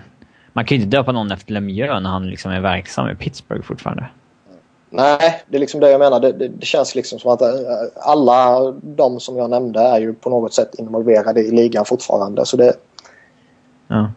Man 0.53 0.65
kan 0.65 0.77
ju 0.77 0.83
inte 0.83 0.97
döpa 0.97 1.11
någon 1.11 1.31
efter 1.31 1.53
Lemieux 1.53 2.01
när 2.01 2.09
han 2.09 2.29
liksom 2.29 2.51
är 2.51 2.59
verksam 2.59 3.09
i 3.09 3.15
Pittsburgh 3.15 3.63
fortfarande. 3.63 4.09
Nej, 4.89 5.43
det 5.47 5.57
är 5.57 5.59
liksom 5.59 5.79
det 5.79 5.91
jag 5.91 5.99
menar. 5.99 6.19
Det, 6.19 6.31
det, 6.31 6.47
det, 6.47 6.65
känns 6.65 6.95
liksom 6.95 7.19
som 7.19 7.31
att 7.31 7.41
eh, 7.41 7.49
alla 7.95 8.71
de 8.71 9.19
som 9.19 9.37
jag 9.37 9.49
nämnde 9.49 9.79
är 9.79 9.99
ju 9.99 10.13
på 10.13 10.29
något 10.29 10.53
sätt 10.53 10.75
involverade 10.75 11.41
i 11.41 11.51
ligan 11.51 11.85
fortfarande. 11.85 12.45
Så 12.45 12.57
det, 12.57 12.73
ja. 13.87 14.11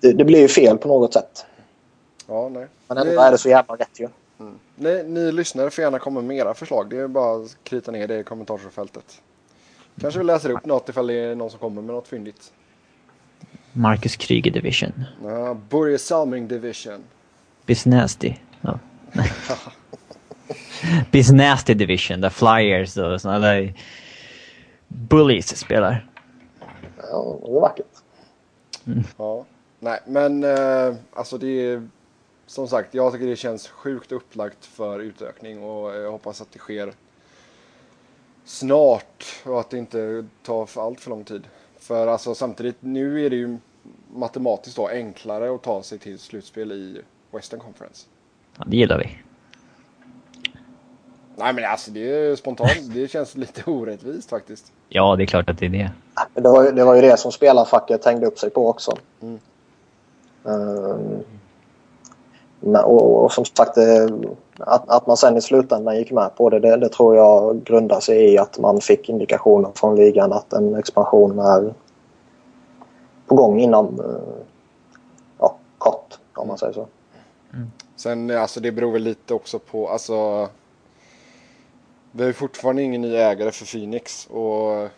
det, 0.00 0.12
det 0.12 0.24
blir 0.24 0.40
ju 0.40 0.48
fel 0.48 0.78
på 0.78 0.88
något 0.88 1.12
sätt. 1.12 1.46
Ja, 2.28 2.48
nej. 2.48 2.66
Men 2.88 2.98
ändå 2.98 3.20
är 3.20 3.30
det 3.30 3.38
så 3.38 3.48
jävla 3.48 3.76
rätt 3.76 4.00
ju. 4.00 4.08
Mm. 4.40 4.58
Ni, 4.74 5.02
ni 5.02 5.32
lyssnare 5.32 5.70
får 5.70 5.82
gärna 5.82 5.98
komma 5.98 6.20
med 6.20 6.36
era 6.36 6.54
förslag. 6.54 6.90
Det 6.90 6.96
är 6.96 7.08
bara 7.08 7.42
att 7.42 7.56
krita 7.62 7.90
ner 7.90 8.08
det 8.08 8.18
i 8.18 8.24
kommentarsfältet. 8.24 9.22
Kanske 10.00 10.20
vi 10.20 10.26
läser 10.26 10.50
upp 10.50 10.66
något 10.66 10.88
ifall 10.88 11.06
det 11.06 11.14
är 11.14 11.34
någon 11.34 11.50
som 11.50 11.58
kommer 11.58 11.82
med 11.82 11.94
något 11.94 12.08
fyndigt. 12.08 12.52
Marcus 13.72 14.16
Kryger 14.16 14.50
Division. 14.50 15.04
Ja, 15.24 15.56
Börje 15.68 15.98
Salming 15.98 16.48
Division. 16.48 17.04
Bisnasty. 17.66 18.34
Ja. 18.60 18.78
Bisnasty 21.10 21.74
Division, 21.74 22.20
där 22.20 22.30
Flyers 22.30 22.96
och 22.96 23.20
sådana 23.20 23.38
där 23.38 23.74
Bullies 24.88 25.56
spelar. 25.56 26.06
Ja, 26.96 27.38
det 27.42 27.56
är 27.56 27.60
vackert. 27.60 27.86
Mm. 28.86 29.04
Ja. 29.16 29.44
Nej, 29.80 30.00
men 30.06 30.44
eh, 30.44 30.94
alltså 31.12 31.38
det 31.38 31.46
är 31.46 31.88
som 32.48 32.68
sagt, 32.68 32.94
jag 32.94 33.12
tycker 33.12 33.26
det 33.26 33.36
känns 33.36 33.68
sjukt 33.68 34.12
upplagt 34.12 34.64
för 34.64 35.00
utökning 35.00 35.62
och 35.62 35.94
jag 35.94 36.10
hoppas 36.10 36.40
att 36.40 36.52
det 36.52 36.58
sker 36.58 36.92
snart 38.44 39.24
och 39.44 39.60
att 39.60 39.70
det 39.70 39.78
inte 39.78 40.26
tar 40.42 40.66
för 40.66 40.86
allt 40.86 41.00
för 41.00 41.10
lång 41.10 41.24
tid. 41.24 41.42
För 41.78 42.06
alltså 42.06 42.34
samtidigt, 42.34 42.76
nu 42.80 43.26
är 43.26 43.30
det 43.30 43.36
ju 43.36 43.58
matematiskt 44.14 44.76
då 44.76 44.88
enklare 44.88 45.54
att 45.54 45.62
ta 45.62 45.82
sig 45.82 45.98
till 45.98 46.18
slutspel 46.18 46.72
i 46.72 47.00
Western 47.30 47.60
Conference. 47.60 48.06
Ja, 48.58 48.64
det 48.66 48.76
gillar 48.76 48.98
vi. 48.98 49.18
Nej 51.36 51.52
men 51.52 51.64
alltså 51.64 51.90
det 51.90 52.10
är 52.10 52.36
spontant, 52.36 52.94
det 52.94 53.08
känns 53.08 53.36
lite 53.36 53.70
orättvist 53.70 54.30
faktiskt. 54.30 54.72
Ja, 54.88 55.16
det 55.16 55.24
är 55.24 55.26
klart 55.26 55.50
att 55.50 55.58
det 55.58 55.66
är 55.66 55.70
det. 55.70 55.90
Det 56.34 56.48
var, 56.48 56.72
det 56.72 56.84
var 56.84 56.94
ju 56.94 57.00
det 57.00 57.16
som 57.16 57.32
spelarfacket 57.32 58.04
hängde 58.04 58.26
upp 58.26 58.38
sig 58.38 58.50
på 58.50 58.68
också. 58.68 58.98
Mm. 59.20 59.38
Um, 60.42 61.24
och, 62.60 63.24
och, 63.24 63.32
som 63.32 63.44
sagt, 63.44 63.78
att, 64.58 64.88
att 64.88 65.06
man 65.06 65.16
sen 65.16 65.36
i 65.36 65.40
slutändan 65.40 65.96
gick 65.96 66.10
med 66.10 66.36
på 66.36 66.50
det, 66.50 66.60
det, 66.60 66.76
det, 66.76 66.88
tror 66.88 67.16
jag 67.16 67.62
grundar 67.64 68.00
sig 68.00 68.32
i 68.32 68.38
att 68.38 68.58
man 68.58 68.80
fick 68.80 69.08
indikationer 69.08 69.70
från 69.74 69.96
ligan 69.96 70.32
att 70.32 70.52
en 70.52 70.74
expansion 70.74 71.38
är 71.38 71.74
på 73.26 73.34
gång 73.34 73.60
inom 73.60 74.00
eh, 74.00 74.44
ja, 75.38 75.56
kort, 75.78 76.18
om 76.34 76.48
man 76.48 76.58
säger 76.58 76.72
så. 76.72 76.86
Mm. 77.54 77.70
Sen 77.96 78.30
alltså 78.30 78.60
det 78.60 78.72
beror 78.72 78.92
väl 78.92 79.02
lite 79.02 79.34
också 79.34 79.58
på, 79.58 79.88
alltså 79.88 80.48
vi 82.12 82.24
har 82.24 82.32
fortfarande 82.32 82.82
ingen 82.82 83.00
ny 83.00 83.14
ägare 83.14 83.50
för 83.50 83.64
Phoenix 83.64 84.26
och 84.26 84.88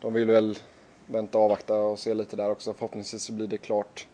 de 0.00 0.12
vill 0.12 0.26
väl 0.26 0.58
vänta 1.06 1.38
och 1.38 1.44
avvakta 1.44 1.74
och 1.74 1.98
se 1.98 2.14
lite 2.14 2.36
där 2.36 2.50
också. 2.50 2.72
Förhoppningsvis 2.72 3.22
så 3.22 3.32
blir 3.32 3.46
det 3.46 3.58
klart 3.58 4.06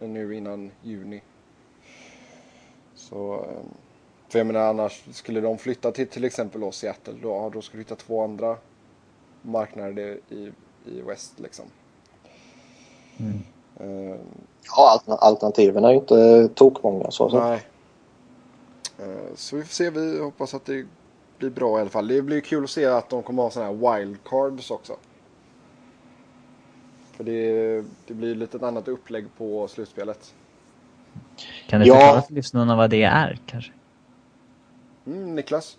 nu 0.00 0.36
innan 0.36 0.70
juni. 0.82 1.22
Så, 3.10 3.34
ehm, 3.34 3.66
för 4.28 4.38
jag 4.38 4.46
menar 4.46 4.60
annars, 4.60 5.04
skulle 5.12 5.40
de 5.40 5.58
flytta 5.58 5.92
till 5.92 6.08
till 6.08 6.24
exempel 6.24 6.60
då 6.60 6.72
Seattle, 6.72 7.14
då, 7.22 7.50
då 7.54 7.62
skulle 7.62 7.78
du 7.78 7.84
hitta 7.84 7.96
två 7.96 8.24
andra 8.24 8.56
marknader 9.42 10.20
i, 10.28 10.52
i 10.84 11.00
West 11.00 11.40
liksom. 11.40 11.64
Mm. 13.18 13.40
Uh, 13.80 14.16
ja, 14.76 15.00
alternativen 15.06 15.84
är 15.84 15.90
ju 15.90 15.96
inte 15.96 16.48
tokmånga 16.54 17.10
så. 17.10 17.30
så. 17.30 17.40
Nej. 17.40 17.66
Uh, 19.00 19.34
så 19.34 19.56
vi 19.56 19.62
får 19.62 19.74
se, 19.74 19.90
vi 19.90 20.18
hoppas 20.18 20.54
att 20.54 20.64
det 20.64 20.86
blir 21.38 21.50
bra 21.50 21.78
i 21.78 21.80
alla 21.80 21.90
fall. 21.90 22.08
Det 22.08 22.22
blir 22.22 22.40
kul 22.40 22.64
att 22.64 22.70
se 22.70 22.84
att 22.84 23.08
de 23.08 23.22
kommer 23.22 23.42
ha 23.42 23.50
sådana 23.50 23.70
här 23.70 23.98
wildcards 23.98 24.70
också. 24.70 24.96
För 27.12 27.24
det, 27.24 27.84
det 28.06 28.14
blir 28.14 28.34
lite 28.34 28.56
ett 28.56 28.62
annat 28.62 28.88
upplägg 28.88 29.26
på 29.38 29.68
slutspelet. 29.68 30.34
Kan 31.66 31.80
du 31.80 31.86
ja. 31.86 31.94
förklara 31.94 32.22
för 32.22 32.34
lyssnarna 32.34 32.76
vad 32.76 32.90
det 32.90 33.02
är 33.02 33.38
kanske? 33.46 33.72
Mm, 35.06 35.34
Niklas? 35.34 35.76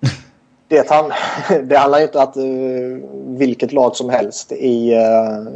det, 0.68 0.90
han, 0.90 1.12
det 1.68 1.76
handlar 1.76 2.02
inte 2.02 2.18
om 2.18 2.24
att 2.24 2.36
uh, 2.36 2.98
vilket 3.38 3.72
lag 3.72 3.96
som 3.96 4.10
helst 4.10 4.52
i, 4.52 4.94
uh, 4.94 5.48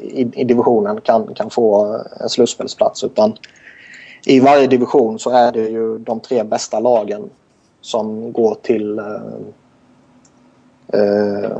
i, 0.00 0.30
i, 0.34 0.44
divisionen 0.44 1.00
kan, 1.00 1.34
kan 1.34 1.50
få 1.50 1.98
en 2.20 2.28
slutspelsplats 2.28 3.04
utan 3.04 3.36
i 4.26 4.40
varje 4.40 4.66
division 4.66 5.18
så 5.18 5.30
är 5.30 5.52
det 5.52 5.68
ju 5.68 5.98
de 5.98 6.20
tre 6.20 6.42
bästa 6.42 6.80
lagen 6.80 7.30
som 7.80 8.32
går 8.32 8.54
till 8.62 8.98
uh, 10.94 11.58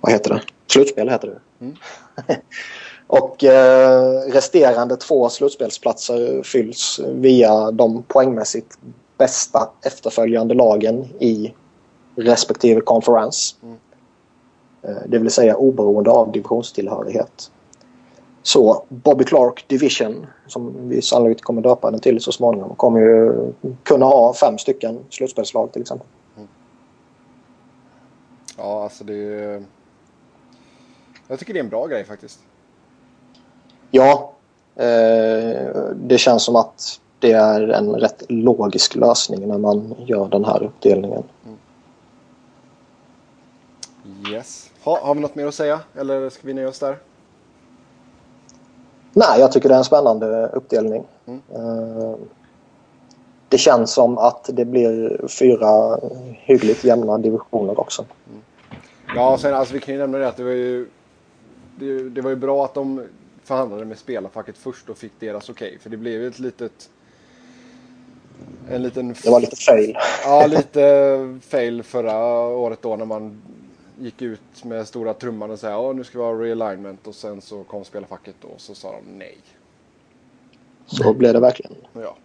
vad 0.00 0.12
heter 0.12 0.30
det? 0.30 0.42
Slutspel 0.66 1.08
heter 1.08 1.28
det. 1.28 1.64
Mm. 1.64 1.76
Och 3.20 3.44
eh, 3.44 4.20
resterande 4.32 4.96
två 4.96 5.28
slutspelsplatser 5.28 6.42
fylls 6.42 7.00
via 7.04 7.70
de 7.70 8.02
poängmässigt 8.02 8.78
bästa 9.18 9.70
efterföljande 9.82 10.54
lagen 10.54 11.04
i 11.18 11.54
respektive 12.16 12.80
konferens. 12.80 13.56
Mm. 13.62 13.76
Eh, 14.82 15.02
det 15.06 15.18
vill 15.18 15.30
säga 15.30 15.56
oberoende 15.56 16.10
av 16.10 16.32
divisionstillhörighet. 16.32 17.50
Så 18.42 18.84
Bobby 18.88 19.24
Clark 19.24 19.64
Division, 19.68 20.26
som 20.46 20.88
vi 20.88 21.02
sannolikt 21.02 21.42
kommer 21.42 21.62
döpa 21.62 21.90
den 21.90 22.00
till 22.00 22.20
så 22.20 22.32
småningom, 22.32 22.76
kommer 22.76 23.00
ju 23.00 23.52
kunna 23.82 24.06
ha 24.06 24.34
fem 24.34 24.58
stycken 24.58 24.98
slutspelslag 25.10 25.72
till 25.72 25.82
exempel. 25.82 26.08
Mm. 26.36 26.48
Ja, 28.56 28.82
alltså 28.82 29.04
det 29.04 29.14
är... 29.14 29.64
Jag 31.28 31.38
tycker 31.38 31.52
det 31.52 31.58
är 31.58 31.64
en 31.64 31.70
bra 31.70 31.86
grej 31.86 32.04
faktiskt. 32.04 32.40
Ja, 33.96 34.32
eh, 34.76 35.70
det 35.94 36.18
känns 36.18 36.44
som 36.44 36.56
att 36.56 37.00
det 37.18 37.32
är 37.32 37.68
en 37.68 37.94
rätt 37.94 38.22
logisk 38.28 38.94
lösning 38.94 39.48
när 39.48 39.58
man 39.58 39.94
gör 40.06 40.28
den 40.28 40.44
här 40.44 40.62
uppdelningen. 40.62 41.22
Yes. 44.32 44.70
Ha, 44.84 45.00
har 45.06 45.14
vi 45.14 45.20
något 45.20 45.34
mer 45.34 45.46
att 45.46 45.54
säga 45.54 45.80
eller 45.94 46.30
ska 46.30 46.46
vi 46.46 46.54
nöja 46.54 46.68
oss 46.68 46.78
där? 46.78 46.98
Nej, 49.12 49.40
jag 49.40 49.52
tycker 49.52 49.68
det 49.68 49.74
är 49.74 49.78
en 49.78 49.84
spännande 49.84 50.46
uppdelning. 50.46 51.04
Mm. 51.26 51.40
Eh, 51.54 52.14
det 53.48 53.58
känns 53.58 53.92
som 53.92 54.18
att 54.18 54.50
det 54.52 54.64
blir 54.64 55.20
fyra 55.28 55.98
hyggligt 56.30 56.84
jämna 56.84 57.18
divisioner 57.18 57.80
också. 57.80 58.04
Mm. 58.30 58.42
Ja, 59.16 59.38
sen 59.38 59.54
alltså 59.54 59.74
vi 59.74 59.80
kan 59.80 59.94
ju 59.94 60.00
nämna 60.00 60.18
det 60.18 60.28
att 60.28 60.36
det 60.36 60.44
var 60.44 60.50
ju 60.50 60.88
det, 61.78 62.08
det 62.08 62.20
var 62.20 62.30
ju 62.30 62.36
bra 62.36 62.64
att 62.64 62.74
de 62.74 63.02
förhandlade 63.44 63.84
med 63.84 63.98
spelarfacket 63.98 64.58
först 64.58 64.90
och 64.90 64.98
fick 64.98 65.12
deras 65.20 65.50
okej. 65.50 65.68
Okay, 65.68 65.78
för 65.78 65.90
det 65.90 65.96
blev 65.96 66.20
ju 66.20 66.28
ett 66.28 66.38
litet... 66.38 66.90
En 68.70 68.82
liten... 68.82 69.14
Det 69.22 69.30
var 69.30 69.40
lite 69.40 69.56
fail. 69.56 69.96
Ja, 70.24 70.46
lite 70.46 71.38
fail 71.42 71.82
förra 71.82 72.16
året 72.46 72.82
då 72.82 72.96
när 72.96 73.04
man 73.04 73.42
gick 73.98 74.22
ut 74.22 74.64
med 74.64 74.88
stora 74.88 75.14
trumman 75.14 75.50
och 75.50 75.58
sa 75.58 75.68
ja 75.70 75.92
nu 75.92 76.04
ska 76.04 76.18
vi 76.18 76.24
ha 76.24 76.32
realignment 76.32 77.06
och 77.06 77.14
sen 77.14 77.40
så 77.40 77.64
kom 77.64 77.84
spelarfacket 77.84 78.44
och 78.44 78.60
så 78.60 78.74
sa 78.74 78.92
de 78.92 79.18
nej. 79.18 79.38
Så 80.86 81.14
blev 81.14 81.32
det 81.32 81.40
verkligen. 81.40 81.72
Ja. 81.92 82.16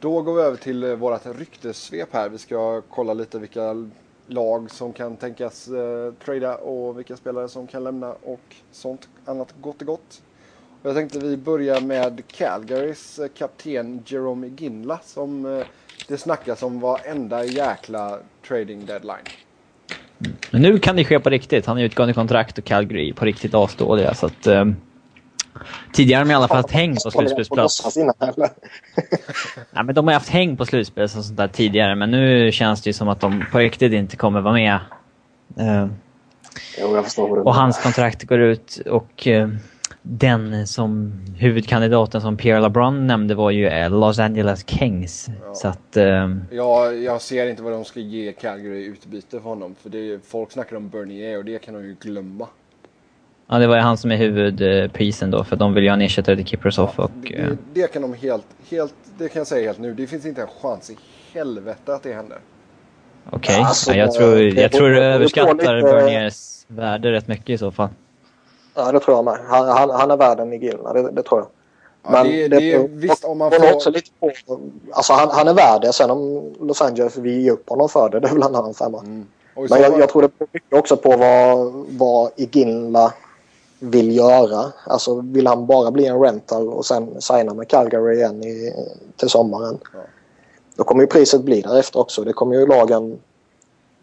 Då 0.00 0.22
går 0.22 0.34
vi 0.34 0.42
över 0.42 0.56
till 0.56 0.96
vårt 0.96 1.26
ryktessvep 1.26 2.08
här. 2.12 2.28
Vi 2.28 2.38
ska 2.38 2.80
kolla 2.80 3.14
lite 3.14 3.38
vilka 3.38 3.90
lag 4.26 4.70
som 4.70 4.92
kan 4.92 5.16
tänkas 5.16 5.68
eh, 5.68 6.12
trada 6.24 6.56
och 6.56 6.98
vilka 6.98 7.16
spelare 7.16 7.48
som 7.48 7.66
kan 7.66 7.84
lämna 7.84 8.12
och 8.12 8.56
sånt 8.72 9.08
annat 9.24 9.54
gott 9.60 9.80
och 9.80 9.86
gott. 9.86 10.22
Jag 10.84 10.94
tänkte 10.94 11.18
vi 11.18 11.36
börjar 11.36 11.80
med 11.80 12.22
Calgarys 12.26 13.18
eh, 13.18 13.28
kapten 13.38 14.02
Jerome 14.06 14.46
Ginla 14.46 15.00
som 15.04 15.58
eh, 15.58 15.66
det 16.08 16.18
snackas 16.18 16.62
om 16.62 16.80
varenda 16.80 17.44
jäkla 17.44 18.18
trading 18.48 18.86
deadline. 18.86 19.24
Men 20.50 20.62
nu 20.62 20.78
kan 20.78 20.96
det 20.96 21.04
ske 21.04 21.20
på 21.20 21.30
riktigt. 21.30 21.66
Han 21.66 21.78
är 21.78 21.84
utgående 21.84 22.14
kontrakt 22.14 22.58
och 22.58 22.64
Calgary 22.64 23.12
på 23.12 23.24
riktigt 23.24 23.54
asdåliga. 23.54 24.14
Så 24.14 24.26
att, 24.26 24.46
eh, 24.46 24.64
tidigare 25.92 26.18
har 26.18 26.24
de 26.24 26.30
i 26.30 26.34
alla 26.34 26.48
fall 26.48 26.56
haft 26.56 26.70
häng 26.70 26.96
på 27.04 27.10
slutspelsplats. 27.10 27.96
Nej, 29.70 29.84
men 29.84 29.94
de 29.94 30.06
har 30.06 30.14
haft 30.14 30.28
häng 30.28 30.56
på 30.56 30.66
slutspel 30.66 31.04
och 31.04 31.10
sånt 31.10 31.36
där 31.36 31.48
tidigare, 31.48 31.94
men 31.94 32.10
nu 32.10 32.52
känns 32.52 32.82
det 32.82 32.88
ju 32.88 32.94
som 32.94 33.08
att 33.08 33.20
de 33.20 33.44
på 33.52 33.58
riktigt 33.58 33.92
inte 33.92 34.16
kommer 34.16 34.40
vara 34.40 34.54
med. 34.54 34.78
Eh, 35.58 35.86
jo, 36.80 36.94
jag 36.94 37.04
förstår 37.04 37.38
och 37.38 37.54
hans 37.54 37.82
kontrakt 37.82 38.24
går 38.24 38.40
ut 38.40 38.80
och 38.86 39.26
eh, 39.26 39.48
den 40.02 40.66
som 40.66 41.12
huvudkandidaten 41.36 42.20
som 42.20 42.36
Pierre 42.36 42.60
LeBron 42.60 43.06
nämnde 43.06 43.34
var 43.34 43.50
ju 43.50 43.66
eh, 43.66 43.90
Los 43.90 44.18
Angeles 44.18 44.64
Kings. 44.66 45.28
Ja. 45.46 45.54
Så 45.54 45.68
att, 45.68 45.96
eh, 45.96 46.36
ja, 46.50 46.92
jag 46.92 47.20
ser 47.20 47.46
inte 47.46 47.62
vad 47.62 47.72
de 47.72 47.84
ska 47.84 48.00
ge 48.00 48.32
Calgary 48.32 48.78
i 48.78 48.84
utbyte 48.84 49.40
för 49.40 49.48
honom. 49.48 49.74
För 49.82 49.90
det 49.90 49.98
är, 49.98 50.20
folk 50.24 50.52
snackar 50.52 50.76
om 50.76 50.88
Bernier 50.88 51.38
och 51.38 51.44
det 51.44 51.58
kan 51.58 51.74
de 51.74 51.84
ju 51.84 51.96
glömma. 52.00 52.48
Ja, 53.46 53.58
det 53.58 53.66
var 53.66 53.76
ju 53.76 53.82
han 53.82 53.96
som 53.96 54.12
är 54.12 54.16
huvudprisen 54.16 55.30
då, 55.30 55.44
för 55.44 55.56
de 55.56 55.74
vill 55.74 55.84
ju 55.84 55.90
ha 55.90 55.94
en 55.94 56.00
ersättare 56.00 56.36
till 56.36 56.46
Kiprasov 56.46 56.90
ja, 56.96 57.04
och... 57.04 57.10
Det, 57.22 57.36
det, 57.36 57.56
det, 57.74 57.92
kan 57.92 58.02
de 58.02 58.14
helt, 58.14 58.46
helt, 58.70 58.94
det 59.18 59.28
kan 59.28 59.40
jag 59.40 59.46
säga 59.46 59.66
helt 59.66 59.78
nu. 59.78 59.94
Det 59.94 60.06
finns 60.06 60.26
inte 60.26 60.42
en 60.42 60.48
chans 60.62 60.90
i 60.90 60.96
helvete 61.32 61.94
att 61.94 62.02
det 62.02 62.12
händer. 62.12 62.38
Okej, 63.26 63.38
okay. 63.38 63.56
ja, 63.56 63.66
alltså, 63.66 63.94
jag 63.94 64.12
tror, 64.12 64.38
jag 64.38 64.72
tror 64.72 64.90
du 64.90 64.98
överskattar 64.98 65.76
lite... 65.76 65.88
Berniers 65.88 66.64
värde 66.66 67.12
rätt 67.12 67.28
mycket 67.28 67.50
i 67.50 67.58
så 67.58 67.70
fall. 67.70 67.88
Ja, 68.74 68.92
det 68.92 69.00
tror 69.00 69.16
jag 69.16 69.24
med. 69.24 69.38
Han, 69.48 69.68
han, 69.68 69.90
han 69.90 70.10
är 70.10 70.16
värd 70.16 70.40
en 70.40 70.52
Gilna, 70.52 70.92
det, 70.92 71.10
det 71.10 71.22
tror 71.22 71.40
jag. 71.40 71.48
Men 72.12 72.14
ja, 72.14 72.48
det, 72.48 72.48
det, 72.48 72.78
det 72.78 72.88
visst 72.88 73.24
om 73.24 73.38
man 73.38 73.50
får... 73.50 73.74
Också 73.74 73.90
lite 73.90 74.10
på, 74.20 74.32
alltså 74.92 75.12
han, 75.12 75.30
han 75.30 75.48
är 75.48 75.54
värd 75.54 75.80
det. 75.82 75.92
Sen 75.92 76.10
om 76.10 76.52
Los 76.60 76.82
Angeles 76.82 77.16
vill 77.16 77.40
ge 77.40 77.50
upp 77.50 77.68
honom 77.68 77.88
för 77.88 78.08
det, 78.08 78.20
det 78.20 78.28
är 78.28 78.32
väl 78.32 78.42
en 78.42 78.56
annan 78.56 78.74
femma. 78.74 78.98
Mm. 78.98 79.26
Men 79.54 79.80
jag, 79.82 79.98
jag, 80.00 80.08
tror 80.08 80.22
det 80.22 80.38
beror 80.38 80.48
mycket 80.52 80.78
också 80.78 80.96
på 80.96 81.16
vad, 81.16 81.72
vad 81.88 82.30
Iginla 82.36 83.12
vill 83.78 84.16
göra. 84.16 84.72
Alltså 84.86 85.20
vill 85.20 85.46
han 85.46 85.66
bara 85.66 85.90
bli 85.90 86.06
en 86.06 86.20
rental 86.20 86.68
och 86.68 86.86
sen 86.86 87.20
signa 87.20 87.54
med 87.54 87.68
Calgary 87.68 88.16
igen 88.16 88.44
i, 88.44 88.74
till 89.16 89.28
sommaren. 89.28 89.78
Ja. 89.94 90.00
Då 90.76 90.84
kommer 90.84 91.02
ju 91.02 91.06
priset 91.06 91.42
bli 91.42 91.60
därefter 91.60 92.00
också. 92.00 92.24
Det 92.24 92.32
kommer 92.32 92.56
ju 92.56 92.66
lagen 92.66 93.18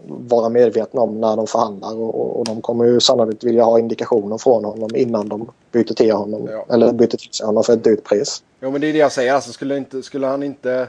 vara 0.07 0.49
medvetna 0.49 1.01
om 1.01 1.21
när 1.21 1.35
de 1.35 1.47
förhandlar 1.47 1.95
och, 1.95 2.39
och 2.39 2.45
de 2.45 2.61
kommer 2.61 2.85
ju 2.85 2.99
sannolikt 2.99 3.43
vilja 3.43 3.63
ha 3.63 3.79
indikationer 3.79 4.37
från 4.37 4.65
honom 4.65 4.95
innan 4.95 5.29
de 5.29 5.51
byter 5.71 5.93
till 5.93 6.11
honom. 6.11 6.47
Ja. 6.51 6.65
Eller 6.73 6.93
byter 6.93 7.07
till 7.07 7.33
sig 7.33 7.45
honom 7.45 7.63
för 7.63 7.73
ett 7.73 7.83
dyrt 7.83 8.03
pris. 8.03 8.43
Jo 8.59 8.71
men 8.71 8.81
det 8.81 8.87
är 8.87 8.93
det 8.93 8.99
jag 8.99 9.11
säger. 9.11 9.33
Alltså, 9.33 9.51
skulle, 9.51 9.77
inte, 9.77 10.03
skulle 10.03 10.27
han 10.27 10.43
inte 10.43 10.87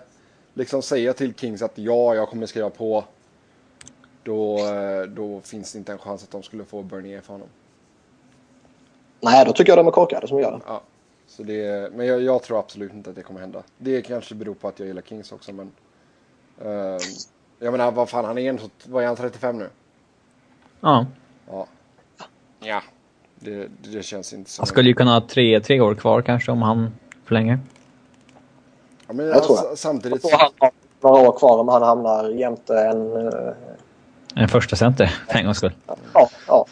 liksom 0.55 0.82
säga 0.82 1.12
till 1.12 1.35
Kings 1.35 1.62
att 1.62 1.78
ja, 1.78 2.15
jag 2.15 2.28
kommer 2.28 2.47
skriva 2.47 2.70
på. 2.70 3.05
Då, 4.23 4.59
eh, 4.59 5.03
då 5.03 5.41
finns 5.41 5.73
det 5.73 5.78
inte 5.78 5.93
en 5.93 5.99
chans 5.99 6.23
att 6.23 6.31
de 6.31 6.43
skulle 6.43 6.65
få 6.65 6.82
Bernier 6.82 7.20
för 7.20 7.32
honom. 7.32 7.49
Nej, 9.20 9.45
då 9.45 9.53
tycker 9.53 9.70
jag 9.70 9.78
de 9.78 9.87
är 9.87 9.91
korkade 9.91 10.28
som 10.28 10.39
gör 10.39 10.53
det. 10.53 10.61
Ja. 10.66 10.82
Så 11.27 11.43
det 11.43 11.93
men 11.93 12.07
jag, 12.07 12.23
jag, 12.23 12.43
tror 12.43 12.59
absolut 12.59 12.93
inte 12.93 13.11
att 13.11 13.16
det 13.16 13.23
kommer 13.23 13.41
hända. 13.41 13.62
Det 13.78 14.03
kanske 14.03 14.35
beror 14.35 14.55
på 14.55 14.69
att 14.69 14.78
jag 14.78 14.89
gillar 14.89 15.03
Kings 15.03 15.32
också 15.32 15.53
men... 15.53 15.70
Uh, 16.65 16.99
jag 17.62 17.73
menar 17.73 17.93
vad 17.93 18.09
fan, 18.09 18.24
han 18.24 18.39
är 18.39 18.51
en, 18.51 18.59
vad 18.85 19.03
är 19.03 19.07
han 19.07 19.16
35 19.16 19.59
nu? 19.59 19.69
Ja. 20.81 21.07
Ja. 21.51 21.66
Ja. 22.61 22.82
Det, 23.35 23.69
det 23.82 24.03
känns 24.03 24.32
inte 24.32 24.51
som... 24.51 24.62
Han 24.62 24.66
skulle 24.66 24.89
ju 24.89 24.95
kunna 24.95 25.12
ha 25.12 25.20
tre, 25.20 25.61
tre 25.61 25.81
år 25.81 25.95
kvar 25.95 26.23
kanske 26.23 26.53
om 26.53 26.62
han 26.62 26.95
förlänger. 27.24 27.59
Ja, 29.07 29.12
men 29.12 29.27
jag 29.27 29.45
tror 29.45 29.59
alltså, 29.59 29.77
samtidigt... 29.77 30.24
Jag 30.24 30.31
tror 30.31 30.41
han 30.41 30.51
har 30.59 30.70
några 31.01 31.28
år 31.28 31.39
kvar 31.39 31.59
om 31.59 31.69
han 31.69 31.82
hamnar 31.82 32.28
jämte 32.28 32.78
en... 32.78 33.12
Uh... 33.12 33.53
En 34.35 34.49
första 34.49 34.77
center 34.77 35.07
för 35.07 35.39
en 35.39 35.45
gångs 35.45 35.57
skull. 35.57 35.73
Ja, 36.15 36.28
ja. 36.47 36.66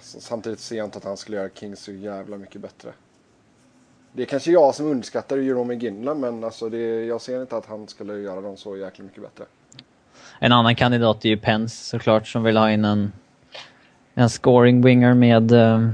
Samtidigt 0.00 0.60
ser 0.60 0.76
jag 0.76 0.86
inte 0.86 0.98
att 0.98 1.04
han 1.04 1.16
skulle 1.16 1.36
göra 1.36 1.48
Kings 1.54 1.80
så 1.80 1.92
jävla 1.92 2.36
mycket 2.36 2.60
bättre. 2.60 2.92
Det 4.14 4.22
är 4.22 4.26
kanske 4.26 4.50
jag 4.50 4.74
som 4.74 4.86
underskattar 4.86 5.36
Jerome 5.36 5.74
Ginla 5.74 6.14
men 6.14 6.44
alltså 6.44 6.68
det, 6.68 7.04
jag 7.04 7.20
ser 7.20 7.40
inte 7.42 7.56
att 7.56 7.66
han 7.66 7.88
skulle 7.88 8.14
göra 8.14 8.40
dem 8.40 8.56
så 8.56 8.76
jäkla 8.76 9.04
mycket 9.04 9.22
bättre. 9.22 9.44
En 10.38 10.52
annan 10.52 10.74
kandidat 10.74 11.24
är 11.24 11.28
ju 11.28 11.36
Pence 11.36 11.84
såklart 11.84 12.28
som 12.28 12.42
vill 12.42 12.56
ha 12.56 12.70
in 12.70 12.84
en, 12.84 13.12
en 14.14 14.28
scoring 14.28 14.82
winger 14.82 15.14
med... 15.14 15.52
Uh, 15.52 15.90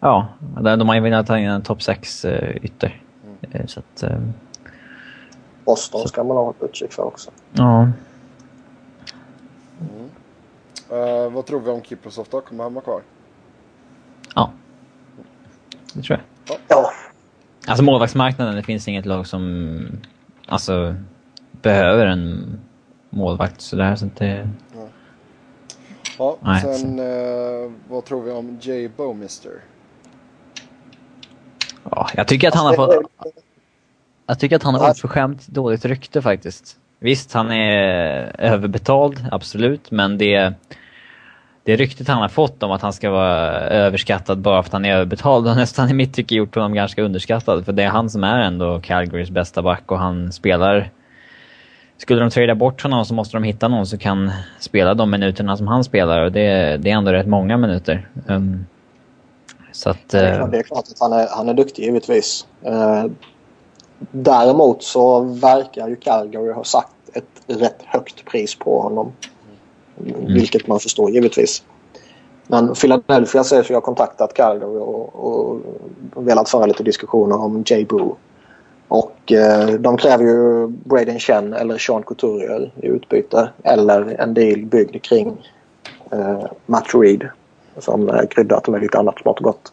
ja, 0.00 0.28
de 0.60 0.88
har 0.88 0.94
ju 0.94 1.00
velat 1.00 1.28
ha 1.28 1.38
in 1.38 1.48
en 1.48 1.62
topp 1.62 1.82
6 1.82 2.24
uh, 2.24 2.30
eh, 2.30 2.56
ytter. 2.64 3.02
Mm. 3.24 3.36
Eh, 3.52 3.66
så 3.66 3.80
att, 3.80 4.04
Boston 5.64 6.02
så. 6.02 6.08
ska 6.08 6.24
man 6.24 6.36
ha 6.36 6.50
ett 6.50 6.62
utkik 6.62 6.92
för 6.92 7.02
också. 7.02 7.30
Ja. 7.52 7.88
Mm. 9.80 10.10
Uh, 10.92 11.32
vad 11.32 11.46
tror 11.46 11.60
vi 11.60 11.70
om 11.70 11.82
Kiprosov 11.82 12.26
då? 12.30 12.40
Kommer 12.40 12.64
han 12.64 12.74
vara 12.74 12.84
kvar? 12.84 13.02
Ja. 14.34 14.52
Det 15.94 16.02
tror 16.02 16.20
jag. 16.46 16.58
Ja. 16.68 16.92
Alltså 17.66 17.84
målvaktsmarknaden, 17.84 18.56
det 18.56 18.62
finns 18.62 18.88
inget 18.88 19.06
lag 19.06 19.26
som 19.26 19.80
alltså, 20.46 20.94
behöver 21.62 22.06
en 22.06 22.60
målvakt 23.10 23.60
sådär. 23.60 23.96
Så 23.96 24.08
det... 24.18 24.48
Ja, 24.74 24.88
ja 26.18 26.38
Nej, 26.40 26.78
sen 26.78 26.98
eh, 26.98 27.72
vad 27.88 28.04
tror 28.04 28.22
vi 28.22 28.30
om 28.30 28.58
Jay 28.60 28.88
Bowmister? 28.96 29.52
Ja, 31.90 32.08
jag 32.14 32.28
tycker 32.28 32.48
att 32.48 32.54
han 32.54 32.66
har 32.66 32.74
fått... 32.74 32.94
Jag 34.26 34.38
tycker 34.38 34.56
att 34.56 34.62
han 34.62 34.74
har 34.74 34.90
oförskämt 34.90 35.46
dåligt 35.46 35.84
rykte 35.84 36.22
faktiskt. 36.22 36.76
Visst, 36.98 37.32
han 37.32 37.50
är 37.50 38.40
överbetald, 38.40 39.26
absolut, 39.30 39.90
men 39.90 40.18
det 40.18 40.54
det 41.64 41.76
ryktet 41.76 42.08
han 42.08 42.22
har 42.22 42.28
fått 42.28 42.62
om 42.62 42.70
att 42.70 42.82
han 42.82 42.92
ska 42.92 43.10
vara 43.10 43.50
överskattad 43.60 44.38
bara 44.38 44.62
för 44.62 44.68
att 44.68 44.72
han 44.72 44.84
är 44.84 44.94
överbetald 44.94 45.46
har 45.46 45.54
nästan 45.54 45.90
i 45.90 45.92
mitt 45.92 46.14
tycke 46.14 46.34
gjort 46.34 46.54
honom 46.54 46.74
ganska 46.74 47.02
underskattad. 47.02 47.64
För 47.64 47.72
det 47.72 47.82
är 47.82 47.88
han 47.88 48.10
som 48.10 48.24
är 48.24 48.38
ändå 48.38 48.80
Calgarys 48.80 49.30
bästa 49.30 49.62
back 49.62 49.92
och 49.92 49.98
han 49.98 50.32
spelar... 50.32 50.90
Skulle 51.96 52.20
de 52.20 52.30
trada 52.30 52.54
bort 52.54 52.82
honom 52.82 53.04
så 53.04 53.14
måste 53.14 53.36
de 53.36 53.42
hitta 53.42 53.68
någon 53.68 53.86
som 53.86 53.98
kan 53.98 54.30
spela 54.58 54.94
de 54.94 55.10
minuterna 55.10 55.56
som 55.56 55.68
han 55.68 55.84
spelar 55.84 56.24
och 56.24 56.32
det, 56.32 56.76
det 56.76 56.90
är 56.90 56.94
ändå 56.94 57.12
rätt 57.12 57.26
många 57.26 57.56
minuter. 57.56 58.08
Um, 58.26 58.66
så 59.72 59.90
att... 59.90 60.08
det, 60.08 60.18
är 60.18 60.36
klart, 60.36 60.50
det 60.50 60.58
är 60.58 60.62
klart 60.62 60.84
att 60.88 61.00
han 61.00 61.12
är, 61.12 61.28
han 61.30 61.48
är 61.48 61.54
duktig 61.54 61.82
givetvis. 61.82 62.46
Uh, 62.66 63.06
däremot 64.10 64.82
så 64.82 65.20
verkar 65.20 65.88
ju 65.88 65.96
Calgary 65.96 66.52
ha 66.52 66.64
sagt 66.64 66.92
ett 67.14 67.60
rätt 67.60 67.82
högt 67.86 68.24
pris 68.24 68.58
på 68.58 68.82
honom. 68.82 69.12
Mm. 70.06 70.34
Vilket 70.34 70.66
man 70.66 70.80
förstår 70.80 71.10
givetvis. 71.10 71.62
Men 72.46 72.74
Philadelphia 72.74 73.44
säger 73.44 73.62
sig 73.62 73.74
ha 73.74 73.80
kontaktat 73.80 74.34
Calgary 74.34 74.78
och, 74.78 75.14
och, 75.14 75.60
velat 76.16 76.48
föra 76.48 76.66
lite 76.66 76.82
diskussioner 76.82 77.36
om 77.36 77.62
Jay 77.66 77.84
Boo. 77.84 78.16
Och 78.88 79.32
eh, 79.32 79.68
de 79.68 79.96
kräver 79.96 80.24
ju 80.24 80.66
Braden 80.66 81.18
Chen 81.18 81.52
eller 81.52 81.78
Sean 81.78 82.02
Couturier 82.02 82.72
i 82.82 82.86
utbyte. 82.86 83.50
Eller 83.62 84.20
en 84.20 84.34
deal 84.34 84.66
byggd 84.66 85.02
kring 85.02 85.52
eh, 86.10 86.44
Matt 86.66 86.94
Reed. 86.94 87.28
Som 87.78 88.08
eh, 88.08 88.26
kryddat 88.26 88.68
med 88.68 88.80
lite 88.80 88.98
annat 88.98 89.18
smått 89.22 89.38
och 89.38 89.44
gott. 89.44 89.72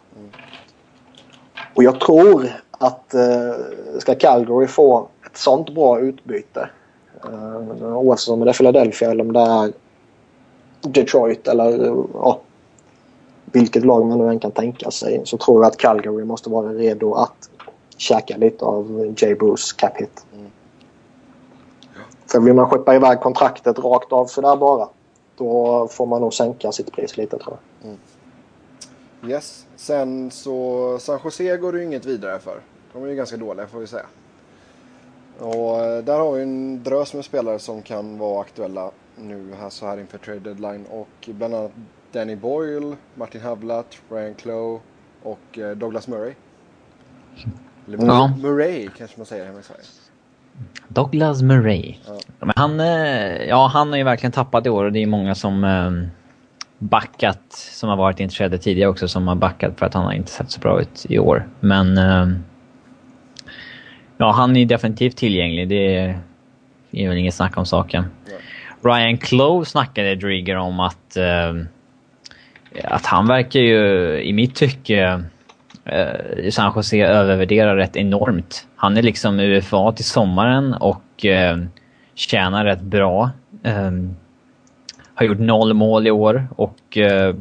Och 1.74 1.84
jag 1.84 2.00
tror 2.00 2.48
att 2.72 3.14
eh, 3.14 3.54
ska 4.00 4.16
Calgary 4.16 4.68
få 4.68 5.08
ett 5.26 5.38
sånt 5.38 5.76
bra 5.76 6.00
utbyte 6.00 6.70
eh, 7.24 7.98
oavsett 7.98 8.34
om 8.34 8.40
det 8.40 8.50
är 8.50 8.54
Philadelphia 8.54 9.12
eller 9.12 9.24
om 9.24 9.34
det 9.34 9.40
är 9.40 9.72
Detroit 10.82 11.48
eller 11.48 11.86
ja, 12.14 12.40
vilket 13.46 13.86
lag 13.86 14.06
man 14.06 14.18
nu 14.18 14.30
än 14.30 14.40
kan 14.40 14.52
tänka 14.52 14.92
sig 14.92 15.22
så 15.26 15.38
tror 15.38 15.64
jag 15.64 15.68
att 15.68 15.78
Calgary 15.78 16.24
måste 16.24 16.50
vara 16.50 16.70
redo 16.70 17.14
att 17.14 17.50
käka 17.98 18.38
lite 18.38 18.66
av 18.66 19.16
Jay 19.18 19.36
Bruce 19.36 19.76
cap 19.78 19.98
hit. 19.98 20.26
Mm. 20.34 20.46
Ja. 21.82 22.02
För 22.26 22.40
vill 22.40 22.54
man 22.54 22.70
skeppa 22.70 22.96
iväg 22.96 23.20
kontraktet 23.20 23.80
rakt 23.80 24.12
av 24.12 24.26
sådär 24.26 24.56
bara 24.56 24.88
då 25.38 25.88
får 25.92 26.06
man 26.06 26.22
nog 26.22 26.34
sänka 26.34 26.72
sitt 26.72 26.92
pris 26.92 27.18
lite 27.18 27.38
tror 27.38 27.58
jag. 27.82 27.90
Mm. 27.90 28.00
Yes. 29.32 29.66
Sen 29.76 30.32
så 30.32 30.98
San 31.00 31.20
Jose 31.24 31.58
går 31.58 31.72
det 31.72 31.80
ju 31.80 31.86
inget 31.86 32.06
vidare 32.06 32.40
för. 32.40 32.62
De 32.94 33.04
är 33.04 33.08
ju 33.08 33.16
ganska 33.16 33.38
dåliga 33.38 33.68
får 33.68 33.80
vi 33.80 33.88
säga. 33.88 34.06
Och 35.40 35.80
eh, 35.80 36.04
där 36.04 36.20
har 36.20 36.32
vi 36.32 36.42
en 36.42 36.84
drös 36.84 37.14
med 37.14 37.26
spelare 37.26 37.60
som 37.60 37.82
kan 37.82 38.18
vara 38.18 38.42
aktuella 38.42 38.92
nu 39.18 39.54
här 39.60 39.70
så 39.70 39.88
här 39.88 40.00
inför 40.00 40.18
trade 40.18 40.40
deadline 40.40 40.86
och 40.90 41.30
bland 41.30 41.56
annat 41.56 41.72
Danny 42.12 42.36
Boyle, 42.36 42.96
Martin 43.16 43.42
Havlat, 43.42 43.98
Ryan 44.10 44.36
Clough 44.36 44.82
och 45.24 45.60
eh, 45.60 45.78
Douglas 45.78 46.08
Murray. 46.08 46.34
Eller 47.88 48.06
ja. 48.06 48.32
Murray 48.42 48.90
kanske 48.98 49.18
man 49.18 49.26
säger 49.26 49.46
hemma 49.46 49.60
i 49.60 49.64
Sverige. 49.64 49.82
Douglas 50.88 51.42
Murray. 51.42 51.96
Ja. 52.06 52.20
Men 52.40 52.54
han, 52.56 52.80
eh, 52.80 53.48
ja, 53.48 53.68
han 53.74 53.90
har 53.90 53.98
ju 53.98 54.04
verkligen 54.04 54.32
tappat 54.32 54.66
i 54.66 54.70
år 54.70 54.86
och 54.86 54.92
det 54.92 55.00
är 55.00 55.08
många 55.08 55.36
som, 55.36 55.64
backat, 56.80 57.54
som 57.54 57.90
har 57.90 57.98
varit 57.98 58.20
intresserade 58.20 58.58
tidigare 58.58 58.90
också, 58.90 59.08
som 59.08 59.28
har 59.28 59.36
backat 59.36 59.80
för 59.80 59.86
att 59.86 59.94
han 59.94 60.06
har 60.06 60.14
inte 60.14 60.32
sett 60.32 60.52
så 60.52 60.60
bra 60.60 60.82
ut 60.82 61.06
i 61.10 61.20
år. 61.20 61.50
Men... 61.60 61.98
Eh, 61.98 62.28
ja, 64.18 64.32
han 64.32 64.58
är 64.58 64.66
definitivt 64.66 65.18
tillgänglig. 65.18 65.70
Det 65.70 65.96
är 66.92 67.10
väl 67.10 67.18
inget 67.18 67.34
snack 67.34 67.58
om 67.58 67.66
saken. 67.66 68.06
Ja. 68.26 68.38
Ryan 68.82 69.18
Clove 69.18 69.66
snackade 69.66 70.16
Drieger 70.16 70.56
om 70.56 70.80
att... 70.80 71.18
Eh, 71.18 71.54
att 72.84 73.06
han 73.06 73.28
verkar 73.28 73.60
ju, 73.60 74.22
i 74.22 74.34
mitt 74.34 74.56
tycke, 74.56 75.24
eh, 75.86 76.50
San 76.52 76.74
Jose 76.76 76.98
övervärderar 76.98 77.76
rätt 77.76 77.96
enormt. 77.96 78.68
Han 78.76 78.98
är 78.98 79.02
liksom 79.02 79.40
UFA 79.40 79.92
till 79.92 80.06
sommaren 80.06 80.74
och 80.74 81.26
eh, 81.26 81.58
tjänar 82.16 82.66
rätt 82.66 82.82
bra. 82.82 83.32
Eh, 83.64 83.92
har 85.14 85.26
gjort 85.26 85.40
noll 85.40 85.74
mål 85.74 86.08
i 86.08 86.12
år 86.12 86.48
och 86.56 86.98
eh, 86.98 87.36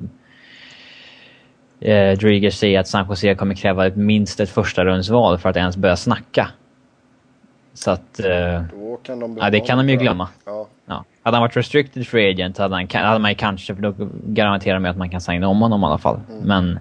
eh, 1.80 2.18
Drieger 2.18 2.50
säger 2.50 2.80
att 2.80 2.88
San 2.88 3.06
Jose 3.08 3.34
kommer 3.34 3.54
kräva 3.54 3.86
ett, 3.86 3.96
minst 3.96 4.40
ett 4.40 4.50
första 4.50 4.84
rundsval 4.84 5.38
för 5.38 5.48
att 5.48 5.56
ens 5.56 5.76
börja 5.76 5.96
snacka. 5.96 6.48
Så 7.74 7.90
att... 7.90 8.20
Eh, 8.20 8.62
de 9.06 9.38
ja, 9.40 9.50
det 9.50 9.60
kan 9.60 9.78
de 9.78 9.88
ju 9.88 9.96
glömma. 9.96 10.28
Ja. 10.44 10.66
Ja. 10.86 11.04
Hade 11.26 11.36
han 11.36 11.42
varit 11.42 11.56
restricted 11.56 12.06
free 12.06 12.30
agent 12.30 12.58
hade, 12.58 12.74
han, 12.74 13.04
hade 13.04 13.18
man 13.18 13.34
kanske, 13.34 13.74
för 13.74 13.82
då 13.82 13.94
garanterar 14.26 14.78
man 14.78 14.90
att 14.90 14.96
man 14.96 15.10
kan 15.10 15.20
signa 15.20 15.48
om 15.48 15.60
honom 15.60 15.82
i 15.82 15.84
alla 15.86 15.98
fall. 15.98 16.20
Mm. 16.30 16.42
Men... 16.42 16.80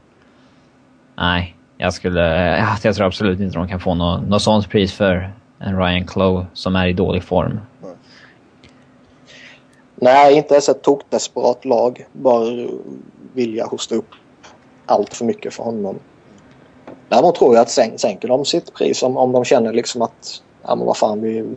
Nej, 1.16 1.56
jag 1.78 1.94
skulle... 1.94 2.22
Ja, 2.58 2.78
jag 2.84 2.96
tror 2.96 3.08
absolut 3.08 3.40
inte 3.40 3.58
de 3.58 3.68
kan 3.68 3.80
få 3.80 3.96
något, 3.96 4.28
något 4.28 4.42
sånt 4.42 4.70
pris 4.70 4.94
för 4.94 5.34
en 5.60 5.78
Ryan 5.78 6.08
Clough 6.08 6.46
som 6.54 6.76
är 6.76 6.88
i 6.88 6.94
dålig 6.94 7.24
form. 7.24 7.60
Mm. 7.84 7.96
Nej, 9.96 10.38
inte 10.38 10.54
ens 10.54 10.70
ett 10.70 10.82
tokdesperat 10.82 11.66
lag 11.66 12.06
bör 12.12 12.70
vilja 13.34 13.66
hosta 13.66 13.96
upp 13.96 14.10
allt 14.86 15.14
för 15.14 15.26
mycket 15.26 15.54
för 15.54 15.64
honom. 15.64 16.00
Däremot 17.10 17.36
tror 17.36 17.56
jag 17.56 17.62
att 17.62 18.00
sänker 18.00 18.28
de 18.28 18.46
sitt 18.46 18.74
pris 18.74 19.04
om, 19.04 19.18
om 19.18 19.32
de 19.32 19.46
känner 19.46 19.74
liksom 19.74 20.02
att 20.02 20.42
ja 20.64 20.76
men 20.76 20.86
vad 20.86 20.98
fan 20.98 21.22
vi, 21.22 21.56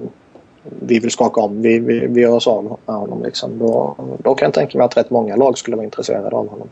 vi 0.80 0.98
vill 0.98 1.10
skaka 1.10 1.40
om. 1.40 1.62
Vi, 1.62 1.78
vi, 1.78 2.06
vi 2.06 2.20
gör 2.20 2.34
oss 2.34 2.46
av 2.46 2.64
med 2.64 2.96
honom. 2.96 3.22
Liksom. 3.22 3.58
Då, 3.58 3.96
då 4.18 4.34
kan 4.34 4.46
jag 4.46 4.54
tänka 4.54 4.78
mig 4.78 4.84
att 4.84 4.96
rätt 4.96 5.10
många 5.10 5.36
lag 5.36 5.58
skulle 5.58 5.76
vara 5.76 5.84
intresserade 5.84 6.36
av 6.36 6.48
honom. 6.48 6.68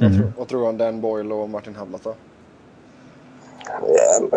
Mm. 0.00 0.12
Mm. 0.12 0.32
Vad, 0.38 0.48
tror, 0.48 0.60
du 0.60 0.66
om 0.66 0.78
Dan 0.78 1.00
Boyle 1.00 1.32
och 1.32 1.50
Martin 1.50 1.74
Havlat 1.74 2.04
då? 2.04 2.10
Eh, 2.10 2.16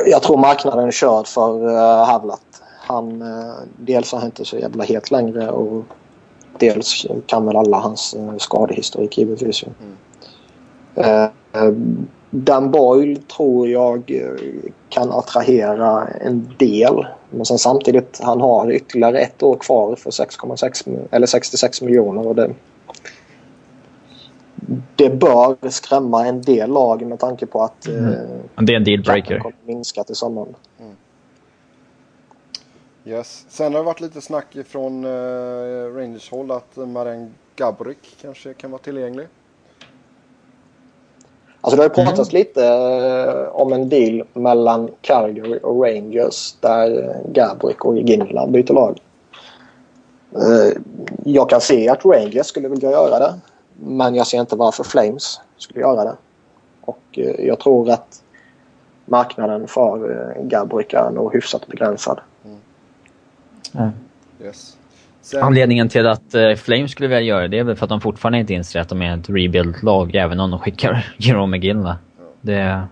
jag 0.06 0.24
tror 0.24 0.38
marknaden 0.38 0.88
är 0.88 0.91
körd 0.91 1.28
för 1.28 1.65
uh, 1.65 2.06
Havlat. 2.06 2.61
Han, 2.80 3.22
uh, 3.22 3.53
dels 3.78 4.11
har 4.11 4.20
han 4.20 4.28
inte 4.28 4.45
så 4.45 4.57
jävla 4.57 4.84
het 4.84 5.11
längre 5.11 5.49
och 5.49 5.84
dels 6.60 7.06
kan 7.26 7.45
väl 7.45 7.56
alla 7.56 7.78
hans 7.78 8.15
uh, 8.20 8.38
skadehistorik 8.38 9.18
givetvis. 9.18 9.64
Mm. 9.64 9.98
Dan 12.35 12.72
Boyle 12.72 13.15
tror 13.15 13.68
jag 13.69 14.11
kan 14.89 15.11
attrahera 15.11 16.07
en 16.07 16.53
del. 16.57 17.05
Men 17.30 17.45
sen 17.45 17.57
samtidigt, 17.57 18.19
han 18.23 18.41
har 18.41 18.72
ytterligare 18.72 19.19
ett 19.19 19.43
år 19.43 19.55
kvar 19.55 19.95
för 19.95 20.11
6,6 20.11 21.07
eller 21.11 21.27
66 21.27 21.81
miljoner. 21.81 22.27
Och 22.27 22.35
det, 22.35 22.53
det 24.95 25.10
bör 25.10 25.69
skrämma 25.69 26.27
en 26.27 26.41
del 26.41 26.69
lag 26.69 27.05
med 27.05 27.19
tanke 27.19 27.45
på 27.45 27.64
att 27.64 27.88
mm. 27.88 28.05
eh, 28.05 28.64
det 28.64 28.73
är 28.73 28.77
en 28.77 28.84
dealbreaker. 28.84 29.39
kommer 29.39 29.55
minska 29.65 30.03
till 30.03 30.15
sommaren. 30.15 30.55
Mm. 30.80 30.95
Yes. 33.05 33.45
Sen 33.49 33.73
har 33.73 33.80
det 33.80 33.85
varit 33.85 34.01
lite 34.01 34.22
snack 34.22 34.57
från 34.68 35.05
eh, 35.05 35.95
Rangers 35.95 36.31
håll 36.31 36.51
att 36.51 36.76
Maren 36.76 37.34
Gabrik 37.55 38.18
kanske 38.22 38.53
kan 38.53 38.72
vara 38.72 38.81
tillgänglig. 38.81 39.27
Alltså 41.65 41.77
det 41.77 41.84
har 41.84 41.90
pratats 41.90 42.34
mm. 42.34 42.40
lite 42.40 42.65
eh, 42.65 43.61
om 43.61 43.73
en 43.73 43.90
deal 43.90 44.23
mellan 44.34 44.90
Calgary 45.02 45.60
och 45.64 45.84
Rangers 45.84 46.56
där 46.60 47.18
Gabrick 47.31 47.85
och 47.85 47.98
Ginla 47.98 48.48
byter 48.48 48.73
lag. 48.73 48.99
Eh, 50.35 50.77
jag 51.23 51.49
kan 51.49 51.61
se 51.61 51.90
att 51.90 52.06
Rangers 52.06 52.45
skulle 52.45 52.68
vilja 52.68 52.91
göra 52.91 53.19
det. 53.19 53.40
Men 53.73 54.15
jag 54.15 54.27
ser 54.27 54.40
inte 54.40 54.56
varför 54.56 54.84
Flames 54.84 55.40
skulle 55.57 55.80
göra 55.80 56.03
det. 56.03 56.15
Och 56.81 57.03
eh, 57.11 57.45
jag 57.45 57.60
tror 57.60 57.90
att 57.90 58.23
marknaden 59.06 59.68
för 59.68 60.38
Gabrick 60.41 60.94
är 60.94 61.11
nog 61.11 61.34
hyfsat 61.34 61.68
begränsad. 61.68 62.19
Mm. 62.45 62.57
Mm. 63.73 63.91
Yes. 64.44 64.77
Sen... 65.24 65.44
Anledningen 65.44 65.90
till 65.90 66.08
att 66.08 66.36
uh, 66.36 66.56
Flames 66.56 66.91
skulle 66.91 67.10
vilja 67.10 67.22
göra 67.22 67.48
det 67.48 67.60
är 67.60 67.64
väl 67.64 67.76
för 67.76 67.86
att 67.86 67.90
de 67.90 68.02
fortfarande 68.02 68.40
inte 68.40 68.54
inser 68.54 68.80
att 68.80 68.90
de 68.90 69.02
är 69.02 69.18
ett 69.18 69.30
rebuild-lag 69.30 70.16
även 70.16 70.40
om 70.40 70.52
de 70.52 70.60
skickar 70.60 71.14
Jerome 71.18 71.58
McGill. 71.58 71.94
Det... 72.41 72.84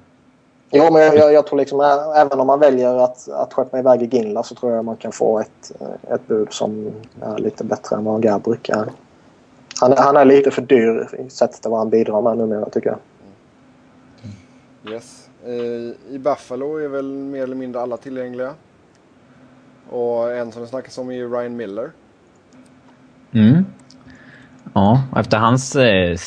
Jo, 0.72 0.94
men 0.94 1.02
jag, 1.02 1.34
jag, 1.34 1.48
tror 1.48 1.60
liksom 1.60 1.82
även 2.16 2.40
om 2.40 2.48
man 2.48 2.60
väljer 2.60 2.96
att, 3.04 3.30
att 3.30 3.54
skeppa 3.54 3.80
iväg 3.80 4.14
Ginla 4.14 4.44
så 4.44 4.56
tror 4.56 4.74
jag 4.74 4.86
man 4.86 4.96
kan 4.96 5.12
få 5.12 5.40
ett, 5.40 5.72
ett 6.14 6.28
bud 6.28 6.54
som 6.54 6.92
är 7.22 7.38
lite 7.38 7.64
bättre 7.64 7.96
än 7.96 8.04
vad 8.04 8.24
Gabrick 8.24 8.70
är. 8.70 8.86
Han, 9.80 9.94
han 9.98 10.18
är 10.18 10.26
lite 10.26 10.52
för 10.52 10.62
dyr 10.62 11.08
i 11.20 11.30
sättet 11.30 11.66
vad 11.66 11.80
han 11.80 11.90
bidrar 11.90 12.22
med 12.22 12.38
numera 12.38 12.70
tycker 12.70 12.90
jag. 12.90 13.00
Yes. 14.94 15.30
I 16.10 16.18
Buffalo 16.18 16.78
är 16.78 16.88
väl 16.88 17.06
mer 17.06 17.44
eller 17.44 17.56
mindre 17.56 17.82
alla 17.82 17.98
tillgängliga. 17.98 18.54
Och 19.90 20.32
en 20.32 20.52
som 20.52 20.62
det 20.62 20.68
snackas 20.68 20.98
om 20.98 21.12
är 21.12 21.28
Ryan 21.28 21.56
Miller. 21.56 21.92
Mm. 23.34 23.66
Ja, 24.74 25.04
efter 25.16 25.38
hans 25.38 25.76
eh, 25.76 26.18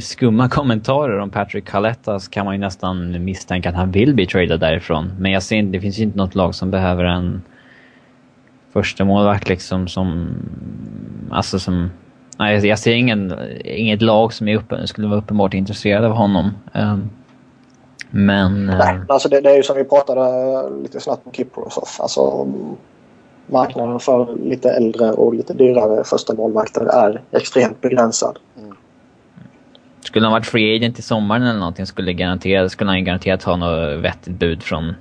skumma 0.00 0.48
kommentarer 0.48 1.18
om 1.18 1.30
Patrick 1.30 1.68
Calettas 1.68 2.28
kan 2.28 2.44
man 2.44 2.54
ju 2.54 2.60
nästan 2.60 3.24
misstänka 3.24 3.68
att 3.68 3.74
han 3.74 3.90
vill 3.90 4.14
bli 4.14 4.26
tradad 4.26 4.60
därifrån. 4.60 5.12
Men 5.18 5.32
jag 5.32 5.42
ser 5.42 5.62
det 5.62 5.80
finns 5.80 5.98
ju 5.98 6.02
inte 6.02 6.18
något 6.18 6.34
lag 6.34 6.54
som 6.54 6.70
behöver 6.70 7.04
en 7.04 7.42
första 8.72 9.04
målvakt 9.04 9.48
liksom 9.48 9.88
som... 9.88 10.34
Alltså 11.30 11.58
som... 11.58 11.90
Nej, 12.38 12.66
jag 12.66 12.78
ser 12.78 12.92
ingen, 12.92 13.34
inget 13.64 14.02
lag 14.02 14.32
som 14.32 14.48
är 14.48 14.56
uppe, 14.56 14.86
skulle 14.86 15.08
vara 15.08 15.18
uppenbart 15.18 15.54
intresserade 15.54 16.06
av 16.06 16.12
honom. 16.12 16.50
Um, 16.74 17.10
men... 18.10 18.68
Eh, 18.68 18.78
nej, 18.78 18.98
alltså 19.08 19.28
det, 19.28 19.40
det, 19.40 19.50
är 19.50 19.56
ju 19.56 19.62
som 19.62 19.76
vi 19.76 19.84
pratade 19.84 20.62
lite 20.82 21.00
snabbt 21.00 21.26
om 21.26 21.32
Kiprosov. 21.32 21.88
Alltså 21.98 22.46
marknaden 23.48 24.00
för 24.00 24.36
lite 24.36 24.70
äldre 24.70 25.12
och 25.12 25.34
lite 25.34 25.54
dyrare 25.54 26.04
första 26.04 26.34
målvakter 26.34 26.80
är 26.80 27.20
extremt 27.30 27.80
begränsad. 27.80 28.38
Mm. 28.58 28.76
Skulle 30.00 30.26
han 30.26 30.32
varit 30.32 30.46
free 30.46 30.76
agent 30.76 30.98
i 30.98 31.02
sommaren 31.02 31.42
eller 31.42 31.58
någonting 31.58 31.86
skulle, 31.86 32.12
garanterat, 32.12 32.72
skulle 32.72 32.90
han 32.90 33.04
garanterat 33.04 33.42
ha 33.42 33.56
något 33.56 34.00
vettigt 34.00 34.38
bud 34.38 34.62
från 34.62 34.94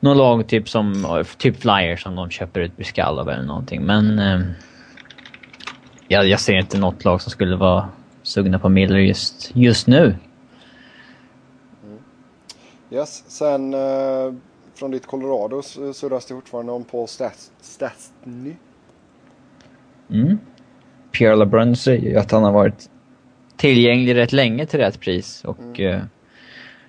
något 0.00 0.16
lag 0.16 0.46
typ 0.46 0.68
som 0.68 1.24
typ 1.38 1.60
Flyers 1.60 2.02
som 2.02 2.14
de 2.14 2.30
köper 2.30 2.60
ut 2.60 2.76
Briskalov 2.76 3.28
eller 3.28 3.42
någonting. 3.42 3.82
Men 3.82 4.18
eh, 4.18 4.40
jag, 6.08 6.28
jag 6.28 6.40
ser 6.40 6.58
inte 6.58 6.78
något 6.78 7.04
lag 7.04 7.22
som 7.22 7.30
skulle 7.30 7.56
vara 7.56 7.88
sugna 8.22 8.58
på 8.58 8.68
Miller 8.68 8.98
just, 8.98 9.50
just 9.54 9.86
nu. 9.86 10.16
Mm. 11.84 11.98
Yes, 12.90 13.24
sen 13.26 13.74
eh, 13.74 14.34
från 14.74 14.90
ditt 14.90 15.06
Colorado 15.06 15.62
surras 15.62 16.26
det 16.26 16.34
fortfarande 16.34 16.72
om 16.72 16.84
Paul 16.84 17.08
Stastny. 17.60 18.54
Mm. 20.10 20.38
Pierre 21.12 21.36
LeBrun 21.36 21.76
säger 21.76 22.10
ju 22.10 22.16
att 22.16 22.30
han 22.30 22.42
har 22.42 22.52
varit 22.52 22.90
tillgänglig 23.56 24.14
rätt 24.14 24.32
länge 24.32 24.66
till 24.66 24.80
rätt 24.80 25.00
pris 25.00 25.44
och 25.44 25.78
mm. 25.78 25.94
uh, 25.94 26.02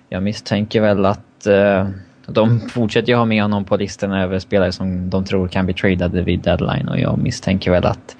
jag 0.08 0.22
misstänker 0.22 0.80
väl 0.80 1.06
att 1.06 1.46
uh, 1.46 1.88
de 2.26 2.60
fortsätter 2.60 3.08
ju 3.08 3.14
ha 3.14 3.24
med 3.24 3.42
honom 3.42 3.64
på 3.64 3.76
listan 3.76 4.12
över 4.12 4.38
spelare 4.38 4.72
som 4.72 5.10
de 5.10 5.24
tror 5.24 5.48
kan 5.48 5.64
bli 5.64 5.74
tradade 5.74 6.22
vid 6.22 6.40
deadline 6.40 6.88
och 6.88 6.98
jag 6.98 7.18
misstänker 7.18 7.70
väl 7.70 7.84
att 7.84 8.16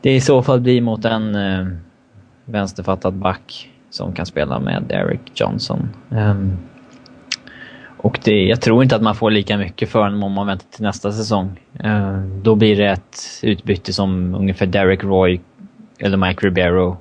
det 0.00 0.14
i 0.14 0.20
så 0.20 0.42
fall 0.42 0.60
blir 0.60 0.80
mot 0.80 1.04
en 1.04 1.34
uh, 1.34 1.68
vänsterfattad 2.44 3.14
back 3.14 3.70
som 3.90 4.12
kan 4.12 4.26
spela 4.26 4.60
med 4.60 4.92
Eric 4.92 5.20
Johnson. 5.34 5.88
Um, 6.10 6.58
och 8.02 8.20
det, 8.24 8.44
jag 8.44 8.60
tror 8.60 8.82
inte 8.82 8.96
att 8.96 9.02
man 9.02 9.14
får 9.14 9.30
lika 9.30 9.58
mycket 9.58 9.88
för 9.88 10.02
honom 10.02 10.22
om 10.22 10.32
man 10.32 10.46
väntar 10.46 10.66
till 10.70 10.82
nästa 10.82 11.12
säsong. 11.12 11.60
Uh, 11.84 12.20
då 12.42 12.54
blir 12.54 12.76
det 12.76 12.86
ett 12.86 13.18
utbyte 13.42 13.92
som 13.92 14.34
ungefär 14.34 14.66
Derek 14.66 15.04
Roy 15.04 15.40
eller 15.98 16.16
Mike 16.16 16.46
Ribeiro 16.46 16.96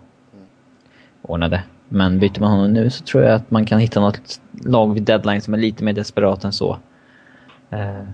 ordnade. 1.22 1.64
Men 1.90 2.20
byter 2.20 2.40
man 2.40 2.52
honom 2.52 2.74
nu 2.74 2.90
så 2.90 3.04
tror 3.04 3.24
jag 3.24 3.34
att 3.34 3.52
man 3.52 3.66
kan 3.66 3.80
hitta 3.80 4.00
något 4.00 4.42
lag 4.66 4.94
vid 4.94 5.04
deadline 5.04 5.42
som 5.42 5.54
är 5.54 5.58
lite 5.58 5.84
mer 5.84 5.94
desperat 5.94 6.44
än 6.44 6.54
så. 6.54 6.78
Uh, 7.74 8.10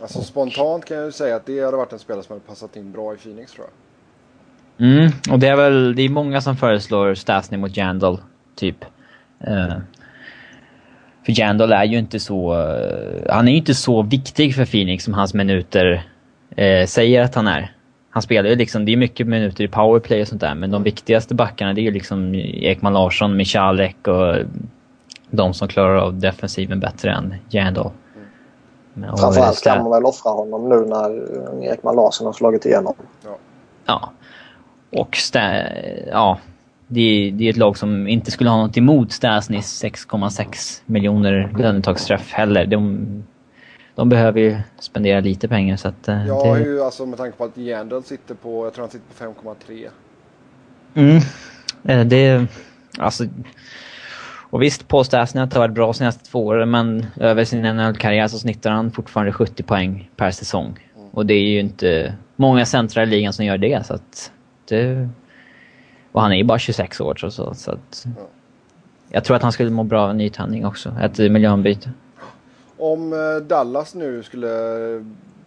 alltså 0.00 0.18
och... 0.18 0.24
spontant 0.24 0.84
kan 0.84 0.96
jag 0.96 1.06
ju 1.06 1.12
säga 1.12 1.36
att 1.36 1.46
det 1.46 1.60
hade 1.60 1.76
varit 1.76 1.92
en 1.92 1.98
spelare 1.98 2.22
som 2.22 2.32
hade 2.32 2.46
passat 2.46 2.76
in 2.76 2.92
bra 2.92 3.14
i 3.14 3.16
Phoenix 3.16 3.52
tror 3.52 3.66
jag. 3.66 3.74
Mm, 4.88 5.10
och 5.30 5.38
det 5.38 5.48
är 5.48 5.56
väl 5.56 5.94
det 5.96 6.02
är 6.02 6.08
många 6.08 6.40
som 6.40 6.56
föreslår 6.56 7.14
Stasny 7.14 7.58
mot 7.58 7.76
Jandal, 7.76 8.20
typ. 8.54 8.84
Uh, 9.48 9.78
för 11.28 11.40
Jandal 11.40 11.72
är 11.72 11.84
ju 11.84 11.98
inte 11.98 12.20
så... 12.20 12.54
Han 13.28 13.48
är 13.48 13.52
ju 13.52 13.58
inte 13.58 13.74
så 13.74 14.02
viktig 14.02 14.54
för 14.54 14.64
Phoenix 14.64 15.04
som 15.04 15.14
hans 15.14 15.34
minuter 15.34 16.06
eh, 16.56 16.86
säger 16.86 17.22
att 17.22 17.34
han 17.34 17.46
är. 17.46 17.72
han 18.10 18.22
spelar 18.22 18.50
ju 18.50 18.56
liksom, 18.56 18.84
det 18.84 18.92
är 18.92 18.96
mycket 18.96 19.26
minuter 19.26 19.64
i 19.64 19.68
powerplay 19.68 20.22
och 20.22 20.28
sånt 20.28 20.40
där, 20.40 20.54
men 20.54 20.70
de 20.70 20.82
viktigaste 20.82 21.34
backarna 21.34 21.72
det 21.72 21.80
är 21.80 21.82
ju 21.82 21.90
liksom 21.90 22.34
Ekman 22.34 22.92
Larsson, 22.92 23.36
Michalek 23.36 24.08
och 24.08 24.36
de 25.30 25.54
som 25.54 25.68
klarar 25.68 25.96
av 25.96 26.18
defensiven 26.20 26.80
bättre 26.80 27.10
än 27.10 27.34
Jandal. 27.48 27.90
Framförallt 29.18 29.64
kan 29.64 29.82
man 29.82 29.90
väl 29.90 30.04
offra 30.04 30.30
honom 30.30 30.68
nu 30.68 30.76
när 30.76 31.72
Ekman 31.72 31.96
Larsson 31.96 32.26
har 32.26 32.32
slagit 32.32 32.66
igenom. 32.66 32.94
Ja. 33.24 33.36
ja. 33.86 34.10
Och 35.00 35.16
ja, 36.10 36.38
det 36.88 37.00
är, 37.00 37.32
det 37.32 37.44
är 37.44 37.50
ett 37.50 37.56
lag 37.56 37.78
som 37.78 38.08
inte 38.08 38.30
skulle 38.30 38.50
ha 38.50 38.66
något 38.66 38.76
emot 38.76 39.12
Stasnys 39.12 39.84
6,6 39.84 40.82
miljoner 40.86 41.54
lönetagsträff 41.58 42.32
heller. 42.32 42.66
De, 42.66 43.06
de 43.94 44.08
behöver 44.08 44.40
ju 44.40 44.56
spendera 44.78 45.20
lite 45.20 45.48
pengar 45.48 45.76
så 45.76 45.88
att... 45.88 46.08
Eh, 46.08 46.26
ja, 46.26 46.54
det... 46.54 46.60
ju 46.60 46.82
alltså 46.82 47.06
med 47.06 47.18
tanke 47.18 47.38
på 47.38 47.44
att 47.44 47.56
Jandal 47.56 48.02
sitter 48.02 48.34
på, 48.34 48.66
jag 48.66 48.74
tror 48.74 48.82
han 48.82 48.90
sitter 48.90 49.26
på 49.26 49.40
5,3. 49.40 49.88
Mm. 50.94 51.16
Eh, 51.84 52.06
det... 52.06 52.46
Alltså... 52.98 53.24
Och 54.50 54.62
visst, 54.62 54.88
Paul 54.88 55.04
Stasny 55.04 55.40
har 55.40 55.58
varit 55.58 55.74
bra 55.74 55.92
senaste 55.92 56.30
två 56.30 56.46
åren, 56.46 56.70
men 56.70 57.06
över 57.16 57.44
sin 57.44 57.62
NHL-karriär 57.62 58.28
så 58.28 58.38
snittar 58.38 58.70
han 58.70 58.90
fortfarande 58.90 59.32
70 59.32 59.62
poäng 59.62 60.10
per 60.16 60.30
säsong. 60.30 60.78
Mm. 60.96 61.08
Och 61.10 61.26
det 61.26 61.34
är 61.34 61.48
ju 61.48 61.60
inte 61.60 62.14
många 62.36 62.66
centrar 62.66 63.02
i 63.02 63.06
ligan 63.06 63.32
som 63.32 63.44
gör 63.44 63.58
det, 63.58 63.86
så 63.86 63.94
att... 63.94 64.32
Det... 64.68 65.08
Och 66.18 66.22
han 66.22 66.32
är 66.32 66.36
ju 66.36 66.44
bara 66.44 66.58
26 66.58 67.00
år, 67.00 67.14
så, 67.14 67.30
så, 67.30 67.54
så 67.54 67.70
att... 67.70 68.04
Mm. 68.04 68.16
Jag 69.08 69.24
tror 69.24 69.36
att 69.36 69.42
han 69.42 69.52
skulle 69.52 69.70
må 69.70 69.82
bra 69.82 70.02
av 70.02 70.10
en 70.10 70.16
nytändning 70.16 70.66
också, 70.66 70.94
ett 71.02 71.18
miljöombyte. 71.18 71.90
Om 72.78 73.12
eh, 73.12 73.36
Dallas 73.36 73.94
nu 73.94 74.22
skulle 74.22 74.48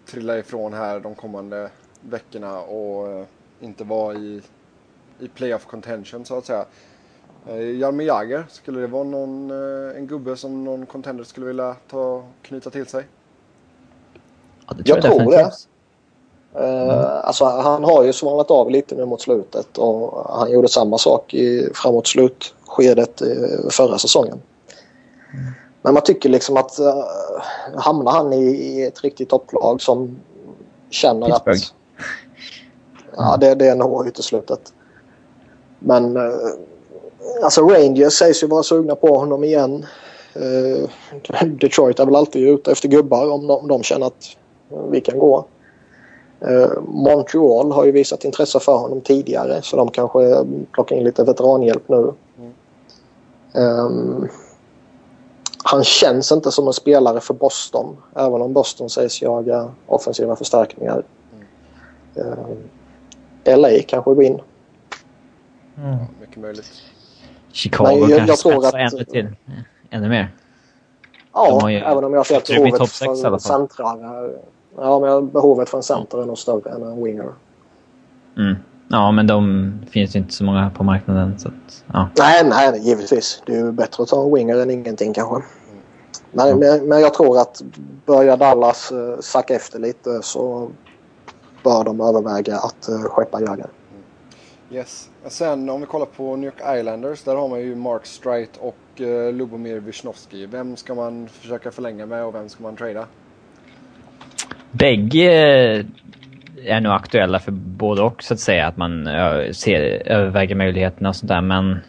trilla 0.06 0.38
ifrån 0.38 0.73
här 0.73 0.99
de 0.99 1.15
kommande 1.15 1.69
veckorna 2.02 2.60
och 2.60 3.11
eh, 3.11 3.26
inte 3.60 3.84
vara 3.84 4.15
i, 4.15 4.41
i 5.19 5.27
playoff 5.27 5.65
contention 5.65 6.26
så 6.26 6.38
att 6.38 6.45
säga. 6.45 6.65
Eh, 7.48 7.80
Jaromir 7.80 8.06
Jagr, 8.06 8.43
skulle 8.49 8.80
det 8.80 8.88
vara 8.88 9.03
någon, 9.03 9.52
en 9.95 10.07
gubbe 10.07 10.38
som 10.38 10.64
någon 10.64 10.85
contender 10.85 11.23
skulle 11.23 11.45
vilja 11.45 11.76
ta 11.89 12.23
knyta 12.41 12.69
till 12.69 12.85
sig? 12.85 13.06
Ja, 14.68 14.73
det 14.73 14.84
tror 14.84 14.98
jag, 14.98 15.06
jag 15.06 15.19
tror 15.19 15.31
det. 15.31 15.52
Mm. 16.56 16.90
alltså, 17.23 17.45
han 17.45 17.84
har 17.84 18.03
ju 18.03 18.14
svalnat 18.14 18.52
av 18.52 18.69
lite 18.69 18.95
nu 18.95 19.06
mot 19.06 19.22
slutet 19.22 19.78
och 19.78 20.26
han 20.30 20.52
gjorde 20.52 20.68
samma 20.68 20.98
sak 20.98 21.34
i, 21.34 21.69
framåt 21.73 22.07
slutskedet 22.07 23.22
förra 23.69 23.98
säsongen. 23.98 24.41
Mm. 25.34 25.53
Men 25.82 25.94
man 25.94 26.03
tycker 26.03 26.30
liksom 26.30 26.57
att 26.57 26.80
uh, 26.80 27.03
hamnar 27.76 28.11
han 28.11 28.34
i, 28.34 28.45
i 28.45 28.86
ett 28.86 29.03
riktigt 29.03 29.30
topplag 29.30 29.82
som 29.82 30.19
känner 30.90 31.28
Pittsburgh. 31.28 31.57
att... 31.57 31.73
Ja, 33.15 33.38
det, 33.38 33.56
det 33.56 33.68
är 33.68 33.76
nog 33.76 34.07
uteslutet. 34.07 34.73
Men 35.80 36.18
uh, 36.18 36.34
alltså 37.44 37.61
Rangers 37.61 38.14
sägs 38.14 38.44
ju 38.44 38.48
vara 38.48 38.64
sugna 38.64 38.95
på 38.95 39.18
honom 39.18 39.44
igen. 39.44 39.86
Uh, 40.36 40.90
Detroit 41.45 41.99
är 41.99 42.06
väl 42.06 42.15
alltid 42.15 42.48
ute 42.48 42.72
efter 42.72 42.88
gubbar 42.88 43.30
om 43.30 43.48
de, 43.48 43.53
om 43.53 43.68
de 43.68 43.84
känner 43.84 44.07
att 44.07 44.38
vi 44.90 45.02
kan 45.02 45.19
gå. 45.19 45.45
Uh, 46.47 46.81
Montreal 46.88 47.72
har 47.72 47.85
ju 47.85 47.91
visat 47.91 48.23
intresse 48.23 48.59
för 48.59 48.77
honom 48.77 49.01
tidigare 49.01 49.61
så 49.61 49.77
de 49.77 49.91
kanske 49.91 50.45
plockar 50.72 50.95
in 50.95 51.03
lite 51.03 51.23
veteranhjälp 51.23 51.89
nu. 51.89 52.13
Mm. 52.38 52.53
Um, 53.53 54.27
han 55.63 55.84
känns 55.84 56.31
inte 56.31 56.51
som 56.51 56.68
en 56.68 56.73
spelare 56.73 57.19
för 57.19 57.34
Boston. 57.34 57.97
Även 58.15 58.41
om 58.41 58.53
Boston 58.53 58.89
sägs 58.89 59.22
jaga 59.22 59.72
offensiva 59.88 60.35
förstärkningar. 60.35 61.03
Mm. 62.15 62.27
Uh, 63.47 63.57
LA 63.57 63.69
kanske 63.88 64.13
går 64.13 64.23
in. 64.23 64.41
Mm. 65.77 65.97
Mycket 66.22 66.38
möjligt. 66.38 66.72
Chicago 67.51 67.99
Men 67.99 68.09
jag, 68.09 68.27
kanske 68.27 68.49
jag 68.49 68.61
tror 68.61 68.65
att, 68.68 68.93
ännu 68.93 69.05
till. 69.05 69.27
Ännu 69.89 70.09
mer. 70.09 70.35
Ja, 71.34 71.72
även 71.72 72.03
om 72.03 72.13
jag 72.13 72.26
ser 72.26 72.38
att 72.38 72.47
behovet 72.47 72.91
för 72.91 73.38
centrar... 73.38 74.31
Ja, 74.82 74.99
men 74.99 75.30
behovet 75.30 75.70
för 75.70 75.78
en 75.78 75.84
center 75.84 76.22
är 76.22 76.26
nog 76.26 76.38
större 76.38 76.70
än 76.70 76.84
en 76.84 77.03
winger. 77.03 77.34
Mm. 78.38 78.56
Ja, 78.88 79.12
men 79.12 79.28
de 79.28 79.74
finns 79.91 80.16
inte 80.16 80.34
så 80.34 80.44
många 80.44 80.72
på 80.78 80.84
marknaden. 80.84 81.40
Så 81.40 81.48
att, 81.48 81.84
ja. 81.94 82.10
Nej, 82.18 82.45
nej, 82.45 82.82
givetvis. 82.88 83.44
Det 83.45 83.53
är 83.56 83.66
ju 83.66 83.72
bättre 83.72 84.03
att 84.03 84.10
ta 84.10 84.24
en 84.24 84.34
winger 84.34 84.58
än 84.58 84.72
ingenting 84.72 85.14
kanske. 85.14 85.48
Men, 86.32 86.48
mm. 86.48 86.60
men, 86.60 86.90
men 86.90 87.02
jag 87.02 87.14
tror 87.14 87.40
att 87.40 87.62
börjar 88.06 88.38
Dallas 88.38 88.91
uh, 88.91 89.20
sacka 89.20 89.56
efter 89.56 89.80
lite 89.80 90.22
så 90.22 90.72
bör 91.64 91.84
de 91.84 92.02
överväga 92.02 92.58
att 92.58 92.90
uh, 92.90 93.03
skeppa 93.03 93.41
Jagr. 93.41 93.70
Yes. 94.72 95.10
Sen 95.28 95.70
om 95.70 95.82
vi 95.82 95.88
kollar 95.88 96.06
på 96.06 96.36
New 96.36 96.45
York 96.45 96.80
Islanders. 96.80 97.24
Där 97.24 97.36
har 97.36 97.48
man 97.48 97.60
ju 97.60 97.76
Mark 97.76 98.06
Strite 98.06 98.60
och 98.60 99.02
uh, 99.02 99.34
Lubomir 99.34 99.80
Wisnowski. 99.80 100.45
Vem 100.45 100.76
ska 100.76 100.95
man 100.95 101.28
försöka 101.28 101.72
förlänga 101.72 102.06
med 102.06 102.26
och 102.26 102.36
vem 102.36 102.49
ska 102.49 102.64
man 102.64 102.76
trada? 102.76 103.06
Bägge 104.72 105.31
är 106.65 106.81
nog 106.81 106.93
aktuella 106.93 107.39
för 107.39 107.52
både 107.52 108.02
och 108.02 108.23
så 108.23 108.34
att 108.34 108.39
säga. 108.39 108.68
Att 108.68 108.77
man 108.77 109.10
ser, 109.52 109.81
överväger 110.07 110.56
möjligheterna 110.56 111.10
och 111.10 111.15
sånt 111.15 111.30
där. 111.30 111.41
Men 111.41 111.80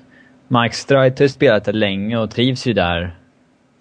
Mike 0.48 0.74
Strite 0.74 1.22
har 1.22 1.28
spelat 1.28 1.64
det 1.64 1.72
länge 1.72 2.16
och 2.16 2.30
trivs 2.30 2.66
ju 2.66 2.72
där, 2.72 3.14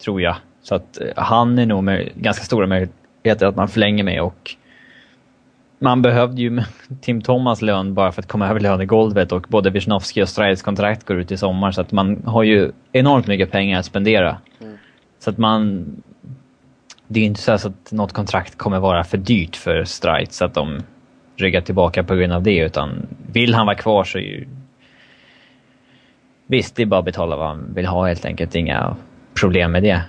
tror 0.04 0.22
jag. 0.22 0.36
Så 0.64 0.76
att 0.76 1.02
eh, 1.02 1.08
han 1.16 1.60
är 1.60 1.66
nog 1.66 1.84
med 1.84 2.10
ganska 2.16 2.44
stora 2.44 2.68
möjligheter 2.68 3.46
att 3.46 3.56
man 3.56 3.68
förlänger 3.68 4.04
med 4.04 4.22
och 4.22 4.56
man 5.80 6.02
behövde 6.02 6.42
ju 6.42 6.62
Tim 7.02 7.22
Thomas 7.22 7.62
lön 7.62 7.94
bara 7.94 8.12
för 8.12 8.22
att 8.22 8.28
komma 8.28 8.48
över 8.50 8.60
lönegolvet 8.60 9.32
och 9.32 9.46
både 9.50 9.70
Wisnowski 9.70 10.24
och 10.24 10.30
Strides 10.30 10.62
kontrakt 10.62 11.06
går 11.06 11.20
ut 11.20 11.32
i 11.32 11.38
sommar 11.38 11.72
så 11.72 11.82
att 11.82 11.92
man 11.92 12.24
har 12.26 12.44
ju 12.44 12.72
enormt 12.92 13.28
mycket 13.28 13.52
pengar 13.52 13.80
att 13.80 13.86
spendera. 13.86 14.38
Mm. 14.62 14.78
Så 15.20 15.30
att 15.30 15.38
man 15.38 15.86
det 17.12 17.20
är 17.20 17.26
inte 17.26 17.42
så 17.42 17.52
att 17.52 17.92
något 17.92 18.14
kontrakt 18.14 18.58
kommer 18.58 18.80
vara 18.80 19.04
för 19.04 19.18
dyrt 19.18 19.56
för 19.56 19.84
Strite 19.84 20.34
så 20.34 20.46
att 20.46 20.54
de 20.54 20.84
ryggar 21.36 21.62
tillbaka 21.62 22.04
på 22.04 22.16
grund 22.16 22.34
av 22.34 22.44
det. 22.44 22.58
Utan 22.58 23.08
vill 23.32 23.54
han 23.54 23.66
vara 23.66 23.76
kvar 23.76 24.04
så 24.04 24.20
ju... 24.20 24.48
Visst, 26.48 26.76
det 26.76 26.82
är 26.82 26.86
bara 26.86 27.00
att 27.00 27.06
betala 27.06 27.36
vad 27.36 27.48
han 27.48 27.74
vill 27.74 27.86
ha 27.86 28.08
helt 28.08 28.26
enkelt. 28.26 28.56
Inga 28.56 28.96
problem 29.40 29.72
med 29.72 29.84
det. 29.84 30.02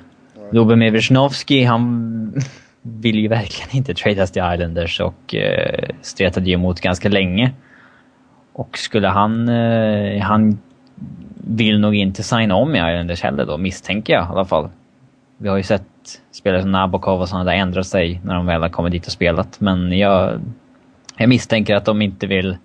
Lubomir 0.53 0.91
Wisnowski, 0.91 1.65
han 1.65 2.43
vill 2.83 3.19
ju 3.19 3.29
verkligen 3.29 3.77
inte 3.77 3.95
tradas 3.95 4.31
till 4.31 4.43
Islanders 4.55 5.01
och 5.01 5.35
eh, 5.35 5.89
stretade 6.03 6.47
ju 6.47 6.55
emot 6.55 6.81
ganska 6.81 7.09
länge. 7.09 7.53
Och 8.53 8.79
skulle 8.79 9.09
han... 9.09 9.49
Eh, 9.49 10.23
han 10.23 10.59
vill 11.47 11.81
nog 11.81 11.95
inte 11.95 12.23
signa 12.23 12.55
om 12.55 12.75
i 12.75 12.79
Islanders 12.79 13.23
heller 13.23 13.47
då, 13.47 13.59
misstänker 13.59 14.13
jag 14.13 14.23
i 14.23 14.27
alla 14.27 14.45
fall. 14.45 14.71
Vi 15.39 15.49
har 15.49 15.57
ju 15.57 15.63
sett 15.63 15.92
spelare 16.33 16.63
som 16.63 16.73
Nabokov 16.73 17.21
och 17.21 17.29
sådana 17.29 17.45
där 17.45 17.53
ändra 17.53 17.85
sig 17.85 18.21
när 18.25 18.35
de 18.35 18.47
väl 18.47 18.63
har 18.63 18.69
kommit 18.69 18.93
dit 18.93 19.07
och 19.07 19.13
spelat. 19.13 19.61
Men 19.61 19.99
jag, 19.99 20.41
jag 21.17 21.29
misstänker 21.29 21.75
att 21.75 21.85
de 21.85 22.03
inte 22.03 22.27
vill 22.27 22.57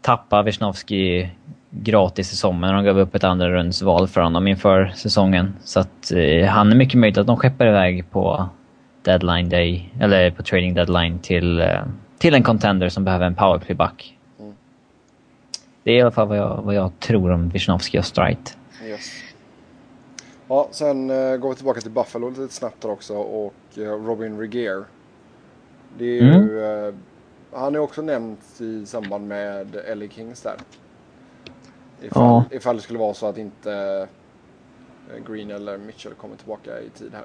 tappa 0.00 0.42
Wisnowski 0.42 1.30
gratis 1.70 2.32
i 2.32 2.36
sommar 2.36 2.68
när 2.68 2.74
de 2.74 2.84
gav 2.84 2.98
upp 2.98 3.14
ett 3.14 3.24
andra 3.24 3.50
rundsval 3.50 4.08
för 4.08 4.20
honom 4.20 4.46
inför 4.46 4.92
säsongen. 4.94 5.56
Så 5.64 5.80
att 5.80 6.12
eh, 6.12 6.46
han 6.46 6.72
är 6.72 6.76
mycket 6.76 7.00
möjligt 7.00 7.18
att 7.18 7.26
de 7.26 7.36
skeppar 7.36 7.66
iväg 7.66 8.10
på 8.10 8.48
deadline 9.02 9.48
day, 9.48 9.92
eller 10.00 10.30
på 10.30 10.42
trading 10.42 10.74
deadline 10.74 11.18
till, 11.18 11.60
eh, 11.60 11.82
till 12.18 12.34
en 12.34 12.42
contender 12.42 12.88
som 12.88 13.04
behöver 13.04 13.26
en 13.26 13.34
powerplayback. 13.34 14.18
Mm. 14.40 14.54
Det 15.82 15.90
är 15.90 15.96
i 15.96 16.00
alla 16.00 16.10
fall 16.10 16.28
vad 16.28 16.38
jag, 16.38 16.62
vad 16.62 16.74
jag 16.74 17.00
tror 17.00 17.32
om 17.32 17.48
Wisnowski 17.48 17.98
och 17.98 18.04
Strite. 18.04 18.52
Yes. 18.84 19.23
Ja, 20.48 20.68
sen 20.70 21.10
uh, 21.10 21.36
går 21.36 21.48
vi 21.48 21.54
tillbaka 21.54 21.80
till 21.80 21.90
Buffalo 21.90 22.30
lite 22.30 22.48
snabbt 22.48 22.80
där 22.80 22.90
också 22.90 23.14
och 23.14 23.54
uh, 23.78 23.84
Robin 23.84 24.38
Regier. 24.38 24.84
Det 25.98 26.18
är 26.18 26.22
mm. 26.22 26.42
ju, 26.42 26.58
uh, 26.58 26.94
han 27.52 27.74
är 27.74 27.78
också 27.78 28.02
nämnt 28.02 28.60
i 28.60 28.86
samband 28.86 29.28
med 29.28 29.76
LA 29.96 30.08
Kings 30.08 30.42
där. 30.42 30.56
Ifall, 32.02 32.22
ja. 32.22 32.44
ifall 32.50 32.76
det 32.76 32.82
skulle 32.82 32.98
vara 32.98 33.14
så 33.14 33.26
att 33.26 33.38
inte 33.38 34.08
Green 35.28 35.50
eller 35.50 35.78
Mitchell 35.78 36.14
kommer 36.14 36.36
tillbaka 36.36 36.80
i 36.80 36.88
tid 36.88 37.12
här. 37.12 37.24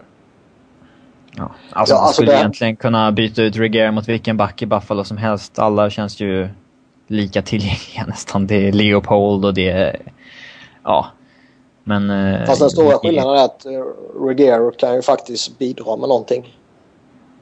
Ja, 1.35 1.51
alltså 1.71 1.95
ja, 1.95 2.01
man 2.01 2.13
skulle 2.13 2.31
det... 2.31 2.37
egentligen 2.37 2.75
kunna 2.75 3.11
byta 3.11 3.43
ut 3.43 3.55
Regier 3.55 3.91
mot 3.91 4.09
vilken 4.09 4.37
back 4.37 4.61
i 4.61 4.65
Buffalo 4.65 5.03
som 5.03 5.17
helst. 5.17 5.59
Alla 5.59 5.89
känns 5.89 6.19
ju 6.19 6.49
lika 7.07 7.41
tillgängliga 7.41 8.05
nästan. 8.07 8.47
Det 8.47 8.67
är 8.67 8.71
Leopold 8.71 9.45
och 9.45 9.53
det 9.53 9.69
är... 9.69 10.01
Ja, 10.83 11.11
men, 11.89 12.09
eh, 12.09 12.45
Fast 12.45 12.59
den 12.59 12.69
stora 12.69 12.97
skillnaden 12.97 13.37
är 13.37 13.45
att 13.45 13.65
eh, 13.65 13.71
Reguero 14.25 14.71
kan 14.71 14.95
ju 14.95 15.01
faktiskt 15.01 15.57
bidra 15.57 15.95
med 15.95 16.09
någonting. 16.09 16.57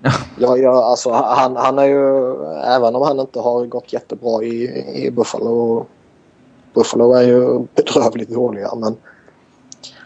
ja, 0.40 0.58
ja, 0.58 0.84
alltså, 0.84 1.12
han, 1.12 1.56
han 1.56 1.80
är 1.80 1.86
ju, 1.86 2.36
även 2.64 2.96
om 2.96 3.02
han 3.02 3.20
inte 3.20 3.40
har 3.40 3.66
gått 3.66 3.94
jättebra 3.94 4.44
i, 4.44 4.84
i 5.06 5.12
Buffalo. 5.12 5.86
Buffalo 6.74 7.14
är 7.14 7.22
ju 7.22 7.68
bedrövligt 7.76 8.30
dåliga 8.30 8.76
men 8.76 8.98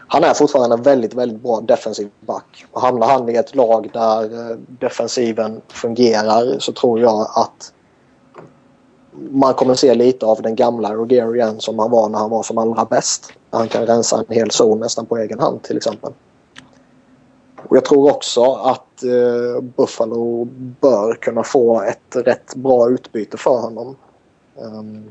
han 0.06 0.24
är 0.24 0.34
fortfarande 0.34 0.76
en 0.76 0.82
väldigt, 0.82 1.14
väldigt 1.14 1.42
bra 1.42 1.60
defensiv 1.60 2.10
back. 2.20 2.64
hamnar 2.72 3.06
han 3.06 3.28
i 3.28 3.34
ett 3.34 3.54
lag 3.54 3.90
där 3.92 4.22
eh, 4.22 4.56
defensiven 4.80 5.60
fungerar 5.68 6.58
så 6.58 6.72
tror 6.72 7.00
jag 7.00 7.20
att 7.20 7.72
man 9.12 9.54
kommer 9.54 9.74
se 9.74 9.94
lite 9.94 10.26
av 10.26 10.42
den 10.42 10.54
gamla 10.54 10.94
Rogerian 10.94 11.34
igen 11.34 11.60
som 11.60 11.78
han 11.78 11.90
var 11.90 12.08
när 12.08 12.18
han 12.18 12.30
var 12.30 12.42
som 12.42 12.58
allra 12.58 12.84
bäst. 12.84 13.32
Han 13.50 13.68
kan 13.68 13.86
rensa 13.86 14.18
en 14.28 14.34
hel 14.34 14.50
zon 14.50 14.80
nästan 14.80 15.06
på 15.06 15.18
egen 15.18 15.40
hand 15.40 15.62
till 15.62 15.76
exempel. 15.76 16.12
Och 17.68 17.76
jag 17.76 17.84
tror 17.84 18.10
också 18.10 18.54
att 18.54 19.02
eh, 19.02 19.62
Buffalo 19.76 20.44
bör 20.80 21.14
kunna 21.14 21.42
få 21.42 21.82
ett 21.82 22.16
rätt 22.16 22.54
bra 22.54 22.90
utbyte 22.90 23.36
för 23.36 23.60
honom. 23.60 23.96
Um, 24.56 25.10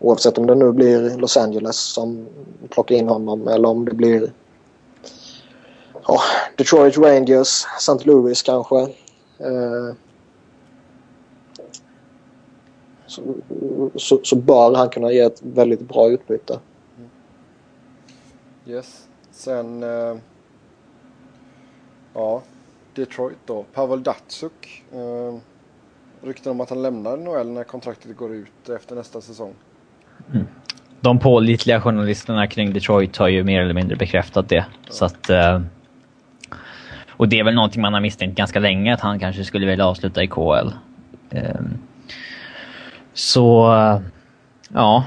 oavsett 0.00 0.38
om 0.38 0.46
det 0.46 0.54
nu 0.54 0.72
blir 0.72 1.18
Los 1.18 1.36
Angeles 1.36 1.76
som 1.76 2.26
plockar 2.70 2.94
in 2.94 3.08
honom 3.08 3.48
eller 3.48 3.68
om 3.68 3.84
det 3.84 3.94
blir 3.94 4.32
oh, 6.06 6.22
Detroit 6.56 6.98
Rangers, 6.98 7.64
St. 7.78 8.04
Louis 8.04 8.42
kanske. 8.42 8.76
Uh, 8.76 9.92
så, 13.14 13.22
så, 13.94 14.20
så, 14.22 14.36
bör 14.36 14.74
han 14.74 14.88
kunna 14.88 15.12
ge 15.12 15.20
ett 15.20 15.42
väldigt 15.42 15.80
bra 15.80 16.08
utbyte. 16.08 16.58
Yes. 18.66 19.08
Sen... 19.30 19.82
Uh 19.82 20.16
Ja, 22.14 22.42
Detroit 22.94 23.38
då. 23.46 23.64
Pavel 23.74 24.02
Datsuk. 24.02 24.82
Eh, 24.92 25.38
rykten 26.26 26.52
om 26.52 26.60
att 26.60 26.70
han 26.70 26.82
lämnar 26.82 27.16
NHL 27.16 27.50
när 27.50 27.64
kontraktet 27.64 28.16
går 28.16 28.34
ut 28.34 28.68
efter 28.68 28.96
nästa 28.96 29.20
säsong. 29.20 29.54
Mm. 30.32 30.46
De 31.00 31.18
pålitliga 31.18 31.80
journalisterna 31.80 32.46
kring 32.46 32.72
Detroit 32.72 33.16
har 33.16 33.28
ju 33.28 33.44
mer 33.44 33.62
eller 33.62 33.74
mindre 33.74 33.96
bekräftat 33.96 34.48
det. 34.48 34.54
Ja. 34.56 34.64
Så 34.88 35.04
att, 35.04 35.30
eh, 35.30 35.60
och 37.08 37.28
det 37.28 37.38
är 37.38 37.44
väl 37.44 37.54
någonting 37.54 37.82
man 37.82 37.94
har 37.94 38.00
misstänkt 38.00 38.36
ganska 38.36 38.58
länge, 38.58 38.94
att 38.94 39.00
han 39.00 39.18
kanske 39.18 39.44
skulle 39.44 39.66
vilja 39.66 39.86
avsluta 39.86 40.22
i 40.22 40.28
KL. 40.28 40.68
Eh, 41.30 41.60
så, 43.14 43.68
ja. 44.68 45.04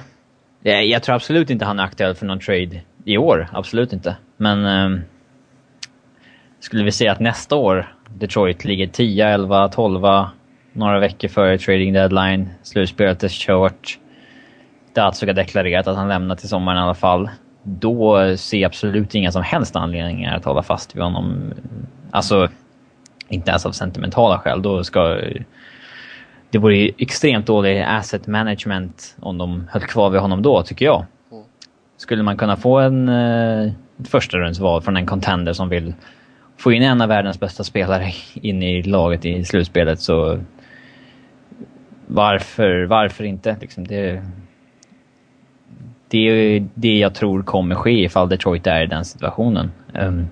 Eh, 0.63 0.81
jag 0.81 1.03
tror 1.03 1.15
absolut 1.15 1.49
inte 1.49 1.65
han 1.65 1.79
är 1.79 1.83
aktuell 1.83 2.15
för 2.15 2.25
någon 2.25 2.39
trade 2.39 2.81
i 3.05 3.17
år. 3.17 3.47
Absolut 3.51 3.93
inte. 3.93 4.15
Men 4.37 4.65
eh, 4.65 4.99
skulle 6.59 6.83
vi 6.83 6.91
säga 6.91 7.11
att 7.11 7.19
nästa 7.19 7.55
år 7.55 7.93
Detroit 8.09 8.65
ligger 8.65 8.87
10, 8.87 9.27
11, 9.27 9.69
12 9.69 10.01
några 10.73 10.99
veckor 10.99 11.27
före 11.27 11.57
trading 11.57 11.93
deadline. 11.93 12.49
Slutspelet 12.63 13.23
är 13.23 13.29
kört. 13.29 13.99
Datsuk 14.93 15.29
har 15.29 15.33
deklarerat 15.33 15.87
att 15.87 15.95
han 15.97 16.07
lämnar 16.07 16.35
till 16.35 16.49
sommaren 16.49 16.77
i 16.77 16.81
alla 16.81 16.93
fall. 16.93 17.29
Då 17.63 18.37
ser 18.37 18.57
jag 18.57 18.69
absolut 18.69 19.15
inga 19.15 19.31
som 19.31 19.43
helst 19.43 19.75
anledningar 19.75 20.35
att 20.35 20.45
hålla 20.45 20.63
fast 20.63 20.95
vid 20.95 21.03
honom. 21.03 21.53
Alltså, 22.11 22.47
inte 23.29 23.49
ens 23.49 23.65
av 23.65 23.71
sentimentala 23.71 24.39
skäl. 24.39 24.61
Då 24.61 24.83
ska... 24.83 25.21
Det 26.49 26.57
vore 26.57 26.91
extremt 26.97 27.45
dålig 27.45 27.81
asset 27.81 28.27
management 28.27 29.15
om 29.19 29.37
de 29.37 29.67
höll 29.69 29.81
kvar 29.81 30.09
vid 30.09 30.21
honom 30.21 30.41
då, 30.41 30.63
tycker 30.63 30.85
jag. 30.85 31.05
Mm. 31.31 31.43
Skulle 31.97 32.23
man 32.23 32.37
kunna 32.37 32.55
få 32.55 32.79
en, 32.79 33.09
eh, 33.09 33.71
första 34.05 34.37
rundsval 34.37 34.81
från 34.81 34.97
en 34.97 35.05
contender 35.05 35.53
som 35.53 35.69
vill 35.69 35.93
få 36.57 36.71
in 36.71 36.83
en 36.83 37.01
av 37.01 37.09
världens 37.09 37.39
bästa 37.39 37.63
spelare 37.63 38.11
in 38.33 38.63
i 38.63 38.83
laget 38.83 39.25
i 39.25 39.45
slutspelet 39.45 39.99
så 39.99 40.39
varför, 42.07 42.85
varför 42.85 43.23
inte? 43.23 43.57
Liksom 43.61 43.87
det, 43.87 44.23
det 46.07 46.17
är 46.17 46.67
det 46.73 46.97
jag 46.97 47.15
tror 47.15 47.43
kommer 47.43 47.75
ske 47.75 48.03
ifall 48.03 48.29
Detroit 48.29 48.67
är 48.67 48.83
i 48.83 48.87
den 48.87 49.05
situationen. 49.05 49.71
Um, 49.93 50.27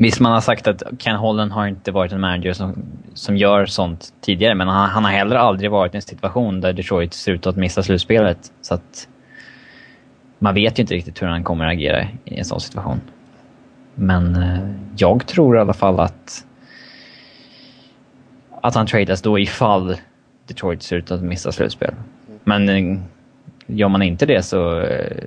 visst, 0.00 0.20
man 0.20 0.32
har 0.32 0.40
sagt 0.40 0.66
att 0.66 0.82
Ken 0.98 1.16
Holland 1.16 1.52
har 1.52 1.66
inte 1.66 1.92
varit 1.92 2.12
en 2.12 2.20
manager 2.20 2.52
som, 2.52 2.82
som 3.14 3.36
gör 3.36 3.66
sånt 3.66 4.12
tidigare, 4.20 4.54
men 4.54 4.68
han, 4.68 4.90
han 4.90 5.04
har 5.04 5.10
heller 5.10 5.36
aldrig 5.36 5.70
varit 5.70 5.94
i 5.94 5.96
en 5.96 6.02
situation 6.02 6.60
där 6.60 6.72
Detroit 6.72 7.14
ser 7.14 7.32
ut 7.32 7.46
att 7.46 7.56
missa 7.56 7.82
slutspelet. 7.82 8.52
Så 8.60 8.74
att 8.74 9.08
man 10.38 10.54
vet 10.54 10.78
ju 10.78 10.80
inte 10.80 10.94
riktigt 10.94 11.22
hur 11.22 11.26
han 11.26 11.44
kommer 11.44 11.66
att 11.66 11.72
agera 11.72 12.02
i 12.24 12.38
en 12.38 12.44
sån 12.44 12.60
situation. 12.60 13.00
Men 13.94 14.36
eh, 14.36 14.70
jag 14.96 15.26
tror 15.26 15.56
i 15.56 15.60
alla 15.60 15.72
fall 15.72 16.00
att 16.00 16.44
att 18.62 18.74
han 18.74 18.86
tradas 18.86 19.22
då 19.22 19.38
ifall 19.38 19.96
Detroit 20.46 20.82
ser 20.82 20.96
ut 20.96 21.10
att 21.10 21.22
missa 21.22 21.52
slutspel. 21.52 21.94
Men 22.44 22.68
eh, 22.68 22.98
gör 23.66 23.88
man 23.88 24.02
inte 24.02 24.26
det 24.26 24.42
så 24.42 24.80
eh, 24.80 25.24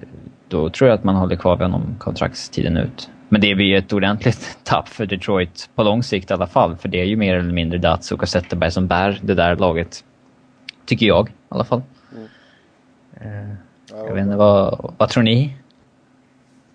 då 0.47 0.69
tror 0.69 0.89
jag 0.89 0.95
att 0.95 1.03
man 1.03 1.15
håller 1.15 1.35
kvar 1.35 1.55
vid 1.55 1.63
honom 1.63 1.95
kontraktstiden 1.99 2.77
ut. 2.77 3.09
Men 3.33 3.41
det 3.41 3.55
blir 3.55 3.75
ett 3.75 3.93
ordentligt 3.93 4.57
tapp 4.63 4.87
för 4.87 5.05
Detroit 5.05 5.69
på 5.75 5.83
lång 5.83 6.03
sikt 6.03 6.31
i 6.31 6.33
alla 6.33 6.47
fall. 6.47 6.75
För 6.75 6.89
det 6.89 7.01
är 7.01 7.05
ju 7.05 7.15
mer 7.15 7.35
eller 7.35 7.53
mindre 7.53 7.77
Datsuk 7.77 8.21
och 8.21 8.29
Zetterberg 8.29 8.71
som 8.71 8.87
bär 8.87 9.19
det 9.23 9.33
där 9.33 9.55
laget. 9.55 10.03
Tycker 10.85 11.05
jag 11.05 11.29
i 11.29 11.31
alla 11.49 11.63
fall. 11.63 11.81
Mm. 13.21 13.55
Jag 13.87 14.13
vet 14.13 14.23
inte, 14.23 14.35
vad, 14.35 14.93
vad 14.97 15.09
tror 15.09 15.23
ni? 15.23 15.57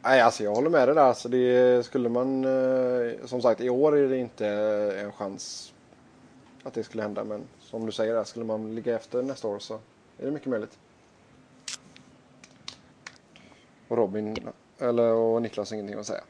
Nej, 0.03 0.21
alltså 0.21 0.45
jag 0.45 0.55
håller 0.55 0.71
med 0.71 0.89
dig 0.89 0.95
där. 0.95 1.03
Alltså 1.03 1.29
det 1.29 1.87
skulle 1.87 2.09
man, 2.09 2.45
eh, 2.45 3.13
som 3.25 3.43
sagt 3.43 3.61
i 3.61 3.71
år 3.71 3.97
är 3.97 4.09
det 4.09 4.19
inte 4.19 4.49
en 5.05 5.13
chans 5.13 5.73
att 6.63 6.75
det 6.75 6.85
skulle 6.85 7.03
hända. 7.03 7.25
Men 7.25 7.43
som 7.61 7.87
du 7.87 7.93
säger, 7.93 8.15
där, 8.15 8.25
skulle 8.25 8.45
man 8.45 8.75
ligga 8.75 8.97
efter 8.97 9.23
nästa 9.23 9.49
år 9.49 9.59
så 9.59 9.75
är 10.19 10.25
det 10.25 10.31
mycket 10.31 10.49
möjligt. 10.49 10.79
Och 13.89 13.97
Robin, 13.97 14.37
eller 14.79 15.13
och 15.13 15.43
Niklas 15.43 15.71
har 15.71 15.77
ingenting 15.77 16.01
att 16.01 16.07
säga. 16.07 16.23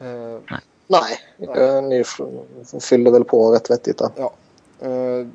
Nej, 0.00 0.60
nej. 0.86 1.82
ni 1.82 2.04
fyllde 2.80 3.10
väl 3.10 3.24
på 3.24 3.54
rätt 3.54 3.70
vettigt 3.70 3.98
där. 3.98 4.10
Ja. 4.16 4.32
Uh, 4.88 5.26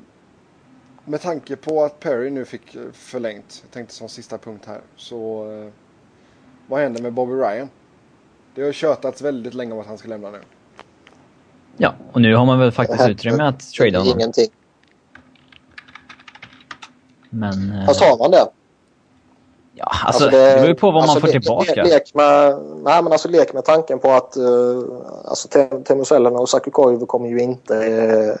med 1.04 1.20
tanke 1.20 1.56
på 1.56 1.84
att 1.84 2.00
Perry 2.00 2.30
nu 2.30 2.44
fick 2.44 2.76
förlängt, 2.92 3.62
jag 3.62 3.70
tänkte 3.70 3.94
som 3.94 4.08
sista 4.08 4.38
punkt 4.38 4.64
här, 4.66 4.80
så 4.96 5.50
uh, 5.50 5.70
vad 6.66 6.80
händer 6.80 7.02
med 7.02 7.12
Bobby 7.12 7.32
Ryan? 7.32 7.68
Det 8.54 8.62
har 8.62 8.72
tjötats 8.72 9.22
väldigt 9.22 9.54
länge 9.54 9.72
om 9.72 9.78
att 9.78 9.86
han 9.86 9.98
ska 9.98 10.08
lämna 10.08 10.30
nu. 10.30 10.40
Ja, 11.76 11.94
och 12.12 12.20
nu 12.20 12.34
har 12.34 12.44
man 12.44 12.58
väl 12.58 12.72
faktiskt 12.72 13.08
utrymme 13.08 13.44
att 13.44 13.72
trada 13.72 13.98
honom. 13.98 14.18
Ingenting. 14.18 14.48
Men... 17.30 17.72
Eh, 17.72 17.86
Fast 17.86 18.00
har 18.00 18.18
man 18.18 18.30
det? 18.30 18.46
Ja, 19.78 19.84
alltså, 19.84 20.24
alltså 20.24 20.38
det, 20.38 20.48
det 20.48 20.54
beror 20.54 20.68
ju 20.68 20.74
på 20.74 20.90
vad 20.90 21.02
alltså 21.02 21.14
man 21.14 21.20
får 21.20 21.28
le, 21.28 21.32
tillbaka. 21.32 21.74
Le, 21.74 21.84
lek 21.84 22.14
med, 22.14 22.58
nej, 22.82 23.02
men 23.02 23.12
alltså 23.12 23.28
lek 23.28 23.52
med 23.52 23.64
tanken 23.64 23.98
på 23.98 24.10
att 24.10 24.36
uh, 24.36 24.84
alltså, 25.24 25.48
Teemu 25.84 26.04
Selänne 26.04 26.38
och 26.38 26.48
Saku 26.48 26.70
Koivu 26.70 27.06
kommer 27.06 27.28
ju 27.28 27.40
inte 27.40 27.74
uh, 27.74 28.34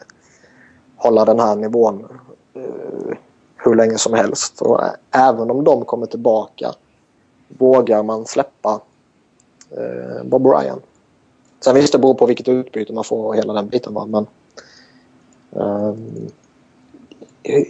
hålla 0.96 1.24
den 1.24 1.40
här 1.40 1.56
nivån 1.56 2.08
uh, 2.56 3.14
hur 3.56 3.74
länge 3.74 3.98
som 3.98 4.14
helst. 4.14 4.62
Och 4.62 4.80
även 5.10 5.50
om 5.50 5.64
de 5.64 5.84
kommer 5.84 6.06
tillbaka 6.06 6.72
vågar 7.48 8.02
man 8.02 8.26
släppa 8.26 8.80
eh, 9.70 10.24
Bob 10.24 10.46
Ryan. 10.46 10.80
Sen 11.60 11.74
visst, 11.74 11.92
det 11.92 11.98
beror 11.98 12.14
på 12.14 12.26
vilket 12.26 12.48
utbyte 12.48 12.92
man 12.92 13.04
får 13.04 13.26
och 13.26 13.36
hela 13.36 13.52
den 13.52 13.68
biten. 13.68 13.94
Va? 13.94 14.06
Men, 14.06 14.26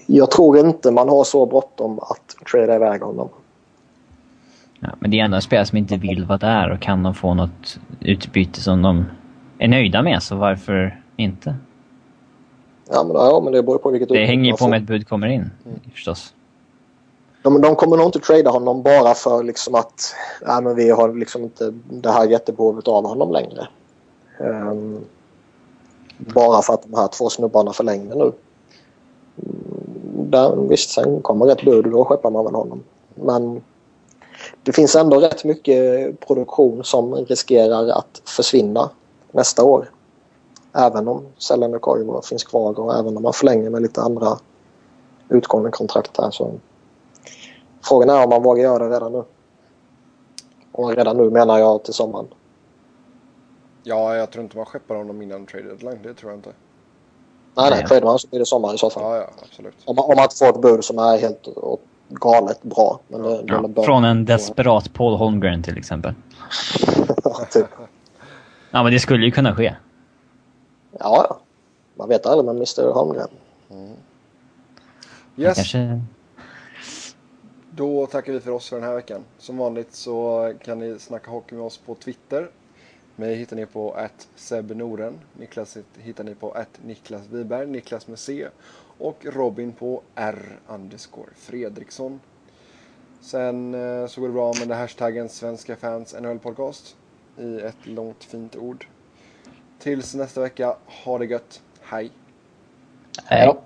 jag 0.06 0.30
tror 0.30 0.58
inte 0.58 0.90
man 0.90 1.08
har 1.08 1.24
så 1.24 1.46
bråttom 1.46 1.98
att 1.98 2.36
trada 2.50 2.74
iväg 2.74 3.02
honom. 3.02 3.28
Ja, 4.86 4.92
men 4.98 5.10
det 5.10 5.20
är 5.20 5.24
ändå 5.24 5.36
en 5.36 5.42
spelare 5.42 5.66
som 5.66 5.78
inte 5.78 5.96
vill 5.96 6.24
vara 6.24 6.38
där 6.38 6.70
och 6.70 6.80
kan 6.80 7.02
de 7.02 7.14
få 7.14 7.34
något 7.34 7.78
utbyte 8.00 8.60
som 8.60 8.82
de 8.82 9.04
är 9.58 9.68
nöjda 9.68 10.02
med, 10.02 10.22
så 10.22 10.36
varför 10.36 11.00
inte? 11.16 11.56
Ja, 12.90 13.04
men, 13.04 13.16
ja, 13.16 13.40
men 13.44 13.52
det 13.52 13.62
beror 13.62 13.78
på 13.78 13.90
vilket 13.90 14.08
Det 14.08 14.26
hänger 14.26 14.50
ju 14.50 14.56
på 14.56 14.64
om 14.64 14.72
ett 14.72 14.82
bud 14.82 15.08
kommer 15.08 15.26
in, 15.26 15.50
mm. 15.64 15.80
förstås 15.92 16.34
de, 17.46 17.60
de 17.60 17.76
kommer 17.76 17.96
nog 17.96 18.06
inte 18.06 18.18
trada 18.18 18.50
honom 18.50 18.82
bara 18.82 19.14
för 19.14 19.42
liksom 19.42 19.74
att 19.74 20.14
ja, 20.46 20.60
men 20.60 20.74
vi 20.74 20.90
har 20.90 21.14
liksom 21.14 21.42
inte 21.42 21.74
det 21.90 22.10
här 22.10 22.26
jättebehovet 22.26 22.88
av 22.88 23.06
honom 23.06 23.32
längre. 23.32 23.68
Um, 24.38 25.04
bara 26.18 26.62
för 26.62 26.74
att 26.74 26.82
de 26.82 26.94
här 26.94 27.08
två 27.08 27.30
snubbarna 27.30 27.72
förlängde 27.72 28.14
nu. 28.14 28.32
Där, 30.30 30.68
visst, 30.68 30.90
sen 30.90 31.22
kommer 31.22 31.52
ett 31.52 31.64
bud 31.64 31.86
och 31.86 31.92
då 31.92 32.04
skeppar 32.04 32.30
man 32.30 32.44
väl 32.44 32.54
honom. 32.54 32.82
Men 33.14 33.62
det 34.66 34.72
finns 34.72 34.96
ändå 34.96 35.20
rätt 35.20 35.44
mycket 35.44 36.20
produktion 36.20 36.84
som 36.84 37.14
riskerar 37.14 37.88
att 37.88 38.22
försvinna 38.24 38.90
nästa 39.32 39.64
år. 39.64 39.90
Även 40.72 41.08
om 41.08 41.26
Sällan 41.38 41.74
och 41.74 41.80
Koivu 41.80 42.22
finns 42.22 42.44
kvar 42.44 42.80
och 42.80 42.98
även 42.98 43.16
om 43.16 43.22
man 43.22 43.32
förlänger 43.32 43.70
med 43.70 43.82
lite 43.82 44.00
andra 44.00 44.38
utgående 45.28 45.70
kontrakt 45.70 46.18
här 46.18 46.30
så 46.30 46.50
Frågan 47.82 48.10
är 48.10 48.24
om 48.24 48.30
man 48.30 48.42
vågar 48.42 48.62
göra 48.62 48.88
det 48.88 48.94
redan 48.94 49.12
nu. 49.12 49.24
Och 50.72 50.96
redan 50.96 51.16
nu 51.16 51.30
menar 51.30 51.58
jag 51.58 51.84
till 51.84 51.94
sommaren. 51.94 52.26
Ja, 53.82 54.16
jag 54.16 54.30
tror 54.30 54.44
inte 54.44 54.56
man 54.56 54.66
skeppar 54.66 54.94
honom 54.94 55.22
innan 55.22 55.46
trade 55.46 55.68
deadline. 55.68 55.98
Det 56.02 56.14
tror 56.14 56.32
jag 56.32 56.38
inte. 56.38 56.52
Nej, 57.54 57.70
nej. 57.70 57.84
Tradar 57.84 58.06
man 58.06 58.18
så 58.18 58.28
blir 58.28 58.40
det 58.40 58.46
sommar 58.46 58.74
i 58.74 58.78
så 58.78 58.90
fall. 58.90 59.02
Ja, 59.02 59.16
ja, 59.16 59.30
absolut. 59.42 59.74
Om, 59.84 59.98
om 59.98 60.16
man 60.16 60.28
får 60.38 60.48
ett 60.48 60.60
bud 60.60 60.84
som 60.84 60.98
är 60.98 61.18
helt 61.18 61.48
galet 62.08 62.62
bra. 62.62 63.00
Men 63.08 63.22
det, 63.22 63.44
ja, 63.46 63.84
från 63.84 64.04
en 64.04 64.24
desperat 64.24 64.92
Paul 64.92 65.16
Holmgren 65.16 65.62
till 65.62 65.78
exempel. 65.78 66.14
typ. 67.50 67.66
Ja, 68.70 68.82
men 68.82 68.92
det 68.92 68.98
skulle 68.98 69.24
ju 69.24 69.30
kunna 69.30 69.54
ske. 69.54 69.74
Ja. 70.98 71.40
Man 71.94 72.08
vet 72.08 72.26
aldrig 72.26 72.44
med 72.44 72.54
Mr 72.54 72.92
Holmgren. 72.92 73.28
Mm. 73.70 73.92
Yes, 75.36 75.56
Kanske... 75.56 76.00
då 77.70 78.06
tackar 78.06 78.32
vi 78.32 78.40
för 78.40 78.50
oss 78.50 78.68
för 78.68 78.76
den 78.76 78.88
här 78.88 78.94
veckan. 78.94 79.24
Som 79.38 79.56
vanligt 79.56 79.94
så 79.94 80.52
kan 80.64 80.78
ni 80.78 80.98
snacka 80.98 81.30
hockey 81.30 81.54
med 81.54 81.64
oss 81.64 81.78
på 81.78 81.94
Twitter. 81.94 82.50
Mig 83.16 83.34
hittar 83.34 83.56
ni 83.56 83.66
på 83.66 83.92
att. 83.92 84.28
Niklas 85.38 85.76
hittar 85.98 86.24
ni 86.24 86.34
på 86.34 86.50
att 86.50 86.80
Niklas 86.84 87.22
Wiberg, 87.30 87.66
Niklas 87.66 88.08
med 88.08 88.18
C. 88.18 88.48
Och 88.98 89.26
Robin 89.26 89.72
på 89.72 90.02
R 90.14 90.58
underscore 90.66 91.30
Fredriksson. 91.34 92.20
Sen 93.20 93.74
eh, 93.74 94.06
så 94.06 94.20
går 94.20 94.28
det 94.28 94.34
bra 94.34 94.52
med 94.66 94.76
hashtaggen 94.76 95.28
Svenska 95.28 95.76
fans 95.76 96.14
NHL 96.20 96.38
podcast 96.38 96.96
i 97.38 97.60
ett 97.60 97.86
långt 97.86 98.24
fint 98.24 98.56
ord. 98.56 98.86
Tills 99.78 100.14
nästa 100.14 100.40
vecka, 100.40 100.76
ha 100.86 101.18
det 101.18 101.26
gött. 101.26 101.62
Hej! 101.80 102.10
Hej 103.24 103.56